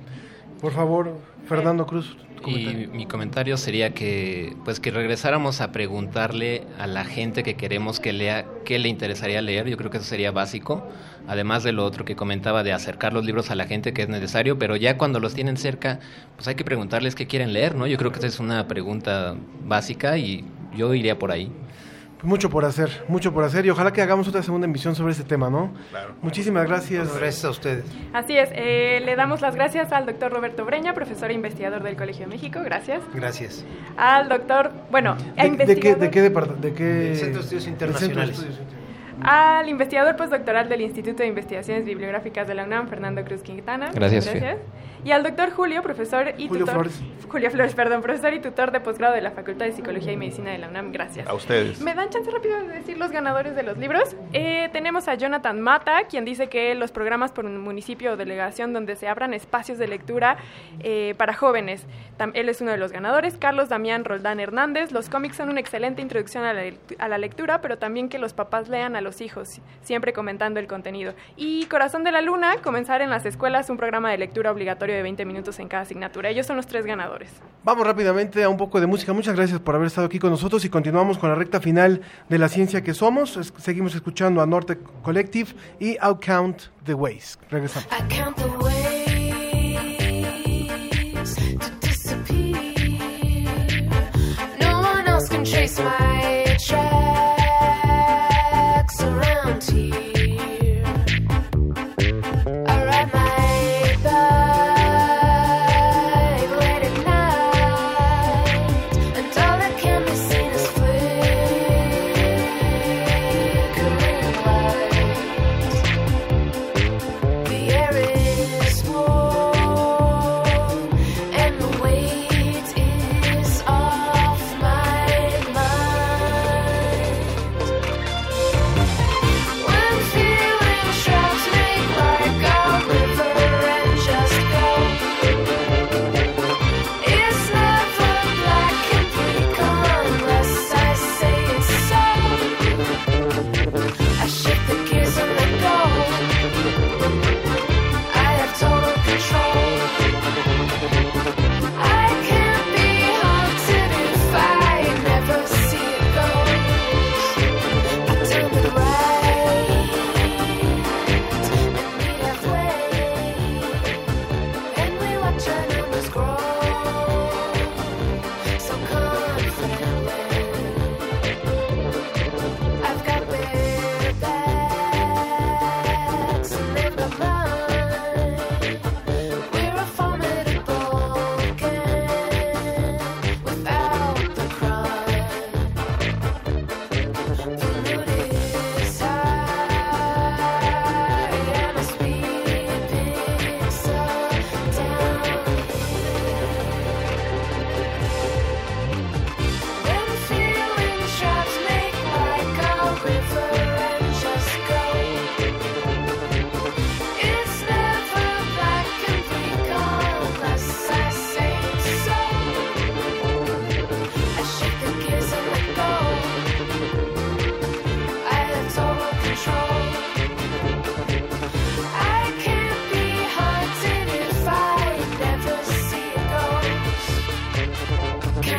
Por 0.61 0.73
favor, 0.73 1.17
Fernando 1.47 1.87
Cruz. 1.87 2.17
Y 2.47 2.87
mi 2.93 3.07
comentario 3.07 3.57
sería 3.57 3.95
que 3.95 4.57
pues 4.65 4.79
que 4.79 4.91
regresáramos 4.91 5.61
a 5.61 5.73
preguntarle 5.73 6.63
a 6.79 6.87
la 6.87 7.05
gente 7.05 7.43
que 7.43 7.55
queremos 7.55 7.99
que 7.99 8.13
lea 8.13 8.47
qué 8.65 8.79
le 8.79 8.89
interesaría 8.89 9.43
leer, 9.43 9.67
yo 9.69 9.77
creo 9.77 9.91
que 9.91 9.97
eso 9.97 10.07
sería 10.07 10.31
básico, 10.31 10.87
además 11.27 11.65
de 11.65 11.73
lo 11.73 11.85
otro 11.85 12.05
que 12.05 12.15
comentaba 12.15 12.63
de 12.63 12.73
acercar 12.73 13.13
los 13.13 13.25
libros 13.25 13.51
a 13.51 13.57
la 13.57 13.67
gente 13.67 13.93
que 13.93 14.03
es 14.03 14.09
necesario, 14.09 14.59
pero 14.59 14.77
ya 14.77 14.99
cuando 14.99 15.19
los 15.19 15.35
tienen 15.35 15.57
cerca, 15.57 15.99
pues 16.37 16.47
hay 16.47 16.55
que 16.55 16.65
preguntarles 16.65 17.15
qué 17.17 17.27
quieren 17.27 17.53
leer, 17.53 17.75
¿no? 17.75 17.87
Yo 17.87 17.97
creo 17.99 18.13
que 18.13 18.19
esa 18.19 18.29
es 18.29 18.39
una 18.39 18.69
pregunta 18.69 19.35
básica 19.65 20.17
y 20.17 20.45
yo 20.77 20.95
iría 20.95 21.19
por 21.19 21.33
ahí. 21.33 21.51
Mucho 22.23 22.51
por 22.51 22.65
hacer, 22.65 23.05
mucho 23.09 23.33
por 23.33 23.45
hacer 23.45 23.65
y 23.67 23.71
ojalá 23.71 23.93
que 23.93 24.03
hagamos 24.03 24.27
otra 24.27 24.43
segunda 24.43 24.67
emisión 24.67 24.95
sobre 24.95 25.13
este 25.13 25.25
tema, 25.25 25.51
¿no? 25.51 25.73
Claro. 25.91 26.15
Muchísimas 26.21 26.67
gracias. 26.67 27.17
gracias 27.17 27.45
a 27.45 27.51
ustedes. 27.51 27.85
Así 28.13 28.37
es, 28.37 28.51
eh, 28.53 29.01
le 29.05 29.15
damos 29.15 29.41
las 29.41 29.55
gracias 29.55 29.93
al 29.93 30.07
doctor 30.07 30.33
Roberto 30.33 30.65
Breña, 30.65 30.95
profesor 30.95 31.31
e 31.31 31.35
investigador 31.35 31.83
del 31.83 31.97
Colegio 31.97 32.27
de 32.27 32.33
México, 32.33 32.61
gracias. 32.65 33.03
Gracias. 33.15 33.65
Al 33.97 34.29
doctor, 34.29 34.73
bueno, 34.91 35.17
¿De, 35.37 35.51
¿de 35.51 35.79
qué, 35.79 35.95
de 35.95 36.11
qué, 36.11 36.23
de 36.31 36.75
qué? 36.75 37.15
Centro 37.15 37.39
de 37.39 37.41
Estudios 37.41 37.67
Internacionales 37.67 38.45
al 39.23 39.69
investigador 39.69 40.17
postdoctoral 40.17 40.69
del 40.69 40.83
Instituto 40.83 41.23
de 41.23 41.29
Investigaciones 41.29 41.85
Bibliográficas 41.85 42.47
de 42.47 42.55
la 42.55 42.65
UNAM, 42.65 42.89
Fernando 42.89 43.25
Cruz 43.25 43.43
Quintana. 43.43 43.91
Gracias. 43.93 44.27
Gracias. 44.27 44.59
Y 45.05 45.13
al 45.13 45.23
doctor 45.23 45.51
Julio, 45.51 45.83
profesor 45.83 46.35
y 46.39 46.49
Julio 46.49 46.67
tutor. 46.67 46.75
Flores. 46.75 47.03
Julio 47.29 47.51
Flores, 47.51 47.75
perdón, 47.75 48.01
profesor 48.01 48.33
y 48.33 48.41
tutor 48.41 48.71
de 48.71 48.81
posgrado 48.81 49.15
de 49.15 49.21
la 49.21 49.31
Facultad 49.31 49.67
de 49.67 49.73
Psicología 49.73 50.13
y 50.13 50.17
Medicina 50.17 50.51
de 50.51 50.59
la 50.59 50.69
UNAM. 50.69 50.93
Gracias. 50.93 51.27
A 51.29 51.35
ustedes. 51.35 51.81
¿Me 51.81 51.95
dan 51.95 52.09
chance 52.09 52.31
rápido 52.31 52.61
de 52.63 52.69
decir 52.69 52.97
los 52.97 53.11
ganadores 53.11 53.55
de 53.55 53.63
los 53.63 53.77
libros? 53.77 54.17
Eh, 54.33 54.71
tenemos 54.73 55.09
a 55.09 55.15
Jonathan 55.15 55.61
Mata, 55.61 56.05
quien 56.09 56.25
dice 56.25 56.49
que 56.49 56.75
los 56.75 56.91
programas 56.91 57.33
por 57.33 57.45
un 57.45 57.59
municipio 57.59 58.13
o 58.13 58.17
delegación 58.17 58.73
donde 58.73 58.97
se 58.97 59.09
abran 59.09 59.35
espacios 59.35 59.79
de 59.79 59.89
lectura 59.89 60.39
eh, 60.81 61.15
para 61.19 61.35
jóvenes. 61.35 61.87
él 62.35 62.49
es 62.49 62.61
uno 62.61 62.71
de 62.71 62.79
los 62.79 62.93
ganadores. 62.93 63.37
Carlos 63.37 63.69
Damián 63.69 64.05
Roldán 64.05 64.41
Hernández. 64.41 64.91
Los 64.91 65.11
cómics 65.11 65.37
son 65.37 65.51
una 65.51 65.61
excelente 65.61 66.01
introducción 66.01 66.45
a 66.45 66.55
la, 66.55 66.63
a 66.99 67.09
la 67.09 67.19
lectura, 67.19 67.61
pero 67.61 67.79
también 67.79 68.09
que 68.09 68.19
los 68.19 68.33
papás 68.33 68.69
lean 68.69 68.97
a 68.97 69.01
los 69.01 69.21
hijos 69.21 69.61
siempre 69.83 70.13
comentando 70.13 70.61
el 70.61 70.67
contenido. 70.67 71.15
Y 71.37 71.67
Corazón 71.67 72.05
de 72.05 72.13
la 72.13 72.23
Luna, 72.23 72.57
comenzar 72.63 73.03
en 73.03 73.11
las 73.11 73.27
escuelas 73.27 73.69
un 73.71 73.77
programa 73.77 74.11
de 74.11 74.19
lectura 74.19 74.51
obligatorio 74.51 74.88
de 74.93 75.03
20 75.03 75.25
minutos 75.25 75.59
en 75.59 75.69
cada 75.69 75.83
asignatura. 75.83 76.31
Ellos 76.31 76.47
son 76.47 76.57
los 76.57 76.67
tres 76.67 76.85
ganadores. 76.87 77.31
Vamos 77.65 77.87
rápidamente 77.87 78.43
a 78.43 78.49
un 78.49 78.57
poco 78.57 78.81
de 78.81 78.87
música. 78.87 79.13
Muchas 79.13 79.37
gracias 79.37 79.61
por 79.61 79.75
haber 79.75 79.89
estado 79.89 80.07
aquí 80.07 80.19
con 80.19 80.31
nosotros 80.31 80.65
y 80.65 80.69
continuamos 80.69 81.19
con 81.19 81.29
la 81.31 81.35
recta 81.35 81.61
final 81.61 82.03
de 82.29 82.39
la 82.39 82.49
ciencia 82.49 82.83
que 82.83 82.95
somos. 82.95 83.39
seguimos 83.59 83.95
escuchando 83.95 84.41
a 84.41 84.47
Norte 84.47 84.79
Collective 85.03 85.51
y 85.79 85.93
I'll 85.95 86.19
Count 86.25 86.63
the 86.85 86.95
Ways. 86.95 87.39
Regresamos. 87.51 87.89
No 94.61 96.08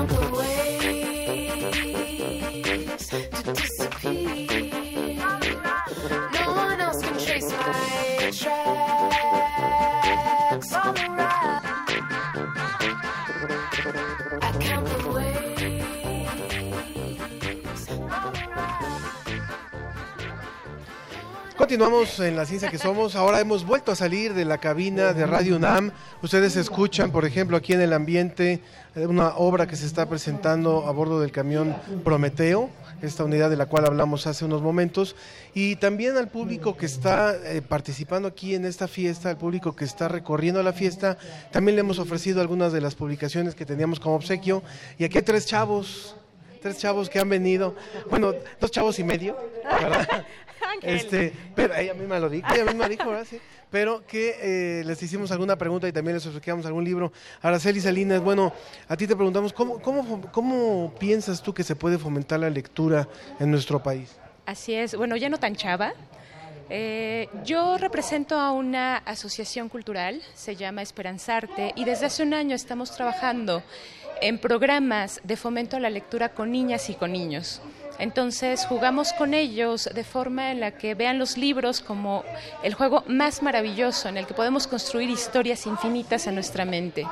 Break 0.07 0.21
away. 0.31 0.68
Continuamos 21.69 22.19
en 22.19 22.35
la 22.35 22.47
ciencia 22.47 22.71
que 22.71 22.79
somos. 22.79 23.15
Ahora 23.15 23.39
hemos 23.39 23.63
vuelto 23.63 23.91
a 23.91 23.95
salir 23.95 24.33
de 24.33 24.43
la 24.43 24.57
cabina 24.57 25.13
de 25.13 25.27
Radio 25.27 25.55
UNAM. 25.55 25.91
Ustedes 26.23 26.55
escuchan, 26.55 27.11
por 27.11 27.25
ejemplo, 27.25 27.55
aquí 27.55 27.73
en 27.73 27.81
el 27.81 27.93
ambiente 27.93 28.59
una 28.95 29.35
obra 29.35 29.67
que 29.67 29.75
se 29.75 29.85
está 29.85 30.09
presentando 30.09 30.87
a 30.87 30.91
bordo 30.91 31.21
del 31.21 31.31
camión 31.31 31.75
Prometeo, 32.03 32.71
esta 33.03 33.23
unidad 33.23 33.51
de 33.51 33.55
la 33.55 33.67
cual 33.67 33.85
hablamos 33.85 34.25
hace 34.25 34.45
unos 34.45 34.63
momentos, 34.63 35.15
y 35.53 35.75
también 35.75 36.17
al 36.17 36.29
público 36.29 36.75
que 36.75 36.87
está 36.87 37.35
eh, 37.35 37.61
participando 37.61 38.27
aquí 38.27 38.55
en 38.55 38.65
esta 38.65 38.87
fiesta, 38.87 39.29
al 39.29 39.37
público 39.37 39.75
que 39.75 39.85
está 39.85 40.07
recorriendo 40.07 40.63
la 40.63 40.73
fiesta, 40.73 41.19
también 41.51 41.75
le 41.75 41.81
hemos 41.81 41.99
ofrecido 41.99 42.41
algunas 42.41 42.73
de 42.73 42.81
las 42.81 42.95
publicaciones 42.95 43.53
que 43.53 43.67
teníamos 43.67 43.99
como 43.99 44.15
obsequio. 44.15 44.63
Y 44.97 45.03
aquí 45.03 45.19
hay 45.19 45.23
tres 45.23 45.45
chavos 45.45 46.15
tres 46.61 46.77
chavos 46.77 47.09
que 47.09 47.19
han 47.19 47.29
venido, 47.29 47.73
bueno, 48.09 48.33
dos 48.59 48.69
chavos 48.69 48.99
y 48.99 49.03
medio, 49.05 49.37
¿verdad? 49.63 50.25
Este, 50.81 51.33
pero 51.55 51.75
ella 51.75 51.93
misma 51.93 52.19
lo 52.19 52.29
dijo, 52.29 52.47
ella 52.53 52.65
misma 52.65 52.87
dijo, 52.87 53.09
¿verdad? 53.09 53.27
Sí. 53.29 53.39
Pero 53.69 54.05
que 54.05 54.35
eh, 54.79 54.83
les 54.83 55.01
hicimos 55.03 55.31
alguna 55.31 55.55
pregunta 55.55 55.87
y 55.87 55.91
también 55.91 56.15
les 56.15 56.25
ofrecíamos 56.25 56.65
algún 56.65 56.83
libro. 56.83 57.11
Araceli 57.41 57.81
Salinas, 57.81 58.21
bueno, 58.21 58.53
a 58.87 58.97
ti 58.97 59.05
te 59.05 59.15
preguntamos, 59.15 59.53
¿cómo, 59.53 59.79
cómo, 59.79 60.21
¿cómo 60.31 60.93
piensas 60.99 61.41
tú 61.41 61.53
que 61.53 61.63
se 61.63 61.75
puede 61.75 61.97
fomentar 61.97 62.39
la 62.39 62.49
lectura 62.49 63.07
en 63.39 63.51
nuestro 63.51 63.81
país? 63.81 64.17
Así 64.45 64.73
es, 64.73 64.95
bueno, 64.95 65.15
ya 65.15 65.29
no 65.29 65.37
tan 65.37 65.55
chava, 65.55 65.93
eh, 66.71 67.29
yo 67.43 67.77
represento 67.77 68.39
a 68.39 68.51
una 68.51 68.97
asociación 68.97 69.69
cultural, 69.69 70.21
se 70.35 70.55
llama 70.55 70.83
Esperanzarte, 70.83 71.73
y 71.75 71.83
desde 71.83 72.05
hace 72.05 72.21
un 72.21 72.33
año 72.35 72.55
estamos 72.55 72.91
trabajando 72.95 73.63
en 74.21 74.37
programas 74.37 75.19
de 75.23 75.35
fomento 75.35 75.77
a 75.77 75.79
la 75.79 75.89
lectura 75.89 76.29
con 76.29 76.51
niñas 76.51 76.89
y 76.89 76.93
con 76.93 77.11
niños. 77.11 77.61
Entonces 77.99 78.65
jugamos 78.65 79.13
con 79.13 79.33
ellos 79.33 79.89
de 79.93 80.03
forma 80.03 80.51
en 80.51 80.59
la 80.59 80.71
que 80.71 80.95
vean 80.95 81.19
los 81.19 81.37
libros 81.37 81.81
como 81.81 82.23
el 82.63 82.73
juego 82.73 83.03
más 83.07 83.43
maravilloso 83.43 84.09
en 84.09 84.17
el 84.17 84.25
que 84.25 84.33
podemos 84.33 84.67
construir 84.67 85.09
historias 85.09 85.65
infinitas 85.65 86.25
en 86.27 86.35
nuestra 86.35 86.65
mente. 86.65 87.05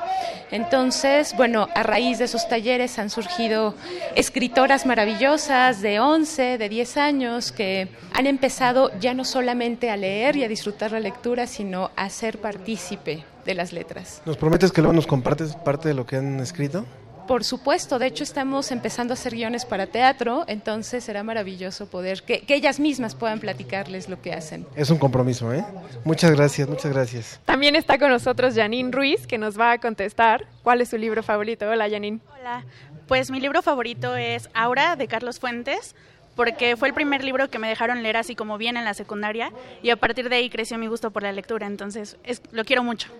Entonces, 0.50 1.34
bueno, 1.36 1.68
a 1.74 1.82
raíz 1.82 2.18
de 2.18 2.24
esos 2.24 2.48
talleres 2.48 2.98
han 2.98 3.10
surgido 3.10 3.74
escritoras 4.16 4.86
maravillosas 4.86 5.82
de 5.82 6.00
11, 6.00 6.58
de 6.58 6.68
10 6.68 6.96
años 6.96 7.52
que 7.52 7.88
han 8.14 8.26
empezado 8.26 8.90
ya 8.98 9.14
no 9.14 9.24
solamente 9.24 9.90
a 9.90 9.96
leer 9.96 10.36
y 10.36 10.44
a 10.44 10.48
disfrutar 10.48 10.92
la 10.92 11.00
lectura, 11.00 11.46
sino 11.46 11.90
a 11.96 12.08
ser 12.08 12.38
partícipe 12.38 13.24
de 13.44 13.54
las 13.54 13.72
letras. 13.72 14.22
¿Nos 14.24 14.36
prometes 14.36 14.72
que 14.72 14.80
luego 14.80 14.94
nos 14.94 15.06
compartes 15.06 15.54
parte 15.56 15.88
de 15.88 15.94
lo 15.94 16.06
que 16.06 16.16
han 16.16 16.40
escrito? 16.40 16.84
Por 17.28 17.44
supuesto, 17.44 17.98
de 17.98 18.06
hecho 18.06 18.24
estamos 18.24 18.72
empezando 18.72 19.12
a 19.12 19.14
hacer 19.14 19.34
guiones 19.34 19.66
para 19.66 19.86
teatro, 19.86 20.44
entonces 20.48 21.04
será 21.04 21.22
maravilloso 21.22 21.86
poder 21.86 22.22
que, 22.22 22.42
ellas 22.48 22.80
mismas 22.80 23.14
puedan 23.14 23.38
platicarles 23.38 24.08
lo 24.08 24.22
que 24.22 24.32
hacen. 24.32 24.66
Es 24.74 24.88
un 24.88 24.96
compromiso, 24.96 25.52
¿eh? 25.52 25.62
Muchas 26.04 26.30
gracias, 26.30 26.66
muchas 26.66 26.90
gracias. 26.90 27.38
También 27.44 27.76
está 27.76 27.98
con 27.98 28.08
nosotros 28.08 28.54
Janine 28.54 28.90
Ruiz, 28.90 29.26
que 29.26 29.36
nos 29.36 29.60
va 29.60 29.72
a 29.72 29.78
contestar 29.78 30.46
cuál 30.62 30.80
es 30.80 30.88
su 30.88 30.96
libro 30.96 31.22
favorito. 31.22 31.68
Hola, 31.68 31.90
Janine. 31.90 32.20
Hola, 32.40 32.64
pues 33.06 33.30
mi 33.30 33.40
libro 33.40 33.60
favorito 33.60 34.16
es 34.16 34.48
Aura, 34.54 34.96
de 34.96 35.06
Carlos 35.06 35.38
Fuentes 35.38 35.94
porque 36.34 36.76
fue 36.76 36.86
el 36.86 36.94
primer 36.94 37.24
libro 37.24 37.50
que 37.50 37.58
me 37.58 37.68
dejaron 37.68 38.02
leer 38.02 38.16
así 38.16 38.36
como 38.36 38.58
bien 38.58 38.76
en 38.76 38.84
la 38.84 38.94
secundaria 38.94 39.52
y 39.82 39.90
a 39.90 39.96
partir 39.96 40.28
de 40.28 40.36
ahí 40.36 40.48
creció 40.48 40.78
mi 40.78 40.86
gusto 40.86 41.10
por 41.10 41.24
la 41.24 41.32
lectura, 41.32 41.66
entonces 41.66 42.16
es, 42.22 42.40
lo 42.52 42.64
quiero 42.64 42.84
mucho. 42.84 43.10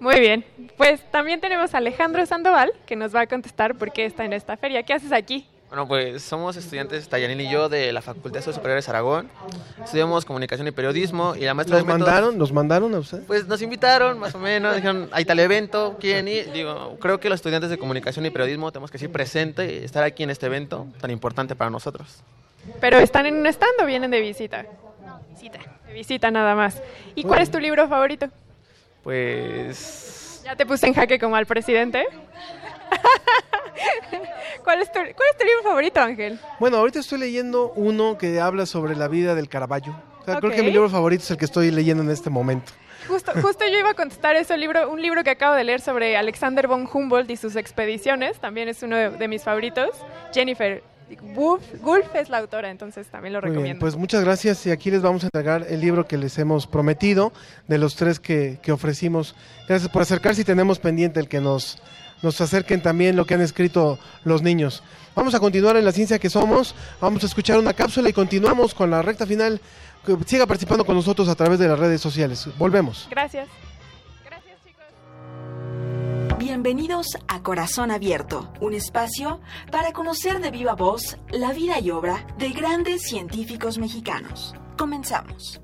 Muy 0.00 0.18
bien, 0.18 0.46
pues 0.78 1.02
también 1.10 1.40
tenemos 1.40 1.74
a 1.74 1.78
Alejandro 1.78 2.24
Sandoval 2.24 2.72
que 2.86 2.96
nos 2.96 3.14
va 3.14 3.20
a 3.20 3.26
contestar 3.26 3.74
por 3.74 3.92
qué 3.92 4.06
está 4.06 4.24
en 4.24 4.32
esta 4.32 4.56
feria. 4.56 4.82
¿Qué 4.82 4.94
haces 4.94 5.12
aquí? 5.12 5.46
Bueno, 5.68 5.86
pues 5.86 6.22
somos 6.22 6.56
estudiantes, 6.56 7.06
Tayanil 7.08 7.42
y 7.42 7.50
yo, 7.50 7.68
de 7.68 7.92
la 7.92 8.00
Facultad 8.00 8.32
de 8.32 8.38
Estudios 8.38 8.56
Superiores 8.56 8.88
Aragón. 8.88 9.30
Estudiamos 9.84 10.24
comunicación 10.24 10.66
y 10.66 10.70
periodismo 10.70 11.36
y 11.36 11.42
la 11.42 11.52
maestra 11.52 11.76
¿Nos 11.76 11.86
mandaron? 11.86 12.38
¿Nos 12.38 12.50
mandaron 12.50 12.94
a 12.94 12.98
usted? 12.98 13.22
Pues 13.26 13.46
nos 13.46 13.60
invitaron, 13.60 14.18
más 14.18 14.34
o 14.34 14.38
menos, 14.38 14.74
dijeron, 14.74 15.08
hay 15.12 15.26
tal 15.26 15.38
evento, 15.38 15.96
¿quieren 16.00 16.26
ir? 16.28 16.50
Digo, 16.50 16.96
creo 16.98 17.20
que 17.20 17.28
los 17.28 17.36
estudiantes 17.36 17.68
de 17.68 17.78
comunicación 17.78 18.24
y 18.24 18.30
periodismo 18.30 18.72
tenemos 18.72 18.90
que 18.90 18.98
ser 18.98 19.12
presente 19.12 19.80
y 19.80 19.84
estar 19.84 20.02
aquí 20.02 20.22
en 20.22 20.30
este 20.30 20.46
evento 20.46 20.88
tan 21.00 21.10
importante 21.10 21.54
para 21.54 21.70
nosotros. 21.70 22.22
¿Pero 22.80 22.98
están 22.98 23.26
en 23.26 23.36
un 23.36 23.46
stand 23.46 23.80
o 23.82 23.86
vienen 23.86 24.10
de 24.10 24.20
visita? 24.20 24.64
No, 25.06 25.20
visita. 25.28 25.60
De 25.86 25.92
visita 25.92 26.30
nada 26.30 26.54
más. 26.54 26.82
¿Y 27.14 27.22
cuál 27.22 27.42
es 27.42 27.50
tu 27.50 27.60
libro 27.60 27.86
favorito? 27.86 28.28
Pues... 29.02 30.42
¿Ya 30.44 30.56
te 30.56 30.66
puse 30.66 30.86
en 30.86 30.94
jaque 30.94 31.18
como 31.18 31.36
al 31.36 31.46
presidente? 31.46 32.06
¿Cuál, 34.64 34.82
es 34.82 34.90
tu, 34.90 34.98
¿Cuál 34.98 35.28
es 35.30 35.38
tu 35.38 35.44
libro 35.44 35.62
favorito, 35.62 36.00
Ángel? 36.00 36.38
Bueno, 36.58 36.78
ahorita 36.78 36.98
estoy 36.98 37.18
leyendo 37.18 37.72
uno 37.76 38.18
que 38.18 38.40
habla 38.40 38.66
sobre 38.66 38.96
la 38.96 39.08
vida 39.08 39.34
del 39.34 39.48
Caravaggio. 39.48 39.94
Creo 40.24 40.50
que 40.50 40.62
mi 40.62 40.70
libro 40.70 40.88
favorito 40.88 41.24
es 41.24 41.30
el 41.30 41.36
que 41.36 41.44
estoy 41.44 41.70
leyendo 41.70 42.02
en 42.02 42.10
este 42.10 42.30
momento. 42.30 42.72
Justo, 43.08 43.32
justo 43.40 43.66
yo 43.66 43.78
iba 43.78 43.90
a 43.90 43.94
contestar 43.94 44.36
eso, 44.36 44.56
libro, 44.56 44.90
un 44.90 45.00
libro 45.00 45.24
que 45.24 45.30
acabo 45.30 45.54
de 45.54 45.64
leer 45.64 45.80
sobre 45.80 46.16
Alexander 46.16 46.68
von 46.68 46.88
Humboldt 46.92 47.30
y 47.30 47.36
sus 47.36 47.56
expediciones, 47.56 48.38
también 48.38 48.68
es 48.68 48.82
uno 48.82 48.96
de 48.96 49.28
mis 49.28 49.42
favoritos. 49.42 49.90
Jennifer 50.32 50.82
Wolf, 51.34 52.14
es 52.14 52.28
la 52.28 52.38
autora, 52.38 52.70
entonces 52.70 53.06
también 53.08 53.32
lo 53.32 53.40
recomiendo. 53.40 53.80
pues 53.80 53.96
muchas 53.96 54.24
gracias 54.24 54.64
y 54.66 54.70
aquí 54.70 54.90
les 54.90 55.02
vamos 55.02 55.24
a 55.24 55.26
entregar 55.26 55.66
el 55.68 55.80
libro 55.80 56.06
que 56.06 56.16
les 56.16 56.38
hemos 56.38 56.66
prometido 56.66 57.32
de 57.68 57.78
los 57.78 57.96
tres 57.96 58.20
que, 58.20 58.58
que 58.62 58.72
ofrecimos. 58.72 59.34
Gracias 59.68 59.90
por 59.90 60.02
acercarse 60.02 60.42
y 60.42 60.44
tenemos 60.44 60.78
pendiente 60.78 61.20
el 61.20 61.28
que 61.28 61.40
nos, 61.40 61.80
nos 62.22 62.40
acerquen 62.40 62.82
también 62.82 63.16
lo 63.16 63.24
que 63.24 63.34
han 63.34 63.40
escrito 63.40 63.98
los 64.24 64.42
niños. 64.42 64.82
Vamos 65.14 65.34
a 65.34 65.40
continuar 65.40 65.76
en 65.76 65.84
la 65.84 65.92
ciencia 65.92 66.18
que 66.18 66.30
somos, 66.30 66.74
vamos 67.00 67.22
a 67.22 67.26
escuchar 67.26 67.58
una 67.58 67.72
cápsula 67.72 68.08
y 68.08 68.12
continuamos 68.12 68.74
con 68.74 68.90
la 68.90 69.02
recta 69.02 69.26
final. 69.26 69.60
Siga 70.26 70.46
participando 70.46 70.84
con 70.84 70.94
nosotros 70.94 71.28
a 71.28 71.34
través 71.34 71.58
de 71.58 71.68
las 71.68 71.78
redes 71.78 72.00
sociales. 72.00 72.48
Volvemos. 72.58 73.06
Gracias. 73.10 73.48
Bienvenidos 76.52 77.16
a 77.28 77.44
Corazón 77.44 77.92
Abierto, 77.92 78.52
un 78.60 78.74
espacio 78.74 79.40
para 79.70 79.92
conocer 79.92 80.40
de 80.40 80.50
viva 80.50 80.74
voz 80.74 81.16
la 81.30 81.52
vida 81.52 81.78
y 81.78 81.92
obra 81.92 82.26
de 82.38 82.48
grandes 82.48 83.02
científicos 83.02 83.78
mexicanos. 83.78 84.52
Comenzamos. 84.76 85.60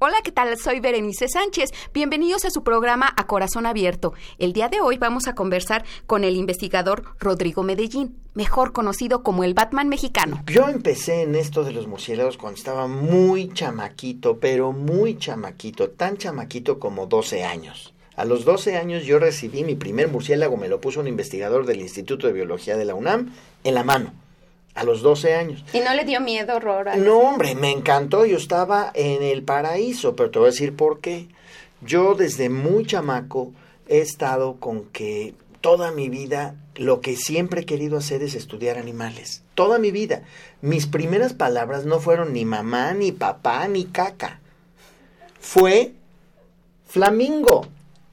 Hola, 0.00 0.16
¿qué 0.22 0.32
tal? 0.32 0.54
Soy 0.58 0.80
Berenice 0.80 1.28
Sánchez. 1.28 1.70
Bienvenidos 1.94 2.44
a 2.44 2.50
su 2.50 2.62
programa 2.62 3.10
A 3.16 3.26
Corazón 3.26 3.64
Abierto. 3.64 4.12
El 4.36 4.52
día 4.52 4.68
de 4.68 4.82
hoy 4.82 4.98
vamos 4.98 5.26
a 5.26 5.34
conversar 5.34 5.82
con 6.06 6.24
el 6.24 6.36
investigador 6.36 7.16
Rodrigo 7.18 7.62
Medellín, 7.62 8.18
mejor 8.34 8.74
conocido 8.74 9.22
como 9.22 9.44
el 9.44 9.54
Batman 9.54 9.88
mexicano. 9.88 10.42
Yo 10.44 10.68
empecé 10.68 11.22
en 11.22 11.36
esto 11.36 11.64
de 11.64 11.72
los 11.72 11.86
murciélagos 11.86 12.36
cuando 12.36 12.58
estaba 12.58 12.86
muy 12.86 13.48
chamaquito, 13.48 14.38
pero 14.38 14.72
muy 14.72 15.16
chamaquito, 15.16 15.88
tan 15.88 16.18
chamaquito 16.18 16.78
como 16.78 17.06
12 17.06 17.44
años. 17.44 17.94
A 18.16 18.24
los 18.24 18.44
12 18.44 18.76
años 18.76 19.04
yo 19.04 19.18
recibí 19.18 19.64
mi 19.64 19.74
primer 19.74 20.08
murciélago, 20.08 20.56
me 20.56 20.68
lo 20.68 20.80
puso 20.80 21.00
un 21.00 21.08
investigador 21.08 21.64
del 21.66 21.80
Instituto 21.80 22.26
de 22.26 22.32
Biología 22.32 22.76
de 22.76 22.84
la 22.84 22.94
UNAM 22.94 23.32
en 23.64 23.74
la 23.74 23.84
mano. 23.84 24.12
A 24.74 24.84
los 24.84 25.02
12 25.02 25.34
años. 25.34 25.64
¿Y 25.74 25.80
no 25.80 25.92
le 25.94 26.04
dio 26.04 26.20
miedo, 26.20 26.56
horror? 26.56 26.96
No, 26.96 27.18
hombre, 27.18 27.54
me 27.54 27.70
encantó. 27.70 28.24
Yo 28.24 28.38
estaba 28.38 28.90
en 28.94 29.22
el 29.22 29.42
paraíso, 29.42 30.16
pero 30.16 30.30
te 30.30 30.38
voy 30.38 30.48
a 30.48 30.50
decir 30.50 30.74
por 30.74 31.00
qué. 31.00 31.28
Yo 31.82 32.14
desde 32.14 32.48
muy 32.48 32.86
chamaco 32.86 33.52
he 33.88 33.98
estado 33.98 34.56
con 34.58 34.84
que 34.84 35.34
toda 35.60 35.92
mi 35.92 36.08
vida 36.08 36.54
lo 36.76 37.00
que 37.00 37.16
siempre 37.16 37.62
he 37.62 37.66
querido 37.66 37.98
hacer 37.98 38.22
es 38.22 38.34
estudiar 38.34 38.78
animales. 38.78 39.42
Toda 39.54 39.78
mi 39.78 39.90
vida. 39.90 40.22
Mis 40.62 40.86
primeras 40.86 41.34
palabras 41.34 41.84
no 41.84 42.00
fueron 42.00 42.32
ni 42.32 42.44
mamá, 42.44 42.94
ni 42.94 43.12
papá, 43.12 43.68
ni 43.68 43.84
caca. 43.84 44.40
Fue 45.40 45.92
flamingo. 46.86 47.66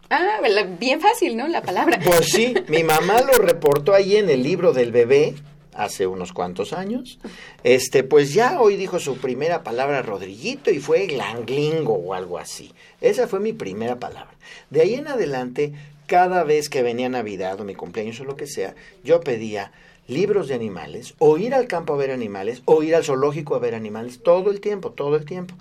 Ah, 0.09 0.39
bien 0.79 1.01
fácil, 1.01 1.37
¿no? 1.37 1.47
La 1.47 1.61
palabra. 1.61 1.99
Pues 2.03 2.31
sí, 2.31 2.53
mi 2.67 2.83
mamá 2.83 3.21
lo 3.21 3.33
reportó 3.33 3.93
ahí 3.93 4.15
en 4.15 4.29
el 4.29 4.43
libro 4.43 4.73
del 4.73 4.91
bebé 4.91 5.35
hace 5.73 6.07
unos 6.07 6.33
cuantos 6.33 6.73
años. 6.73 7.19
Este, 7.63 8.03
pues 8.03 8.33
ya 8.33 8.59
hoy 8.59 8.75
dijo 8.75 8.99
su 8.99 9.17
primera 9.17 9.63
palabra 9.63 10.01
Rodriguito 10.01 10.71
y 10.71 10.79
fue 10.79 11.05
glanglingo 11.05 11.93
o 11.93 12.13
algo 12.13 12.37
así. 12.37 12.73
Esa 13.01 13.27
fue 13.27 13.39
mi 13.39 13.53
primera 13.53 13.97
palabra. 13.97 14.33
De 14.69 14.81
ahí 14.81 14.95
en 14.95 15.07
adelante, 15.07 15.73
cada 16.07 16.43
vez 16.43 16.69
que 16.69 16.81
venía 16.81 17.07
Navidad 17.07 17.61
o 17.61 17.63
mi 17.63 17.75
cumpleaños 17.75 18.19
o 18.19 18.25
lo 18.25 18.35
que 18.35 18.47
sea, 18.47 18.75
yo 19.03 19.21
pedía 19.21 19.71
libros 20.07 20.47
de 20.47 20.55
animales, 20.55 21.13
o 21.19 21.37
ir 21.37 21.53
al 21.53 21.67
campo 21.67 21.93
a 21.93 21.97
ver 21.97 22.09
animales, 22.09 22.63
o 22.65 22.81
ir 22.81 22.95
al 22.95 23.03
zoológico 23.03 23.55
a 23.55 23.59
ver 23.59 23.75
animales, 23.75 24.21
todo 24.23 24.49
el 24.49 24.59
tiempo, 24.59 24.91
todo 24.91 25.15
el 25.15 25.23
tiempo. 25.23 25.53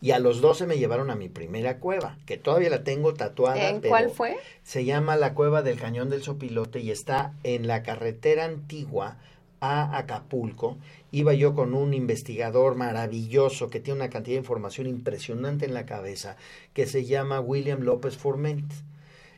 Y 0.00 0.12
a 0.12 0.18
los 0.20 0.40
12 0.40 0.66
me 0.66 0.78
llevaron 0.78 1.10
a 1.10 1.16
mi 1.16 1.28
primera 1.28 1.78
cueva, 1.78 2.18
que 2.24 2.36
todavía 2.36 2.70
la 2.70 2.84
tengo 2.84 3.14
tatuada. 3.14 3.68
¿En 3.68 3.80
cuál 3.80 4.10
fue? 4.10 4.36
Se 4.62 4.84
llama 4.84 5.16
la 5.16 5.34
Cueva 5.34 5.62
del 5.62 5.80
Cañón 5.80 6.08
del 6.08 6.22
Sopilote 6.22 6.80
y 6.80 6.90
está 6.90 7.34
en 7.42 7.66
la 7.66 7.82
carretera 7.82 8.44
antigua 8.44 9.16
a 9.60 9.98
Acapulco, 9.98 10.78
iba 11.10 11.34
yo 11.34 11.54
con 11.54 11.74
un 11.74 11.94
investigador 11.94 12.76
maravilloso 12.76 13.70
que 13.70 13.80
tiene 13.80 14.00
una 14.00 14.10
cantidad 14.10 14.34
de 14.34 14.42
información 14.42 14.86
impresionante 14.86 15.64
en 15.64 15.74
la 15.74 15.86
cabeza, 15.86 16.36
que 16.74 16.86
se 16.86 17.04
llama 17.04 17.40
William 17.40 17.80
López 17.80 18.16
Forment. 18.16 18.72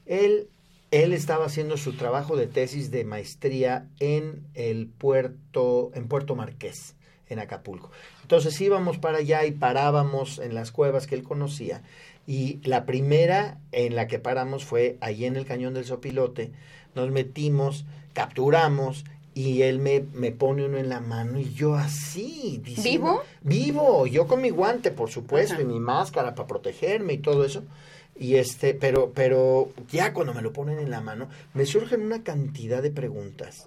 Él, 0.07 0.49
él 0.91 1.13
estaba 1.13 1.47
haciendo 1.47 1.77
su 1.77 1.95
trabajo 1.95 2.37
de 2.37 2.47
tesis 2.47 2.91
de 2.91 3.05
maestría 3.05 3.89
en 3.99 4.45
el 4.55 4.89
puerto, 4.89 5.91
en 5.95 6.09
Puerto 6.09 6.35
Marqués, 6.35 6.97
en 7.29 7.39
Acapulco. 7.39 7.91
Entonces 8.31 8.61
íbamos 8.61 8.97
para 8.97 9.19
allá 9.19 9.45
y 9.45 9.51
parábamos 9.51 10.39
en 10.39 10.55
las 10.55 10.71
cuevas 10.71 11.09
que 11.09 11.17
él 11.17 11.25
conocía. 11.25 11.83
Y 12.29 12.61
la 12.63 12.87
primera 12.87 13.59
en 13.73 13.97
la 13.97 14.07
que 14.07 14.21
paramos 14.21 14.65
fue 14.65 14.97
allí 15.01 15.25
en 15.25 15.35
el 15.35 15.45
cañón 15.45 15.75
del 15.75 15.85
Sopilote. 15.85 16.53
Nos 16.95 17.11
metimos, 17.11 17.87
capturamos 18.13 19.05
y 19.35 19.63
él 19.63 19.81
me, 19.81 20.05
me, 20.15 20.31
pone 20.31 20.65
uno 20.65 20.79
en 20.79 20.89
la 20.89 21.01
mano 21.01 21.41
y 21.41 21.53
yo 21.55 21.75
así. 21.75 22.63
¿Vivo? 22.65 23.21
Vivo, 23.43 24.07
yo 24.07 24.29
con 24.29 24.41
mi 24.43 24.51
guante, 24.51 24.93
por 24.93 25.11
supuesto, 25.11 25.61
y 25.61 25.65
mi 25.65 25.81
máscara 25.81 26.37
para 26.37 26.47
protegerme 26.47 27.15
y 27.15 27.19
todo 27.19 27.45
eso. 27.45 27.65
Y 28.17 28.37
este, 28.37 28.75
pero, 28.75 29.11
pero 29.13 29.71
ya 29.91 30.15
cuando 30.15 30.35
me 30.35 30.43
lo 30.43 30.53
ponen 30.53 30.79
en 30.79 30.93
la 30.93 31.01
mano, 31.01 31.29
me 31.53 31.67
surgen 31.67 32.03
una 32.03 32.23
cantidad 32.23 32.81
de 32.81 32.93
preguntas. 32.93 33.67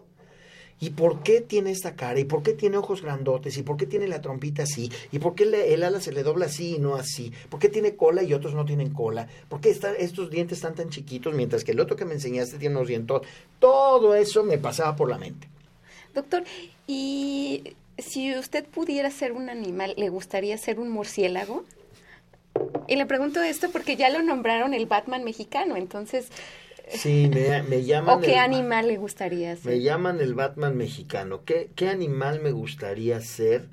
¿Y 0.83 0.89
por 0.89 1.23
qué 1.23 1.39
tiene 1.39 1.71
esta 1.71 1.95
cara? 1.95 2.19
¿Y 2.19 2.25
por 2.25 2.43
qué 2.43 2.51
tiene 2.51 2.75
ojos 2.75 3.01
grandotes? 3.01 3.57
¿Y 3.57 3.63
por 3.63 3.77
qué 3.77 3.85
tiene 3.85 4.05
la 4.05 4.21
trompita 4.21 4.63
así? 4.63 4.91
¿Y 5.13 5.19
por 5.19 5.33
qué 5.33 5.43
el 5.45 5.81
ala 5.81 6.01
se 6.01 6.11
le 6.11 6.23
dobla 6.23 6.47
así 6.47 6.75
y 6.75 6.77
no 6.77 6.95
así? 6.95 7.31
¿Por 7.47 7.57
qué 7.61 7.69
tiene 7.69 7.95
cola 7.95 8.21
y 8.21 8.33
otros 8.33 8.53
no 8.53 8.65
tienen 8.65 8.89
cola? 8.89 9.29
¿Por 9.47 9.61
qué 9.61 9.69
estos 9.69 10.29
dientes 10.29 10.57
están 10.57 10.75
tan 10.75 10.89
chiquitos 10.89 11.33
mientras 11.33 11.63
que 11.63 11.71
el 11.71 11.79
otro 11.79 11.95
que 11.95 12.03
me 12.03 12.15
enseñaste 12.15 12.57
tiene 12.57 12.75
unos 12.75 12.89
dientes? 12.89 13.21
Todo 13.59 14.13
eso 14.13 14.43
me 14.43 14.57
pasaba 14.57 14.93
por 14.93 15.09
la 15.09 15.17
mente. 15.17 15.47
Doctor, 16.13 16.43
¿y 16.85 17.75
si 17.97 18.37
usted 18.37 18.65
pudiera 18.65 19.09
ser 19.09 19.31
un 19.31 19.49
animal, 19.49 19.93
le 19.95 20.09
gustaría 20.09 20.57
ser 20.57 20.81
un 20.81 20.89
murciélago? 20.89 21.63
Y 22.89 22.97
le 22.97 23.05
pregunto 23.05 23.41
esto 23.41 23.69
porque 23.71 23.95
ya 23.95 24.09
lo 24.09 24.21
nombraron 24.21 24.73
el 24.73 24.85
Batman 24.85 25.23
mexicano, 25.23 25.77
entonces... 25.77 26.27
Sí, 26.89 27.29
me, 27.29 27.83
llaman... 27.83 28.17
¿O 28.17 28.21
qué 28.21 28.37
animal 28.37 28.87
le 28.87 28.97
gustaría 28.97 29.55
ser? 29.55 29.71
Me 29.71 29.81
llaman 29.81 30.19
el 30.19 30.33
Batman 30.33 30.77
mexicano. 30.77 31.41
¿Qué, 31.45 31.69
¿Qué 31.75 31.87
animal 31.87 32.41
me 32.41 32.51
gustaría 32.51 33.19
ser? 33.21 33.67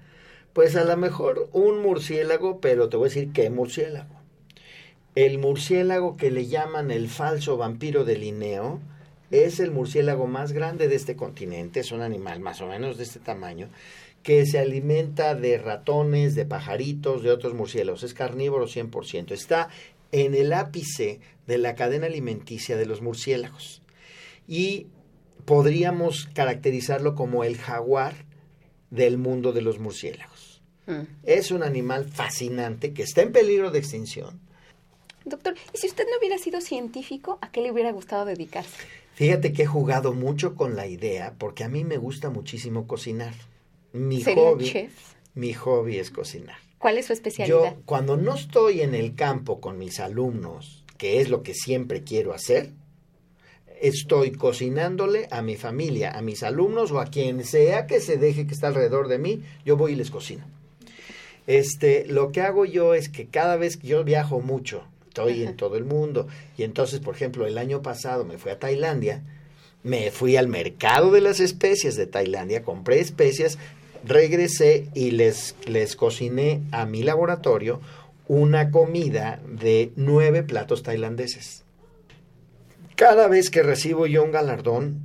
Pues 0.53 0.77
a 0.77 0.85
lo 0.85 0.97
mejor 0.97 1.49
un 1.53 1.83
murciélago, 1.83 2.61
pero 2.61 2.89
te 2.89 2.97
voy 2.97 3.07
a 3.07 3.11
decir 3.11 3.33
qué 3.33 3.51
murciélago. 3.51 4.15
El 5.15 5.39
murciélago 5.39 6.17
que 6.17 6.31
le 6.31 6.47
llaman 6.47 6.91
el 6.91 7.09
falso 7.09 7.57
vampiro 7.57 8.05
de 8.05 8.17
Linneo, 8.17 8.81
es 9.31 9.61
el 9.61 9.71
murciélago 9.71 10.27
más 10.27 10.53
grande 10.53 10.89
de 10.89 10.97
este 10.97 11.17
continente, 11.17 11.81
es 11.81 11.93
un 11.93 12.03
animal 12.03 12.41
más 12.41 12.61
o 12.61 12.67
menos 12.67 12.97
de 12.97 13.05
este 13.05 13.21
tamaño, 13.21 13.69
que 14.23 14.45
se 14.45 14.59
alimenta 14.59 15.35
de 15.35 15.57
ratones, 15.59 16.35
de 16.35 16.45
pajaritos, 16.45 17.23
de 17.23 17.31
otros 17.31 17.55
murciélagos. 17.55 18.03
Es 18.03 18.13
carnívoro 18.13 18.67
100%. 18.67 19.33
Está 19.33 19.69
en 20.13 20.35
el 20.35 20.53
ápice 20.53 21.21
de 21.47 21.59
la 21.59 21.75
cadena 21.75 22.07
alimenticia 22.07 22.77
de 22.77 22.87
los 22.87 23.03
murciélagos. 23.03 23.83
Y 24.47 24.87
podríamos 25.45 26.29
caracterizarlo 26.35 27.15
como 27.15 27.45
el 27.45 27.57
jaguar 27.57 28.15
del 28.91 29.19
mundo 29.19 29.53
de 29.53 29.63
los 29.63 29.79
murciélagos. 29.79 30.63
Mm. 30.87 31.03
Es 31.25 31.51
un 31.51 31.63
animal 31.63 32.05
fascinante 32.05 32.93
que 32.93 33.03
está 33.03 33.23
en 33.23 33.33
peligro 33.33 33.71
de 33.71 33.79
extinción. 33.79 34.41
Doctor, 35.25 35.55
¿y 35.73 35.79
si 35.79 35.87
usted 35.87 36.05
no 36.11 36.19
hubiera 36.19 36.39
sido 36.39 36.61
científico, 36.61 37.39
a 37.41 37.51
qué 37.51 37.61
le 37.61 37.71
hubiera 37.71 37.93
gustado 37.93 38.25
dedicarse? 38.25 38.85
Fíjate 39.15 39.53
que 39.53 39.65
he 39.65 39.67
jugado 39.67 40.13
mucho 40.15 40.55
con 40.55 40.77
la 40.77 40.87
idea 40.87 41.35
porque 41.39 41.63
a 41.63 41.69
mí 41.69 41.85
me 41.85 41.99
gusta 41.99 42.31
muchísimo 42.31 42.87
cocinar. 42.87 43.35
Mi 43.93 44.23
hobby, 44.23 44.89
Mi 45.35 45.53
hobby 45.53 45.99
es 45.99 46.11
cocinar. 46.11 46.57
¿Cuál 46.81 46.97
es 46.97 47.07
su 47.07 47.13
especialidad? 47.13 47.75
Yo 47.77 47.83
cuando 47.85 48.17
no 48.17 48.35
estoy 48.35 48.81
en 48.81 48.95
el 48.95 49.15
campo 49.15 49.61
con 49.61 49.79
mis 49.79 50.01
alumnos, 50.01 50.83
que 50.97 51.21
es 51.21 51.29
lo 51.29 51.43
que 51.43 51.53
siempre 51.53 52.05
quiero 52.05 52.33
hacer, 52.33 52.71
estoy 53.83 54.33
cocinándole 54.33 55.29
a 55.31 55.43
mi 55.43 55.57
familia, 55.57 56.11
a 56.11 56.23
mis 56.23 56.43
alumnos 56.43 56.91
o 56.91 56.99
a 56.99 57.07
quien 57.07 57.45
sea 57.45 57.87
que 57.87 58.01
se 58.01 58.17
deje 58.17 58.47
que 58.47 58.55
está 58.55 58.69
alrededor 58.69 59.09
de 59.09 59.19
mí, 59.19 59.43
yo 59.67 59.77
voy 59.77 59.93
y 59.93 59.97
les 59.97 60.11
cocino. 60.11 60.47
Este, 61.47 62.07
lo 62.07 62.33
que 62.33 62.41
hago 62.41 62.65
yo 62.65 62.95
es 62.95 63.11
que 63.11 63.27
cada 63.27 63.57
vez 63.57 63.77
que 63.77 63.89
yo 63.89 64.03
viajo 64.03 64.41
mucho, 64.41 64.85
estoy 65.09 65.43
en 65.43 65.57
todo 65.57 65.77
el 65.77 65.85
mundo. 65.85 66.29
Y 66.57 66.63
entonces, 66.63 67.01
por 67.01 67.15
ejemplo, 67.15 67.47
el 67.47 67.59
año 67.59 67.83
pasado 67.83 68.25
me 68.25 68.39
fui 68.39 68.53
a 68.53 68.59
Tailandia, 68.59 69.23
me 69.83 70.11
fui 70.11 70.37
al 70.37 70.49
mercado 70.49 71.11
de 71.11 71.21
las 71.21 71.41
especias 71.41 71.97
de 71.97 72.07
Tailandia, 72.07 72.63
compré 72.63 73.01
especias, 73.01 73.59
regresé 74.05 74.89
y 74.95 75.11
les, 75.13 75.55
les 75.67 75.97
cociné 75.97 76.63
a 76.73 76.87
mi 76.87 77.03
laboratorio 77.03 77.81
una 78.29 78.71
comida 78.71 79.41
de 79.47 79.93
nueve 79.97 80.43
platos 80.43 80.83
tailandeses. 80.83 81.65
Cada 82.95 83.29
vez 83.29 83.51
que 83.51 83.63
recibo 83.63 84.07
yo 84.07 84.23
un 84.23 84.31
galardón, 84.31 85.01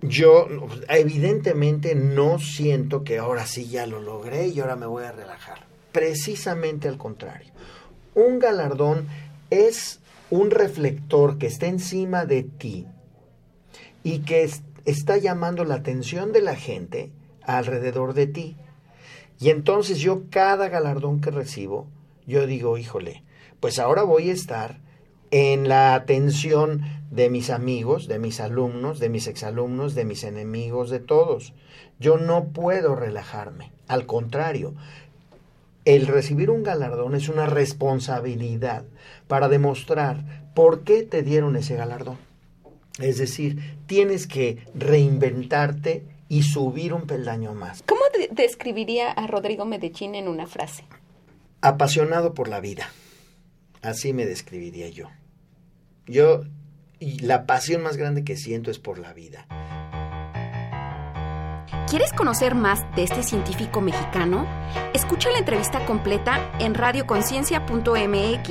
yo 0.00 0.48
evidentemente 0.88 1.94
no 1.94 2.38
siento 2.38 3.04
que 3.04 3.18
ahora 3.18 3.46
sí 3.46 3.68
ya 3.68 3.86
lo 3.86 4.00
logré 4.00 4.48
y 4.48 4.60
ahora 4.60 4.76
me 4.76 4.86
voy 4.86 5.04
a 5.04 5.12
relajar. 5.12 5.66
Precisamente 5.92 6.88
al 6.88 6.98
contrario 6.98 7.52
un 8.14 8.38
galardón 8.38 9.08
es 9.50 10.00
un 10.30 10.50
reflector 10.50 11.38
que 11.38 11.46
está 11.46 11.66
encima 11.66 12.24
de 12.24 12.42
ti 12.42 12.86
y 14.02 14.20
que 14.20 14.48
está 14.84 15.16
llamando 15.18 15.64
la 15.64 15.76
atención 15.76 16.32
de 16.32 16.42
la 16.42 16.56
gente 16.56 17.10
alrededor 17.46 18.14
de 18.14 18.26
ti. 18.26 18.56
Y 19.38 19.50
entonces 19.50 19.98
yo 19.98 20.24
cada 20.30 20.68
galardón 20.68 21.20
que 21.20 21.30
recibo, 21.30 21.88
yo 22.26 22.46
digo, 22.46 22.78
híjole, 22.78 23.24
pues 23.60 23.78
ahora 23.78 24.02
voy 24.02 24.30
a 24.30 24.32
estar 24.32 24.80
en 25.30 25.68
la 25.68 25.94
atención 25.94 26.82
de 27.10 27.30
mis 27.30 27.50
amigos, 27.50 28.06
de 28.06 28.18
mis 28.18 28.40
alumnos, 28.40 29.00
de 29.00 29.08
mis 29.08 29.26
exalumnos, 29.26 29.94
de 29.94 30.04
mis 30.04 30.24
enemigos, 30.24 30.90
de 30.90 31.00
todos. 31.00 31.54
Yo 31.98 32.18
no 32.18 32.48
puedo 32.48 32.94
relajarme. 32.94 33.72
Al 33.88 34.06
contrario, 34.06 34.74
el 35.84 36.06
recibir 36.06 36.50
un 36.50 36.62
galardón 36.62 37.14
es 37.14 37.28
una 37.28 37.46
responsabilidad 37.46 38.84
para 39.26 39.48
demostrar 39.48 40.50
por 40.54 40.84
qué 40.84 41.02
te 41.02 41.22
dieron 41.22 41.56
ese 41.56 41.76
galardón. 41.76 42.18
Es 42.98 43.18
decir, 43.18 43.78
tienes 43.86 44.26
que 44.26 44.58
reinventarte 44.74 46.04
y 46.32 46.42
subir 46.44 46.94
un 46.94 47.06
peldaño 47.06 47.52
más. 47.52 47.82
¿Cómo 47.86 48.00
describiría 48.30 49.10
a 49.10 49.26
Rodrigo 49.26 49.66
Medellín 49.66 50.14
en 50.14 50.28
una 50.28 50.46
frase? 50.46 50.86
Apasionado 51.60 52.32
por 52.32 52.48
la 52.48 52.58
vida. 52.58 52.88
Así 53.82 54.14
me 54.14 54.24
describiría 54.24 54.88
yo. 54.88 55.10
Yo, 56.06 56.44
y 56.98 57.18
la 57.18 57.44
pasión 57.44 57.82
más 57.82 57.98
grande 57.98 58.24
que 58.24 58.38
siento 58.38 58.70
es 58.70 58.78
por 58.78 58.98
la 58.98 59.12
vida. 59.12 59.46
¿Quieres 61.86 62.14
conocer 62.14 62.54
más 62.54 62.80
de 62.96 63.02
este 63.02 63.22
científico 63.22 63.82
mexicano? 63.82 64.48
Escucha 64.94 65.30
la 65.30 65.38
entrevista 65.38 65.84
completa 65.84 66.50
en 66.60 66.72
radioconciencia.mx. 66.72 68.50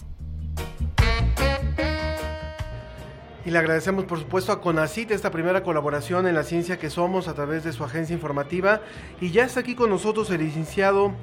Y 3.45 3.49
le 3.49 3.59
agradecemos 3.59 4.03
por 4.03 4.19
supuesto 4.19 4.51
a 4.51 4.59
CONACIT 4.59 5.11
esta 5.11 5.31
primera 5.31 5.63
colaboración 5.63 6.27
en 6.27 6.35
la 6.35 6.43
ciencia 6.43 6.77
que 6.77 6.89
somos 6.89 7.29
a 7.29 7.33
través 7.33 7.63
de 7.63 7.71
su 7.71 7.85
agencia 7.85 8.13
informativa. 8.13 8.81
Y 9.21 9.31
ya 9.31 9.45
está 9.45 9.61
aquí 9.61 9.73
con 9.73 9.89
nosotros 9.89 10.29
el 10.31 10.41
licenciado 10.41 11.13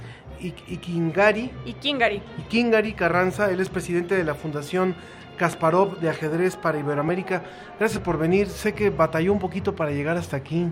Ikingari. 0.41 1.51
Ikingari. 1.67 2.23
Ikingari 2.39 2.95
Carranza, 2.95 3.51
él 3.51 3.61
es 3.61 3.69
presidente 3.69 4.15
de 4.15 4.25
la 4.25 4.35
Fundación 4.35 4.97
Kasparov 5.37 5.99
de 6.01 6.09
Ajedrez 6.09 6.57
para 6.57 6.79
Iberoamérica. 6.79 7.43
Gracias 7.79 8.03
por 8.03 8.19
venir. 8.19 8.49
Sé 8.49 8.75
que 8.75 8.91
batalló 8.91 9.33
un 9.33 9.39
poquito 9.39 9.75
para 9.75 9.91
llegar 9.91 10.17
hasta 10.17 10.37
aquí. 10.37 10.71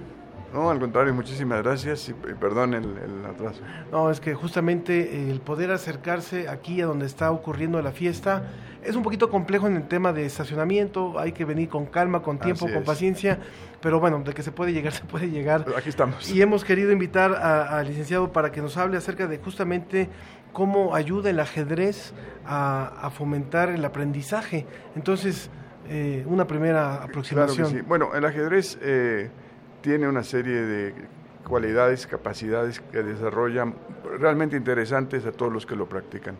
No, 0.52 0.68
al 0.68 0.78
contrario, 0.78 1.14
muchísimas 1.14 1.62
gracias 1.62 2.10
y, 2.10 2.12
perdón 2.12 2.74
el, 2.74 2.84
el, 2.84 3.24
atraso. 3.24 3.62
No, 3.90 4.10
es 4.10 4.20
que 4.20 4.34
justamente 4.34 5.30
el 5.30 5.40
poder 5.40 5.70
acercarse 5.70 6.48
aquí 6.48 6.82
a 6.82 6.86
donde 6.86 7.06
está 7.06 7.30
ocurriendo 7.30 7.80
la 7.80 7.92
fiesta 7.92 8.50
es 8.84 8.96
un 8.96 9.02
poquito 9.02 9.30
complejo 9.30 9.66
en 9.66 9.76
el 9.76 9.86
tema 9.86 10.12
de 10.12 10.26
estacionamiento, 10.26 11.18
hay 11.18 11.32
que 11.32 11.44
venir 11.44 11.68
con 11.68 11.86
calma, 11.86 12.20
con 12.20 12.38
tiempo, 12.38 12.66
con 12.70 12.82
paciencia, 12.82 13.38
pero 13.80 14.00
bueno, 14.00 14.20
de 14.20 14.34
que 14.34 14.42
se 14.42 14.50
puede 14.50 14.72
llegar, 14.72 14.92
se 14.92 15.04
puede 15.04 15.30
llegar. 15.30 15.64
aquí 15.76 15.88
estamos. 15.88 16.28
Y 16.30 16.42
hemos 16.42 16.64
querido 16.64 16.90
invitar 16.90 17.32
al 17.34 17.86
licenciado 17.86 18.32
para 18.32 18.50
que 18.50 18.60
nos 18.60 18.76
hable 18.76 18.96
acerca 18.96 19.26
de 19.26 19.38
justamente 19.38 20.08
cómo 20.52 20.94
ayuda 20.94 21.30
el 21.30 21.40
ajedrez 21.40 22.12
a, 22.46 23.10
fomentar 23.14 23.70
el 23.70 23.84
aprendizaje. 23.84 24.66
Entonces, 24.96 25.50
eh, 25.88 26.24
una 26.26 26.46
primera 26.46 27.02
aproximación. 27.02 27.84
Bueno, 27.86 28.14
el 28.14 28.24
ajedrez 28.24 28.78
eh, 28.80 29.30
tiene 29.80 30.08
una 30.08 30.22
serie 30.22 30.62
de 30.62 30.94
cualidades, 31.46 32.06
capacidades 32.06 32.80
que 32.80 33.02
desarrollan 33.02 33.74
realmente 34.18 34.56
interesantes 34.56 35.26
a 35.26 35.32
todos 35.32 35.52
los 35.52 35.66
que 35.66 35.76
lo 35.76 35.88
practican. 35.88 36.36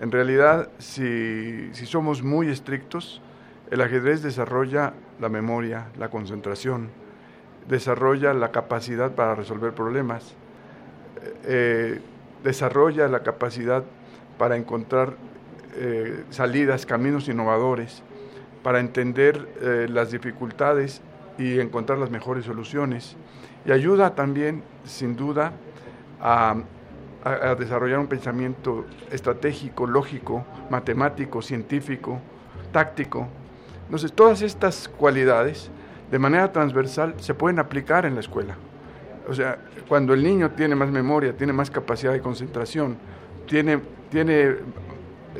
En 0.00 0.12
realidad, 0.12 0.68
si, 0.78 1.70
si 1.72 1.86
somos 1.86 2.22
muy 2.22 2.48
estrictos, 2.48 3.22
el 3.70 3.80
ajedrez 3.80 4.22
desarrolla 4.22 4.92
la 5.20 5.28
memoria, 5.28 5.86
la 5.98 6.08
concentración, 6.08 6.90
desarrolla 7.68 8.34
la 8.34 8.52
capacidad 8.52 9.12
para 9.12 9.34
resolver 9.34 9.72
problemas, 9.72 10.34
eh, 11.44 12.00
desarrolla 12.46 13.08
la 13.08 13.24
capacidad 13.24 13.82
para 14.38 14.56
encontrar 14.56 15.14
eh, 15.74 16.22
salidas, 16.30 16.86
caminos 16.86 17.28
innovadores, 17.28 18.04
para 18.62 18.78
entender 18.78 19.48
eh, 19.60 19.88
las 19.90 20.12
dificultades 20.12 21.02
y 21.38 21.58
encontrar 21.58 21.98
las 21.98 22.10
mejores 22.10 22.44
soluciones. 22.44 23.16
Y 23.66 23.72
ayuda 23.72 24.14
también, 24.14 24.62
sin 24.84 25.16
duda, 25.16 25.52
a, 26.20 26.54
a 27.24 27.54
desarrollar 27.56 27.98
un 27.98 28.06
pensamiento 28.06 28.86
estratégico, 29.10 29.88
lógico, 29.88 30.46
matemático, 30.70 31.42
científico, 31.42 32.20
táctico. 32.72 33.26
Entonces, 33.86 34.12
todas 34.12 34.40
estas 34.42 34.88
cualidades 34.88 35.68
de 36.12 36.18
manera 36.20 36.52
transversal 36.52 37.14
se 37.18 37.34
pueden 37.34 37.58
aplicar 37.58 38.06
en 38.06 38.14
la 38.14 38.20
escuela. 38.20 38.56
O 39.28 39.34
sea, 39.34 39.58
cuando 39.88 40.14
el 40.14 40.22
niño 40.22 40.50
tiene 40.50 40.74
más 40.74 40.90
memoria, 40.90 41.36
tiene 41.36 41.52
más 41.52 41.70
capacidad 41.70 42.12
de 42.12 42.20
concentración, 42.20 42.96
tiene, 43.46 43.80
tiene 44.10 44.56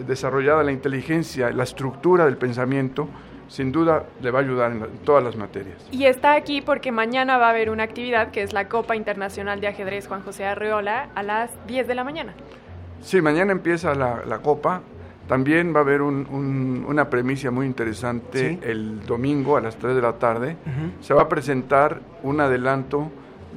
desarrollada 0.06 0.62
la 0.62 0.72
inteligencia, 0.72 1.50
la 1.50 1.64
estructura 1.64 2.24
del 2.24 2.36
pensamiento, 2.36 3.08
sin 3.48 3.70
duda 3.70 4.04
le 4.20 4.30
va 4.30 4.40
a 4.40 4.42
ayudar 4.42 4.72
en, 4.72 4.86
todas 5.04 5.22
las 5.22 5.36
materias. 5.36 5.76
Y 5.90 6.04
está 6.04 6.34
aquí 6.34 6.60
porque 6.60 6.90
mañana 6.92 7.38
va 7.38 7.46
a 7.46 7.50
haber 7.50 7.70
una 7.70 7.84
actividad 7.84 8.30
que 8.30 8.42
es 8.42 8.52
la 8.52 8.68
Copa 8.68 8.96
Internacional 8.96 9.60
de 9.60 9.68
Ajedrez 9.68 10.08
Juan 10.08 10.22
José 10.22 10.44
Arreola 10.44 11.10
a 11.14 11.22
las 11.22 11.50
10 11.66 11.86
de 11.86 11.94
la 11.94 12.04
mañana. 12.04 12.34
Sí, 13.00 13.20
mañana 13.20 13.52
empieza 13.52 13.94
la 13.94 14.38
Copa 14.38 14.82
también 15.26 15.74
va 15.74 15.80
a 15.80 15.82
haber 15.82 16.02
una 16.02 17.10
premisa 17.10 17.50
muy 17.50 17.66
interesante 17.66 18.58
el 18.62 19.04
domingo 19.04 19.56
a 19.56 19.60
las 19.60 19.76
3 19.76 19.96
de 19.96 20.02
la 20.02 20.12
tarde. 20.14 20.56
Se 21.00 21.14
va 21.14 21.22
a 21.22 21.28
presentar 21.28 22.00
un 22.22 22.40
adelanto 22.40 23.10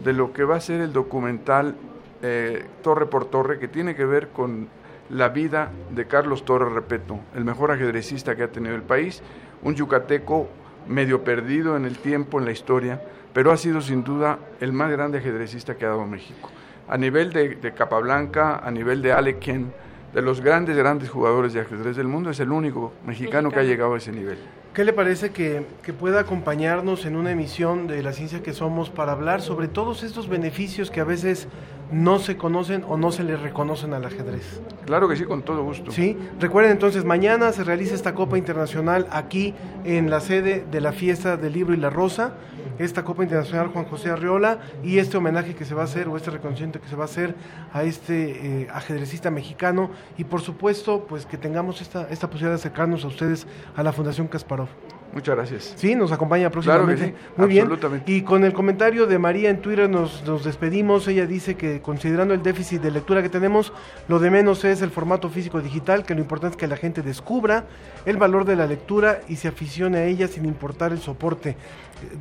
de 0.03 0.13
lo 0.13 0.33
que 0.33 0.43
va 0.43 0.55
a 0.55 0.61
ser 0.61 0.81
el 0.81 0.93
documental 0.93 1.75
eh, 2.21 2.65
Torre 2.81 3.05
por 3.05 3.25
Torre, 3.25 3.59
que 3.59 3.67
tiene 3.67 3.95
que 3.95 4.05
ver 4.05 4.29
con 4.29 4.67
la 5.09 5.29
vida 5.29 5.71
de 5.91 6.05
Carlos 6.05 6.45
Torres 6.45 6.71
Repeto, 6.73 7.19
el 7.35 7.43
mejor 7.43 7.71
ajedrecista 7.71 8.35
que 8.35 8.43
ha 8.43 8.51
tenido 8.51 8.75
el 8.75 8.83
país, 8.83 9.21
un 9.63 9.75
yucateco 9.75 10.47
medio 10.87 11.23
perdido 11.23 11.75
en 11.77 11.85
el 11.85 11.97
tiempo, 11.97 12.39
en 12.39 12.45
la 12.45 12.51
historia, 12.51 13.01
pero 13.33 13.51
ha 13.51 13.57
sido 13.57 13.81
sin 13.81 14.03
duda 14.03 14.39
el 14.59 14.73
más 14.73 14.91
grande 14.91 15.19
ajedrecista 15.19 15.75
que 15.75 15.85
ha 15.85 15.89
dado 15.89 16.05
México. 16.05 16.49
A 16.87 16.97
nivel 16.97 17.31
de, 17.31 17.55
de 17.55 17.73
Capablanca, 17.73 18.57
a 18.57 18.71
nivel 18.71 19.01
de 19.01 19.13
Alequien, 19.13 19.71
de 20.13 20.21
los 20.21 20.41
grandes, 20.41 20.75
grandes 20.75 21.09
jugadores 21.09 21.53
de 21.53 21.61
ajedrez 21.61 21.95
del 21.95 22.07
mundo, 22.07 22.29
es 22.29 22.39
el 22.39 22.51
único 22.51 22.93
mexicano, 23.05 23.51
que 23.51 23.59
ha 23.59 23.63
llegado 23.63 23.93
a 23.93 23.97
ese 23.97 24.11
nivel. 24.11 24.37
¿Qué 24.73 24.83
le 24.83 24.93
parece 24.93 25.31
que, 25.31 25.65
que, 25.83 25.93
pueda 25.93 26.21
acompañarnos 26.21 27.05
en 27.05 27.15
una 27.15 27.31
emisión 27.31 27.87
de 27.87 28.01
La 28.03 28.13
Ciencia 28.13 28.41
que 28.41 28.53
Somos 28.53 28.89
para 28.89 29.11
hablar 29.11 29.41
sobre 29.41 29.67
todos 29.67 30.03
estos 30.03 30.29
beneficios 30.29 30.91
que 30.91 31.01
a 31.01 31.03
veces 31.03 31.47
no 31.91 32.19
se 32.19 32.37
conocen 32.37 32.83
o 32.87 32.97
no 32.97 33.11
se 33.11 33.23
le 33.23 33.35
reconocen 33.37 33.93
al 33.93 34.05
ajedrez? 34.05 34.61
Claro 34.85 35.07
que 35.07 35.15
sí, 35.15 35.25
con 35.25 35.43
todo 35.43 35.63
gusto. 35.63 35.91
Sí, 35.91 36.17
recuerden 36.39 36.71
entonces, 36.71 37.05
mañana 37.05 37.51
se 37.51 37.63
realiza 37.63 37.95
esta 37.95 38.13
Copa 38.13 38.37
Internacional 38.37 39.07
aquí 39.11 39.53
en 39.85 40.09
la 40.09 40.19
sede 40.19 40.65
de 40.69 40.81
la 40.81 40.91
Fiesta 40.91 41.37
del 41.37 41.53
Libro 41.53 41.73
y 41.73 41.77
la 41.77 41.89
Rosa 41.89 42.33
esta 42.79 43.03
Copa 43.03 43.23
Internacional 43.23 43.67
Juan 43.67 43.85
José 43.85 44.09
Arriola 44.09 44.59
y 44.83 44.97
este 44.97 45.17
homenaje 45.17 45.53
que 45.53 45.65
se 45.65 45.75
va 45.75 45.81
a 45.81 45.85
hacer 45.85 46.07
o 46.07 46.17
este 46.17 46.31
reconocimiento 46.31 46.81
que 46.81 46.87
se 46.87 46.95
va 46.95 47.03
a 47.03 47.05
hacer 47.05 47.35
a 47.73 47.83
este 47.83 48.61
eh, 48.61 48.67
ajedrecista 48.73 49.29
mexicano 49.29 49.91
y 50.17 50.23
por 50.23 50.41
supuesto 50.41 51.05
pues 51.07 51.25
que 51.25 51.37
tengamos 51.37 51.81
esta, 51.81 52.07
esta 52.09 52.27
posibilidad 52.27 52.51
de 52.51 52.59
acercarnos 52.61 53.03
a 53.03 53.07
ustedes 53.07 53.45
a 53.75 53.83
la 53.83 53.91
Fundación 53.91 54.27
Kasparov. 54.27 54.69
Muchas 55.11 55.35
gracias. 55.35 55.73
Sí, 55.75 55.95
nos 55.95 56.11
acompaña 56.11 56.49
próximamente. 56.49 57.15
Muy 57.35 57.47
bien. 57.47 57.69
Y 58.05 58.21
con 58.21 58.43
el 58.43 58.53
comentario 58.53 59.07
de 59.07 59.17
María 59.17 59.49
en 59.49 59.61
Twitter 59.61 59.89
nos, 59.89 60.23
nos, 60.23 60.43
despedimos. 60.43 61.07
Ella 61.07 61.25
dice 61.25 61.55
que 61.55 61.81
considerando 61.81 62.33
el 62.33 62.43
déficit 62.43 62.81
de 62.81 62.91
lectura 62.91 63.23
que 63.23 63.29
tenemos, 63.29 63.73
lo 64.07 64.19
de 64.19 64.29
menos 64.29 64.63
es 64.65 64.81
el 64.81 64.91
formato 64.91 65.29
físico 65.29 65.61
digital, 65.61 66.05
que 66.05 66.13
lo 66.13 66.21
importante 66.21 66.55
es 66.55 66.59
que 66.59 66.67
la 66.67 66.77
gente 66.77 67.01
descubra 67.01 67.65
el 68.05 68.17
valor 68.17 68.45
de 68.45 68.55
la 68.55 68.67
lectura 68.67 69.21
y 69.27 69.37
se 69.37 69.47
aficione 69.47 69.97
a 69.97 70.05
ella 70.05 70.27
sin 70.27 70.45
importar 70.45 70.91
el 70.91 70.99
soporte 70.99 71.55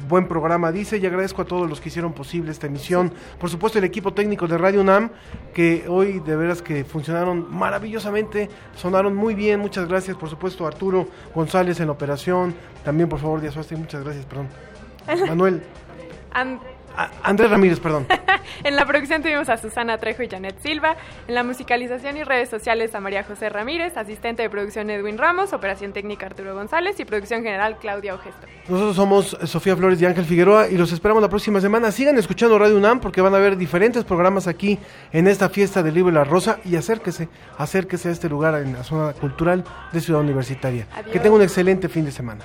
buen 0.08 0.28
programa, 0.28 0.72
dice, 0.72 0.98
y 0.98 1.06
agradezco 1.06 1.42
a 1.42 1.44
todos 1.44 1.68
los 1.68 1.80
que 1.80 1.88
hicieron 1.88 2.12
posible 2.12 2.50
esta 2.50 2.66
emisión. 2.66 3.12
Por 3.38 3.50
supuesto, 3.50 3.78
el 3.78 3.84
equipo 3.84 4.12
técnico 4.12 4.46
de 4.46 4.58
Radio 4.58 4.80
UNAM, 4.80 5.10
que 5.54 5.84
hoy 5.88 6.20
de 6.20 6.36
veras 6.36 6.62
que 6.62 6.84
funcionaron 6.84 7.46
maravillosamente, 7.50 8.48
sonaron 8.76 9.14
muy 9.14 9.34
bien, 9.34 9.60
muchas 9.60 9.88
gracias. 9.88 10.16
Por 10.16 10.28
supuesto, 10.28 10.66
Arturo 10.66 11.08
González 11.34 11.80
en 11.80 11.86
la 11.86 11.92
operación, 11.92 12.54
también 12.84 13.08
por 13.08 13.18
favor, 13.18 13.40
Díaz 13.40 13.56
muchas 13.72 14.04
gracias, 14.04 14.24
perdón. 14.26 14.48
Manuel. 15.28 15.62
Andrés 17.22 17.50
Ramírez, 17.50 17.80
perdón. 17.80 18.06
en 18.64 18.76
la 18.76 18.86
producción 18.86 19.22
tuvimos 19.22 19.48
a 19.48 19.56
Susana 19.56 19.98
Trejo 19.98 20.22
y 20.22 20.28
Janet 20.28 20.60
Silva. 20.60 20.96
En 21.26 21.34
la 21.34 21.44
musicalización 21.44 22.16
y 22.16 22.24
redes 22.24 22.48
sociales 22.48 22.94
a 22.94 23.00
María 23.00 23.24
José 23.24 23.48
Ramírez, 23.48 23.96
asistente 23.96 24.42
de 24.42 24.50
producción 24.50 24.90
Edwin 24.90 25.18
Ramos, 25.18 25.52
operación 25.52 25.92
técnica 25.92 26.26
Arturo 26.26 26.54
González 26.54 26.98
y 27.00 27.04
producción 27.04 27.42
general 27.42 27.78
Claudia 27.78 28.14
Ogesto. 28.14 28.46
Nosotros 28.68 28.96
somos 28.96 29.36
Sofía 29.44 29.76
Flores 29.76 30.00
y 30.02 30.06
Ángel 30.06 30.24
Figueroa 30.24 30.68
y 30.68 30.76
los 30.76 30.92
esperamos 30.92 31.22
la 31.22 31.28
próxima 31.28 31.60
semana. 31.60 31.92
Sigan 31.92 32.18
escuchando 32.18 32.58
Radio 32.58 32.76
UNAM 32.76 33.00
porque 33.00 33.20
van 33.20 33.34
a 33.34 33.36
haber 33.36 33.56
diferentes 33.56 34.04
programas 34.04 34.46
aquí 34.46 34.78
en 35.12 35.28
esta 35.28 35.48
fiesta 35.48 35.82
del 35.82 35.94
libro 35.94 36.10
y 36.10 36.14
la 36.14 36.24
rosa 36.24 36.58
y 36.64 36.76
acérquese, 36.76 37.28
acérquese 37.56 38.08
a 38.08 38.12
este 38.12 38.28
lugar 38.28 38.54
en 38.56 38.72
la 38.72 38.84
zona 38.84 39.12
cultural 39.12 39.64
de 39.92 40.00
Ciudad 40.00 40.20
Universitaria. 40.20 40.86
Que 41.12 41.20
tenga 41.20 41.36
un 41.36 41.42
excelente 41.42 41.88
fin 41.88 42.04
de 42.04 42.12
semana. 42.12 42.44